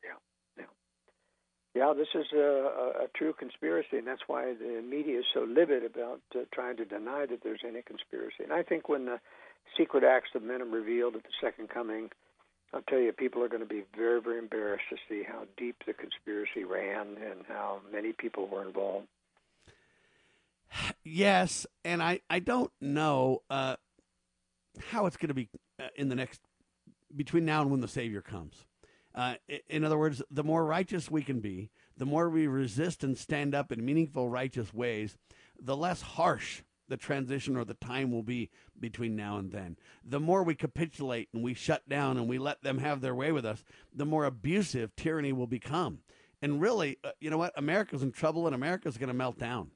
Yeah, 0.04 0.64
yeah. 1.76 1.82
yeah 1.88 1.94
this 1.94 2.08
is 2.16 2.26
a, 2.34 3.04
a, 3.04 3.08
true 3.16 3.34
conspiracy, 3.38 3.98
and 3.98 4.08
that's 4.08 4.24
why 4.28 4.54
the 4.54 4.82
media 4.82 5.20
is 5.20 5.26
so 5.34 5.42
livid 5.42 5.84
about 5.86 6.22
uh, 6.36 6.40
trying 6.54 6.78
to 6.78 6.86
deny 6.86 7.26
that 7.28 7.44
there's 7.44 7.62
any 7.68 7.82
conspiracy. 7.82 8.44
And 8.44 8.54
I 8.54 8.64
think 8.64 8.90
when 8.90 9.06
the 9.06 9.20
secret 9.78 10.04
acts 10.04 10.30
of 10.36 10.44
men 10.44 10.62
are 10.62 10.66
revealed 10.66 11.16
at 11.16 11.24
the 11.24 11.36
second 11.42 11.70
coming, 11.70 12.10
I'll 12.74 12.82
tell 12.90 13.00
you, 13.00 13.12
people 13.14 13.44
are 13.44 13.48
going 13.48 13.62
to 13.62 13.68
be 13.68 13.84
very, 13.96 14.22
very 14.22 14.40
embarrassed 14.40 14.86
to 14.90 14.98
see 15.08 15.24
how 15.24 15.44
deep 15.56 15.78
the 15.86 15.94
conspiracy 15.94 16.64
ran 16.64 17.16
and 17.24 17.46
how 17.48 17.80
many 17.92 18.12
people 18.12 18.48
were 18.48 18.66
involved. 18.66 19.08
Yes, 21.08 21.68
and 21.86 22.02
I, 22.02 22.22
I 22.32 22.40
don't 22.40 22.72
know 22.82 23.44
uh, 23.52 23.76
how 24.90 25.06
it's 25.06 25.18
going 25.18 25.28
to 25.28 25.36
be 25.36 25.50
uh, 25.80 25.88
in 25.96 26.10
the 26.10 26.16
next 26.16 26.42
between 27.16 27.46
now 27.46 27.62
and 27.62 27.70
when 27.70 27.80
the 27.80 27.88
Savior 27.88 28.22
comes. 28.22 28.66
Uh, 29.14 29.36
in 29.70 29.84
other 29.84 30.00
words, 30.00 30.24
the 30.32 30.44
more 30.44 30.66
righteous 30.66 31.10
we 31.10 31.22
can 31.22 31.40
be, 31.40 31.70
the 31.96 32.08
more 32.08 32.28
we 32.28 32.48
resist 32.48 33.04
and 33.04 33.18
stand 33.18 33.54
up 33.54 33.72
in 33.72 33.86
meaningful, 33.86 34.28
righteous 34.28 34.74
ways, 34.74 35.16
the 35.62 35.78
less 35.78 36.02
harsh 36.02 36.64
the 36.90 36.98
transition 36.98 37.56
or 37.56 37.64
the 37.64 37.76
time 37.76 38.12
will 38.12 38.24
be 38.24 38.50
between 38.80 39.16
now 39.16 39.38
and 39.38 39.52
then. 39.52 39.78
The 40.04 40.20
more 40.20 40.44
we 40.44 40.56
capitulate 40.56 41.30
and 41.34 41.44
we 41.44 41.54
shut 41.54 41.88
down 41.88 42.18
and 42.18 42.28
we 42.28 42.40
let 42.40 42.64
them 42.64 42.80
have 42.80 43.02
their 43.02 43.16
way 43.16 43.32
with 43.32 43.46
us, 43.46 43.64
the 43.94 44.06
more 44.06 44.26
abusive 44.26 44.96
tyranny 44.96 45.34
will 45.34 45.48
become. 45.48 46.00
And 46.42 46.60
really, 46.60 46.98
uh, 47.04 47.12
you 47.20 47.30
know 47.30 47.38
what? 47.38 47.54
America's 47.56 48.04
in 48.04 48.12
trouble 48.12 48.48
and 48.48 48.56
America's 48.56 48.98
going 48.98 49.08
to 49.08 49.14
melt 49.14 49.38
down. 49.38 49.72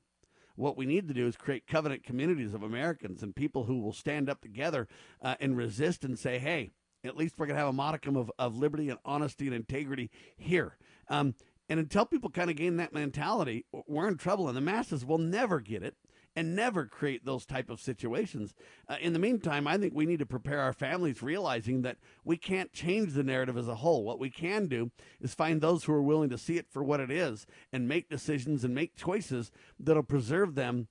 What 0.59 0.75
we 0.75 0.85
need 0.85 1.07
to 1.07 1.13
do 1.13 1.25
is 1.25 1.37
create 1.37 1.67
covenant 1.67 2.03
communities 2.03 2.53
of 2.53 2.63
Americans 2.63 3.23
and 3.23 3.33
people 3.33 3.63
who 3.63 3.79
will 3.79 3.93
stand 3.93 4.29
up 4.29 4.41
together 4.41 4.89
uh, 5.21 5.35
and 5.39 5.55
resist 5.55 6.03
and 6.03 6.19
say, 6.19 6.37
hey, 6.37 6.71
at 7.05 7.15
least 7.15 7.35
we're 7.37 7.45
going 7.45 7.55
to 7.55 7.61
have 7.61 7.69
a 7.69 7.73
modicum 7.73 8.17
of, 8.17 8.29
of 8.37 8.57
liberty 8.57 8.89
and 8.89 8.99
honesty 9.05 9.45
and 9.47 9.55
integrity 9.55 10.11
here. 10.35 10.75
Um, 11.07 11.33
and 11.69 11.79
until 11.79 12.05
people 12.05 12.29
kind 12.29 12.49
of 12.49 12.57
gain 12.57 12.75
that 12.75 12.93
mentality, 12.93 13.65
we're 13.87 14.09
in 14.09 14.17
trouble, 14.17 14.49
and 14.49 14.57
the 14.57 14.61
masses 14.61 15.05
will 15.05 15.17
never 15.17 15.61
get 15.61 15.81
it 15.81 15.95
and 16.39 16.55
never 16.55 16.85
create 16.85 17.25
those 17.25 17.45
type 17.45 17.69
of 17.69 17.81
situations. 17.81 18.53
Uh, 18.87 18.95
in 19.01 19.11
the 19.11 19.19
meantime, 19.19 19.67
I 19.67 19.77
think 19.77 19.93
we 19.93 20.05
need 20.05 20.19
to 20.19 20.25
prepare 20.25 20.61
our 20.61 20.71
families, 20.71 21.21
realizing 21.21 21.81
that 21.81 21.97
we 22.23 22.37
can't 22.37 22.71
change 22.71 23.11
the 23.11 23.23
narrative 23.23 23.57
as 23.57 23.67
a 23.67 23.75
whole. 23.75 24.05
What 24.05 24.19
we 24.19 24.29
can 24.29 24.67
do 24.67 24.89
is 25.19 25.33
find 25.33 25.59
those 25.59 25.83
who 25.83 25.91
are 25.91 26.01
willing 26.01 26.29
to 26.29 26.37
see 26.37 26.55
it 26.55 26.67
for 26.71 26.81
what 26.81 27.01
it 27.01 27.11
is 27.11 27.45
and 27.73 27.89
make 27.89 28.07
decisions 28.07 28.63
and 28.63 28.73
make 28.73 28.95
choices 28.95 29.51
that'll 29.77 30.01
preserve 30.01 30.55
them 30.55 30.87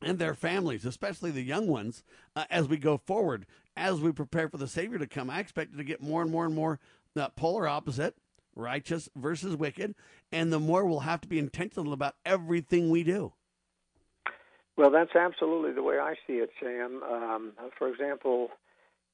and 0.00 0.18
their 0.18 0.32
families, 0.32 0.86
especially 0.86 1.32
the 1.32 1.42
young 1.42 1.66
ones, 1.66 2.02
uh, 2.34 2.44
as 2.48 2.66
we 2.66 2.78
go 2.78 2.96
forward 2.96 3.44
as 3.76 4.00
we 4.00 4.10
prepare 4.10 4.48
for 4.48 4.56
the 4.56 4.66
Savior 4.66 4.98
to 4.98 5.06
come, 5.06 5.28
I 5.28 5.40
expect 5.40 5.74
it 5.74 5.76
to 5.76 5.84
get 5.84 6.00
more 6.00 6.22
and 6.22 6.30
more 6.30 6.46
and 6.46 6.54
more 6.54 6.80
uh, 7.14 7.28
polar 7.30 7.68
opposite, 7.68 8.16
righteous 8.56 9.10
versus 9.14 9.54
wicked, 9.54 9.94
and 10.32 10.50
the 10.50 10.58
more 10.58 10.86
we'll 10.86 11.00
have 11.00 11.20
to 11.20 11.28
be 11.28 11.38
intentional 11.38 11.92
about 11.92 12.14
everything 12.24 12.88
we 12.88 13.04
do. 13.04 13.34
Well, 14.78 14.92
that's 14.92 15.16
absolutely 15.16 15.72
the 15.72 15.82
way 15.82 15.98
I 15.98 16.14
see 16.24 16.34
it, 16.34 16.50
Sam. 16.62 17.02
Um, 17.02 17.52
for 17.76 17.88
example, 17.88 18.50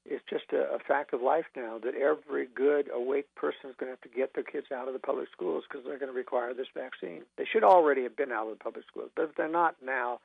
it's 0.05 0.23
just 0.29 0.53
a, 0.53 0.75
a 0.75 0.77
fact 0.77 1.11
of 1.11 1.23
life 1.23 1.45
now 1.55 1.79
that 1.79 1.95
every 1.95 2.45
good, 2.45 2.87
awake 2.93 3.25
person 3.33 3.71
is 3.71 3.75
going 3.75 3.87
to 3.91 3.97
have 3.97 4.01
to 4.01 4.15
get 4.15 4.35
their 4.35 4.43
kids 4.43 4.67
out 4.71 4.87
of 4.87 4.93
the 4.93 4.99
public 4.99 5.27
schools 5.31 5.63
because 5.67 5.83
they're 5.83 5.97
going 5.97 6.11
to 6.11 6.17
require 6.17 6.53
this 6.53 6.67
vaccine. 6.75 7.23
They 7.39 7.45
should 7.51 7.63
already 7.63 8.03
have 8.03 8.15
been 8.15 8.31
out 8.31 8.45
of 8.45 8.59
the 8.59 8.63
public 8.63 8.85
schools, 8.85 9.09
but 9.15 9.23
if 9.23 9.35
they're 9.37 9.49
not 9.49 9.75
now, 9.83 10.19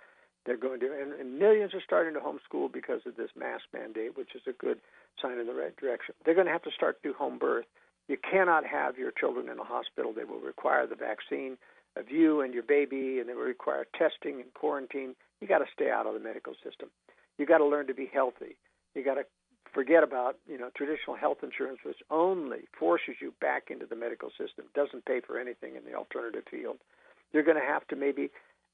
they're 0.44 0.58
going 0.58 0.78
to, 0.80 0.92
and, 0.92 1.14
and 1.14 1.38
millions 1.38 1.72
are 1.72 1.80
starting 1.82 2.12
to 2.12 2.20
homeschool 2.20 2.70
because 2.70 3.00
of 3.06 3.16
this 3.16 3.30
mask 3.34 3.64
mandate, 3.72 4.18
which 4.18 4.34
is 4.34 4.42
a 4.46 4.52
good 4.52 4.78
sign 5.22 5.38
in 5.38 5.46
the 5.46 5.54
right 5.54 5.74
direction. 5.78 6.14
They're 6.22 6.34
going 6.34 6.48
to 6.48 6.52
have 6.52 6.64
to 6.64 6.70
start 6.76 7.02
to 7.02 7.08
do 7.08 7.14
home 7.14 7.38
birth. 7.38 7.64
You 8.08 8.18
cannot 8.30 8.66
have 8.66 8.98
your 8.98 9.10
children 9.18 9.48
in 9.48 9.58
a 9.58 9.64
hospital. 9.64 10.12
They 10.12 10.24
will 10.24 10.40
require 10.40 10.86
the 10.86 10.96
vaccine 10.96 11.56
of 11.96 12.10
you 12.10 12.42
and 12.42 12.52
your 12.52 12.62
baby, 12.62 13.20
and 13.20 13.28
they 13.28 13.32
will 13.32 13.42
require 13.42 13.86
testing 13.96 14.42
and 14.42 14.52
quarantine. 14.52 15.14
You 15.40 15.48
got 15.48 15.58
to 15.58 15.66
stay 15.72 15.90
out 15.90 16.06
of 16.06 16.14
the 16.14 16.20
medical 16.20 16.54
system. 16.64 16.90
You 17.38 17.46
got 17.46 17.58
to 17.58 17.66
learn 17.66 17.86
to 17.86 17.94
be 17.94 18.10
healthy. 18.12 18.56
You 18.94 19.04
got 19.04 19.14
to 19.14 19.24
forget 19.72 20.02
about 20.02 20.36
you 20.48 20.58
know 20.58 20.70
traditional 20.76 21.16
health 21.16 21.38
insurance, 21.42 21.78
which 21.84 21.98
only 22.10 22.68
forces 22.78 23.16
you 23.20 23.32
back 23.40 23.70
into 23.70 23.86
the 23.86 23.96
medical 23.96 24.30
system, 24.30 24.66
doesn't 24.74 25.04
pay 25.04 25.20
for 25.20 25.38
anything 25.38 25.76
in 25.76 25.84
the 25.84 25.96
alternative 25.96 26.44
field. 26.50 26.78
You're 27.32 27.44
going 27.44 27.60
to 27.60 27.66
have 27.66 27.86
to 27.88 27.96
maybe 27.96 28.30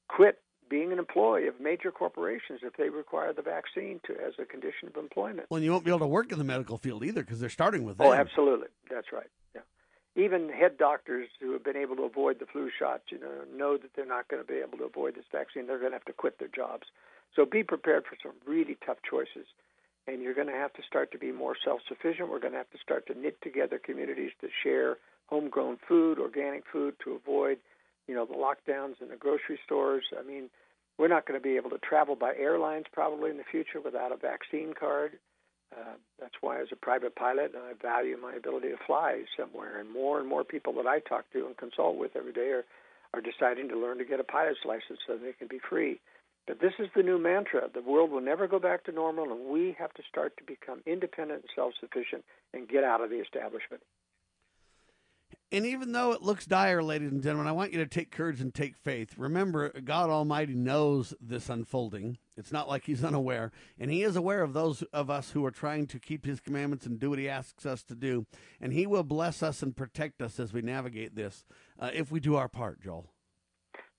quit 0.07 0.39
being 0.69 0.91
an 0.91 0.99
employee 0.99 1.47
of 1.47 1.59
major 1.61 1.91
corporations 1.91 2.59
if 2.63 2.73
they 2.77 2.89
require 2.89 3.31
the 3.33 3.41
vaccine 3.41 3.99
to 4.05 4.13
as 4.13 4.33
a 4.39 4.45
condition 4.45 4.89
of 4.89 4.97
employment. 4.97 5.47
Well, 5.49 5.61
you 5.61 5.71
won't 5.71 5.85
be 5.85 5.91
able 5.91 5.99
to 5.99 6.07
work 6.07 6.31
in 6.31 6.37
the 6.37 6.43
medical 6.43 6.77
field 6.77 7.03
either 7.03 7.21
because 7.21 7.39
they're 7.39 7.49
starting 7.49 7.83
with 7.83 7.97
that. 7.97 8.05
Oh, 8.05 8.13
absolutely. 8.13 8.67
That's 8.89 9.07
right. 9.13 9.29
Yeah. 9.55 9.61
Even 10.17 10.49
head 10.49 10.77
doctors 10.77 11.29
who 11.39 11.53
have 11.53 11.63
been 11.63 11.77
able 11.77 11.95
to 11.95 12.03
avoid 12.03 12.39
the 12.39 12.47
flu 12.47 12.69
shots, 12.77 13.03
you 13.09 13.19
know, 13.19 13.31
know 13.55 13.77
that 13.77 13.91
they're 13.95 14.05
not 14.05 14.27
going 14.27 14.41
to 14.41 14.47
be 14.47 14.59
able 14.59 14.77
to 14.79 14.85
avoid 14.85 15.15
this 15.15 15.25
vaccine. 15.31 15.67
They're 15.67 15.79
going 15.79 15.91
to 15.91 15.97
have 15.97 16.05
to 16.05 16.13
quit 16.13 16.39
their 16.39 16.49
jobs. 16.49 16.87
So 17.35 17.45
be 17.45 17.63
prepared 17.63 18.03
for 18.05 18.17
some 18.21 18.33
really 18.45 18.77
tough 18.85 18.97
choices. 19.07 19.47
And 20.07 20.21
you're 20.21 20.33
going 20.33 20.47
to 20.47 20.53
have 20.53 20.73
to 20.73 20.81
start 20.83 21.11
to 21.11 21.19
be 21.19 21.31
more 21.31 21.55
self-sufficient. 21.63 22.29
We're 22.29 22.39
going 22.39 22.53
to 22.53 22.57
have 22.57 22.71
to 22.71 22.79
start 22.81 23.05
to 23.07 23.19
knit 23.19 23.39
together 23.41 23.79
communities 23.79 24.31
to 24.41 24.47
share 24.63 24.97
homegrown 25.27 25.77
food, 25.87 26.17
organic 26.17 26.63
food 26.71 26.95
to 27.03 27.13
avoid 27.13 27.59
you 28.07 28.15
know, 28.15 28.25
the 28.25 28.33
lockdowns 28.33 29.01
in 29.01 29.09
the 29.09 29.15
grocery 29.15 29.59
stores. 29.65 30.03
I 30.17 30.23
mean, 30.23 30.49
we're 30.97 31.09
not 31.09 31.27
going 31.27 31.39
to 31.39 31.43
be 31.43 31.57
able 31.57 31.69
to 31.71 31.77
travel 31.77 32.15
by 32.15 32.33
airlines 32.35 32.85
probably 32.91 33.29
in 33.29 33.37
the 33.37 33.43
future 33.51 33.81
without 33.83 34.11
a 34.11 34.17
vaccine 34.17 34.73
card. 34.73 35.19
Uh, 35.75 35.95
that's 36.19 36.35
why, 36.41 36.61
as 36.61 36.67
a 36.71 36.75
private 36.75 37.15
pilot, 37.15 37.53
I 37.55 37.73
value 37.81 38.17
my 38.17 38.33
ability 38.33 38.69
to 38.69 38.77
fly 38.85 39.23
somewhere. 39.37 39.79
And 39.79 39.91
more 39.91 40.19
and 40.19 40.27
more 40.27 40.43
people 40.43 40.73
that 40.73 40.87
I 40.87 40.99
talk 40.99 41.25
to 41.33 41.45
and 41.45 41.57
consult 41.57 41.97
with 41.97 42.15
every 42.15 42.33
day 42.33 42.49
are, 42.49 42.65
are 43.13 43.21
deciding 43.21 43.69
to 43.69 43.79
learn 43.79 43.97
to 43.97 44.05
get 44.05 44.19
a 44.19 44.23
pilot's 44.23 44.59
license 44.65 44.99
so 45.05 45.17
they 45.17 45.33
can 45.33 45.47
be 45.47 45.59
free. 45.69 45.99
But 46.47 46.61
this 46.61 46.73
is 46.79 46.87
the 46.95 47.03
new 47.03 47.19
mantra. 47.19 47.69
The 47.73 47.81
world 47.81 48.09
will 48.09 48.21
never 48.21 48.47
go 48.47 48.59
back 48.59 48.85
to 48.85 48.93
normal, 48.93 49.25
and 49.31 49.51
we 49.51 49.75
have 49.77 49.93
to 49.95 50.03
start 50.09 50.37
to 50.37 50.43
become 50.45 50.81
independent 50.85 51.41
and 51.41 51.49
self 51.53 51.73
sufficient 51.79 52.23
and 52.53 52.69
get 52.69 52.85
out 52.85 53.01
of 53.01 53.09
the 53.09 53.17
establishment. 53.19 53.83
And 55.49 55.65
even 55.65 55.93
though 55.93 56.11
it 56.11 56.21
looks 56.21 56.45
dire, 56.45 56.83
ladies 56.83 57.11
and 57.11 57.23
gentlemen, 57.23 57.47
I 57.47 57.53
want 57.53 57.71
you 57.71 57.77
to 57.79 57.87
take 57.87 58.11
courage 58.11 58.41
and 58.41 58.53
take 58.53 58.75
faith. 58.75 59.13
Remember, 59.17 59.69
God 59.79 60.09
Almighty 60.09 60.55
knows 60.55 61.13
this 61.21 61.47
unfolding. 61.47 62.17
It's 62.35 62.51
not 62.51 62.67
like 62.67 62.83
He's 62.83 63.03
unaware. 63.05 63.53
And 63.79 63.89
He 63.89 64.03
is 64.03 64.17
aware 64.17 64.41
of 64.41 64.51
those 64.51 64.81
of 64.91 65.09
us 65.09 65.31
who 65.31 65.45
are 65.45 65.51
trying 65.51 65.87
to 65.87 65.99
keep 65.99 66.25
His 66.25 66.41
commandments 66.41 66.85
and 66.85 66.99
do 66.99 67.11
what 67.11 67.19
He 67.19 67.29
asks 67.29 67.65
us 67.65 67.81
to 67.83 67.95
do. 67.95 68.25
And 68.59 68.73
He 68.73 68.85
will 68.85 69.03
bless 69.03 69.41
us 69.41 69.61
and 69.61 69.75
protect 69.75 70.21
us 70.21 70.37
as 70.37 70.51
we 70.51 70.61
navigate 70.61 71.15
this 71.15 71.45
uh, 71.79 71.91
if 71.93 72.11
we 72.11 72.19
do 72.19 72.35
our 72.35 72.49
part, 72.49 72.81
Joel. 72.81 73.09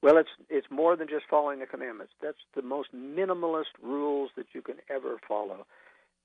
Well, 0.03 0.19
it's 0.19 0.31
it's 0.49 0.71
more 0.71 0.97
than 0.97 1.09
just 1.09 1.25
following 1.29 1.59
the 1.59 1.67
commandments. 1.67 2.13
That's 2.23 2.39
the 2.55 2.63
most 2.63 2.95
minimalist 2.95 3.75
rules 3.83 4.31
that 4.37 4.47
you 4.53 4.63
can 4.63 4.77
ever 4.89 5.17
follow 5.27 5.67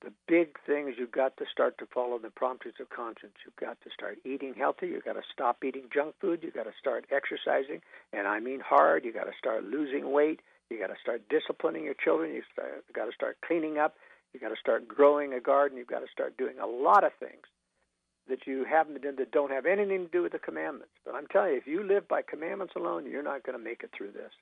the 0.04 0.12
big 0.28 0.58
thing 0.66 0.88
is 0.88 0.94
you've 0.98 1.10
got 1.10 1.36
to 1.38 1.44
start 1.50 1.78
to 1.78 1.86
follow 1.86 2.18
the 2.18 2.30
promptings 2.30 2.74
of 2.80 2.90
conscience. 2.90 3.34
You've 3.44 3.56
got 3.56 3.80
to 3.82 3.90
start 3.90 4.18
eating 4.24 4.54
healthy. 4.54 4.88
You've 4.88 5.04
got 5.04 5.14
to 5.14 5.22
stop 5.32 5.64
eating 5.64 5.84
junk 5.92 6.14
food. 6.20 6.40
You've 6.42 6.54
got 6.54 6.64
to 6.64 6.76
start 6.78 7.06
exercising, 7.10 7.80
and 8.12 8.28
I 8.28 8.40
mean 8.40 8.60
hard. 8.60 9.04
You've 9.04 9.14
got 9.14 9.24
to 9.24 9.38
start 9.38 9.64
losing 9.64 10.12
weight. 10.12 10.40
You've 10.68 10.80
got 10.80 10.88
to 10.88 11.00
start 11.00 11.22
disciplining 11.28 11.84
your 11.84 11.94
children. 11.94 12.34
You've 12.34 12.44
got 12.92 13.06
to 13.06 13.12
start 13.12 13.38
cleaning 13.46 13.78
up. 13.78 13.96
You've 14.32 14.42
got 14.42 14.50
to 14.50 14.60
start 14.60 14.86
growing 14.86 15.32
a 15.32 15.40
garden. 15.40 15.78
You've 15.78 15.86
got 15.86 16.00
to 16.00 16.12
start 16.12 16.36
doing 16.36 16.58
a 16.62 16.66
lot 16.66 17.04
of 17.04 17.12
things 17.18 17.46
that 18.28 18.46
you 18.46 18.64
haven't 18.64 19.02
done 19.02 19.16
that 19.16 19.30
don't 19.32 19.50
have 19.50 19.66
anything 19.66 20.06
to 20.06 20.10
do 20.10 20.22
with 20.22 20.32
the 20.32 20.38
commandments. 20.38 20.92
But 21.04 21.14
I'm 21.14 21.26
telling 21.28 21.52
you, 21.52 21.58
if 21.58 21.66
you 21.66 21.82
live 21.82 22.08
by 22.08 22.22
commandments 22.22 22.74
alone, 22.76 23.06
you're 23.06 23.22
not 23.22 23.42
going 23.42 23.58
to 23.58 23.62
make 23.62 23.82
it 23.82 23.90
through 23.96 24.12
this. 24.12 24.32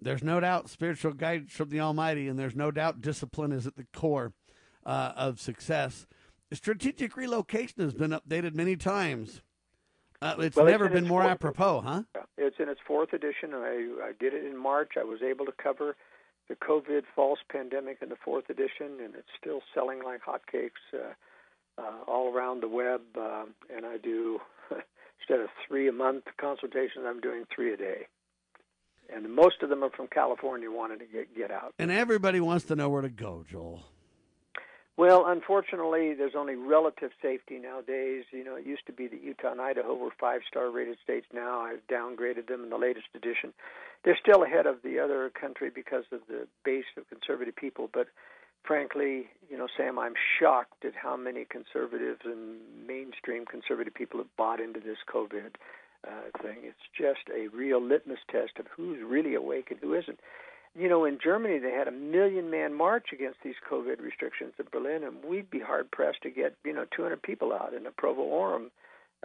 There's 0.00 0.22
no 0.22 0.40
doubt 0.40 0.68
spiritual 0.70 1.12
guidance 1.12 1.52
from 1.52 1.70
the 1.70 1.80
Almighty, 1.80 2.28
and 2.28 2.38
there's 2.38 2.56
no 2.56 2.70
doubt 2.70 3.00
discipline 3.00 3.52
is 3.52 3.66
at 3.66 3.76
the 3.76 3.86
core 3.94 4.32
uh, 4.86 5.12
of 5.16 5.40
success. 5.40 6.06
Strategic 6.52 7.16
relocation 7.16 7.82
has 7.82 7.94
been 7.94 8.10
updated 8.10 8.54
many 8.54 8.76
times. 8.76 9.42
Uh, 10.22 10.36
it's 10.38 10.56
well, 10.56 10.66
never 10.66 10.86
it's 10.86 10.94
been 10.94 11.06
more 11.06 11.22
fourth, 11.22 11.32
apropos, 11.32 11.80
huh? 11.80 12.02
It's 12.38 12.56
in 12.58 12.68
its 12.68 12.80
fourth 12.86 13.12
edition. 13.12 13.52
I, 13.52 13.90
I 14.02 14.12
did 14.18 14.32
it 14.32 14.44
in 14.44 14.56
March. 14.56 14.92
I 14.98 15.04
was 15.04 15.20
able 15.22 15.44
to 15.46 15.52
cover 15.52 15.96
the 16.48 16.54
COVID 16.54 17.02
false 17.14 17.40
pandemic 17.50 17.98
in 18.02 18.08
the 18.08 18.16
fourth 18.16 18.48
edition, 18.50 19.00
and 19.02 19.14
it's 19.14 19.28
still 19.38 19.60
selling 19.74 20.02
like 20.02 20.20
hotcakes 20.22 20.82
uh, 20.94 21.12
uh, 21.78 22.04
all 22.06 22.32
around 22.32 22.62
the 22.62 22.68
web. 22.68 23.00
Uh, 23.18 23.44
and 23.74 23.84
I 23.84 23.98
do 23.98 24.40
instead 24.70 25.40
of 25.40 25.48
three 25.66 25.88
a 25.88 25.92
month 25.92 26.24
consultations, 26.40 27.04
I'm 27.06 27.20
doing 27.20 27.44
three 27.54 27.72
a 27.72 27.76
day. 27.76 28.06
And 29.14 29.34
most 29.34 29.62
of 29.62 29.68
them 29.68 29.84
are 29.84 29.90
from 29.90 30.06
California 30.06 30.70
wanting 30.70 30.98
to 31.00 31.04
get 31.04 31.36
get 31.36 31.50
out. 31.50 31.74
And 31.78 31.90
everybody 31.90 32.40
wants 32.40 32.64
to 32.66 32.76
know 32.76 32.88
where 32.88 33.02
to 33.02 33.10
go, 33.10 33.44
Joel. 33.50 33.82
Well, 34.96 35.24
unfortunately, 35.26 36.14
there's 36.14 36.36
only 36.36 36.54
relative 36.54 37.10
safety 37.20 37.58
nowadays. 37.58 38.24
You 38.30 38.44
know, 38.44 38.54
it 38.54 38.64
used 38.64 38.86
to 38.86 38.92
be 38.92 39.08
that 39.08 39.22
Utah 39.22 39.50
and 39.50 39.60
Idaho 39.60 39.94
were 39.94 40.10
five 40.20 40.42
star 40.48 40.70
rated 40.70 40.98
states. 41.02 41.26
Now 41.34 41.60
I've 41.60 41.84
downgraded 41.88 42.46
them 42.46 42.62
in 42.62 42.70
the 42.70 42.78
latest 42.78 43.08
edition. 43.14 43.52
They're 44.04 44.18
still 44.20 44.44
ahead 44.44 44.66
of 44.66 44.82
the 44.84 45.00
other 45.00 45.30
country 45.30 45.70
because 45.74 46.04
of 46.12 46.20
the 46.28 46.46
base 46.64 46.84
of 46.96 47.08
conservative 47.08 47.56
people. 47.56 47.90
But 47.92 48.06
frankly, 48.62 49.26
you 49.50 49.58
know, 49.58 49.66
Sam, 49.76 49.98
I'm 49.98 50.14
shocked 50.38 50.84
at 50.84 50.94
how 50.94 51.16
many 51.16 51.44
conservatives 51.44 52.20
and 52.24 52.58
mainstream 52.86 53.46
conservative 53.46 53.94
people 53.94 54.18
have 54.18 54.36
bought 54.36 54.60
into 54.60 54.78
this 54.78 54.98
COVID 55.12 55.56
uh, 56.06 56.42
thing. 56.42 56.58
It's 56.62 56.86
just 56.96 57.28
a 57.34 57.48
real 57.48 57.82
litmus 57.82 58.20
test 58.30 58.58
of 58.60 58.66
who's 58.76 58.98
really 59.02 59.34
awake 59.34 59.70
and 59.70 59.80
who 59.80 59.94
isn't 59.94 60.20
you 60.76 60.88
know, 60.88 61.04
in 61.04 61.18
Germany 61.22 61.58
they 61.58 61.70
had 61.70 61.88
a 61.88 61.92
million 61.92 62.50
man 62.50 62.74
march 62.74 63.06
against 63.12 63.38
these 63.44 63.54
COVID 63.70 64.00
restrictions 64.00 64.52
in 64.58 64.66
Berlin, 64.72 65.04
and 65.04 65.24
we'd 65.24 65.50
be 65.50 65.60
hard 65.60 65.90
pressed 65.90 66.22
to 66.22 66.30
get 66.30 66.56
you 66.64 66.72
know 66.72 66.86
200 66.96 67.22
people 67.22 67.52
out 67.52 67.74
in 67.74 67.86
a 67.86 67.90
Provo 67.90 68.22
Orem, 68.22 68.66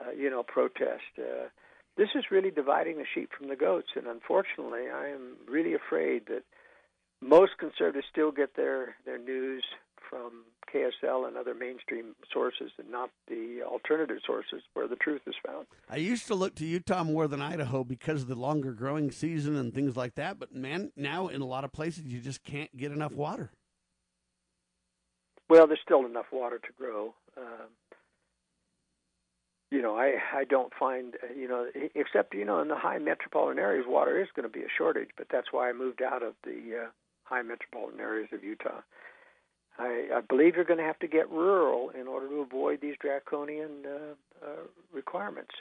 uh, 0.02 0.12
you 0.12 0.30
know, 0.30 0.44
protest. 0.44 1.04
Uh, 1.18 1.50
this 1.98 2.10
is 2.16 2.32
really 2.32 2.52
dividing 2.52 2.98
the 2.98 3.06
sheep 3.14 3.32
from 3.38 3.50
the 3.50 3.56
goats, 3.56 3.90
and 3.96 4.08
unfortunately, 4.08 4.90
I 4.94 5.10
am 5.10 5.36
really 5.48 5.74
afraid 5.74 6.28
that 6.28 6.44
most 7.22 7.58
conservatives 7.58 8.08
still 8.12 8.32
get 8.32 8.56
their 8.56 8.96
their 9.06 9.18
news 9.18 9.64
from 10.10 10.44
KSL 10.74 11.28
and 11.28 11.38
other 11.38 11.54
mainstream 11.54 12.16
sources 12.32 12.72
and 12.78 12.90
not 12.92 13.10
the 13.28 13.62
alternative 13.64 14.18
sources 14.26 14.62
where 14.74 14.88
the 14.88 14.96
truth 14.96 15.22
is 15.28 15.36
found. 15.46 15.68
I 15.90 15.98
used 15.98 16.28
to 16.28 16.36
look 16.36 16.56
to 16.56 16.66
Utah 16.66 17.04
more 17.04 17.28
than 17.28 17.42
Idaho 17.42 17.84
because 17.84 18.24
of 18.24 18.28
the 18.28 18.36
longer 18.36 18.72
growing 18.72 19.12
season 19.12 19.56
and 19.56 19.74
things 19.74 19.96
like 19.96 20.16
that, 20.16 20.40
but 20.40 20.54
man, 20.54 20.92
now 20.96 21.28
in 21.28 21.42
a 21.42 21.46
lot 21.46 21.64
of 21.64 21.72
places 21.72 22.06
you 22.06 22.20
just 22.20 22.44
can't 22.44 22.76
get 22.76 22.92
enough 22.92 23.14
water. 23.14 23.52
Well, 25.50 25.66
there's 25.66 25.80
still 25.84 26.06
enough 26.06 26.28
water 26.32 26.60
to 26.60 26.74
grow. 26.78 27.16
Um, 27.36 27.70
you 29.72 29.82
know, 29.82 29.96
I 29.96 30.16
I 30.34 30.44
don't 30.46 30.74
find 30.80 31.16
you 31.36 31.48
know 31.48 31.68
except 31.96 32.34
you 32.34 32.46
know 32.46 32.62
in 32.62 32.68
the 32.68 32.76
high 32.76 32.98
metropolitan 32.98 33.60
areas 33.60 33.86
water 33.88 34.20
is 34.22 34.28
going 34.36 34.48
to 34.48 34.54
be 34.54 34.64
a 34.64 34.70
shortage, 34.78 35.10
but 35.18 35.28
that's 35.32 35.48
why 35.52 35.70
I 35.70 35.74
moved 35.74 36.02
out 36.02 36.24
of 36.24 36.34
the 36.44 36.86
uh, 36.86 36.88
high 37.24 37.42
metropolitan 37.44 38.00
areas 38.00 38.30
of 38.32 38.44
Utah. 38.44 38.82
I, 39.80 40.08
I 40.16 40.22
believe 40.22 40.56
you're 40.56 40.66
going 40.66 40.80
to 40.80 40.86
have 40.86 41.00
to 41.00 41.08
get 41.08 41.30
rural 41.30 41.90
in 41.90 42.08
order 42.08 42.28
to 42.28 42.42
avoid 42.42 42.82
these 42.82 42.96
draconian 43.00 43.86
uh, 43.86 44.46
uh, 44.46 44.50
requirements. 44.94 45.52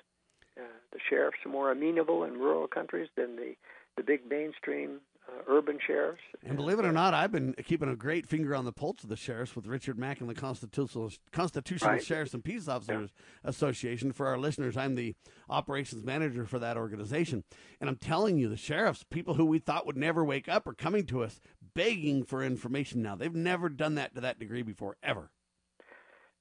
Uh, 0.58 0.62
the 0.92 0.98
sheriffs 1.08 1.38
are 1.46 1.50
more 1.50 1.70
amenable 1.70 2.24
in 2.24 2.34
rural 2.34 2.66
countries 2.66 3.08
than 3.16 3.36
the 3.36 3.54
the 3.96 4.02
big 4.04 4.20
mainstream 4.30 5.00
uh, 5.28 5.42
urban 5.48 5.78
sheriffs. 5.84 6.22
And 6.46 6.56
believe 6.56 6.78
it 6.78 6.84
or 6.84 6.92
not, 6.92 7.14
I've 7.14 7.32
been 7.32 7.52
keeping 7.64 7.88
a 7.88 7.96
great 7.96 8.26
finger 8.26 8.54
on 8.54 8.64
the 8.64 8.72
pulse 8.72 9.02
of 9.02 9.08
the 9.08 9.16
sheriffs 9.16 9.54
with 9.56 9.66
Richard 9.66 9.98
Mack 9.98 10.20
and 10.20 10.30
the 10.30 10.34
Constitutional 10.34 11.10
Constitutional 11.32 11.92
Right. 11.92 12.04
Sheriffs 12.04 12.32
and 12.32 12.42
Peace 12.42 12.68
Officers 12.68 13.10
Association. 13.44 14.12
For 14.12 14.26
our 14.26 14.38
listeners, 14.38 14.76
I'm 14.76 14.94
the 14.94 15.14
operations 15.50 16.04
manager 16.04 16.46
for 16.46 16.58
that 16.60 16.76
organization, 16.76 17.44
and 17.80 17.90
I'm 17.90 17.96
telling 17.96 18.38
you, 18.38 18.48
the 18.48 18.56
sheriffs, 18.56 19.04
people 19.10 19.34
who 19.34 19.44
we 19.44 19.58
thought 19.58 19.86
would 19.86 19.96
never 19.96 20.24
wake 20.24 20.48
up, 20.48 20.66
are 20.66 20.74
coming 20.74 21.04
to 21.06 21.22
us 21.22 21.40
begging 21.74 22.24
for 22.24 22.42
information 22.42 23.02
now. 23.02 23.16
They've 23.16 23.34
never 23.34 23.68
done 23.68 23.96
that 23.96 24.14
to 24.14 24.20
that 24.22 24.38
degree 24.38 24.62
before, 24.62 24.96
ever. 25.02 25.30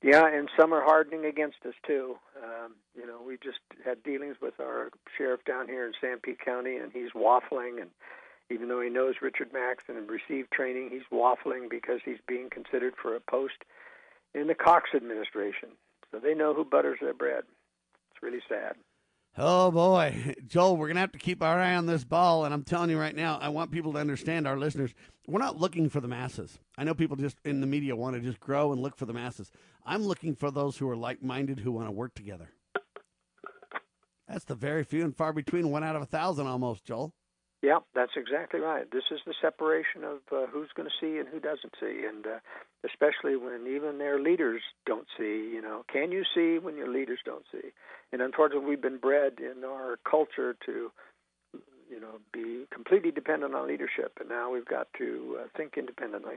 Yeah, 0.03 0.27
and 0.27 0.47
some 0.57 0.73
are 0.73 0.83
hardening 0.83 1.25
against 1.25 1.57
us 1.67 1.73
too. 1.85 2.17
Um, 2.43 2.75
you 2.95 3.07
know, 3.07 3.19
we 3.25 3.37
just 3.43 3.59
had 3.83 4.03
dealings 4.03 4.35
with 4.41 4.59
our 4.59 4.89
sheriff 5.17 5.41
down 5.45 5.67
here 5.67 5.85
in 5.85 5.93
Sanpete 5.93 6.39
County, 6.43 6.75
and 6.75 6.91
he's 6.91 7.11
waffling. 7.15 7.81
And 7.81 7.89
even 8.51 8.69
though 8.69 8.81
he 8.81 8.89
knows 8.89 9.15
Richard 9.21 9.51
Max 9.51 9.83
and 9.87 10.09
received 10.09 10.51
training, 10.51 10.89
he's 10.91 11.01
waffling 11.11 11.69
because 11.69 11.99
he's 12.05 12.19
being 12.27 12.49
considered 12.51 12.93
for 13.01 13.15
a 13.15 13.19
post 13.19 13.65
in 14.35 14.47
the 14.47 14.55
Cox 14.55 14.91
administration. 14.95 15.69
So 16.11 16.19
they 16.19 16.35
know 16.35 16.53
who 16.53 16.63
butters 16.63 16.99
their 17.01 17.15
bread. 17.15 17.43
It's 18.11 18.21
really 18.21 18.41
sad. 18.47 18.75
Oh 19.39 19.69
boy, 19.69 20.33
Joel, 20.47 20.77
we're 20.77 20.87
gonna 20.87 20.99
have 20.99 21.11
to 21.11 21.19
keep 21.19 21.43
our 21.43 21.59
eye 21.59 21.75
on 21.75 21.85
this 21.85 22.03
ball, 22.03 22.45
and 22.45 22.53
I'm 22.53 22.63
telling 22.63 22.89
you 22.89 22.99
right 22.99 23.15
now, 23.15 23.37
I 23.39 23.49
want 23.49 23.71
people 23.71 23.93
to 23.93 23.99
understand, 23.99 24.47
our 24.47 24.57
listeners, 24.57 24.95
we're 25.27 25.39
not 25.39 25.57
looking 25.57 25.89
for 25.89 26.01
the 26.01 26.07
masses. 26.07 26.57
I 26.75 26.83
know 26.83 26.95
people 26.95 27.15
just 27.15 27.37
in 27.45 27.61
the 27.61 27.67
media 27.67 27.95
want 27.95 28.15
to 28.15 28.21
just 28.21 28.39
grow 28.39 28.71
and 28.71 28.81
look 28.81 28.97
for 28.97 29.05
the 29.05 29.13
masses. 29.13 29.51
I'm 29.85 30.03
looking 30.03 30.35
for 30.35 30.49
those 30.49 30.77
who 30.77 30.89
are 30.89 30.95
like-minded 30.95 31.59
who 31.59 31.71
want 31.71 31.87
to 31.87 31.91
work 31.91 32.15
together. 32.15 32.49
That's 34.27 34.45
the 34.45 34.55
very 34.55 34.83
few 34.83 35.05
and 35.05 35.15
far 35.15 35.33
between, 35.33 35.69
one 35.69 35.83
out 35.83 35.95
of 35.95 36.01
a 36.01 36.07
thousand 36.07 36.47
almost, 36.47 36.83
Joel. 36.83 37.13
Yeah, 37.67 37.79
that's 37.93 38.13
exactly 38.15 38.61
right. 38.61 38.89
This 38.89 39.03
is 39.11 39.19
the 39.25 39.33
separation 39.41 40.05
of 40.05 40.19
uh, 40.31 40.47
who's 40.49 40.69
going 40.73 40.87
to 40.87 40.95
see 41.01 41.19
and 41.19 41.27
who 41.27 41.41
doesn't 41.41 41.73
see, 41.77 42.05
and 42.07 42.25
uh, 42.25 42.39
especially 42.85 43.35
when 43.35 43.67
even 43.67 43.97
their 43.97 44.21
leaders 44.21 44.61
don't 44.85 45.05
see. 45.17 45.51
You 45.53 45.61
know, 45.61 45.83
can 45.91 46.13
you 46.13 46.23
see 46.33 46.59
when 46.59 46.77
your 46.77 46.87
leaders 46.87 47.19
don't 47.25 47.43
see? 47.51 47.71
And 48.13 48.21
unfortunately, 48.21 48.69
we've 48.69 48.81
been 48.81 48.99
bred 48.99 49.39
in 49.39 49.65
our 49.65 49.99
culture 50.09 50.55
to, 50.65 50.91
you 51.91 51.99
know, 51.99 52.21
be 52.31 52.67
completely 52.73 53.11
dependent 53.11 53.53
on 53.53 53.67
leadership, 53.67 54.13
and 54.21 54.29
now 54.29 54.49
we've 54.49 54.63
got 54.63 54.87
to 54.99 55.39
uh, 55.41 55.47
think 55.57 55.73
independently. 55.77 56.35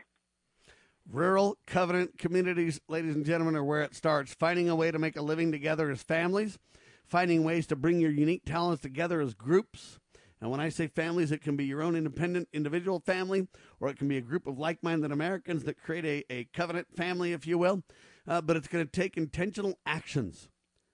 Rural 1.12 1.58
covenant 1.64 2.18
communities, 2.18 2.80
ladies 2.88 3.14
and 3.14 3.24
gentlemen, 3.24 3.54
are 3.54 3.62
where 3.62 3.82
it 3.82 3.94
starts. 3.94 4.34
Finding 4.34 4.68
a 4.68 4.74
way 4.74 4.90
to 4.90 4.98
make 4.98 5.16
a 5.16 5.22
living 5.22 5.52
together 5.52 5.92
as 5.92 6.02
families, 6.02 6.58
finding 7.06 7.44
ways 7.44 7.68
to 7.68 7.76
bring 7.76 8.00
your 8.00 8.10
unique 8.10 8.44
talents 8.44 8.82
together 8.82 9.20
as 9.20 9.32
groups. 9.34 9.99
And 10.40 10.50
when 10.50 10.60
I 10.60 10.70
say 10.70 10.86
families, 10.86 11.32
it 11.32 11.42
can 11.42 11.56
be 11.56 11.66
your 11.66 11.82
own 11.82 11.94
independent 11.94 12.48
individual 12.52 13.00
family, 13.00 13.48
or 13.78 13.88
it 13.88 13.98
can 13.98 14.08
be 14.08 14.16
a 14.16 14.22
group 14.22 14.46
of 14.46 14.58
like 14.58 14.82
minded 14.82 15.12
Americans 15.12 15.64
that 15.64 15.82
create 15.82 16.04
a, 16.04 16.32
a 16.32 16.44
covenant 16.54 16.88
family, 16.96 17.32
if 17.32 17.46
you 17.46 17.58
will. 17.58 17.82
Uh, 18.26 18.40
but 18.40 18.56
it's 18.56 18.68
going 18.68 18.84
to 18.84 18.90
take 18.90 19.16
intentional 19.16 19.78
actions 19.84 20.48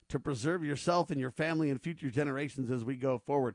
to 0.09 0.19
preserve 0.19 0.65
yourself 0.65 1.11
and 1.11 1.21
your 1.21 1.31
family 1.31 1.71
and 1.71 1.83
future 1.83 2.11
generations 2.11 2.71
as 2.71 2.85
we 2.85 2.97
go 2.97 3.19
forward. 3.19 3.55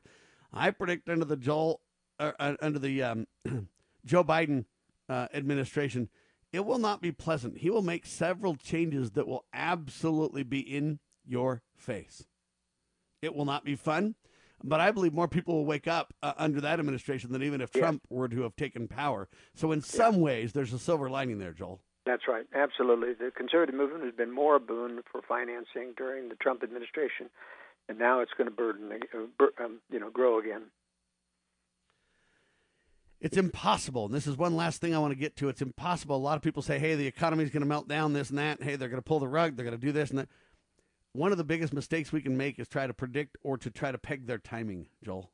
I 0.52 0.70
predict 0.70 1.08
under 1.08 1.24
the 1.24 1.36
Joel, 1.36 1.80
uh, 2.18 2.32
uh, 2.38 2.54
under 2.60 2.78
the 2.78 3.02
um, 3.02 3.26
Joe 4.04 4.24
Biden 4.24 4.64
uh, 5.08 5.28
administration, 5.34 6.08
it 6.52 6.66
will 6.66 6.78
not 6.78 7.00
be 7.00 7.12
pleasant. 7.12 7.58
He 7.58 7.70
will 7.70 7.82
make 7.82 8.04
several 8.04 8.54
changes 8.56 9.12
that 9.12 9.26
will 9.26 9.46
absolutely 9.52 10.42
be 10.42 10.60
in 10.60 10.98
your 11.24 11.62
face. 11.74 12.26
It 13.22 13.34
will 13.34 13.44
not 13.44 13.64
be 13.64 13.76
fun, 13.76 14.16
but 14.64 14.80
I 14.80 14.90
believe 14.90 15.12
more 15.12 15.28
people 15.28 15.54
will 15.54 15.64
wake 15.64 15.88
up 15.88 16.12
uh, 16.22 16.32
under 16.36 16.60
that 16.60 16.78
administration 16.78 17.32
than 17.32 17.42
even 17.42 17.60
if 17.60 17.70
Trump 17.70 18.02
were 18.08 18.28
to 18.28 18.42
have 18.42 18.56
taken 18.56 18.88
power. 18.88 19.28
So, 19.54 19.72
in 19.72 19.80
some 19.80 20.20
ways, 20.20 20.52
there's 20.52 20.72
a 20.72 20.78
silver 20.78 21.10
lining 21.10 21.38
there, 21.38 21.52
Joel. 21.52 21.80
That's 22.04 22.26
right, 22.26 22.46
absolutely. 22.54 23.12
The 23.12 23.30
conservative 23.30 23.74
movement 23.74 24.04
has 24.04 24.14
been 24.14 24.32
more 24.32 24.56
a 24.56 24.60
boon 24.60 25.02
for 25.10 25.22
financing 25.22 25.94
during 25.96 26.28
the 26.28 26.34
Trump 26.34 26.62
administration, 26.62 27.30
and 27.88 27.98
now 27.98 28.20
it's 28.20 28.32
going 28.36 28.48
to 28.48 28.54
burden, 28.54 28.90
uh, 29.14 29.64
um, 29.64 29.80
you 29.90 30.00
know, 30.00 30.10
grow 30.10 30.38
again. 30.38 30.62
It's 33.20 33.36
impossible. 33.36 34.06
And 34.06 34.14
this 34.14 34.26
is 34.26 34.36
one 34.36 34.56
last 34.56 34.80
thing 34.80 34.96
I 34.96 34.98
want 34.98 35.12
to 35.12 35.18
get 35.18 35.36
to. 35.36 35.48
It's 35.48 35.62
impossible. 35.62 36.16
A 36.16 36.18
lot 36.18 36.36
of 36.36 36.42
people 36.42 36.60
say, 36.60 36.80
hey, 36.80 36.96
the 36.96 37.06
economy's 37.06 37.50
going 37.50 37.62
to 37.62 37.68
melt 37.68 37.86
down, 37.86 38.12
this 38.12 38.30
and 38.30 38.38
that. 38.40 38.60
Hey, 38.60 38.74
they're 38.74 38.88
going 38.88 39.00
to 39.00 39.08
pull 39.08 39.20
the 39.20 39.28
rug. 39.28 39.54
They're 39.54 39.64
going 39.64 39.78
to 39.78 39.86
do 39.86 39.92
this 39.92 40.10
and 40.10 40.18
that. 40.18 40.28
One 41.14 41.30
of 41.30 41.38
the 41.38 41.44
biggest 41.44 41.72
mistakes 41.74 42.10
we 42.12 42.22
can 42.22 42.36
make 42.36 42.58
is 42.58 42.68
try 42.68 42.86
to 42.86 42.94
predict 42.94 43.36
or 43.42 43.58
to 43.58 43.70
try 43.70 43.92
to 43.92 43.98
peg 43.98 44.26
their 44.26 44.38
timing, 44.38 44.86
Joel. 45.04 45.30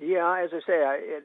Yeah, 0.00 0.42
as 0.42 0.50
I 0.52 0.60
say, 0.66 0.82
I, 0.82 0.98
it 1.00 1.24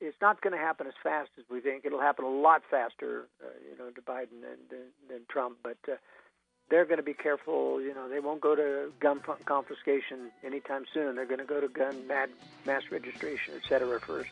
it's 0.00 0.16
not 0.20 0.40
going 0.40 0.52
to 0.52 0.58
happen 0.58 0.86
as 0.86 0.94
fast 1.02 1.30
as 1.38 1.44
we 1.48 1.60
think. 1.60 1.84
It'll 1.84 2.00
happen 2.00 2.24
a 2.24 2.28
lot 2.28 2.62
faster, 2.68 3.28
uh, 3.42 3.46
you 3.70 3.78
know, 3.78 3.90
to 3.90 4.02
Biden 4.02 4.42
than 4.42 4.58
than, 4.68 4.80
than 5.08 5.20
Trump. 5.30 5.58
But 5.62 5.78
uh, 5.88 5.96
they're 6.68 6.84
going 6.84 6.98
to 6.98 7.04
be 7.04 7.14
careful. 7.14 7.80
You 7.80 7.94
know, 7.94 8.08
they 8.08 8.20
won't 8.20 8.40
go 8.40 8.54
to 8.54 8.92
gun 9.00 9.20
confiscation 9.44 10.30
anytime 10.44 10.84
soon. 10.92 11.14
They're 11.16 11.26
going 11.26 11.38
to 11.38 11.46
go 11.46 11.60
to 11.60 11.68
gun 11.68 12.06
mad, 12.06 12.30
mass 12.66 12.82
registration, 12.90 13.54
et 13.56 13.66
cetera, 13.68 14.00
first. 14.00 14.30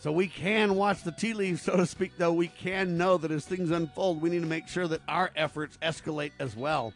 So 0.00 0.12
we 0.12 0.28
can 0.28 0.76
watch 0.76 1.02
the 1.02 1.10
tea 1.10 1.32
leaves, 1.34 1.62
so 1.62 1.76
to 1.76 1.84
speak, 1.86 2.12
though. 2.18 2.32
We 2.32 2.48
can 2.48 2.96
know 2.96 3.16
that 3.18 3.30
as 3.32 3.44
things 3.44 3.70
unfold, 3.72 4.22
we 4.22 4.30
need 4.30 4.42
to 4.42 4.46
make 4.46 4.68
sure 4.68 4.86
that 4.86 5.00
our 5.08 5.30
efforts 5.34 5.76
escalate 5.82 6.30
as 6.38 6.54
well 6.56 6.92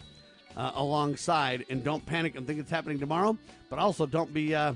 uh, 0.57 0.70
alongside. 0.77 1.65
And 1.69 1.83
don't 1.83 2.05
panic 2.07 2.37
and 2.37 2.47
think 2.47 2.61
it's 2.61 2.70
happening 2.70 3.01
tomorrow, 3.01 3.37
but 3.70 3.81
also 3.81 4.07
don't 4.07 4.33
be, 4.33 4.55
uh, 4.55 4.74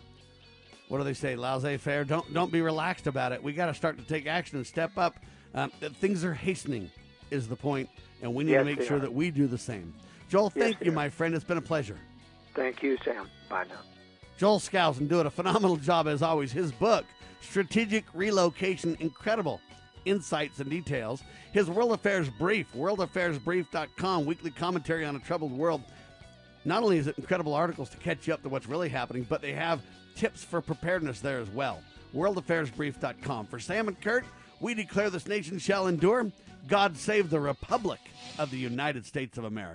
what 0.89 0.99
do 0.99 1.05
they 1.05 1.15
say, 1.15 1.37
laissez 1.37 1.77
faire? 1.77 2.05
Don't, 2.05 2.35
don't 2.35 2.51
be 2.51 2.61
relaxed 2.63 3.07
about 3.07 3.31
it. 3.31 3.41
We 3.41 3.53
got 3.53 3.67
to 3.67 3.75
start 3.75 3.97
to 3.99 4.05
take 4.05 4.27
action 4.27 4.57
and 4.57 4.67
step 4.67 4.99
up. 4.99 5.17
Um, 5.55 5.71
things 6.01 6.25
are 6.25 6.35
hastening, 6.35 6.91
is 7.31 7.47
the 7.47 7.57
point, 7.57 7.89
and 8.23 8.35
we 8.35 8.43
need 8.43 8.53
Yes, 8.53 8.61
to 8.61 8.65
make 8.65 8.83
sure 8.83 8.97
are. 8.97 9.01
that 9.01 9.13
we 9.15 9.31
do 9.31 9.47
the 9.47 9.57
same. 9.59 9.95
Joel, 10.29 10.53
Yes, 10.57 10.65
thank 10.65 10.85
you, 10.85 10.91
are. 10.91 10.95
my 10.95 11.09
friend. 11.09 11.33
It's 11.35 11.45
been 11.45 11.59
a 11.59 11.63
pleasure. 11.63 11.97
Thank 12.57 12.83
you, 12.83 12.99
Sam. 13.05 13.29
Bye 13.49 13.67
now. 13.69 13.79
Joel 14.37 14.59
Skousen 14.59 15.09
doing 15.09 15.27
a 15.27 15.31
phenomenal 15.31 15.77
job 15.77 16.09
as 16.09 16.21
always. 16.23 16.51
His 16.53 16.73
book, 16.73 17.05
Strategic 17.41 18.05
Relocation, 18.15 18.97
incredible 19.01 19.61
insights 20.05 20.61
and 20.61 20.71
details. 20.71 21.23
His 21.53 21.69
World 21.69 21.93
Affairs 21.93 22.29
Brief, 22.29 22.73
worldaffairsbrief.com, 22.75 24.25
weekly 24.25 24.51
commentary 24.51 25.05
on 25.05 25.17
a 25.17 25.21
troubled 25.21 25.53
world. 25.53 25.83
Not 26.65 26.83
only 26.83 26.99
is 26.99 27.07
it 27.07 27.19
incredible 27.19 27.55
articles 27.55 27.89
to 27.91 27.97
catch 27.99 28.27
you 28.27 28.35
up 28.35 28.43
to 28.43 28.49
what's 28.49 28.69
really 28.69 28.89
happening, 28.89 29.27
but 29.29 29.43
they 29.43 29.53
have 29.53 29.83
tips 30.15 30.43
for 30.43 30.61
preparedness 30.61 31.21
there 31.21 31.39
as 31.39 31.51
well. 31.51 31.81
worldaffairsbrief.com. 32.15 33.47
For 33.47 33.59
Sam 33.59 33.89
and 33.89 34.01
Kurt, 34.01 34.25
we 34.61 34.75
declare 34.75 35.11
this 35.11 35.29
nation 35.29 35.59
shall 35.59 35.87
endure. 35.87 36.31
God 36.67 36.97
save 36.97 37.31
the 37.31 37.39
Republic 37.39 38.01
of 38.39 38.51
the 38.51 38.59
United 38.59 39.07
States 39.07 39.39
of 39.39 39.45
America. 39.45 39.65